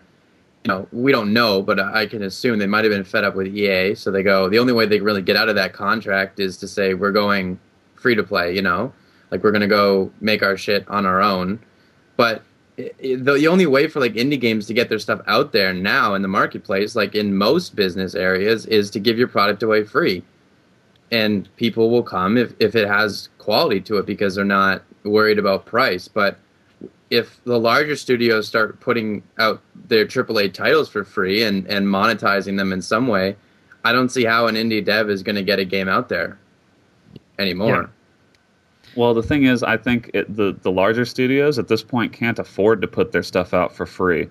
you 0.64 0.70
know 0.70 0.88
we 0.92 1.12
don't 1.12 1.32
know, 1.32 1.62
but 1.62 1.80
I 1.80 2.08
can 2.08 2.24
assume 2.24 2.58
they 2.58 2.66
might 2.66 2.84
have 2.84 2.92
been 2.92 3.04
fed 3.04 3.24
up 3.24 3.36
with 3.36 3.48
EA, 3.48 3.94
so 3.94 4.10
they 4.10 4.24
go 4.24 4.50
the 4.50 4.58
only 4.58 4.74
way 4.74 4.88
they 4.88 4.98
can 4.98 5.06
really 5.06 5.22
get 5.22 5.36
out 5.36 5.48
of 5.48 5.56
that 5.56 5.74
contract 5.74 6.40
is 6.40 6.58
to 6.58 6.68
say 6.68 6.96
we're 6.96 7.12
going 7.12 7.60
free 7.96 8.16
to 8.16 8.24
play, 8.24 8.56
you 8.56 8.64
know, 8.64 8.92
like 9.30 9.44
we're 9.44 9.52
gonna 9.52 9.68
go 9.68 10.12
make 10.22 10.42
our 10.42 10.58
shit 10.58 10.88
on 10.90 11.06
our 11.06 11.22
own. 11.22 11.60
But 12.18 12.44
i 12.80 12.90
i 13.04 13.16
the, 13.16 13.34
the 13.34 13.48
only 13.48 13.68
way 13.68 13.88
for 13.88 14.00
like 14.00 14.14
indie 14.14 14.42
games 14.42 14.66
to 14.68 14.74
get 14.74 14.90
their 14.90 14.98
stuff 14.98 15.22
out 15.28 15.52
there 15.52 15.72
now 15.72 16.16
in 16.16 16.24
the 16.24 16.28
marketplace, 16.28 16.96
like 16.96 17.14
in 17.14 17.36
most 17.36 17.76
business 17.76 18.16
areas, 18.16 18.66
is 18.66 18.90
to 18.92 19.00
give 19.00 19.20
your 19.20 19.28
product 19.28 19.62
away 19.62 19.84
free 19.84 20.24
and 21.12 21.54
people 21.58 21.90
will 21.90 22.04
come 22.04 22.38
if, 22.38 22.54
if 22.60 22.76
it 22.76 22.88
has 22.88 23.30
quality 23.42 23.82
to 23.82 23.98
it 23.98 24.06
because 24.06 24.36
they're 24.36 24.46
not 24.46 24.84
worried 25.04 25.40
about 25.40 25.66
price. 25.66 26.08
But 26.08 26.38
if 27.10 27.44
the 27.44 27.60
larger 27.60 27.96
studios 27.96 28.48
start 28.48 28.80
putting 28.80 29.24
out 29.40 29.62
their 29.88 30.06
AAA 30.06 30.54
titles 30.54 30.88
for 30.88 31.04
free 31.04 31.44
and, 31.44 31.68
and 31.68 31.86
monetizing 31.88 32.58
them 32.58 32.72
in 32.72 32.82
some 32.82 33.08
way, 33.08 33.36
I 33.84 33.92
don't 33.92 34.10
see 34.10 34.24
how 34.24 34.48
an 34.48 34.56
indie 34.56 34.84
dev 34.84 35.10
is 35.10 35.24
going 35.24 35.36
to 35.36 35.44
get 35.44 35.60
a 35.60 35.66
game 35.66 35.90
out 35.90 36.08
there 36.08 36.38
anymore. 37.40 37.90
Well, 38.96 39.14
the 39.14 39.24
thing 39.24 39.44
is, 39.44 39.64
I 39.64 39.78
think 39.78 40.12
it, 40.14 40.34
the 40.36 40.56
the 40.62 40.72
larger 40.72 41.06
studios 41.06 41.58
at 41.58 41.68
this 41.68 41.82
point 41.82 42.12
can't 42.12 42.38
afford 42.38 42.82
to 42.82 42.88
put 42.88 43.12
their 43.12 43.24
stuff 43.24 43.54
out 43.54 43.74
for 43.74 43.86
free. 43.86 44.28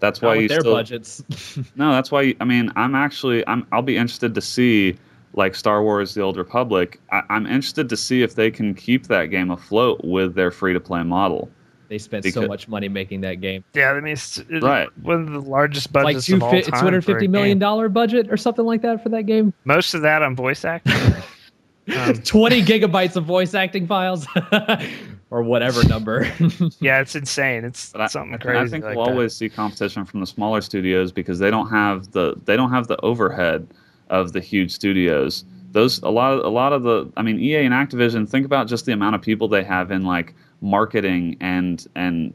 That's 0.00 0.22
Not 0.22 0.28
why 0.28 0.34
with 0.34 0.42
you 0.42 0.48
their 0.48 0.60
still, 0.60 0.74
budgets. 0.74 1.22
No, 1.76 1.90
that's 1.92 2.10
why. 2.10 2.22
You, 2.22 2.36
I 2.40 2.44
mean, 2.44 2.70
I'm 2.76 2.94
actually 2.94 3.46
I'm 3.48 3.66
I'll 3.72 3.82
be 3.82 3.96
interested 3.96 4.34
to 4.34 4.40
see 4.40 4.96
like 5.34 5.54
Star 5.54 5.82
Wars: 5.82 6.14
The 6.14 6.20
Old 6.22 6.36
Republic. 6.36 7.00
I, 7.12 7.22
I'm 7.30 7.46
interested 7.46 7.88
to 7.88 7.96
see 7.96 8.22
if 8.22 8.34
they 8.34 8.50
can 8.50 8.74
keep 8.74 9.06
that 9.08 9.26
game 9.26 9.50
afloat 9.50 10.00
with 10.04 10.34
their 10.34 10.50
free 10.50 10.72
to 10.72 10.80
play 10.80 11.02
model. 11.02 11.50
They 11.88 11.98
spent 11.98 12.24
so 12.24 12.46
much 12.46 12.66
money 12.66 12.88
making 12.88 13.20
that 13.20 13.40
game. 13.42 13.62
yeah, 13.74 13.90
I 13.92 14.00
mean, 14.00 14.14
it's 14.14 14.38
it- 14.38 14.62
Right. 14.62 14.88
one 15.02 15.20
of 15.20 15.30
the 15.30 15.40
largest 15.40 15.94
Like 15.94 16.04
budgets 16.04 16.26
two 16.26 16.36
of 16.36 16.42
all 16.42 16.50
fi- 16.50 16.62
time. 16.62 16.72
two 16.72 16.84
hundred 16.84 17.04
for 17.04 17.12
a 17.12 17.14
fifty 17.14 17.28
million 17.28 17.56
game. 17.56 17.58
dollar 17.60 17.88
budget 17.90 18.30
or 18.32 18.36
something 18.38 18.64
like 18.64 18.80
that 18.82 19.02
for 19.02 19.10
that 19.10 19.24
game. 19.26 19.52
Most 19.64 19.92
of 19.94 20.00
that 20.02 20.22
on 20.22 20.34
voice 20.34 20.64
acting. 20.64 20.94
um, 21.98 22.14
Twenty 22.22 22.62
gigabytes 22.62 23.16
of 23.16 23.24
voice 23.26 23.52
acting 23.54 23.86
files, 23.86 24.26
or 25.30 25.42
whatever 25.42 25.84
number. 25.86 26.26
yeah, 26.80 27.00
it's 27.00 27.14
insane. 27.14 27.64
It's 27.64 27.92
But 27.92 28.08
something 28.10 28.34
I, 28.34 28.38
crazy. 28.38 28.58
I 28.60 28.68
think 28.68 28.84
like 28.84 28.96
we'll 28.96 29.04
that. 29.04 29.10
always 29.12 29.34
see 29.36 29.48
competition 29.50 30.04
from 30.06 30.20
the 30.20 30.26
smaller 30.26 30.62
studios 30.62 31.12
because 31.12 31.38
they 31.38 31.50
don't 31.50 31.68
have 31.68 32.10
the 32.12 32.34
they 32.46 32.56
don't 32.56 32.70
have 32.70 32.86
the 32.88 32.98
overhead 33.02 33.68
of 34.14 34.32
the 34.32 34.40
huge 34.40 34.70
studios. 34.70 35.44
Those 35.72 36.00
a 36.02 36.10
lot 36.10 36.32
of, 36.34 36.44
a 36.44 36.48
lot 36.48 36.72
of 36.72 36.84
the 36.84 37.10
I 37.16 37.22
mean 37.22 37.38
EA 37.38 37.64
and 37.64 37.74
Activision. 37.74 38.28
Think 38.28 38.46
about 38.46 38.68
just 38.68 38.86
the 38.86 38.92
amount 38.92 39.16
of 39.16 39.22
people 39.22 39.48
they 39.48 39.64
have 39.64 39.90
in 39.90 40.04
like 40.04 40.34
marketing 40.60 41.36
and 41.40 41.86
and 41.96 42.32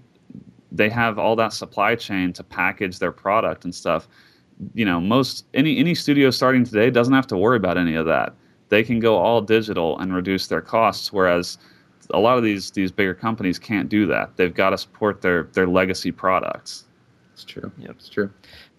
they 0.72 0.90
have 0.90 1.18
all 1.18 1.36
that 1.38 1.54
supply 1.54 1.96
chain 1.96 2.34
to 2.34 2.44
package 2.44 3.00
their 3.00 3.12
product 3.12 3.64
and 3.64 3.74
stuff. 3.74 4.08
You 4.74 4.86
know, 4.86 5.00
most 5.00 5.46
any 5.54 5.78
any 5.78 5.96
studio 5.96 6.30
starting 6.32 6.66
today 6.66 6.90
doesn't 6.90 7.14
have 7.14 7.28
to 7.28 7.38
worry 7.38 7.58
about 7.58 7.78
any 7.78 7.96
of 7.96 8.06
that. 8.08 8.36
They 8.68 8.84
can 8.84 9.00
go 9.00 9.18
all 9.18 9.42
digital 9.42 9.98
and 10.00 10.14
reduce 10.14 10.48
their 10.48 10.62
costs, 10.62 11.12
whereas 11.14 11.58
a 12.14 12.20
lot 12.20 12.38
of 12.38 12.44
these 12.44 12.72
these 12.72 12.92
bigger 12.92 13.16
companies 13.16 13.58
can't 13.58 13.88
do 13.88 14.06
that. 14.08 14.36
They've 14.36 14.54
got 14.54 14.72
to 14.72 14.78
support 14.78 15.22
their 15.22 15.44
their 15.54 15.68
legacy 15.68 16.12
products. 16.12 16.86
It's 17.34 17.46
true. 17.46 17.72
Yep. 17.78 17.92
It's 17.92 18.10
true. 18.10 18.30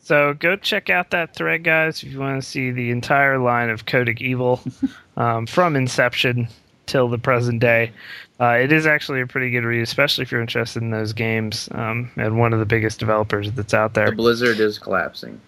So 0.03 0.35
go 0.35 0.57
check 0.57 0.91
out 0.91 1.11
that 1.11 1.35
thread, 1.37 1.63
guys, 1.63 2.03
if 2.03 2.11
you 2.13 2.19
want 2.19 2.43
to 2.43 2.49
see 2.49 2.71
the 2.71 2.91
entire 2.91 3.39
line 3.39 3.71
of 3.71 3.87
Kotick 3.87 4.21
Evil 4.21 4.61
um, 5.17 5.47
from 5.47 5.77
inception 5.77 6.49
till 6.87 7.09
the 7.09 7.19
present 7.19 7.61
day. 7.61 7.93
Uh, 8.41 8.53
it 8.61 8.73
is 8.73 8.87
actually 8.87 9.21
a 9.21 9.27
pretty 9.27 9.51
good 9.51 9.65
read, 9.65 9.83
especially 9.83 10.23
if 10.23 10.33
you're 10.33 10.41
interested 10.41 10.83
in 10.83 10.91
those 10.91 11.13
games 11.13 11.69
um, 11.73 12.11
and 12.17 12.39
one 12.39 12.53
of 12.53 12.59
the 12.59 12.65
biggest 12.65 12.99
developers 12.99 13.53
that's 13.53 13.75
out 13.75 13.95
The 13.95 14.01
there. 14.01 14.13
blizzard 14.13 14.59
is 14.59 14.79
collapsing. 14.79 15.41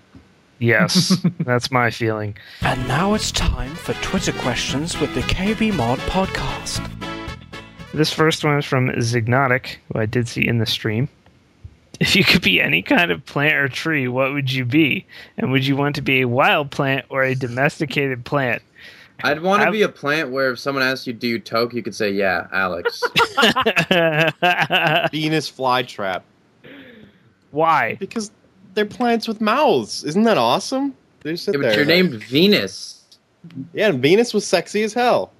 Yes, 0.59 1.17
that's 1.41 1.71
my 1.73 1.91
feeling. 1.91 2.37
And 2.61 2.87
now 2.87 3.15
it's 3.15 3.33
time 3.33 3.75
for 3.75 3.95
Twitter 3.95 4.33
questions 4.33 5.01
with 5.01 5.13
the 5.15 5.23
KB 5.23 5.75
Mod 5.75 5.99
Podcast. 6.01 6.89
This 7.93 8.13
first 8.13 8.45
one 8.45 8.59
is 8.59 8.65
from 8.65 8.89
Zignotic, 8.91 9.77
who 9.93 9.99
I 9.99 10.07
did 10.07 10.29
see 10.29 10.47
in 10.47 10.59
the 10.59 10.67
stream. 10.67 11.09
If 12.03 12.17
you 12.17 12.25
could 12.25 12.43
be 12.43 12.61
any 12.61 12.83
kind 12.83 13.13
of 13.13 13.25
plant 13.27 13.55
or 13.55 13.69
tree, 13.69 14.09
what 14.09 14.33
would 14.33 14.51
you 14.51 14.65
be? 14.65 15.07
And 15.39 15.53
would 15.53 15.65
you 15.65 15.77
want 15.77 15.95
to 15.95 16.03
be 16.03 16.23
a 16.23 16.27
wild 16.27 16.73
plant 16.73 17.07
or 17.11 17.23
a 17.23 17.37
domesticated 17.37 18.25
plant? 18.25 18.61
I'd 19.23 19.41
want 19.41 19.63
to 19.63 19.69
I've- 19.69 19.77
be 19.79 19.83
a 19.83 19.89
plant 19.89 20.33
where 20.33 20.51
if 20.51 20.59
someone 20.59 20.83
asked 20.83 21.07
you, 21.07 21.13
"Do 21.13 21.29
you 21.29 21.39
toke?" 21.39 21.73
you 21.73 21.81
could 21.83 21.95
say, 21.95 22.11
"Yeah, 22.11 22.49
Alex." 22.53 23.05
Venus 25.13 25.49
flytrap. 25.49 26.23
Why? 27.53 27.95
Because 28.01 28.33
they're 28.75 28.85
plants 28.85 29.29
with 29.29 29.41
mouths. 29.41 30.03
Isn't 30.03 30.25
that 30.25 30.39
awesome? 30.39 30.97
They 31.21 31.37
sit 31.37 31.55
yeah, 31.55 31.61
but 31.61 31.69
there, 31.69 31.77
you're 31.77 31.85
named 31.85 32.15
Venus. 32.25 33.05
Yeah, 33.75 33.91
and 33.91 34.03
Venus 34.03 34.35
was 34.35 34.45
sexy 34.45 34.83
as 34.83 34.93
hell. 34.93 35.31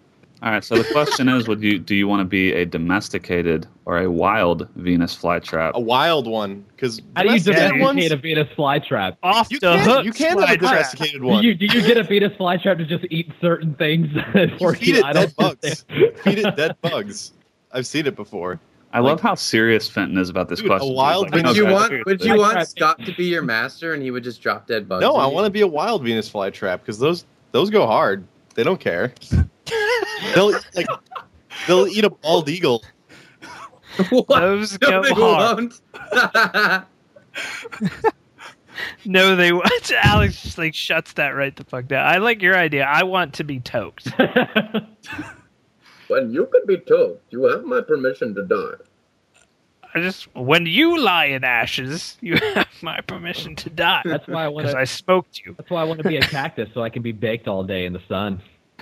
All 0.43 0.51
right. 0.51 0.65
So 0.65 0.75
the 0.75 0.91
question 0.93 1.29
is, 1.29 1.47
would 1.47 1.63
you 1.63 1.79
do 1.79 1.95
you 1.95 2.09
want 2.09 2.21
to 2.21 2.25
be 2.25 2.53
a 2.53 2.65
domesticated 2.67 3.69
or 3.85 3.99
a 3.99 4.11
wild 4.11 4.69
Venus 4.75 5.17
flytrap? 5.17 5.73
A 5.75 5.81
wild 5.81 6.27
one. 6.27 6.65
Because 6.75 7.01
How 7.15 7.23
do 7.23 7.33
you 7.33 7.39
domesticate 7.39 7.79
domesticate 7.81 8.13
a 8.13 8.17
Venus 8.17 8.49
flytrap? 8.59 9.17
Off 9.23 9.53
You 9.53 9.61
the 9.61 9.77
can, 9.77 9.89
hook. 9.89 10.05
you 10.05 10.13
can 10.13 10.31
have 10.31 10.39
a 10.39 10.41
slide 10.43 10.59
trap. 10.59 10.71
domesticated 10.73 11.21
Do 11.21 11.27
one. 11.29 11.45
you, 11.45 11.55
do 11.55 11.67
you 11.67 11.81
get 11.83 11.97
a 11.97 12.03
Venus 12.03 12.33
flytrap 12.33 12.79
to 12.79 12.85
just 12.85 13.05
eat 13.11 13.31
certain 13.41 13.75
things? 13.77 14.09
for 14.59 14.75
feed 14.75 14.89
you? 14.89 14.99
it 14.99 15.05
I 15.05 15.13
dead 15.13 15.33
bugs. 15.37 15.85
Feed 16.25 16.39
it 16.41 16.57
dead 16.57 16.77
bugs. 16.81 17.33
I've 17.71 17.87
seen 17.87 18.07
it 18.07 18.17
before. 18.17 18.59
I 18.93 18.99
love 18.99 19.21
how 19.21 19.35
serious 19.37 19.89
Fenton 19.89 20.19
is 20.19 20.29
about 20.29 20.49
this 20.49 20.61
Dude, 20.61 20.71
a 20.71 20.85
wild 20.87 21.33
He's 21.33 21.43
like, 21.43 21.47
Would 21.47 21.57
you 21.57 21.67
want? 21.67 22.07
Would 22.07 22.25
you 22.25 22.37
want. 22.37 22.69
Scott 22.69 22.99
to 23.07 23.15
be 23.15 23.25
your 23.25 23.43
master 23.43 23.95
and 23.95 24.03
he 24.03 24.11
would 24.11 24.25
just 24.25 24.43
drop 24.43 24.67
dead 24.67 24.89
bugs? 24.89 25.01
No, 25.03 25.15
I 25.15 25.27
you? 25.29 25.33
want 25.33 25.47
to 25.47 25.51
be 25.51 25.63
a 25.63 25.67
wild 25.67 26.03
Venus 26.03 26.29
flytrap 26.29 26.81
because 26.81 26.99
those 26.99 27.25
those 27.53 27.71
go 27.71 27.87
hard. 27.87 28.27
They 28.55 28.65
don't 28.65 28.81
care. 28.81 29.15
They'll 30.35 30.53
like 30.75 30.87
they'll 31.67 31.87
eat 31.87 32.05
a 32.05 32.11
bald 32.11 32.49
eagle. 32.49 32.83
What? 34.11 34.27
Those 34.29 34.81
No, 34.81 34.89
go 34.89 35.03
they 35.03 35.11
hard. 35.11 35.73
won't. 36.13 36.85
No, 39.05 39.37
they 39.37 39.53
won't. 39.53 39.93
Alex 40.03 40.43
just 40.43 40.59
like 40.59 40.75
shuts 40.75 41.13
that 41.15 41.31
right 41.31 41.55
the 41.55 41.65
fuck 41.65 41.87
down. 41.89 42.07
I 42.07 42.17
like 42.19 42.41
your 42.43 42.57
idea. 42.57 42.85
I 42.85 43.03
want 43.03 43.35
to 43.35 43.45
be 43.45 43.61
toked. 43.61 44.09
when 46.09 46.33
you 46.33 46.47
could 46.51 46.67
be 46.67 46.79
told, 46.79 47.19
you 47.31 47.45
have 47.45 47.65
my 47.65 47.81
permission 47.83 48.35
to 48.35 48.43
die. 48.45 48.75
I 49.95 50.01
just 50.01 50.35
when 50.35 50.65
you 50.67 50.99
lie 50.99 51.27
in 51.27 51.45
ashes, 51.45 52.17
you 52.23 52.37
have 52.55 52.67
my 52.83 53.01
permission 53.03 53.55
to 53.57 53.69
die 53.69 54.01
That's 54.07 54.27
why 54.27 54.45
I 54.45 54.49
want 54.49 54.65
because 54.65 54.75
to. 54.75 54.81
I 54.81 54.85
smoked 54.85 55.43
you. 55.45 55.55
That's 55.59 55.71
why 55.71 55.83
I 55.83 55.85
want 55.85 56.01
to 56.03 56.09
be 56.09 56.17
a 56.17 56.23
cactus 56.23 56.71
so 56.73 56.83
I 56.83 56.89
can 56.89 57.03
be 57.03 57.13
baked 57.13 57.47
all 57.47 57.63
day 57.63 57.85
in 57.85 57.93
the 57.93 58.01
sun. 58.09 58.41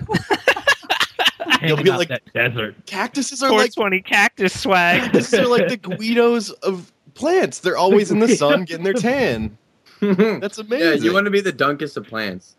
You'll 1.62 1.76
be 1.76 1.90
like- 1.90 2.08
that 2.08 2.22
desert. 2.32 2.74
Cactuses 2.86 3.42
are 3.42 3.50
like 3.52 3.74
twenty 3.74 4.00
cactus 4.00 4.58
swag. 4.60 5.02
cactuses 5.02 5.34
are 5.40 5.46
like 5.46 5.68
the 5.68 5.76
Guidos 5.96 6.50
of 6.62 6.92
plants. 7.14 7.58
They're 7.60 7.76
always 7.76 8.10
in 8.10 8.18
the 8.20 8.28
sun 8.36 8.64
getting 8.64 8.84
their 8.84 8.92
tan. 8.94 9.56
That's 10.00 10.56
amazing. 10.58 10.78
yeah, 10.80 10.86
amazing. 10.88 11.04
you 11.04 11.12
want 11.12 11.26
to 11.26 11.30
be 11.30 11.40
the 11.42 11.52
dunkest 11.52 11.96
of 11.98 12.06
plants. 12.06 12.56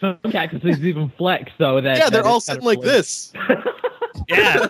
Some 0.00 0.18
cactuses 0.30 0.84
even 0.84 1.10
flex 1.18 1.50
so 1.58 1.80
that 1.80 1.96
yeah, 1.98 2.08
they're 2.10 2.22
that 2.22 2.28
all 2.28 2.36
it's 2.36 2.46
sitting 2.46 2.62
like 2.62 2.80
this. 2.80 3.32
yeah. 4.28 4.68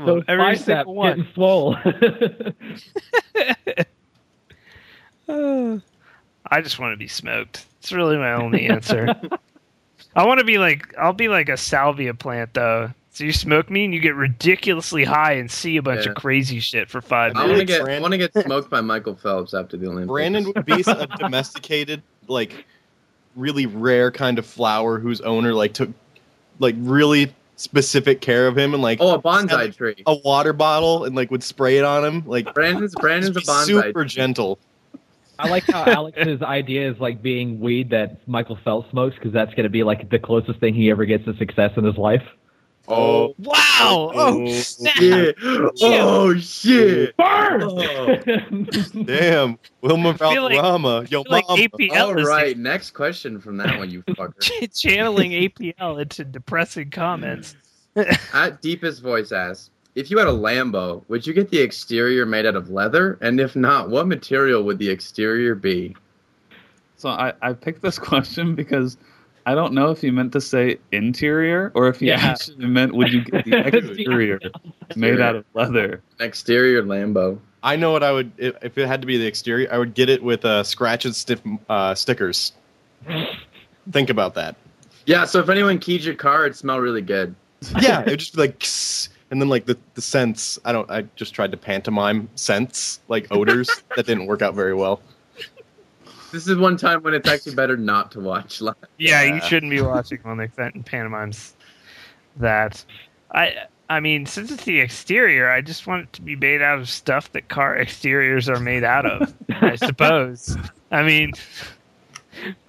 Those 0.00 0.24
Every 0.28 0.44
biceps 0.44 0.66
single 0.66 0.94
one. 0.94 1.16
getting 1.18 1.32
swole. 1.34 1.76
I 5.28 6.60
just 6.60 6.78
want 6.78 6.92
to 6.92 6.96
be 6.96 7.06
smoked. 7.08 7.66
It's 7.80 7.92
really 7.92 8.16
my 8.16 8.32
only 8.32 8.66
answer. 8.66 9.14
I 10.14 10.26
want 10.26 10.38
to 10.40 10.44
be 10.44 10.58
like 10.58 10.94
I'll 10.98 11.12
be 11.12 11.28
like 11.28 11.48
a 11.48 11.56
salvia 11.56 12.14
plant 12.14 12.54
though. 12.54 12.90
So 13.14 13.24
you 13.24 13.32
smoke 13.32 13.68
me 13.70 13.84
and 13.84 13.92
you 13.92 14.00
get 14.00 14.14
ridiculously 14.14 15.04
high 15.04 15.32
and 15.34 15.50
see 15.50 15.76
a 15.76 15.82
bunch 15.82 16.04
Yeah. 16.06 16.12
of 16.12 16.16
crazy 16.16 16.60
shit 16.60 16.88
for 16.88 17.00
five 17.02 17.32
I 17.36 17.46
minutes. 17.46 17.48
want 17.58 17.60
to 17.60 17.64
get. 17.66 17.88
I 17.96 18.00
want 18.00 18.12
to 18.12 18.18
get 18.18 18.32
smoked 18.44 18.70
by 18.70 18.80
Michael 18.80 19.14
Phelps 19.16 19.52
after 19.52 19.76
the 19.76 19.86
Olympics. 19.86 20.08
Brandon 20.08 20.44
would 20.54 20.64
be 20.64 20.82
a 20.86 21.06
domesticated, 21.18 22.02
like 22.28 22.64
really 23.36 23.66
rare 23.66 24.10
kind 24.10 24.38
of 24.38 24.46
flower 24.46 24.98
whose 24.98 25.20
owner 25.22 25.52
like 25.54 25.74
took 25.74 25.90
like 26.58 26.74
really 26.78 27.34
specific 27.56 28.20
care 28.22 28.46
of 28.46 28.56
him 28.56 28.72
and 28.74 28.82
like 28.82 28.98
Oh, 29.00 29.14
a 29.14 29.22
bonsai 29.22 29.50
had, 29.66 29.76
tree. 29.76 30.02
a 30.06 30.14
water 30.16 30.52
bottle 30.54 31.04
and 31.04 31.14
like 31.14 31.30
would 31.30 31.42
spray 31.42 31.76
it 31.76 31.84
on 31.84 32.04
him. 32.04 32.22
Like 32.26 32.52
Brandon's 32.54 32.94
Brandon's 32.94 33.36
a 33.36 33.40
bonsai. 33.42 33.64
super 33.66 34.04
gentle. 34.06 34.58
I 35.38 35.48
like 35.48 35.64
how 35.64 35.84
Alex's 35.84 36.42
idea 36.42 36.90
is 36.90 36.98
like 37.00 37.22
being 37.22 37.58
weed 37.60 37.90
that 37.90 38.26
Michael 38.28 38.58
Phelps 38.64 38.90
smokes 38.90 39.16
because 39.16 39.32
that's 39.32 39.52
going 39.54 39.64
to 39.64 39.70
be 39.70 39.82
like 39.82 40.10
the 40.10 40.18
closest 40.18 40.60
thing 40.60 40.74
he 40.74 40.90
ever 40.90 41.04
gets 41.04 41.24
to 41.24 41.36
success 41.36 41.72
in 41.76 41.84
his 41.84 41.96
life. 41.96 42.22
Oh, 42.88 43.34
Wow! 43.38 43.54
Oh, 43.80 44.12
oh 44.14 44.46
snap! 44.60 44.94
shit! 44.96 45.36
Oh 45.40 46.34
shit! 46.36 47.14
Oh. 47.16 48.16
Damn, 49.04 49.58
Wilmer 49.82 50.14
feel 50.14 50.42
like- 50.42 50.56
Valderrama, 50.56 51.06
yo 51.08 51.22
I 51.28 51.30
like. 51.30 51.44
APL 51.46 51.96
All 51.96 52.18
is 52.50 52.56
next 52.56 52.90
question 52.90 53.40
from 53.40 53.56
that 53.58 53.78
one, 53.78 53.88
you 53.88 54.02
fucker. 54.02 54.68
channeling 54.76 55.30
APL 55.30 56.02
into 56.02 56.24
depressing 56.24 56.90
comments. 56.90 57.54
At 58.34 58.60
deepest 58.62 59.00
voice 59.00 59.30
asks, 59.30 59.70
if 59.94 60.10
you 60.10 60.18
had 60.18 60.26
a 60.28 60.32
Lambo, 60.32 61.02
would 61.08 61.26
you 61.26 61.32
get 61.34 61.50
the 61.50 61.58
exterior 61.58 62.24
made 62.26 62.46
out 62.46 62.56
of 62.56 62.70
leather? 62.70 63.18
And 63.20 63.38
if 63.40 63.54
not, 63.56 63.90
what 63.90 64.06
material 64.06 64.62
would 64.64 64.78
the 64.78 64.88
exterior 64.90 65.54
be? 65.54 65.96
So 66.96 67.08
I, 67.10 67.32
I 67.42 67.52
picked 67.52 67.82
this 67.82 67.98
question 68.10 68.54
because 68.54 68.96
I 69.44 69.54
don't 69.54 69.72
know 69.72 69.90
if 69.90 70.02
you 70.02 70.12
meant 70.12 70.32
to 70.32 70.40
say 70.40 70.78
interior 70.92 71.72
or 71.74 71.88
if 71.88 72.00
you 72.00 72.08
Yeah. 72.08 72.20
actually 72.20 72.64
meant 72.66 72.94
would 72.94 73.12
you 73.12 73.24
get 73.24 73.44
the 73.44 73.66
exterior 73.66 74.38
made 74.96 75.20
out 75.20 75.34
of 75.36 75.44
leather. 75.54 76.00
Exterior 76.20 76.82
Lambo. 76.82 77.38
I 77.64 77.76
know 77.76 77.92
what 77.92 78.02
I 78.02 78.12
would 78.12 78.32
if, 78.38 78.54
if 78.62 78.78
it 78.78 78.86
had 78.86 79.00
to 79.02 79.06
be 79.06 79.18
the 79.18 79.26
exterior. 79.26 79.68
I 79.72 79.78
would 79.78 79.94
get 79.94 80.08
it 80.08 80.22
with 80.22 80.44
uh, 80.44 80.62
scratch 80.64 81.04
and 81.04 81.14
stiff 81.14 81.40
uh, 81.68 81.94
stickers. 81.94 82.52
Think 83.90 84.10
about 84.10 84.34
that. 84.34 84.56
Yeah, 85.06 85.24
so 85.24 85.40
if 85.40 85.48
anyone 85.48 85.78
keyed 85.78 86.02
your 86.02 86.14
car, 86.14 86.44
it'd 86.46 86.56
smell 86.56 86.78
really 86.78 87.02
good. 87.02 87.34
Yeah, 87.80 88.00
it 88.02 88.06
would 88.10 88.18
just 88.20 88.34
be 88.34 88.42
like, 88.42 88.58
"Kss," 88.60 89.08
and 89.32 89.40
then 89.40 89.48
like 89.48 89.64
the 89.64 89.76
the 89.94 90.02
scents. 90.02 90.58
I 90.64 90.70
don't. 90.72 90.88
I 90.90 91.02
just 91.16 91.34
tried 91.34 91.50
to 91.50 91.56
pantomime 91.56 92.28
scents 92.36 93.00
like 93.08 93.26
odors. 93.32 93.68
that 93.96 94.06
didn't 94.06 94.26
work 94.26 94.42
out 94.42 94.54
very 94.54 94.74
well. 94.74 95.00
This 96.30 96.46
is 96.46 96.56
one 96.56 96.76
time 96.76 97.02
when 97.02 97.14
it's 97.14 97.28
actually 97.28 97.54
better 97.54 97.76
not 97.76 98.12
to 98.12 98.20
watch 98.20 98.60
live. 98.60 98.76
Yeah, 98.98 99.22
you 99.22 99.40
shouldn't 99.40 99.70
be 99.70 99.80
watching 99.80 100.18
when 100.22 100.36
they 100.36 100.46
Fenton 100.46 100.82
pantomimes 100.82 101.54
that. 102.36 102.84
I 103.32 103.54
I 103.88 104.00
mean, 104.00 104.26
since 104.26 104.50
it's 104.50 104.64
the 104.64 104.80
exterior, 104.80 105.50
I 105.50 105.62
just 105.62 105.86
want 105.86 106.02
it 106.04 106.12
to 106.14 106.22
be 106.22 106.36
made 106.36 106.60
out 106.60 106.78
of 106.78 106.88
stuff 106.88 107.32
that 107.32 107.48
car 107.48 107.76
exteriors 107.76 108.50
are 108.50 108.60
made 108.60 108.84
out 108.84 109.06
of. 109.06 109.34
I 109.48 109.76
suppose. 109.76 110.58
I 110.90 111.02
mean, 111.02 111.32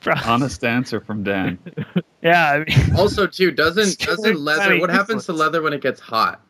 pro- 0.02 0.16
Honest 0.26 0.64
answer 0.64 1.02
from 1.02 1.24
Dan. 1.24 1.60
yeah. 2.22 2.52
I 2.52 2.60
mean, 2.60 2.96
Also, 2.96 3.28
too, 3.28 3.52
doesn't 3.52 4.00
doesn't 4.08 4.40
leather? 4.40 4.80
What 4.80 4.90
happens 4.90 5.26
to 5.26 5.34
leather 5.34 5.62
when 5.62 5.74
it 5.74 5.82
gets 5.82 6.00
hot? 6.00 6.42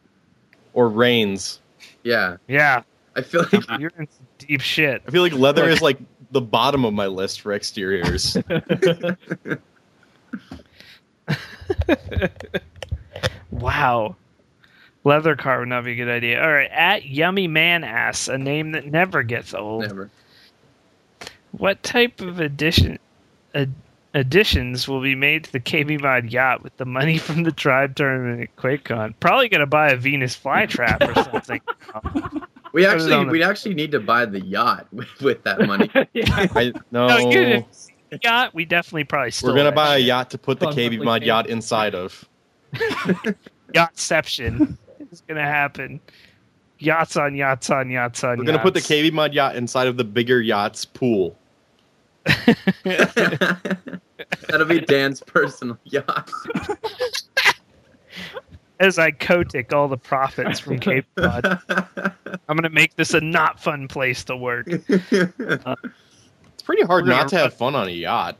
Or 0.73 0.89
rains. 0.89 1.59
Yeah, 2.03 2.37
yeah, 2.47 2.83
I 3.15 3.21
feel 3.21 3.45
like 3.51 3.63
you're 3.79 3.91
in 3.97 4.07
deep 4.39 4.61
shit. 4.61 5.01
I 5.07 5.11
feel 5.11 5.21
like 5.21 5.33
leather 5.33 5.67
is 5.69 5.81
like 5.81 5.97
the 6.31 6.41
bottom 6.41 6.83
of 6.85 6.93
my 6.93 7.07
list 7.07 7.41
for 7.41 7.53
exteriors. 7.53 8.37
Wow. 13.53 14.15
Leather 15.03 15.35
car 15.35 15.59
would 15.59 15.69
not 15.69 15.83
be 15.83 15.91
a 15.91 15.95
good 15.95 16.09
idea. 16.09 16.41
All 16.41 16.51
right, 16.51 16.71
at 16.71 17.05
Yummy 17.05 17.47
Man 17.47 17.83
Ass, 17.83 18.27
a 18.27 18.37
name 18.37 18.71
that 18.71 18.85
never 18.87 19.21
gets 19.21 19.53
old. 19.53 19.81
never. 19.81 20.09
What 21.51 21.83
type 21.83 22.19
of 22.21 22.39
addition 22.39 22.97
ad, 23.53 23.73
additions 24.13 24.87
will 24.87 25.01
be 25.01 25.15
made 25.15 25.43
to 25.45 25.51
the 25.51 25.59
KB 25.59 25.99
Mod 26.01 26.31
yacht 26.31 26.63
with 26.63 26.75
the 26.77 26.85
money 26.85 27.17
from 27.17 27.43
the 27.43 27.51
Tribe 27.51 27.95
tournament 27.95 28.41
at 28.41 28.55
QuakeCon? 28.55 29.13
Probably 29.19 29.49
gonna 29.49 29.65
buy 29.65 29.89
a 29.89 29.95
Venus 29.95 30.35
flytrap 30.39 31.01
or 31.07 31.23
something. 31.23 31.61
We 32.73 32.87
actually 32.87 33.13
on 33.13 33.27
the- 33.27 33.31
we 33.31 33.43
actually 33.43 33.75
need 33.75 33.91
to 33.91 33.99
buy 33.99 34.25
the 34.25 34.41
yacht 34.41 34.87
with, 34.91 35.07
with 35.21 35.43
that 35.43 35.61
money. 35.67 35.91
yeah. 36.13 36.47
I 36.55 36.73
no. 36.89 37.07
No, 37.07 37.17
you 37.19 37.31
didn't 37.31 37.75
see 37.75 37.93
the 38.09 38.19
yacht. 38.23 38.55
We 38.55 38.65
definitely 38.65 39.03
probably 39.03 39.29
stole 39.29 39.51
We're 39.51 39.57
gonna 39.57 39.69
that 39.69 39.75
buy 39.75 39.95
a 39.97 39.99
yacht 39.99 40.31
to 40.31 40.39
put 40.39 40.59
the 40.59 40.65
Fun 40.65 40.73
KB 40.73 40.97
Mod 40.97 41.21
payment. 41.21 41.23
yacht 41.25 41.47
inside 41.47 41.93
of. 41.93 42.25
yachtception. 43.75 44.75
is 45.11 45.21
gonna 45.27 45.41
happen. 45.45 45.99
Yachts 46.79 47.15
on 47.15 47.35
yachts 47.35 47.69
on 47.69 47.91
yachts 47.91 48.23
on. 48.23 48.39
We're 48.39 48.45
gonna 48.45 48.57
put 48.57 48.73
the 48.73 48.79
yachts. 48.79 48.89
KB 48.91 49.13
Mod 49.13 49.33
yacht 49.35 49.55
inside 49.55 49.87
of 49.87 49.97
the 49.97 50.03
bigger 50.03 50.41
yacht's 50.41 50.83
pool. 50.83 51.37
That'll 54.47 54.65
be 54.65 54.81
Dan's 54.81 55.21
personal 55.21 55.77
yacht. 55.85 56.29
as 58.79 58.99
I 58.99 59.11
Kotick 59.11 59.73
all 59.73 59.87
the 59.87 59.97
profits 59.97 60.59
from 60.59 60.79
Cape 60.79 61.05
Cod. 61.15 61.59
I'm 62.49 62.57
gonna 62.57 62.69
make 62.69 62.95
this 62.95 63.13
a 63.13 63.21
not 63.21 63.59
fun 63.59 63.87
place 63.87 64.23
to 64.25 64.37
work. 64.37 64.67
It's 66.53 66.61
pretty 66.61 66.83
hard 66.83 67.07
not 67.07 67.27
to 67.29 67.37
have 67.37 67.53
fun 67.55 67.75
on 67.75 67.87
a 67.87 67.91
yacht. 67.91 68.37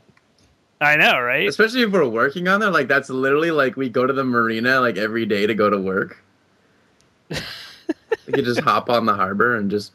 I 0.80 0.96
know, 0.96 1.20
right? 1.20 1.46
Especially 1.48 1.82
if 1.82 1.90
we're 1.90 2.08
working 2.08 2.48
on 2.48 2.60
there, 2.60 2.70
like 2.70 2.88
that's 2.88 3.10
literally 3.10 3.50
like 3.50 3.76
we 3.76 3.88
go 3.88 4.06
to 4.06 4.12
the 4.12 4.24
marina 4.24 4.80
like 4.80 4.96
every 4.96 5.26
day 5.26 5.46
to 5.46 5.54
go 5.54 5.68
to 5.68 5.76
work. 5.76 6.22
we 7.28 8.32
could 8.32 8.44
just 8.44 8.60
hop 8.60 8.88
on 8.88 9.04
the 9.04 9.14
harbor 9.14 9.56
and 9.56 9.70
just 9.70 9.92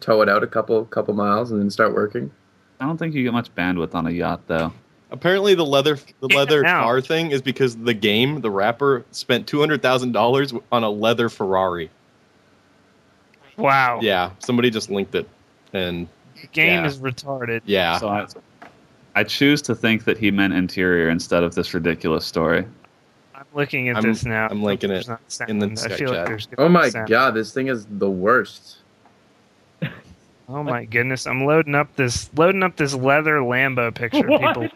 tow 0.00 0.20
it 0.20 0.28
out 0.28 0.42
a 0.42 0.46
couple 0.46 0.84
couple 0.86 1.14
miles 1.14 1.52
and 1.52 1.60
then 1.60 1.70
start 1.70 1.94
working. 1.94 2.30
I 2.82 2.86
don't 2.86 2.98
think 2.98 3.14
you 3.14 3.22
get 3.22 3.32
much 3.32 3.54
bandwidth 3.54 3.94
on 3.94 4.08
a 4.08 4.10
yacht 4.10 4.40
though. 4.48 4.72
Apparently, 5.12 5.54
the 5.54 5.64
leather 5.64 5.96
the 6.20 6.26
Yeah, 6.30 6.36
leather 6.36 6.62
now. 6.62 6.82
car 6.82 7.00
thing 7.00 7.30
is 7.30 7.40
because 7.40 7.76
the 7.76 7.94
game, 7.94 8.40
the 8.40 8.50
rapper, 8.50 9.04
spent 9.12 9.46
two 9.46 9.60
hundred 9.60 9.82
thousand 9.82 10.10
dollars 10.12 10.52
on 10.72 10.82
a 10.82 10.90
leather 10.90 11.28
Ferrari. 11.28 11.90
Wow. 13.56 14.00
Yeah, 14.02 14.30
somebody 14.40 14.68
just 14.70 14.90
linked 14.90 15.14
it, 15.14 15.28
and 15.72 16.08
The 16.40 16.48
game 16.48 16.80
Yeah. 16.82 16.86
is 16.86 16.98
retarded. 16.98 17.60
yeah, 17.66 17.98
So 17.98 18.08
I, 18.08 18.26
I 19.14 19.22
choose 19.22 19.62
to 19.62 19.76
think 19.76 20.04
that 20.04 20.18
he 20.18 20.32
meant 20.32 20.52
interior 20.54 21.08
instead 21.08 21.44
of 21.44 21.54
this 21.54 21.72
ridiculous 21.74 22.24
story. 22.26 22.64
I'm 23.34 23.44
looking 23.54 23.90
at 23.90 23.96
I'm- 23.96 24.04
this 24.04 24.24
now. 24.24 24.48
I'm 24.50 24.60
linking 24.62 24.90
it 24.90 25.06
There's 25.06 25.08
not 25.08 25.20
in 25.48 25.60
the 25.60 25.66
I 25.84 25.88
feel 25.96 26.08
like 26.08 26.18
chat. 26.18 26.26
there's 26.26 26.46
gonna 26.46 26.66
Oh 26.66 26.68
be 26.68 26.72
my 26.72 26.88
sound. 26.88 27.08
god, 27.08 27.34
this 27.34 27.52
thing 27.52 27.68
is 27.68 27.86
the 27.88 28.10
worst. 28.10 28.78
Oh 30.48 30.62
my 30.62 30.84
goodness! 30.84 31.26
I'm 31.26 31.44
loading 31.46 31.74
up 31.74 31.94
this 31.96 32.28
loading 32.36 32.62
up 32.62 32.76
this 32.76 32.94
leather 32.94 33.38
Lambo 33.38 33.94
picture. 33.94 34.26
What? 34.26 34.54
People, 34.54 34.68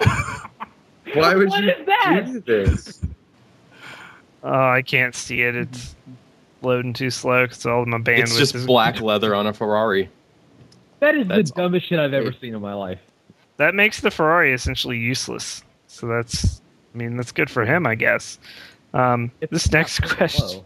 Why 1.14 1.34
would 1.34 1.48
What 1.50 1.62
you 1.64 1.70
is 1.70 1.86
that? 1.86 2.24
do 2.26 2.40
this? 2.40 3.00
oh, 4.42 4.68
I 4.68 4.82
can't 4.82 5.14
see 5.14 5.42
it. 5.42 5.54
It's 5.56 5.94
loading 6.62 6.92
too 6.92 7.10
slow 7.10 7.44
because 7.46 7.64
all 7.66 7.82
of 7.82 7.88
my 7.88 7.98
bandwidth 7.98 8.22
it's 8.22 8.36
just 8.38 8.54
is 8.54 8.66
black 8.66 9.00
leather 9.00 9.34
on 9.34 9.46
a 9.46 9.52
Ferrari. 9.52 10.08
That 11.00 11.14
is 11.16 11.26
That's 11.28 11.50
the 11.50 11.56
dumbest 11.62 11.88
shit 11.88 11.98
I've 11.98 12.14
ever 12.14 12.32
seen 12.32 12.54
in 12.54 12.60
my 12.60 12.74
life. 12.74 13.00
that 13.56 13.74
makes 13.74 14.00
the 14.00 14.10
Ferrari 14.10 14.52
essentially 14.52 14.98
useless. 14.98 15.62
So 15.88 16.06
that's, 16.06 16.62
I 16.94 16.98
mean, 16.98 17.16
that's 17.16 17.32
good 17.32 17.50
for 17.50 17.64
him, 17.64 17.86
I 17.86 17.94
guess. 17.96 18.38
Um, 18.94 19.30
this 19.50 19.70
next 19.72 20.00
question, 20.16 20.46
Whoa. 20.60 20.64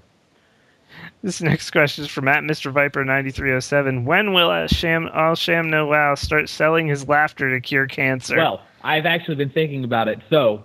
This 1.26 1.42
next 1.42 1.72
question 1.72 2.04
is 2.04 2.10
from 2.10 2.28
at 2.28 2.44
Mr. 2.44 2.70
Viper 2.70 3.04
ninety 3.04 3.32
three 3.32 3.52
oh 3.52 3.58
seven. 3.58 4.04
When 4.04 4.32
will 4.32 4.52
Al 4.52 4.68
Sham, 4.68 5.10
All 5.12 5.34
Sham 5.34 5.68
No 5.68 5.86
Wow 5.86 6.14
start 6.14 6.48
selling 6.48 6.86
his 6.86 7.08
laughter 7.08 7.50
to 7.50 7.60
cure 7.60 7.88
cancer? 7.88 8.36
Well, 8.36 8.62
I've 8.84 9.06
actually 9.06 9.34
been 9.34 9.50
thinking 9.50 9.82
about 9.82 10.06
it. 10.06 10.20
So, 10.30 10.64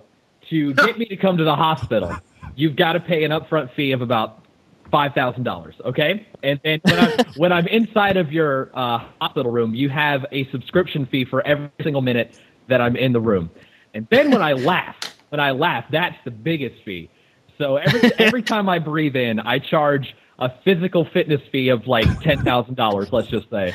to 0.49 0.75
get 0.75 0.99
me 0.99 1.05
to 1.05 1.17
come 1.17 1.35
to 1.37 1.43
the 1.43 1.55
hospital, 1.55 2.15
you've 2.55 2.75
got 2.75 2.93
to 2.93 2.99
pay 2.99 3.23
an 3.23 3.31
upfront 3.31 3.73
fee 3.73 3.91
of 3.91 4.03
about 4.03 4.45
five 4.91 5.15
thousand 5.15 5.45
dollars. 5.45 5.73
Okay, 5.83 6.27
and 6.43 6.59
then 6.63 6.79
when 6.83 6.99
I'm, 6.99 7.25
when 7.37 7.51
I'm 7.51 7.65
inside 7.65 8.17
of 8.17 8.31
your 8.31 8.69
uh, 8.75 8.99
hospital 9.19 9.51
room, 9.51 9.73
you 9.73 9.89
have 9.89 10.27
a 10.31 10.47
subscription 10.51 11.07
fee 11.07 11.25
for 11.25 11.41
every 11.41 11.71
single 11.81 12.03
minute 12.03 12.39
that 12.67 12.81
I'm 12.81 12.95
in 12.95 13.13
the 13.13 13.21
room. 13.21 13.49
And 13.95 14.07
then 14.11 14.29
when 14.29 14.43
I 14.43 14.53
laugh, 14.53 14.95
when 15.29 15.39
I 15.39 15.51
laugh, 15.51 15.85
that's 15.89 16.17
the 16.23 16.31
biggest 16.31 16.83
fee. 16.85 17.09
So 17.57 17.77
every 17.77 18.11
every 18.19 18.43
time 18.43 18.69
I 18.69 18.77
breathe 18.77 19.15
in, 19.15 19.39
I 19.39 19.57
charge 19.57 20.15
a 20.41 20.51
physical 20.65 21.05
fitness 21.13 21.39
fee 21.51 21.69
of 21.69 21.87
like 21.87 22.19
ten 22.21 22.43
thousand 22.43 22.75
dollars. 22.75 23.09
Let's 23.13 23.27
just 23.27 23.49
say, 23.49 23.73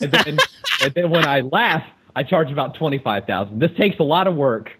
and 0.00 0.12
then 0.12 0.38
and 0.82 0.94
then 0.94 1.10
when 1.10 1.24
I 1.24 1.40
laugh, 1.40 1.84
I 2.14 2.24
charge 2.24 2.50
about 2.50 2.74
twenty 2.74 2.98
five 2.98 3.24
thousand. 3.24 3.60
This 3.60 3.70
takes 3.78 3.98
a 4.00 4.02
lot 4.02 4.26
of 4.26 4.34
work, 4.34 4.72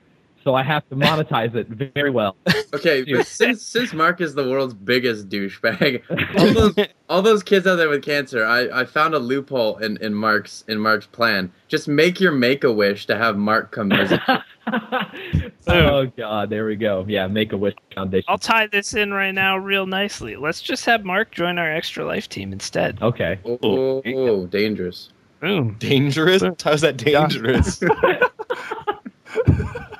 so 0.45 0.55
I 0.55 0.63
have 0.63 0.89
to 0.89 0.97
monetize 0.97 1.55
it 1.55 1.69
very 1.69 2.11
well. 2.11 2.37
Okay, 2.75 3.03
but 3.03 3.27
since 3.27 3.63
since 3.63 3.95
Mark 3.95 4.21
is 4.21 4.35
the 4.35 4.47
world's 4.47 4.75
biggest 4.75 5.31
douchebag, 5.31 6.03
all 6.39 6.53
those 6.53 6.87
all 7.09 7.23
those 7.23 7.43
kids 7.43 7.67
out 7.67 7.77
there 7.77 7.89
with 7.89 8.03
cancer, 8.03 8.45
I, 8.45 8.81
I 8.81 8.85
found 8.85 9.15
a 9.15 9.19
loophole 9.19 9.79
in, 9.79 9.97
in 10.03 10.13
Mark's 10.13 10.65
in 10.69 10.79
Mark's 10.79 11.07
plan. 11.07 11.51
Just 11.69 11.89
make 11.89 12.21
your 12.21 12.31
make 12.31 12.65
a 12.65 12.73
wish 12.73 13.07
to 13.07 13.17
have 13.17 13.39
Mark 13.39 13.73
come 13.73 13.89
visit. 13.89 14.21
oh 15.67 16.07
God, 16.17 16.51
there 16.51 16.67
we 16.67 16.77
go. 16.77 17.07
Yeah, 17.09 17.27
Make 17.27 17.53
a 17.53 17.57
Wish 17.57 17.75
Foundation. 17.95 18.27
I'll 18.29 18.37
tie 18.37 18.67
this 18.67 18.93
in 18.93 19.15
right 19.15 19.33
now, 19.33 19.57
real 19.57 19.87
nicely. 19.87 20.37
Let's 20.37 20.61
just 20.61 20.85
have 20.85 21.07
Mark 21.07 21.31
join 21.31 21.59
our 21.59 21.73
extra 21.73 22.05
life 22.05 22.29
team 22.29 22.53
instead. 22.53 23.01
Okay. 23.01 23.39
Oh, 23.47 23.59
oh, 23.63 24.03
oh, 24.05 24.47
dangerous, 24.47 25.11
Boom. 25.41 25.77
Dangerous? 25.79 26.43
How's 26.63 26.81
that 26.83 26.97
dangerous? 26.97 27.83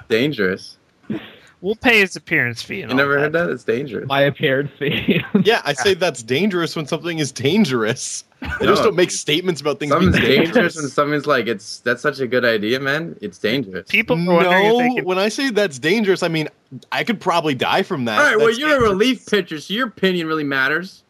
dangerous. 0.09 0.77
We'll 1.61 1.75
pay 1.75 1.99
his 2.01 2.15
appearance 2.15 2.63
fee. 2.63 2.83
And 2.83 2.91
You 2.93 2.97
never 2.97 3.17
all 3.17 3.25
heard 3.25 3.33
that? 3.33 3.51
It's 3.51 3.65
dangerous. 3.65 4.07
My 4.07 4.21
appearance 4.23 4.71
fee. 4.79 5.25
Yeah, 5.43 5.61
I 5.65 5.73
say 5.73 5.95
that's 5.95 6.23
dangerous 6.23 6.77
when 6.77 6.87
something 6.87 7.19
is 7.19 7.33
dangerous. 7.33 8.25
They 8.61 8.67
just 8.67 8.85
don't 8.85 8.95
make 8.95 9.11
statements 9.11 9.61
about 9.61 9.81
things 9.81 9.91
Something's 9.91 10.15
being 10.17 10.27
dangerous 10.29 10.55
dangerous. 10.55 10.77
and 10.79 10.93
something's 10.93 11.27
like 11.27 11.49
it's 11.49 11.81
that's 11.81 12.01
such 12.01 12.21
a 12.21 12.27
good 12.29 12.45
idea, 12.45 12.79
man. 12.79 13.17
It's 13.21 13.37
dangerous. 13.39 13.89
People 13.91 14.15
are 14.31 14.35
wondering 14.37 14.65
if 14.67 14.79
they 14.79 14.89
No, 14.91 14.95
can 14.95 15.05
when 15.07 15.19
I 15.19 15.29
say 15.29 15.51
that's 15.51 15.81
dangerous, 15.81 16.23
I 16.23 16.29
mean 16.29 16.47
I 16.93 17.03
could 17.03 17.21
probably 17.21 17.57
die 17.57 17.83
from 17.83 18.05
that. 18.05 18.21
All 18.21 18.25
right, 18.27 18.37
well, 18.37 18.53
you're 18.57 18.77
a 18.77 18.81
relief 18.81 19.27
pitcher, 19.27 19.59
so 19.59 19.75
your 19.75 19.89
opinion 19.89 20.29
really 20.29 20.45
matters. 20.45 21.03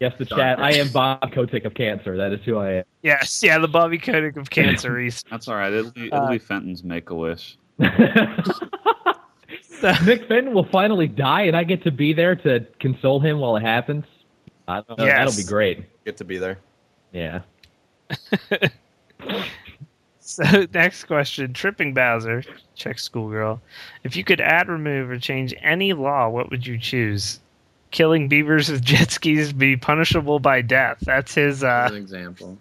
yes, 0.00 0.14
the 0.16 0.24
chat. 0.24 0.58
I 0.58 0.72
am 0.72 0.88
Bob 0.88 1.20
Kotick 1.34 1.66
of 1.66 1.74
cancer. 1.74 2.16
That 2.16 2.32
is 2.32 2.40
who 2.46 2.56
I 2.56 2.70
am. 2.76 2.84
Yes, 3.02 3.42
yeah, 3.42 3.58
the 3.58 3.68
Bobby 3.68 3.98
Kotick 3.98 4.38
of 4.38 4.48
cancer. 4.48 4.92
Reese. 4.94 5.22
That's 5.30 5.48
all 5.48 5.56
right. 5.56 5.70
It'll 5.70 5.90
be, 5.90 6.06
it'll 6.06 6.18
Uh, 6.18 6.30
be 6.30 6.38
Fenton's 6.38 6.82
Make 6.82 7.10
a 7.10 7.14
Wish. 7.14 7.58
Nick 10.04 10.28
Finn 10.28 10.52
will 10.52 10.66
finally 10.66 11.08
die, 11.08 11.42
and 11.42 11.56
I 11.56 11.64
get 11.64 11.82
to 11.84 11.90
be 11.90 12.12
there 12.12 12.36
to 12.36 12.60
console 12.78 13.20
him 13.20 13.38
while 13.38 13.56
it 13.56 13.62
happens. 13.62 14.04
I 14.68 14.82
don't 14.82 14.98
know. 14.98 15.06
Yes. 15.06 15.18
That'll 15.18 15.44
be 15.44 15.48
great. 15.48 16.04
Get 16.04 16.18
to 16.18 16.24
be 16.24 16.38
there. 16.38 16.58
Yeah. 17.12 17.40
So 20.30 20.64
next 20.72 21.04
question, 21.04 21.52
Tripping 21.52 21.92
Bowser, 21.92 22.44
check 22.76 23.00
schoolgirl. 23.00 23.60
If 24.04 24.14
you 24.14 24.22
could 24.22 24.40
add, 24.40 24.68
remove, 24.68 25.10
or 25.10 25.18
change 25.18 25.52
any 25.60 25.92
law, 25.92 26.28
what 26.28 26.50
would 26.50 26.64
you 26.64 26.78
choose? 26.78 27.40
Killing 27.90 28.28
beavers 28.28 28.70
with 28.70 28.84
jet 28.84 29.10
skis 29.10 29.52
be 29.52 29.76
punishable 29.76 30.38
by 30.38 30.62
death. 30.62 30.98
That's 31.00 31.34
his. 31.34 31.64
Uh 31.64 31.88
an 31.90 31.96
example. 31.96 32.56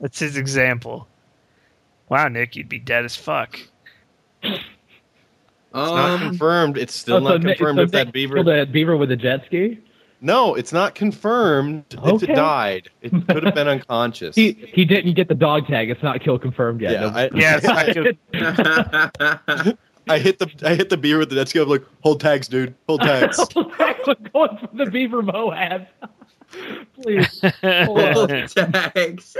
That's 0.00 0.18
his 0.18 0.38
example. 0.38 1.06
Wow, 2.08 2.28
Nick, 2.28 2.56
you'd 2.56 2.70
be 2.70 2.78
dead 2.78 3.04
as 3.04 3.16
fuck. 3.16 3.60
It's 4.42 4.62
not 5.72 6.10
Um, 6.10 6.18
confirmed. 6.20 6.78
It's 6.78 6.94
still 6.94 7.16
Oh, 7.16 7.30
so 7.30 7.36
not 7.36 7.40
confirmed 7.56 7.78
so 7.78 7.82
if 7.82 7.90
that 7.92 8.12
beaver. 8.12 8.34
killed 8.36 8.48
a 8.48 8.66
beaver 8.66 8.96
with 8.96 9.10
a 9.12 9.16
jet 9.16 9.44
ski. 9.46 9.78
No, 10.22 10.54
it's 10.54 10.70
not 10.72 10.94
confirmed 10.94 11.84
if 11.92 11.98
Okay. 11.98 12.32
it 12.32 12.36
died. 12.36 12.90
It 13.00 13.10
could 13.28 13.42
have 13.44 13.54
been 13.54 13.68
unconscious. 13.68 14.36
He 14.36 14.52
he 14.52 14.84
didn't 14.84 15.14
get 15.14 15.28
the 15.28 15.34
dog 15.34 15.66
tag. 15.66 15.88
It's 15.90 16.02
not 16.02 16.20
kill 16.20 16.38
confirmed 16.38 16.80
yet. 16.82 16.92
yeah, 16.92 17.00
No- 17.00 17.08
I, 17.08 17.30
Yeah, 17.34 17.60
it's 17.62 17.66
not. 17.66 17.88
I 20.08 20.18
hit 20.18 20.38
the 20.38 20.50
I 20.64 20.74
hit 20.74 20.88
the 20.90 20.96
beaver 20.96 21.20
with 21.20 21.30
the 21.30 21.36
jet 21.36 21.48
ski. 21.48 21.60
I'm 21.60 21.68
like, 21.68 21.84
hold 22.02 22.20
tags, 22.20 22.48
dude. 22.48 22.74
Hold 22.88 23.00
tags. 23.02 23.38
We're 23.56 23.64
going 24.32 24.58
for 24.58 24.68
the 24.74 24.86
beaver 24.90 25.22
Moab. 25.22 25.86
Please. 27.00 27.40
Hold 27.62 28.28
tags. 28.30 29.36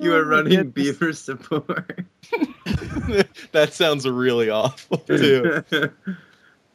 You 0.00 0.14
are 0.14 0.24
running 0.24 0.70
beaver 0.70 1.12
support. 1.12 2.00
that 3.52 3.70
sounds 3.72 4.06
really 4.06 4.50
awful 4.50 4.96
too. 5.06 5.62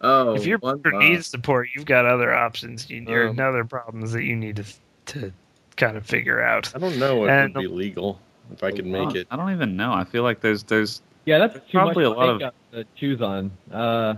oh, 0.01 0.33
if 0.35 0.45
you're 0.45 0.57
beaver 0.57 0.77
box. 0.91 0.95
needs 0.99 1.27
support, 1.27 1.69
you've 1.75 1.85
got 1.85 2.05
other 2.05 2.33
options. 2.33 2.89
You, 2.89 3.05
there 3.05 3.25
are 3.25 3.29
Um, 3.29 3.39
other 3.39 3.63
problems 3.65 4.11
that 4.13 4.23
you 4.23 4.35
need 4.35 4.57
to 4.57 4.65
to 5.13 5.33
kind 5.77 5.97
of 5.97 6.05
figure 6.05 6.41
out. 6.41 6.73
I 6.75 6.79
don't 6.79 6.97
know 6.99 7.23
if 7.25 7.29
And- 7.31 7.51
it 7.51 7.57
would 7.57 7.61
be 7.63 7.67
legal 7.67 8.19
if 8.53 8.63
I 8.63 8.71
could 8.71 8.85
make 8.85 9.15
it. 9.15 9.27
I 9.31 9.35
don't 9.35 9.51
even 9.51 9.75
know. 9.75 9.93
I 9.93 10.03
feel 10.03 10.23
like 10.23 10.41
there's 10.41 10.63
there's 10.63 11.01
Yeah, 11.25 11.37
that's 11.39 11.55
too 11.55 11.61
Probably 11.77 12.05
much 12.05 12.15
a 12.15 12.19
lot 12.19 12.29
of- 12.29 12.39
think, 12.39 12.53
uh, 12.73 12.77
to 12.77 12.85
choose 12.95 13.21
on. 13.21 13.51
Uh, 13.71 14.15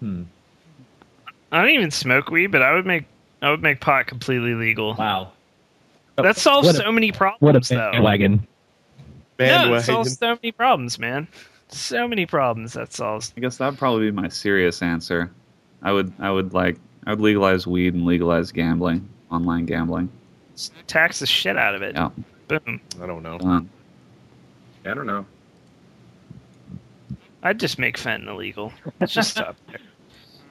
hmm. 0.00 0.22
I 1.50 1.60
don't 1.60 1.70
even 1.70 1.90
smoke 1.90 2.30
weed, 2.30 2.46
but 2.48 2.62
I 2.62 2.74
would 2.74 2.86
make 2.86 3.04
I 3.42 3.50
would 3.50 3.60
make 3.62 3.80
pot 3.80 4.06
completely 4.06 4.54
legal. 4.54 4.94
Wow. 4.94 5.32
That 6.16 6.36
solves 6.36 6.66
What 6.66 6.74
a- 6.76 6.78
so 6.78 6.92
many 6.92 7.08
What 7.10 7.14
a 7.14 7.18
problems, 7.18 7.68
though. 7.68 7.90
bandwagon. 7.92 8.46
Yeah, 9.38 9.74
it 9.74 9.80
solves 9.82 10.18
so 10.18 10.36
many 10.36 10.52
problems, 10.52 10.98
man. 10.98 11.26
So 11.68 12.06
many 12.06 12.26
problems 12.26 12.74
that 12.74 12.92
solves. 12.92 13.32
I 13.36 13.40
guess 13.40 13.56
that'd 13.56 13.78
probably 13.78 14.10
be 14.10 14.12
my 14.12 14.28
serious 14.28 14.82
answer. 14.82 15.30
I 15.82 15.90
would 15.90 16.12
I 16.20 16.30
would 16.30 16.52
like 16.54 16.76
I 17.06 17.10
would 17.10 17.20
legalize 17.20 17.66
weed 17.66 17.94
and 17.94 18.04
legalize 18.04 18.52
gambling, 18.52 19.08
online 19.30 19.66
gambling. 19.66 20.10
Tax 20.86 21.18
the 21.18 21.26
shit 21.26 21.56
out 21.56 21.74
of 21.74 21.82
it. 21.82 21.94
Yeah. 21.96 22.10
Boom. 22.46 22.80
I 23.02 23.06
don't 23.06 23.22
know. 23.22 23.38
Done. 23.38 23.68
I 24.84 24.94
don't 24.94 25.06
know. 25.06 25.24
I'd 27.42 27.58
just 27.58 27.78
make 27.78 27.96
fentanyl 27.96 28.28
illegal. 28.34 28.72
Let's 29.00 29.12
just 29.14 29.30
stop 29.30 29.56
there. 29.68 29.80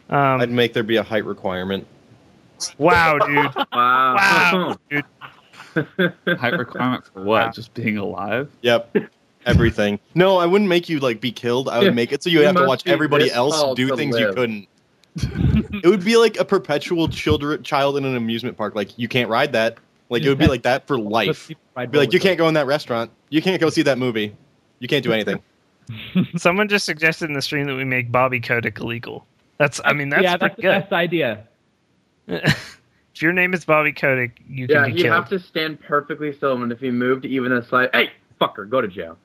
Um, 0.10 0.42
I'd 0.42 0.52
make 0.52 0.74
there 0.74 0.84
be 0.84 0.98
a 0.98 1.04
height 1.04 1.24
requirement. 1.26 1.88
wow, 2.78 3.18
dude. 3.20 3.52
Wow. 3.72 4.16
Wow, 4.16 4.78
dude. 4.90 5.06
Height 5.74 6.58
requirement 6.58 7.06
for 7.06 7.24
what? 7.24 7.54
Just 7.54 7.74
being 7.74 7.98
alive? 7.98 8.50
Yep. 8.62 8.96
Everything. 9.46 10.00
No, 10.14 10.38
I 10.38 10.46
wouldn't 10.46 10.70
make 10.70 10.90
you 10.90 11.00
like 11.00 11.20
be 11.20 11.32
killed. 11.32 11.70
I 11.70 11.80
would 11.80 11.96
make 11.96 12.12
it 12.12 12.24
so 12.24 12.30
you 12.30 12.40
You 12.40 12.46
have 12.46 12.56
to 12.56 12.66
watch 12.66 12.86
everybody 12.86 13.32
else 13.32 13.76
do 13.76 13.88
to 13.88 13.96
things 13.96 14.18
you 14.18 14.34
couldn't. 14.34 14.68
it 15.16 15.88
would 15.88 16.06
be 16.06 16.16
like 16.16 16.40
a 16.40 16.46
perpetual 16.46 17.08
children 17.08 17.64
child 17.64 17.98
in 17.98 18.06
an 18.06 18.16
amusement 18.16 18.58
park. 18.58 18.76
Like 18.76 18.98
you 18.98 19.08
can't 19.08 19.30
ride 19.30 19.54
that. 19.54 19.78
Like 20.10 20.24
it 20.24 20.30
would 20.30 20.38
be 20.38 20.48
like 20.48 20.64
that 20.64 20.88
for 20.88 21.00
life. 21.00 21.48
Be 21.48 21.98
like 21.98 22.14
you 22.14 22.20
can't 22.20 22.38
go 22.38 22.48
in 22.48 22.54
that 22.54 22.68
restaurant. 22.68 23.12
You 23.30 23.42
can't 23.42 23.60
go 23.60 23.70
see 23.70 23.82
that 23.84 23.98
movie. 23.98 24.36
You 24.80 24.88
can't 24.88 25.04
do 25.04 25.14
anything. 25.14 25.42
Someone 26.38 26.68
just 26.68 26.86
suggested 26.86 27.30
in 27.30 27.34
the 27.34 27.42
stream 27.42 27.66
that 27.68 27.76
we 27.76 27.84
make 27.86 28.12
Bobby 28.12 28.40
Kotick 28.40 28.80
illegal. 28.80 29.26
That's, 29.58 29.80
I 29.86 29.94
mean, 29.94 30.10
that's 30.10 30.24
yeah, 30.24 30.38
that's 30.38 30.56
pretty 30.56 30.68
the 30.68 30.82
best 30.82 30.92
idea. 30.92 31.48
if 33.22 33.24
your 33.24 33.34
name 33.34 33.54
is 33.54 33.64
Bobby 33.66 33.94
Kotick, 33.94 34.42
you 34.50 34.66
Yeah, 34.68 34.86
can 34.86 34.94
be 34.94 34.98
you 34.98 35.04
killed. 35.04 35.14
have 35.14 35.30
to 35.30 35.38
stand 35.40 35.80
perfectly 35.80 36.34
still, 36.34 36.60
and 36.60 36.72
if 36.72 36.80
he 36.80 36.90
moved 36.90 37.24
even 37.24 37.52
a 37.52 37.64
slight, 37.64 37.94
hey, 37.94 38.10
fucker, 38.42 38.68
go 38.68 38.82
to 38.82 38.88
jail. 38.88 39.16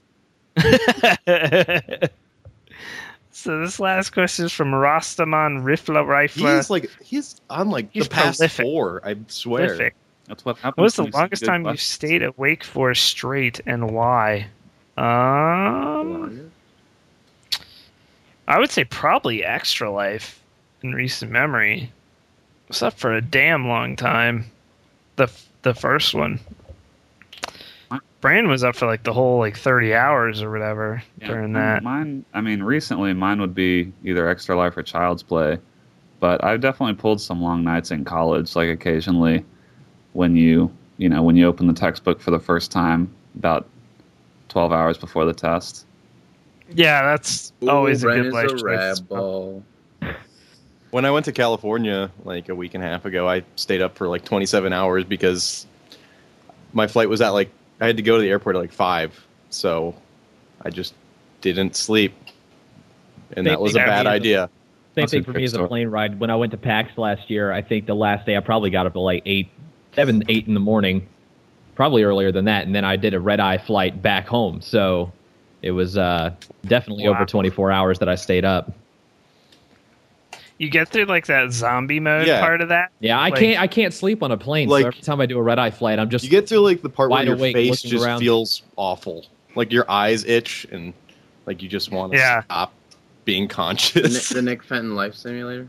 so 3.30 3.58
this 3.60 3.80
last 3.80 4.10
question 4.10 4.44
is 4.44 4.52
from 4.52 4.72
Rastaman 4.72 5.62
Rifla 5.62 6.04
Rifla. 6.04 6.56
He's 6.58 6.68
like 6.68 6.90
he's 7.02 7.40
on 7.48 7.70
like 7.70 7.88
He's 7.90 8.04
the 8.04 8.10
past 8.10 8.38
prolific. 8.38 8.66
four. 8.66 9.00
I 9.02 9.16
swear. 9.28 9.68
Prolific. 9.68 9.94
That's 10.26 10.44
what 10.44 10.58
happens. 10.58 10.76
What 10.76 10.82
was 10.84 10.94
the 10.96 11.02
when 11.04 11.06
you 11.06 11.12
see 11.12 11.18
longest 11.18 11.42
good 11.42 11.46
time 11.46 11.60
you 11.62 11.64
questions. 11.68 11.88
stayed 11.88 12.22
awake 12.22 12.64
for 12.64 12.94
straight 12.94 13.60
and 13.64 13.92
why? 13.92 14.48
Um, 14.98 16.50
I 18.46 18.58
would 18.58 18.70
say 18.70 18.84
probably 18.84 19.42
Extra 19.42 19.90
Life 19.90 20.42
in 20.82 20.92
recent 20.92 21.30
memory. 21.32 21.92
Was 22.68 22.82
up 22.82 22.94
for 22.94 23.14
a 23.14 23.20
damn 23.20 23.68
long 23.68 23.96
time. 23.96 24.46
The 25.16 25.30
the 25.62 25.74
first 25.74 26.14
one. 26.14 26.40
Brand 28.20 28.48
was 28.48 28.64
up 28.64 28.74
for 28.74 28.86
like 28.86 29.04
the 29.04 29.12
whole 29.12 29.38
like 29.38 29.56
thirty 29.56 29.94
hours 29.94 30.42
or 30.42 30.50
whatever 30.50 31.02
Yeah, 31.20 31.28
during 31.28 31.52
that. 31.52 31.82
Mine, 31.84 32.24
I 32.34 32.40
mean, 32.40 32.62
recently 32.62 33.12
mine 33.12 33.40
would 33.40 33.54
be 33.54 33.92
either 34.04 34.28
Extra 34.28 34.56
Life 34.56 34.76
or 34.76 34.82
Child's 34.82 35.22
Play, 35.22 35.58
but 36.18 36.42
I've 36.42 36.60
definitely 36.60 36.94
pulled 36.96 37.20
some 37.20 37.40
long 37.40 37.62
nights 37.62 37.90
in 37.92 38.04
college. 38.04 38.56
Like 38.56 38.68
occasionally, 38.68 39.44
when 40.14 40.34
you, 40.34 40.72
you 40.96 41.08
know, 41.08 41.22
when 41.22 41.36
you 41.36 41.46
open 41.46 41.68
the 41.68 41.72
textbook 41.72 42.20
for 42.20 42.32
the 42.32 42.40
first 42.40 42.72
time, 42.72 43.14
about 43.36 43.68
twelve 44.48 44.72
hours 44.72 44.98
before 44.98 45.24
the 45.24 45.34
test. 45.34 45.86
Yeah, 46.74 47.02
that's 47.02 47.52
always 47.68 48.02
Ooh, 48.02 48.08
a 48.08 48.10
Bren 48.10 48.14
good 48.14 48.26
is 48.26 48.34
life 48.34 48.50
a 48.50 48.54
choice. 48.54 49.00
rebel. 49.00 49.62
When 50.96 51.04
I 51.04 51.10
went 51.10 51.26
to 51.26 51.32
California 51.32 52.10
like 52.24 52.48
a 52.48 52.54
week 52.54 52.72
and 52.72 52.82
a 52.82 52.86
half 52.86 53.04
ago, 53.04 53.28
I 53.28 53.44
stayed 53.56 53.82
up 53.82 53.98
for 53.98 54.08
like 54.08 54.24
27 54.24 54.72
hours 54.72 55.04
because 55.04 55.66
my 56.72 56.86
flight 56.86 57.10
was 57.10 57.20
at 57.20 57.34
like 57.34 57.50
I 57.82 57.86
had 57.86 57.98
to 57.98 58.02
go 58.02 58.16
to 58.16 58.22
the 58.22 58.30
airport 58.30 58.56
at 58.56 58.60
like 58.60 58.72
five, 58.72 59.12
so 59.50 59.94
I 60.62 60.70
just 60.70 60.94
didn't 61.42 61.76
sleep, 61.76 62.14
and 63.36 63.44
Same 63.44 63.44
that 63.44 63.60
was 63.60 63.74
a 63.74 63.80
bad 63.80 63.86
me 63.86 63.92
as 64.00 64.06
a- 64.06 64.08
idea. 64.08 64.50
Same 64.94 65.02
That's 65.02 65.12
thing 65.12 65.24
for 65.24 65.32
me 65.32 65.44
as 65.44 65.52
a 65.52 65.68
plane 65.68 65.88
ride. 65.88 66.18
When 66.18 66.30
I 66.30 66.36
went 66.36 66.52
to 66.52 66.56
PAX 66.56 66.96
last 66.96 67.28
year, 67.28 67.52
I 67.52 67.60
think 67.60 67.84
the 67.84 67.94
last 67.94 68.24
day 68.24 68.34
I 68.34 68.40
probably 68.40 68.70
got 68.70 68.86
up 68.86 68.96
at 68.96 68.98
like 68.98 69.22
eight, 69.26 69.50
seven, 69.92 70.22
eight 70.30 70.48
in 70.48 70.54
the 70.54 70.60
morning, 70.60 71.06
probably 71.74 72.04
earlier 72.04 72.32
than 72.32 72.46
that, 72.46 72.64
and 72.64 72.74
then 72.74 72.86
I 72.86 72.96
did 72.96 73.12
a 73.12 73.20
red 73.20 73.38
eye 73.38 73.58
flight 73.58 74.00
back 74.00 74.26
home. 74.26 74.62
So 74.62 75.12
it 75.60 75.72
was 75.72 75.98
uh, 75.98 76.32
definitely 76.64 77.06
Wow. 77.06 77.16
over 77.16 77.26
24 77.26 77.70
hours 77.70 77.98
that 77.98 78.08
I 78.08 78.14
stayed 78.14 78.46
up. 78.46 78.72
You 80.58 80.70
get 80.70 80.88
through 80.88 81.04
like 81.04 81.26
that 81.26 81.52
zombie 81.52 82.00
mode 82.00 82.26
Yeah. 82.26 82.40
part 82.40 82.60
of 82.62 82.70
that. 82.70 82.90
Yeah, 83.00 83.18
I 83.18 83.28
Like- 83.28 83.40
can't. 83.40 83.60
I 83.60 83.66
can't 83.66 83.92
sleep 83.92 84.22
on 84.22 84.32
a 84.32 84.36
plane. 84.38 84.68
Like- 84.68 84.82
so 84.84 84.88
every 84.88 85.00
time 85.02 85.20
I 85.20 85.26
do 85.26 85.36
a 85.38 85.42
red 85.42 85.58
eye 85.58 85.70
flight, 85.70 85.98
I'm 85.98 86.08
just 86.08 86.24
You 86.24 86.30
get 86.30 86.46
to 86.48 86.60
like 86.60 86.80
the 86.82 86.88
part 86.88 87.10
where 87.10 87.18
Wide 87.18 87.26
your 87.26 87.36
awake, 87.36 87.54
face 87.54 87.70
looking 87.84 87.90
just 87.90 88.04
around. 88.06 88.20
feels 88.20 88.62
awful, 88.76 89.26
like 89.54 89.70
your 89.72 89.90
eyes 89.90 90.24
itch 90.24 90.66
and 90.72 90.94
like 91.46 91.62
you 91.62 91.68
just 91.68 91.90
want 91.92 92.12
to 92.12 92.18
Yeah. 92.18 92.42
stop 92.44 92.72
being 93.26 93.48
The, 93.48 93.54
conscious. 93.54 94.28
the 94.30 94.40
Nick 94.40 94.62
Fenton 94.62 94.94
Life 94.94 95.14
Simulator. 95.14 95.68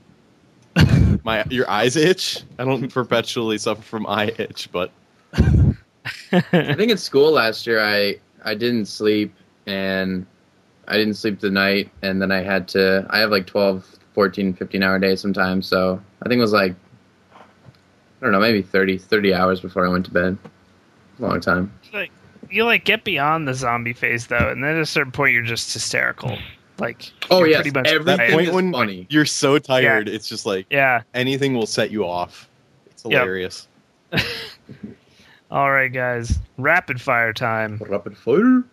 My 1.24 1.44
your 1.50 1.70
eyes 1.70 1.96
itch. 1.98 2.44
I 2.58 2.64
don't 2.64 2.88
perpetually 2.92 3.58
suffer 3.58 3.82
from 3.82 4.06
eye 4.08 4.32
itch, 4.38 4.70
but 4.72 4.92
I 5.34 6.74
think 6.76 6.92
at 6.92 7.00
school 7.00 7.32
last 7.32 7.68
year, 7.68 7.84
I 7.84 8.18
I 8.46 8.54
didn't 8.56 8.86
sleep 8.86 9.34
and 9.66 10.26
I 10.88 10.96
didn't 10.98 11.16
sleep 11.16 11.40
the 11.42 11.50
night, 11.50 11.90
and 12.02 12.22
then 12.22 12.32
I 12.32 12.42
had 12.42 12.68
to. 12.70 13.06
I 13.10 13.20
have 13.20 13.30
like 13.32 13.46
12, 13.48 13.86
14, 14.18 14.52
15 14.56 14.82
hour 14.82 14.98
days 14.98 15.22
sometimes, 15.22 15.68
so 15.68 16.02
I 16.24 16.28
think 16.28 16.40
it 16.40 16.42
was 16.42 16.52
like 16.52 16.74
I 17.32 18.26
don't 18.26 18.32
know, 18.32 18.40
maybe 18.40 18.64
30, 18.64 18.98
30 18.98 19.32
hours 19.32 19.62
before 19.62 19.86
I 19.86 19.90
went 19.90 20.06
to 20.08 20.12
bed. 20.12 20.36
Long 21.20 21.40
time. 21.40 21.72
Like 21.94 22.10
you 22.50 22.66
like 22.66 22.84
get 22.84 23.04
beyond 23.04 23.48
the 23.48 23.54
zombie 23.54 23.94
phase 23.94 24.26
though, 24.26 24.50
and 24.50 24.64
then 24.64 24.76
at 24.76 24.82
a 24.82 24.88
certain 24.88 25.12
point 25.12 25.34
you're 25.36 25.44
just 25.44 25.72
hysterical. 25.72 26.40
Like, 26.80 27.12
Oh 27.30 27.42
you're 27.42 27.50
yes, 27.50 27.62
pretty 27.62 27.78
much 27.78 27.88
everything 27.90 28.18
right. 28.18 28.32
point 28.32 28.54
when 28.54 28.72
funny. 28.72 29.06
you're 29.12 29.28
so 29.28 29.60
tired, 29.60 30.10
it's 30.10 30.28
just 30.28 30.48
like 30.48 30.66
Yeah. 30.72 31.04
anything 31.14 31.54
will 31.54 31.68
set 31.68 31.92
you 31.92 32.04
off. 32.08 32.50
It's 32.88 33.04
Yep. 33.06 33.12
hilarious. 33.22 33.68
All 35.52 35.72
right, 35.72 35.94
guys. 35.94 36.40
Rapid 36.58 37.00
fire 37.00 37.34
time. 37.34 37.80
Rapid 37.88 38.18
fire. 38.18 38.64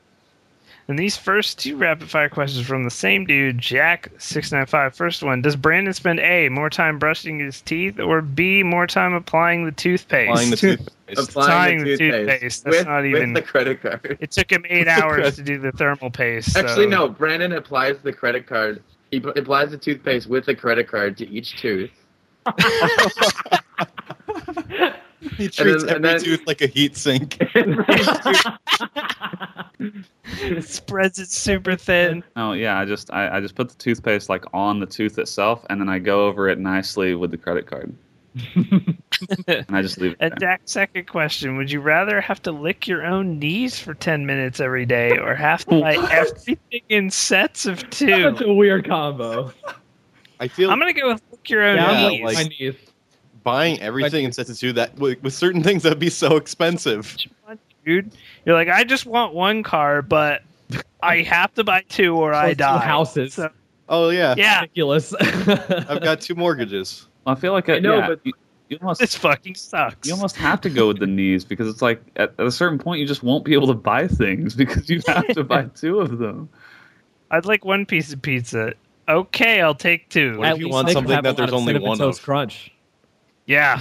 And 0.87 0.99
these 0.99 1.17
first 1.17 1.59
two 1.59 1.77
rapid 1.79 2.11
fire 2.11 2.29
questions 2.29 2.67
from 2.67 2.85
the 2.85 2.91
same 2.91 3.25
dude, 3.25 3.59
Jack695. 3.59 4.95
First 4.95 5.23
one 5.23 5.41
Does 5.41 5.57
Brandon 5.57 5.95
spend 5.95 6.21
A, 6.21 6.51
more 6.51 6.69
time 6.69 6.99
brushing 6.99 7.39
his 7.39 7.63
teeth, 7.63 7.99
or 7.99 8.21
B, 8.21 8.63
more 8.63 8.87
time 8.87 9.15
applying 9.15 9.65
the 9.65 9.73
toothpaste? 9.73 10.31
Applying 10.31 10.51
the 10.51 10.57
toothpaste. 10.57 10.91
Applying 11.31 11.79
the 11.85 11.85
the 11.93 11.97
toothpaste, 11.97 12.29
toothpaste, 12.29 12.65
that's 12.65 12.77
with, 12.77 12.87
not 12.87 13.03
with 13.03 13.35
the 13.35 13.43
credit 13.43 13.81
card. 13.81 14.19
It 14.21 14.31
took 14.31 14.51
him 14.53 14.65
eight 14.69 14.89
hours 14.99 15.37
to 15.37 15.43
do 15.43 15.59
the 15.59 15.73
thermal 15.73 16.11
paste. 16.11 16.53
so- 16.53 16.61
Actually, 16.61 16.87
no. 16.87 17.09
Brandon 17.09 17.53
applies 17.53 17.97
the 18.03 18.13
credit 18.13 18.47
card. 18.47 18.83
He 19.11 19.19
applies 19.37 19.71
the 19.71 19.79
toothpaste 19.79 20.27
with 20.29 20.45
the 20.45 20.55
credit 20.55 20.89
card 20.89 21.17
to 21.19 21.29
each 21.29 21.57
tooth. 21.61 21.91
He 25.37 25.49
treats 25.49 25.85
then- 25.85 25.97
every 25.97 26.01
then- 26.03 26.21
tooth 26.21 26.47
like 26.47 26.61
a 26.61 26.67
heat 26.67 26.97
sink. 26.97 27.39
It 30.41 30.65
spreads 30.65 31.19
it 31.19 31.29
super 31.29 31.77
thin. 31.77 32.23
Oh 32.37 32.53
yeah, 32.53 32.79
I 32.79 32.85
just 32.85 33.13
I, 33.13 33.37
I 33.37 33.41
just 33.41 33.55
put 33.55 33.69
the 33.69 33.75
toothpaste 33.77 34.29
like 34.29 34.45
on 34.55 34.79
the 34.81 34.87
tooth 34.87 35.19
itself, 35.19 35.65
and 35.69 35.81
then 35.81 35.89
I 35.89 35.99
go 35.99 36.27
over 36.27 36.49
it 36.49 36.59
nicely 36.59 37.15
with 37.15 37.31
the 37.31 37.37
credit 37.37 37.67
card, 37.67 37.95
and 38.55 39.67
I 39.69 39.83
just 39.83 39.99
leave 40.01 40.13
it 40.13 40.19
And 40.21 40.31
there. 40.33 40.39
Jack, 40.39 40.63
second 40.65 41.07
question: 41.09 41.57
Would 41.57 41.71
you 41.71 41.81
rather 41.81 42.21
have 42.21 42.41
to 42.43 42.53
lick 42.53 42.87
your 42.87 43.05
own 43.05 43.39
knees 43.39 43.79
for 43.79 43.95
ten 43.95 44.25
minutes 44.27 44.61
every 44.61 44.87
day, 44.87 45.19
or 45.19 45.35
have 45.35 45.65
to 45.67 45.81
buy 45.81 45.97
everything 46.11 46.83
in 46.89 47.11
sets 47.11 47.67
of 47.67 47.89
two? 47.91 48.07
That's 48.07 48.41
a 48.43 48.53
weird 48.53 48.87
combo. 48.87 49.53
I 50.41 50.49
feel 50.49 50.71
I'm 50.71 50.79
gonna 50.79 50.93
go 50.93 51.09
with 51.13 51.23
lick 51.31 51.51
your 51.51 51.63
own 51.65 51.77
Yeah, 51.77 51.87
I'm 51.91 52.09
knees. 52.13 52.25
like, 52.25 52.37
my 52.37 52.43
knees. 52.45 52.75
Buying 53.45 53.81
everything 53.81 54.25
in 54.25 54.33
sets 54.33 54.51
of 54.51 54.59
two 54.59 54.73
that 54.73 54.95
with, 54.99 55.23
with 55.23 55.35
certain 55.35 55.63
things 55.63 55.83
that'd 55.83 55.99
be 55.99 56.11
so 56.11 56.37
expensive. 56.37 57.17
dude. 57.85 58.11
You're 58.45 58.55
like, 58.57 58.69
I 58.69 58.83
just 58.85 59.07
want 59.07 59.35
one 59.35 59.63
car, 59.63 60.03
but 60.03 60.43
I 61.03 61.19
have 61.23 61.55
to 61.55 61.65
buy 61.65 61.85
two 61.89 62.17
or 62.17 62.33
I 62.35 62.41
Plus 62.47 62.51
two 62.53 62.55
die. 62.57 62.79
houses. 62.85 63.35
So, 63.35 63.51
Oh 63.89 64.09
yeah, 64.09 64.35
yeah, 64.39 64.63
Ridiculous. 64.63 65.15
I've 65.21 66.03
got 66.03 66.21
two 66.23 66.35
mortgages. 66.35 67.07
I 67.27 67.35
feel 67.35 67.53
like 67.53 67.69
I, 67.69 67.77
I 67.77 67.79
know, 67.81 67.99
yeah, 67.99 68.09
but- 68.09 68.21
you, 68.25 68.33
you 68.71 68.79
almost 68.81 69.01
this 69.01 69.15
fucking 69.15 69.57
sucks. 69.57 70.09
you 70.09 70.15
almost 70.15 70.37
have 70.37 70.59
to 70.63 70.71
go 70.71 70.89
with 70.89 70.99
the 70.99 71.07
knees 71.07 71.45
because 71.45 71.69
it's 71.69 71.83
like 71.83 72.01
at, 72.17 72.33
at 72.39 72.47
a 72.47 72.51
certain 72.51 72.79
point 72.79 72.99
you 73.01 73.07
just 73.07 73.23
won't 73.23 73.45
be 73.45 73.53
able 73.53 73.67
to 73.67 73.75
buy 73.75 74.09
things 74.09 74.55
because 74.57 74.89
you 74.89 75.03
have 75.07 75.27
to 75.29 75.45
buy 75.45 75.65
two 75.75 76.01
of 76.01 76.17
them. 76.19 76.49
I'd 77.31 77.45
like 77.45 77.65
one 77.65 77.85
piece 77.85 78.11
of 78.13 78.23
pizza. 78.23 78.73
Okay, 79.07 79.61
I'll 79.61 79.75
take 79.75 80.09
two. 80.09 80.39
What 80.39 80.53
if 80.53 80.59
you 80.61 80.71
want 80.71 80.89
something 80.89 81.21
that 81.23 81.37
there's 81.37 81.53
only 81.53 81.79
one 81.79 82.01
of? 82.01 82.21
Crunch. 82.23 82.73
Yeah, 83.47 83.81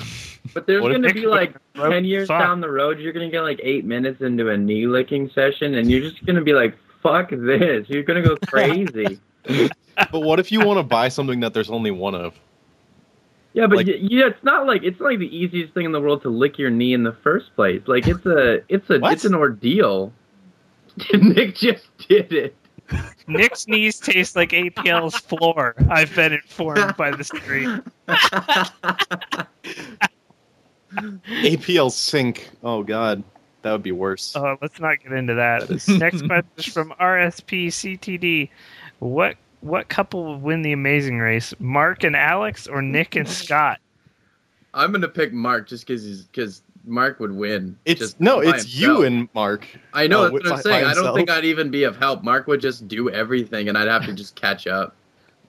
But 0.54 0.68
there's 0.68 0.82
going 0.82 1.02
to 1.04 1.14
be 1.14 1.26
like 1.26 1.56
10 1.76 2.04
years 2.06 2.28
fuck. 2.28 2.42
down 2.42 2.60
the 2.60 2.70
road, 2.70 3.00
you're 3.00 3.14
going 3.14 3.26
to 3.28 3.32
get 3.32 3.42
like 3.42 3.60
eight 3.64 3.86
minutes 3.86 4.22
into 4.22 4.50
a 4.50 4.58
knee 4.58 4.88
licking 4.88 5.30
session, 5.34 5.76
and 5.76 5.90
you're 5.90 6.02
just 6.02 6.26
going 6.26 6.36
to 6.36 6.42
be 6.44 6.54
like, 6.54 6.76
fuck 7.02 7.30
this. 7.30 7.88
You're 7.90 8.04
going 8.04 8.22
to 8.22 8.28
go 8.30 8.36
crazy. 8.48 9.20
But 10.12 10.20
what 10.22 10.40
if 10.40 10.52
you 10.52 10.60
want 10.66 10.80
to 10.80 10.84
buy 10.84 11.08
something 11.10 11.40
that 11.42 11.54
there's 11.54 11.70
only 11.70 11.92
one 11.92 12.14
of? 12.16 12.34
yeah, 13.54 13.68
but 13.68 13.78
Like- 13.78 13.88
y- 13.88 14.00
yeah, 14.02 14.28
it's 14.28 14.44
not 14.44 14.66
like 14.68 14.84
it's 14.84 15.00
not 15.00 15.06
like 15.12 15.20
the 15.20 15.36
easiest 15.38 15.74
thing 15.74 15.86
in 15.86 15.92
the 15.92 16.02
world 16.02 16.24
to 16.24 16.30
lick 16.30 16.58
your 16.58 16.70
knee 16.72 16.94
in 16.94 17.04
the 17.04 17.14
first 17.24 17.56
place. 17.56 17.82
Like 17.86 18.08
it's 18.08 18.26
a 18.26 18.62
it's 18.68 18.90
a 18.90 19.00
What? 19.00 19.14
it's 19.14 19.26
an 19.26 19.36
ordeal. 19.36 20.12
Nick 21.14 21.56
just 21.56 21.86
did 22.10 22.34
it. 22.34 22.56
Nick's 23.28 23.68
knees 23.68 24.00
taste 24.00 24.36
like 24.36 24.50
APL's 24.52 25.16
floor. 25.18 25.76
I've 25.90 26.14
been 26.16 26.34
informed 26.34 26.96
by 26.98 27.12
the 27.12 27.24
street. 27.24 27.70
APL 30.94 31.92
sync. 31.92 32.50
Oh 32.64 32.84
god, 32.84 33.24
that 33.62 33.72
would 33.72 33.84
be 33.84 33.92
worse. 33.92 34.36
Uh, 34.36 34.56
let's 34.62 34.80
not 34.80 35.02
get 35.02 35.14
into 35.14 35.34
that. 35.34 35.70
Next 35.88 36.26
question 36.26 36.50
is 36.58 36.66
from 36.66 36.94
RSP 37.00 37.68
CTD. 37.68 38.50
What 39.00 39.36
what 39.62 39.88
couple 39.90 40.26
will 40.26 40.40
win 40.40 40.62
the 40.62 40.74
Amazing 40.74 41.20
Race? 41.20 41.54
Mark 41.60 42.04
and 42.04 42.16
Alex 42.16 42.68
or 42.68 42.82
Nick 42.82 43.16
and 43.16 43.28
Scott? 43.28 43.80
I'm 44.74 44.92
going 44.92 45.02
to 45.02 45.08
pick 45.08 45.34
Mark 45.34 45.68
just 45.68 45.88
because 45.88 46.04
he's 46.04 46.24
because 46.24 46.62
Mark 46.86 47.20
would 47.20 47.32
win. 47.32 47.78
it's 47.86 48.00
just 48.00 48.20
no, 48.20 48.40
it's 48.40 48.64
himself. 48.64 48.74
you 48.76 49.04
and 49.04 49.30
Mark. 49.34 49.66
I 49.94 50.08
know 50.08 50.20
uh, 50.20 50.24
that's 50.24 50.34
what 50.34 50.44
by- 50.44 50.50
I'm 50.52 50.62
saying. 50.62 50.84
by 50.86 50.92
I 50.92 50.94
don't 50.94 51.16
think 51.16 51.30
I'd 51.30 51.46
even 51.46 51.70
be 51.72 51.84
of 51.84 51.98
help. 51.98 52.24
Mark 52.24 52.48
would 52.48 52.62
just 52.62 52.88
do 52.88 53.10
everything, 53.10 53.70
and 53.70 53.78
I'd 53.78 53.88
have 53.88 54.06
to 54.06 54.14
just 54.22 54.36
catch 54.36 54.68
up. 54.68 54.96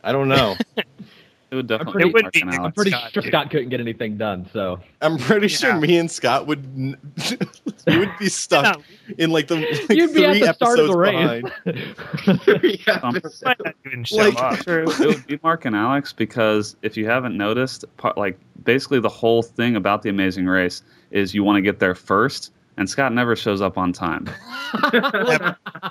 I 0.02 0.12
don't 0.12 0.28
know. 0.28 0.56
It 1.50 1.58
would 1.58 1.70
I'm 1.70 1.78
definitely 1.86 2.10
pretty, 2.10 2.18
It 2.18 2.24
would 2.24 2.32
be. 2.32 2.42
I'm 2.42 2.48
Alex. 2.48 2.74
pretty 2.74 2.90
Scott, 2.90 3.12
sure 3.12 3.22
dude. 3.22 3.30
Scott 3.30 3.50
couldn't 3.50 3.68
get 3.68 3.78
anything 3.78 4.16
done. 4.16 4.48
So 4.52 4.80
I'm 5.00 5.18
pretty 5.18 5.46
sure 5.46 5.76
me 5.78 5.98
and 5.98 6.10
Scott 6.10 6.48
would 6.48 6.64
n- 6.76 6.96
you 7.86 7.98
would 8.00 8.10
be 8.18 8.28
stuck 8.28 8.80
in 9.18 9.30
like 9.30 9.46
the 9.46 9.56
like 9.88 9.96
you'd 9.96 10.12
be 10.12 10.24
at 10.24 10.32
three 10.32 10.40
the 10.40 10.52
start 10.52 10.80
of 10.80 10.88
episodes 10.88 10.90
the 10.90 10.98
behind. 10.98 12.46
race. 12.66 12.80
Yeah, 12.88 13.00
Might 13.44 13.58
not 13.64 13.74
even 13.86 14.02
show 14.04 14.16
Like- 14.16 14.38
up. 14.42 14.66
it 14.66 14.98
would 14.98 15.26
be 15.28 15.38
Mark 15.44 15.64
and 15.64 15.76
Alex 15.76 16.12
because 16.12 16.74
if 16.82 16.96
you 16.96 17.06
haven't 17.06 17.36
noticed, 17.36 17.84
part, 17.98 18.18
like 18.18 18.36
basically 18.64 18.98
the 18.98 19.08
whole 19.08 19.42
thing 19.42 19.76
about 19.76 20.02
the 20.02 20.08
Amazing 20.10 20.46
Race 20.46 20.82
is 21.14 21.34
you 21.34 21.42
want 21.44 21.56
to 21.56 21.62
get 21.62 21.78
there 21.78 21.94
first, 21.94 22.52
and 22.76 22.90
Scott 22.90 23.12
never 23.12 23.36
shows 23.36 23.62
up 23.62 23.78
on 23.78 23.92
time. 23.92 24.24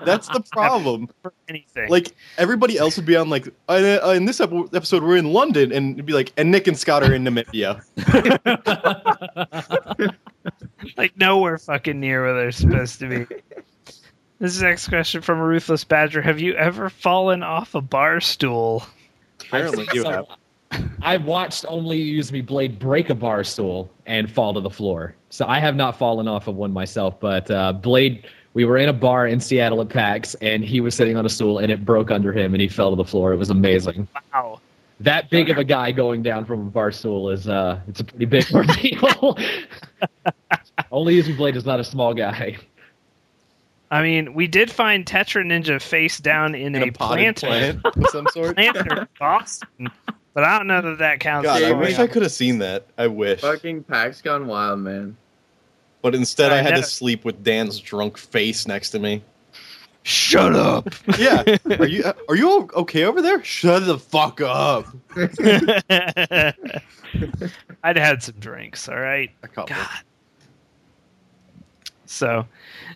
That's 0.06 0.28
the 0.28 0.44
problem. 0.52 1.10
for 1.24 1.34
anything. 1.48 1.90
Like 1.90 2.14
everybody 2.38 2.78
else 2.78 2.98
would 2.98 3.06
be 3.06 3.16
on 3.16 3.30
like 3.30 3.48
uh, 3.70 4.14
in 4.16 4.26
this 4.26 4.42
episode 4.42 5.02
we're 5.02 5.18
in 5.18 5.32
London 5.32 5.72
and 5.72 5.94
it'd 5.94 6.06
be 6.06 6.14
like 6.14 6.34
and 6.38 6.52
Nick 6.52 6.68
and 6.68 6.78
Scott 6.78 7.04
are 7.04 7.14
in 7.14 7.24
Namibia. 7.24 7.82
like 10.98 11.18
nowhere 11.18 11.58
fucking 11.58 12.00
near 12.00 12.24
where 12.24 12.34
they're 12.34 12.52
supposed 12.52 13.00
to 13.00 13.10
be. 13.10 13.36
This 14.40 14.56
is 14.56 14.60
the 14.60 14.68
next 14.68 14.90
question 14.90 15.22
from 15.22 15.40
a 15.40 15.46
Ruthless 15.46 15.86
Badger. 15.86 16.22
Have 16.22 16.42
you 16.42 16.54
ever 16.56 16.90
fallen 16.90 17.44
off 17.44 17.76
a 17.76 17.82
bar 17.82 18.20
stool? 18.20 18.86
Apparently 19.40 19.88
you 19.94 20.04
have. 20.10 20.26
I've 21.02 21.26
watched 21.26 21.66
only 21.68 21.98
use 21.98 22.32
me 22.32 22.42
blade 22.42 22.80
break 22.80 23.10
a 23.10 23.16
bar 23.16 23.44
stool 23.44 23.90
and 24.06 24.32
fall 24.32 24.54
to 24.54 24.60
the 24.62 24.70
floor. 24.70 25.16
So 25.30 25.46
I 25.48 25.60
have 25.60 25.76
not 25.76 25.98
fallen 25.98 26.28
off 26.28 26.48
of 26.48 26.56
one 26.56 26.72
myself, 26.72 27.20
but 27.20 27.50
uh, 27.52 27.74
Blade. 27.74 28.26
We 28.56 28.66
were 28.66 28.78
in 28.78 28.88
a 28.88 28.94
bar 28.94 29.26
in 29.26 29.40
Seattle 29.40 29.82
at 29.82 29.90
PAX, 29.90 30.36
and 30.36 30.64
he 30.64 30.80
was 30.80 30.94
sitting 30.94 31.18
on 31.18 31.26
a 31.26 31.30
stool, 31.30 31.58
and 31.58 31.72
it 31.72 31.84
broke 31.84 32.12
under 32.12 32.32
him, 32.32 32.54
and 32.54 32.62
he 32.62 32.68
fell 32.68 32.92
to 32.92 32.96
the 32.96 33.04
floor. 33.04 33.34
It 33.34 33.38
was 33.38 33.50
amazing. 33.50 34.08
Wow. 34.32 34.62
That 35.00 35.32
big 35.32 35.50
of 35.50 35.58
a 35.58 35.64
guy 35.64 35.92
going 35.92 36.22
down 36.22 36.46
from 36.46 36.68
a 36.68 36.70
bar 36.70 36.92
stool 36.92 37.32
is 37.32 37.48
uh, 37.48 37.80
it's 37.88 38.00
a 38.00 38.04
pretty 38.04 38.26
big 38.26 38.46
ordeal. 38.54 39.38
only 40.92 41.16
using 41.16 41.36
blade 41.36 41.56
is 41.56 41.66
not 41.66 41.80
a 41.80 41.84
small 41.84 42.14
guy. 42.14 42.56
I 43.90 44.02
mean, 44.04 44.34
we 44.36 44.48
did 44.48 44.72
find 44.72 45.06
Tetra 45.06 45.44
Ninja 45.46 45.82
face 45.82 46.20
down 46.20 46.54
in, 46.56 46.76
In 46.76 46.84
a, 46.84 46.88
a 46.88 46.92
planter. 46.92 47.48
plant 47.48 47.86
of 47.86 48.06
some 48.12 48.28
sort. 48.34 48.56
planter 48.56 49.02
in 49.02 49.08
Boston, 49.20 49.88
but 50.34 50.44
I 50.44 50.58
don't 50.58 50.68
know 50.68 50.82
that 50.82 50.98
that 51.00 51.20
counts. 51.20 51.46
God, 51.46 51.62
I 51.64 51.68
Yeah, 51.70 51.72
wish 51.74 51.96
falling 51.96 52.10
I 52.10 52.14
could 52.14 52.22
have 52.24 52.32
seen 52.32 52.60
that. 52.60 52.86
I 52.98 53.08
wish. 53.08 53.42
Fucking 53.42 53.84
PAX 53.84 54.22
gone 54.22 54.48
wild, 54.48 54.80
man. 54.80 55.18
But 56.02 56.16
instead 56.16 56.52
I, 56.52 56.60
I 56.60 56.62
had 56.62 56.74
know. 56.76 56.82
to 56.82 56.88
sleep 56.88 57.24
with 57.24 57.44
Dan's 57.44 57.80
drunk 57.80 58.18
face 58.18 58.68
next 58.68 58.90
to 58.92 59.00
me. 59.00 59.24
Shut 60.04 60.54
up. 60.54 60.90
Yeah. 61.18 61.44
Are 61.80 61.88
you 61.88 62.04
are 62.28 62.36
you 62.36 62.70
okay 62.74 63.06
over 63.06 63.22
there? 63.22 63.42
Shut 63.44 63.86
the 63.86 63.98
fuck 63.98 64.42
up. 64.42 64.88
I'd 67.84 67.98
had 67.98 68.22
some 68.22 68.36
drinks, 68.40 68.90
all 68.90 69.00
right? 69.00 69.30
A 69.44 69.48
couple. 69.48 69.76
God. 69.76 69.88
So, 72.14 72.46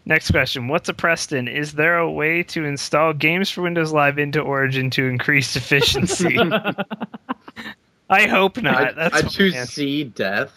next 0.06 0.31
question. 0.31 0.68
What's 0.68 0.89
a 0.89 0.94
Preston? 0.94 1.48
Is 1.48 1.73
there 1.73 1.98
a 1.98 2.10
way 2.10 2.44
to 2.44 2.65
install 2.65 3.14
games 3.14 3.49
for 3.49 3.64
Windows 3.64 3.91
Live 3.91 4.19
into 4.19 4.39
Origin 4.39 4.89
to 4.91 5.06
increase 5.06 5.56
efficiency? 5.56 6.38
I 8.10 8.27
hope 8.27 8.61
not. 8.61 8.89
I, 8.89 8.91
That's 8.94 9.15
I 9.15 9.22
my 9.23 9.27
choose. 9.27 9.69
C, 9.69 10.03
death. 10.06 10.53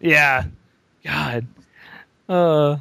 Yeah. 0.00 0.44
God. 1.04 1.46
Uh 2.28 2.78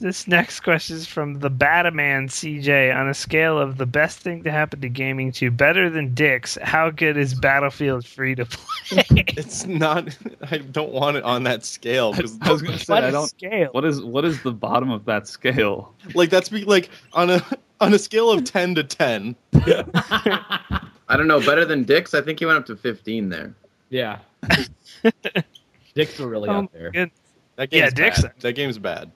this 0.00 0.26
next 0.26 0.60
question 0.60 0.96
is 0.96 1.06
from 1.06 1.34
the 1.40 1.50
Bataman 1.50 2.28
CJ. 2.28 2.94
On 2.94 3.08
a 3.08 3.14
scale 3.14 3.58
of 3.58 3.76
the 3.76 3.86
best 3.86 4.18
thing 4.18 4.42
to 4.44 4.50
happen 4.50 4.80
to 4.80 4.88
gaming 4.88 5.30
to 5.32 5.50
better 5.50 5.88
than 5.88 6.14
dicks, 6.14 6.58
how 6.62 6.90
good 6.90 7.16
is 7.16 7.34
Battlefield 7.34 8.04
free 8.04 8.34
to 8.34 8.44
play? 8.46 9.04
It's 9.36 9.66
not 9.66 10.16
I 10.50 10.58
don't 10.58 10.92
want 10.92 11.16
it 11.16 11.22
on 11.24 11.44
that 11.44 11.64
scale 11.64 12.12
because 12.12 12.36
I 12.42 12.50
was 12.52 12.62
gonna 12.62 12.78
say 12.78 12.92
What 12.94 13.04
I 13.04 13.08
a 13.08 13.12
don't. 13.12 13.28
scale. 13.28 13.68
What 13.72 13.84
is 13.84 14.02
what 14.02 14.24
is 14.24 14.42
the 14.42 14.52
bottom 14.52 14.90
of 14.90 15.04
that 15.04 15.28
scale? 15.28 15.94
like 16.14 16.30
that's 16.30 16.48
be 16.48 16.64
like 16.64 16.90
on 17.12 17.30
a 17.30 17.42
on 17.80 17.94
a 17.94 17.98
scale 17.98 18.30
of 18.30 18.44
10 18.44 18.74
to 18.74 18.84
10. 18.84 19.36
I 19.54 21.16
don't 21.16 21.26
know. 21.28 21.40
Better 21.40 21.64
than 21.64 21.84
dicks. 21.84 22.12
I 22.14 22.20
think 22.20 22.38
he 22.38 22.46
went 22.46 22.58
up 22.58 22.66
to 22.66 22.76
15 22.76 23.28
there. 23.30 23.54
Yeah. 23.88 24.18
Dicks 25.94 26.18
were 26.18 26.28
really 26.28 26.48
Oh, 26.48 26.64
up 26.64 26.72
there. 26.72 26.90
good. 26.90 27.10
That 27.56 27.72
Yeah, 27.72 27.82
game's 27.90 27.94
Dixon. 27.94 28.22
bad. 28.26 28.40
That 28.40 28.52
game's 28.52 28.78
bad. 28.78 29.10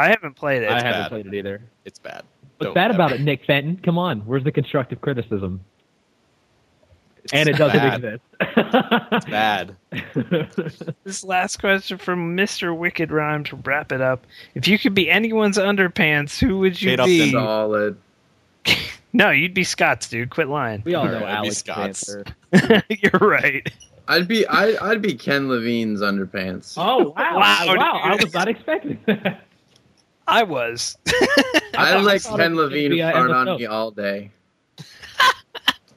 I 0.00 0.08
haven't 0.08 0.34
played 0.36 0.62
it. 0.62 0.70
I 0.70 0.76
haven't 0.82 1.02
bad. 1.02 1.08
played 1.10 1.26
it 1.26 1.34
either. 1.34 1.62
It's 1.84 1.98
bad. 1.98 2.24
What's 2.58 2.68
Don't 2.68 2.74
bad 2.74 2.90
ever- 2.90 2.94
about 2.96 3.12
it, 3.12 3.20
Nick 3.20 3.44
Fenton? 3.46 3.78
Come 3.82 3.98
on, 3.98 4.20
where's 4.20 4.44
the 4.44 4.52
constructive 4.52 5.00
criticism? 5.00 5.60
and 7.34 7.48
it 7.50 7.56
doesn't 7.58 7.78
bad. 7.78 8.02
exist. 8.02 8.22
It's 9.12 9.26
bad. 9.26 9.76
This 11.04 11.22
last 11.22 11.58
question 11.58 11.98
from 11.98 12.34
Mr. 12.36 12.76
Wicked 12.76 13.10
Rhyme 13.12 13.44
to 13.44 13.56
wrap 13.56 13.92
it 13.92 14.00
up. 14.00 14.26
If 14.54 14.66
you 14.66 14.78
could 14.78 14.94
be 14.94 15.10
anyone's 15.10 15.58
underpants, 15.58 16.38
who 16.40 16.58
would 16.60 16.80
you 16.80 16.96
Kate 16.96 17.04
be? 17.04 17.20
Upton. 17.22 17.32
Solid. 17.32 17.96
No, 19.12 19.30
you'd 19.30 19.54
be 19.54 19.64
Scott's, 19.64 20.08
dude. 20.08 20.30
Quit 20.30 20.46
lying. 20.46 20.82
we 20.84 20.94
all 20.94 21.04
know 21.04 21.14
Alright, 21.14 21.28
I'd 21.30 21.36
Alex 21.38 21.56
Scott's. 21.56 22.16
You're 22.88 23.10
right. 23.20 23.68
I'd 24.06 24.28
be 24.28 24.46
I 24.46 24.76
I'd 24.88 25.02
be 25.02 25.14
Ken 25.14 25.48
Levine's 25.48 26.00
underpants. 26.00 26.74
Oh 26.76 27.08
wow! 27.16 27.36
Wow, 27.36 27.74
Wow, 27.76 28.00
I 28.04 28.14
was 28.14 28.32
not 28.32 28.46
expecting 28.46 29.00
that. 29.06 29.42
I 30.30 30.42
was. 30.44 30.96
I 31.08 31.92
thought- 31.92 32.04
like 32.04 32.22
Ken 32.24 32.56
Levine 32.56 32.90
be, 32.92 33.02
uh, 33.02 33.12
fart 33.12 33.30
on 33.30 33.56
me 33.58 33.66
all 33.66 33.90
day. 33.90 34.30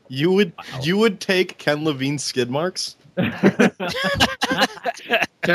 You 0.09 0.31
would 0.31 0.53
you 0.81 0.97
would 0.97 1.19
take 1.19 1.57
Ken 1.57 1.83
Levine's 1.85 2.23
skid 2.23 2.49
marks? 2.51 2.95
Ken 3.17 3.31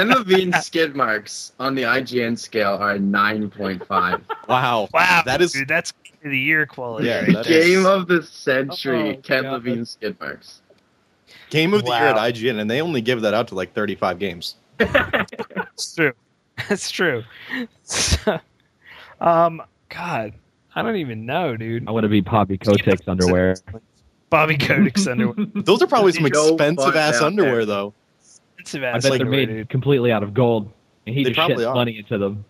Levine's 0.09 0.64
skid 0.64 0.94
marks 0.96 1.52
on 1.59 1.74
the 1.74 1.82
IGN 1.82 2.38
scale 2.38 2.74
are 2.74 2.98
nine 2.98 3.50
point 3.50 3.86
five. 3.86 4.20
Wow. 4.48 4.88
Wow, 4.92 5.22
That 5.24 5.40
is 5.40 5.52
dude, 5.52 5.68
that's 5.68 5.92
game 5.92 6.12
of 6.24 6.30
the 6.30 6.38
year 6.38 6.66
quality. 6.66 7.06
Yeah, 7.09 7.20
right 7.20 7.32
that 7.34 7.44
there. 7.46 7.59
is- 7.59 7.66
Game 7.76 7.86
of 7.86 8.06
the 8.09 8.22
century. 8.22 9.16
Oh, 9.18 9.20
Ken 9.22 9.42
God. 9.44 9.52
Levine's 9.64 9.90
skid 9.90 10.18
marks. 10.20 10.60
game 11.50 11.72
of 11.74 11.84
the 11.84 11.90
year 11.90 12.09
at 12.09 12.16
IGN, 12.16 12.59
and 12.60 12.70
they 12.70 12.80
only 12.82 13.00
give 13.00 13.20
that 13.22 13.34
out 13.34 13.48
to 13.48 13.55
like 13.55 13.72
35 13.74 14.18
games. 14.18 14.56
that's 14.78 15.94
true. 15.94 16.12
That's 16.68 16.90
true. 16.90 17.22
So, 17.84 18.38
um, 19.20 19.62
God, 19.88 20.34
I 20.74 20.82
don't 20.82 20.96
even 20.96 21.26
know, 21.26 21.56
dude. 21.56 21.88
I 21.88 21.90
want 21.90 22.04
to 22.04 22.08
be 22.08 22.20
Bobby 22.22 22.58
Kotick's 22.58 23.06
underwear. 23.08 23.56
Bobby 24.30 24.56
Kotick's 24.56 25.06
underwear. 25.06 25.46
Those 25.54 25.82
are 25.82 25.86
probably 25.86 26.12
some 26.12 26.24
No 26.24 26.48
expensive 26.54 26.96
ass 26.96 27.20
underwear, 27.20 27.56
there. 27.56 27.66
though. 27.66 27.94
Expensive 28.58 28.82
I 28.82 28.86
ass 28.88 29.02
bet 29.08 29.18
they're 29.18 29.26
made 29.26 29.46
dude. 29.48 29.68
completely 29.70 30.12
out 30.12 30.22
of 30.22 30.34
gold, 30.34 30.70
and 31.06 31.14
he 31.14 31.24
They 31.24 31.30
just 31.30 31.36
probably 31.38 31.64
shits 31.64 31.70
are. 31.70 31.74
money 31.74 31.98
into 31.98 32.18
them. 32.18 32.44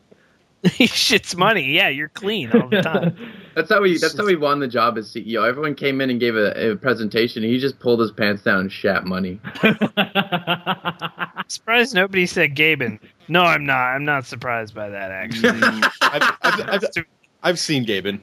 he 0.64 0.88
shits 0.88 1.36
money. 1.36 1.72
Yeah, 1.72 1.88
you're 1.88 2.08
clean 2.08 2.50
all 2.50 2.68
the 2.68 2.82
time. 2.82 3.16
That's 3.54 3.70
how 3.70 3.82
he. 3.84 3.96
That's 3.96 4.16
how 4.16 4.26
he 4.26 4.34
won 4.34 4.58
the 4.58 4.66
job 4.66 4.98
as 4.98 5.08
CEO. 5.12 5.48
Everyone 5.48 5.74
came 5.76 6.00
in 6.00 6.10
and 6.10 6.18
gave 6.18 6.34
a, 6.34 6.72
a 6.72 6.76
presentation. 6.76 7.44
He 7.44 7.58
just 7.60 7.78
pulled 7.78 8.00
his 8.00 8.10
pants 8.10 8.42
down 8.42 8.60
and 8.62 8.72
shat 8.72 9.04
money. 9.04 9.40
I'm 9.62 11.44
surprised 11.48 11.94
nobody 11.94 12.26
said 12.26 12.56
Gaben. 12.56 12.98
No, 13.28 13.42
I'm 13.42 13.64
not. 13.64 13.94
I'm 13.94 14.04
not 14.04 14.26
surprised 14.26 14.74
by 14.74 14.88
that, 14.88 15.10
actually. 15.10 15.60
Mm, 15.60 15.92
I've, 16.02 16.36
I've, 16.42 16.68
I've, 16.68 17.06
I've 17.42 17.58
seen 17.58 17.84
Gaben. 17.84 18.20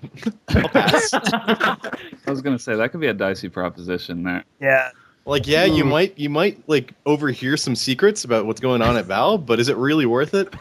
I'll 0.50 0.70
pass. 0.70 1.10
I 1.14 2.32
was 2.32 2.42
gonna 2.42 2.60
say 2.60 2.76
that 2.76 2.90
could 2.90 3.02
be 3.02 3.08
a 3.08 3.14
dicey 3.14 3.50
proposition 3.50 4.24
there. 4.24 4.44
yeah. 4.60 4.90
Like, 5.28 5.48
yeah, 5.48 5.66
you 5.66 5.84
might 5.84 6.16
you 6.20 6.30
might 6.30 6.62
like 6.70 6.94
overhear 7.08 7.58
some 7.58 7.76
secrets 7.76 8.26
about 8.26 8.46
what's 8.46 8.62
going 8.62 8.84
on 8.84 8.96
at 8.96 9.06
Valve, 9.06 9.44
but 9.48 9.60
is 9.60 9.70
it 9.70 9.78
really 9.78 10.06
worth 10.06 10.36
it? 10.36 10.54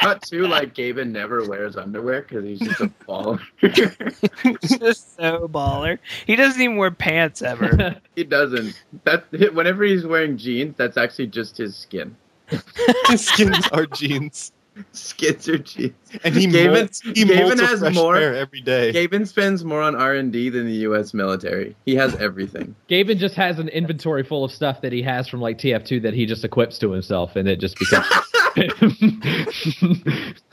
Cut 0.00 0.22
to 0.22 0.48
like 0.48 0.74
Gaben 0.74 1.10
never 1.12 1.48
wears 1.48 1.76
underwear 1.76 2.22
because 2.22 2.44
he's 2.44 2.58
just 2.58 2.80
a 2.80 2.88
baller. 3.08 3.40
He's 3.60 4.78
just 4.78 5.16
so 5.16 5.46
baller. 5.46 5.98
He 6.26 6.34
doesn't 6.34 6.60
even 6.60 6.76
wear 6.76 6.90
pants 6.90 7.42
ever. 7.42 7.94
he 8.16 8.24
doesn't. 8.24 8.82
That 9.04 9.30
whenever 9.54 9.84
he's 9.84 10.04
wearing 10.04 10.36
jeans, 10.36 10.74
that's 10.76 10.96
actually 10.96 11.28
just 11.28 11.56
his 11.56 11.76
skin. 11.76 12.16
His 13.08 13.26
skins 13.26 13.66
are 13.72 13.86
jeans, 13.86 14.52
Skins 14.92 15.48
are 15.48 15.58
jeans. 15.58 15.94
and 16.24 16.34
he 16.34 16.46
Gaben- 16.46 16.88
molts, 16.88 17.02
he 17.16 17.24
Gaben 17.24 17.52
molts 17.52 17.58
a 17.60 17.66
has 17.66 17.78
fresh 17.80 17.94
more- 17.94 18.14
pair 18.16 18.34
every 18.34 18.60
day. 18.60 18.92
Gaben 18.92 19.26
spends 19.26 19.64
more 19.64 19.80
on 19.80 19.94
R 19.94 20.14
and 20.14 20.32
D 20.32 20.48
than 20.50 20.66
the 20.66 20.74
U.S. 20.88 21.14
military. 21.14 21.74
He 21.86 21.94
has 21.96 22.14
everything. 22.16 22.74
Gaben 22.90 23.16
just 23.18 23.34
has 23.36 23.58
an 23.58 23.68
inventory 23.68 24.22
full 24.24 24.44
of 24.44 24.50
stuff 24.52 24.80
that 24.82 24.92
he 24.92 25.00
has 25.02 25.28
from 25.28 25.40
like 25.40 25.58
TF2 25.58 26.02
that 26.02 26.12
he 26.14 26.26
just 26.26 26.44
equips 26.44 26.78
to 26.80 26.90
himself, 26.90 27.36
and 27.36 27.48
it 27.48 27.60
just 27.60 27.78
becomes. 27.78 28.06
I'd 28.56 28.72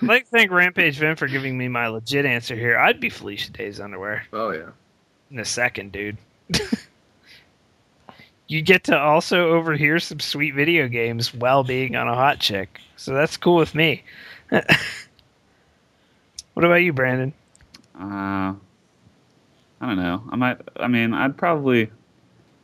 like 0.01 0.23
to 0.25 0.29
thank 0.31 0.49
Rampage 0.51 0.97
Vin 0.97 1.15
for 1.15 1.27
giving 1.27 1.57
me 1.57 1.67
my 1.67 1.87
legit 1.87 2.25
answer 2.25 2.55
here. 2.55 2.77
I'd 2.77 2.99
be 2.99 3.09
Felicia 3.09 3.51
Day's 3.51 3.79
underwear 3.79 4.23
Oh 4.33 4.51
yeah. 4.51 4.69
in 5.29 5.39
a 5.39 5.45
second, 5.45 5.91
dude. 5.91 6.17
You 8.51 8.61
get 8.61 8.83
to 8.83 8.99
also 8.99 9.51
overhear 9.51 9.97
some 9.97 10.19
sweet 10.19 10.53
video 10.53 10.89
games 10.89 11.33
while 11.33 11.63
being 11.63 11.95
on 11.95 12.09
a 12.09 12.13
hot 12.13 12.39
chick. 12.39 12.81
So 12.97 13.13
that's 13.13 13.37
cool 13.37 13.55
with 13.55 13.73
me. 13.73 14.03
what 14.49 14.65
about 16.57 16.75
you, 16.75 16.91
Brandon? 16.91 17.31
Uh, 17.97 18.53
I 18.53 18.55
don't 19.79 19.95
know. 19.95 20.21
I 20.31 20.35
might. 20.35 20.57
I 20.75 20.87
mean, 20.87 21.13
I'd 21.13 21.37
probably. 21.37 21.89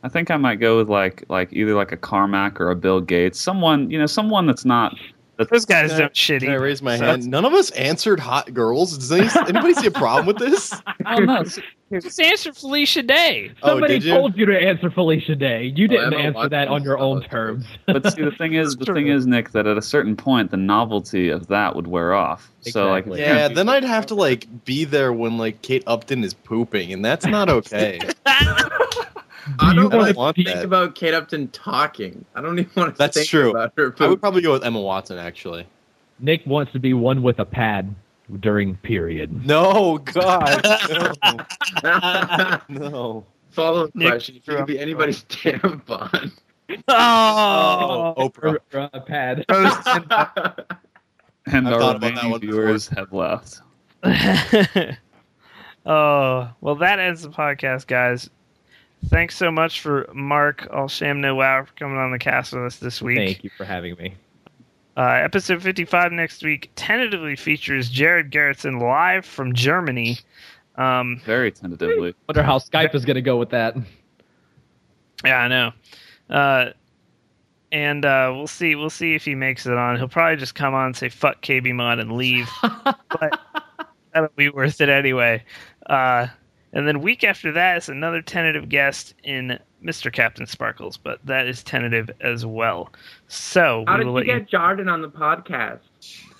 I 0.02 0.10
think 0.10 0.30
I 0.30 0.36
might 0.36 0.56
go 0.56 0.76
with 0.76 0.90
like 0.90 1.24
like 1.30 1.52
either 1.54 1.74
like 1.74 1.90
a 1.92 1.96
Carmack 1.96 2.60
or 2.60 2.70
a 2.70 2.76
Bill 2.76 3.00
Gates, 3.00 3.40
someone 3.40 3.90
you 3.90 3.98
know, 3.98 4.06
someone 4.06 4.46
that's 4.46 4.66
not. 4.66 4.94
That's, 5.38 5.50
Those 5.50 5.64
guys 5.64 5.90
Can 5.90 5.96
I- 5.96 6.00
don't 6.00 6.12
shitty. 6.12 6.40
Can 6.40 6.50
I 6.50 6.56
raise 6.56 6.82
my 6.82 6.98
So 6.98 7.06
hand? 7.06 7.26
None 7.28 7.46
of 7.46 7.54
us 7.54 7.70
answered 7.70 8.20
hot 8.20 8.52
girls. 8.52 8.98
Does 8.98 9.10
any, 9.10 9.28
anybody 9.48 9.72
see 9.72 9.86
a 9.86 9.90
problem 9.90 10.26
with 10.26 10.36
this? 10.36 10.74
I 11.06 11.16
don't 11.16 11.26
know. 11.26 11.44
Just 11.90 12.20
answer 12.20 12.52
Felicia 12.52 13.02
Day. 13.02 13.50
Oh, 13.62 13.68
Somebody 13.68 13.94
did 13.94 14.04
you? 14.04 14.12
told 14.12 14.36
you 14.36 14.44
to 14.46 14.58
answer 14.60 14.90
Felicia 14.90 15.34
Day. 15.34 15.72
You 15.74 15.86
Oh, 15.86 15.88
didn't 15.88 16.12
Emma 16.14 16.22
answer 16.22 16.48
that 16.50 16.68
on 16.68 16.82
your 16.82 16.98
own 16.98 17.22
terms. 17.22 17.64
But 17.86 18.12
see, 18.12 18.22
the 18.22 18.30
thing 18.30 18.52
is, 18.54 18.76
the 18.76 18.84
thing 18.92 19.06
is, 19.08 19.26
Nick, 19.26 19.52
that 19.52 19.66
at 19.66 19.78
a 19.78 19.82
certain 19.82 20.14
point, 20.14 20.50
the 20.50 20.58
novelty 20.58 21.30
of 21.30 21.46
that 21.46 21.74
would 21.74 21.86
wear 21.86 22.12
off. 22.12 22.50
So 22.60 22.88
like, 22.90 23.06
Exactly. 23.06 23.20
Yeah, 23.22 23.48
then 23.48 23.68
I'd 23.70 23.84
have 23.84 24.04
to 24.06 24.14
like 24.14 24.64
be 24.66 24.84
there 24.84 25.12
when 25.14 25.38
like 25.38 25.62
Kate 25.62 25.82
Upton 25.86 26.22
is 26.24 26.34
pooping, 26.34 26.92
and 26.92 27.02
that's 27.04 27.24
not 27.24 27.48
okay. 27.48 27.98
I 28.26 29.72
don't 29.74 29.90
wanna 29.92 30.12
want 30.12 30.36
to 30.36 30.44
think 30.44 30.56
that? 30.56 30.64
about 30.64 30.94
Kate 30.94 31.14
Upton 31.14 31.48
talking. 31.48 32.22
I 32.34 32.42
don't 32.42 32.58
even 32.58 32.70
want 32.76 32.94
to 32.94 32.98
That's 32.98 33.16
think 33.16 33.28
true. 33.30 33.50
about 33.50 33.72
her. 33.78 33.94
I 33.98 34.08
would 34.08 34.20
probably 34.20 34.42
go 34.42 34.52
with 34.52 34.62
Emma 34.64 34.80
Watson 34.80 35.16
actually. 35.16 35.66
Nick 36.20 36.44
wants 36.44 36.72
to 36.72 36.78
be 36.78 36.92
one 36.92 37.22
with 37.22 37.38
a 37.38 37.46
pad 37.46 37.94
during 38.40 38.76
period. 38.76 39.46
No, 39.46 39.98
God, 39.98 40.64
no, 41.82 42.60
no. 42.68 43.26
Follow-up 43.50 43.94
Nick 43.94 44.08
question: 44.08 44.36
If 44.36 44.46
you 44.46 44.56
could 44.56 44.66
be 44.66 44.78
anybody's 44.78 45.24
tampon, 45.24 46.32
Oh, 46.88 48.14
Oprah. 48.18 48.58
Or, 48.74 48.78
uh, 48.80 48.88
a 48.92 49.00
pad. 49.00 49.44
and 49.48 49.66
I've 51.66 51.78
thought 51.80 51.96
our 51.96 51.96
about 51.96 52.00
that 52.00 52.08
remaining 52.10 52.30
one 52.30 52.40
before. 52.40 52.62
viewers 52.62 52.88
have 52.88 53.12
left. 53.12 53.60
oh, 55.86 56.50
well, 56.60 56.74
that 56.76 56.98
ends 56.98 57.22
the 57.22 57.30
podcast, 57.30 57.86
guys. 57.86 58.28
Thanks 59.06 59.36
so 59.36 59.50
much 59.50 59.80
for 59.80 60.08
Mark 60.12 60.66
All 60.72 60.88
Sham 60.88 61.20
No 61.20 61.36
Wow 61.36 61.64
for 61.64 61.72
coming 61.74 61.96
on 61.98 62.10
the 62.10 62.18
cast 62.18 62.52
with 62.52 62.64
us 62.64 62.76
this 62.78 63.00
week. 63.00 63.16
Thank 63.16 63.44
you 63.44 63.50
for 63.56 63.64
having 63.64 63.96
me. 63.96 64.14
Uh, 64.98 65.20
episode 65.22 65.62
55 65.62 66.10
next 66.10 66.42
week 66.42 66.72
tentatively 66.74 67.36
features 67.36 67.88
Jared 67.88 68.32
Garrettson 68.32 68.82
live 68.82 69.24
from 69.24 69.54
Germany. 69.54 70.18
Um, 70.74 71.20
Very 71.24 71.52
tentatively. 71.52 72.16
Wonder 72.28 72.42
how 72.42 72.58
Skype 72.58 72.96
is 72.96 73.04
going 73.04 73.14
to 73.14 73.22
go 73.22 73.36
with 73.36 73.50
that. 73.50 73.76
yeah, 75.24 75.36
I 75.36 75.46
know. 75.46 75.72
Uh, 76.28 76.70
and 77.70 78.04
uh, 78.04 78.32
we'll 78.34 78.48
see. 78.48 78.74
We'll 78.74 78.90
see 78.90 79.14
if 79.14 79.24
he 79.24 79.36
makes 79.36 79.66
it 79.66 79.74
on. 79.74 79.98
He'll 79.98 80.08
probably 80.08 80.36
just 80.36 80.56
come 80.56 80.74
on 80.74 80.94
say 80.94 81.08
"fuck 81.08 81.42
KB 81.42 81.72
Mod" 81.72 82.00
and 82.00 82.16
leave. 82.16 82.50
but 82.62 83.40
that'll 84.12 84.30
be 84.34 84.48
worth 84.48 84.80
it 84.80 84.88
anyway. 84.88 85.44
Uh, 85.86 86.26
and 86.72 86.88
then 86.88 87.02
week 87.02 87.22
after 87.22 87.52
that 87.52 87.76
is 87.76 87.88
another 87.88 88.20
tentative 88.20 88.68
guest 88.68 89.14
in 89.22 89.60
Mr. 89.84 90.12
Captain 90.12 90.46
Sparkles, 90.46 90.96
but 90.96 91.18
that 91.24 91.46
is 91.46 91.62
tentative 91.62 92.10
as 92.20 92.44
well. 92.44 92.90
So 93.28 93.84
how 93.86 93.94
we 93.94 93.98
did 93.98 94.06
you 94.06 94.12
let 94.12 94.26
you. 94.26 94.38
get 94.40 94.50
Jarden 94.50 94.90
on 94.92 95.02
the 95.02 95.08
podcast? 95.08 95.78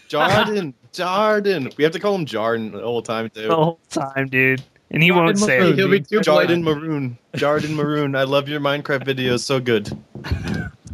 Jarden, 0.08 0.74
Jarden. 0.92 1.76
We 1.76 1.84
have 1.84 1.92
to 1.92 2.00
call 2.00 2.14
him 2.14 2.26
Jarden 2.26 2.72
the 2.72 2.80
whole 2.80 3.02
time 3.02 3.30
the 3.34 3.42
too. 3.42 3.48
whole 3.50 3.80
time, 3.90 4.28
dude. 4.28 4.62
And 4.90 5.02
he 5.02 5.10
Jordan 5.10 5.24
won't 5.26 5.38
say 5.38 5.58
Maroon. 5.58 5.72
it. 5.74 5.76
He'll 5.78 5.90
be 5.90 6.00
too 6.00 6.20
Jarden 6.20 6.62
Maroon. 6.62 7.18
Jarden 7.34 7.74
Maroon. 7.74 8.16
I 8.16 8.22
love 8.24 8.48
your 8.48 8.58
Minecraft 8.60 9.04
videos. 9.04 9.40
So 9.40 9.60
good. 9.60 9.90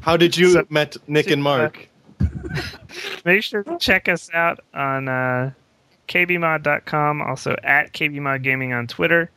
How 0.01 0.17
did 0.17 0.37
you 0.37 0.51
So- 0.51 0.67
met 0.69 0.97
Nick 1.07 1.31
and 1.31 1.43
Mark? 1.43 1.89
Make 3.25 3.43
sure 3.43 3.63
to 3.63 3.79
check 3.79 4.09
us 4.09 4.31
out 4.35 4.61
on 4.75 5.09
uh, 5.09 5.53
kbmod.com, 6.09 7.23
also 7.23 7.57
at 7.63 7.93
kbmodgaming 7.93 8.77
on 8.77 8.87
Twitter, 8.87 9.31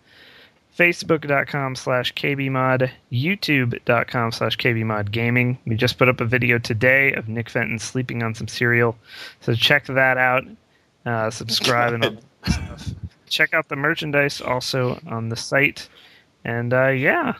facebook.com 0.78 1.76
slash 1.76 2.14
kbmod, 2.14 2.90
youtube.com 3.12 4.32
slash 4.32 4.58
kbmodgaming. 4.58 5.58
We 5.66 5.76
just 5.76 5.98
put 5.98 6.08
up 6.08 6.22
a 6.22 6.26
video 6.26 6.60
today 6.60 7.14
of 7.14 7.28
Nick 7.28 7.50
Fenton 7.50 7.80
sleeping 7.80 8.24
on 8.24 8.36
some 8.36 8.48
cereal, 8.48 8.96
so 9.42 9.54
check 9.54 9.86
that 9.88 10.18
out. 10.18 10.46
Uh, 11.06 11.32
subscribe 11.32 11.94
and 11.94 12.06
all 12.06 12.12
that 12.44 12.54
stuff. 12.54 12.90
Check 13.30 13.54
out 13.54 13.68
the 13.70 13.76
merchandise 13.76 14.42
also 14.42 15.00
on 15.08 15.30
the 15.30 15.36
site. 15.36 15.90
And 16.46 16.74
uh, 16.74 16.90
yeah, 16.90 17.34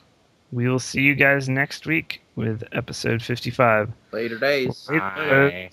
we 0.52 0.68
will 0.68 0.80
see 0.80 1.02
you 1.02 1.16
guys 1.16 1.48
next 1.48 1.86
week 1.86 2.22
with 2.36 2.64
episode 2.72 3.22
55. 3.22 3.92
Later 4.12 4.38
days. 4.38 4.88
Later. 4.90 5.70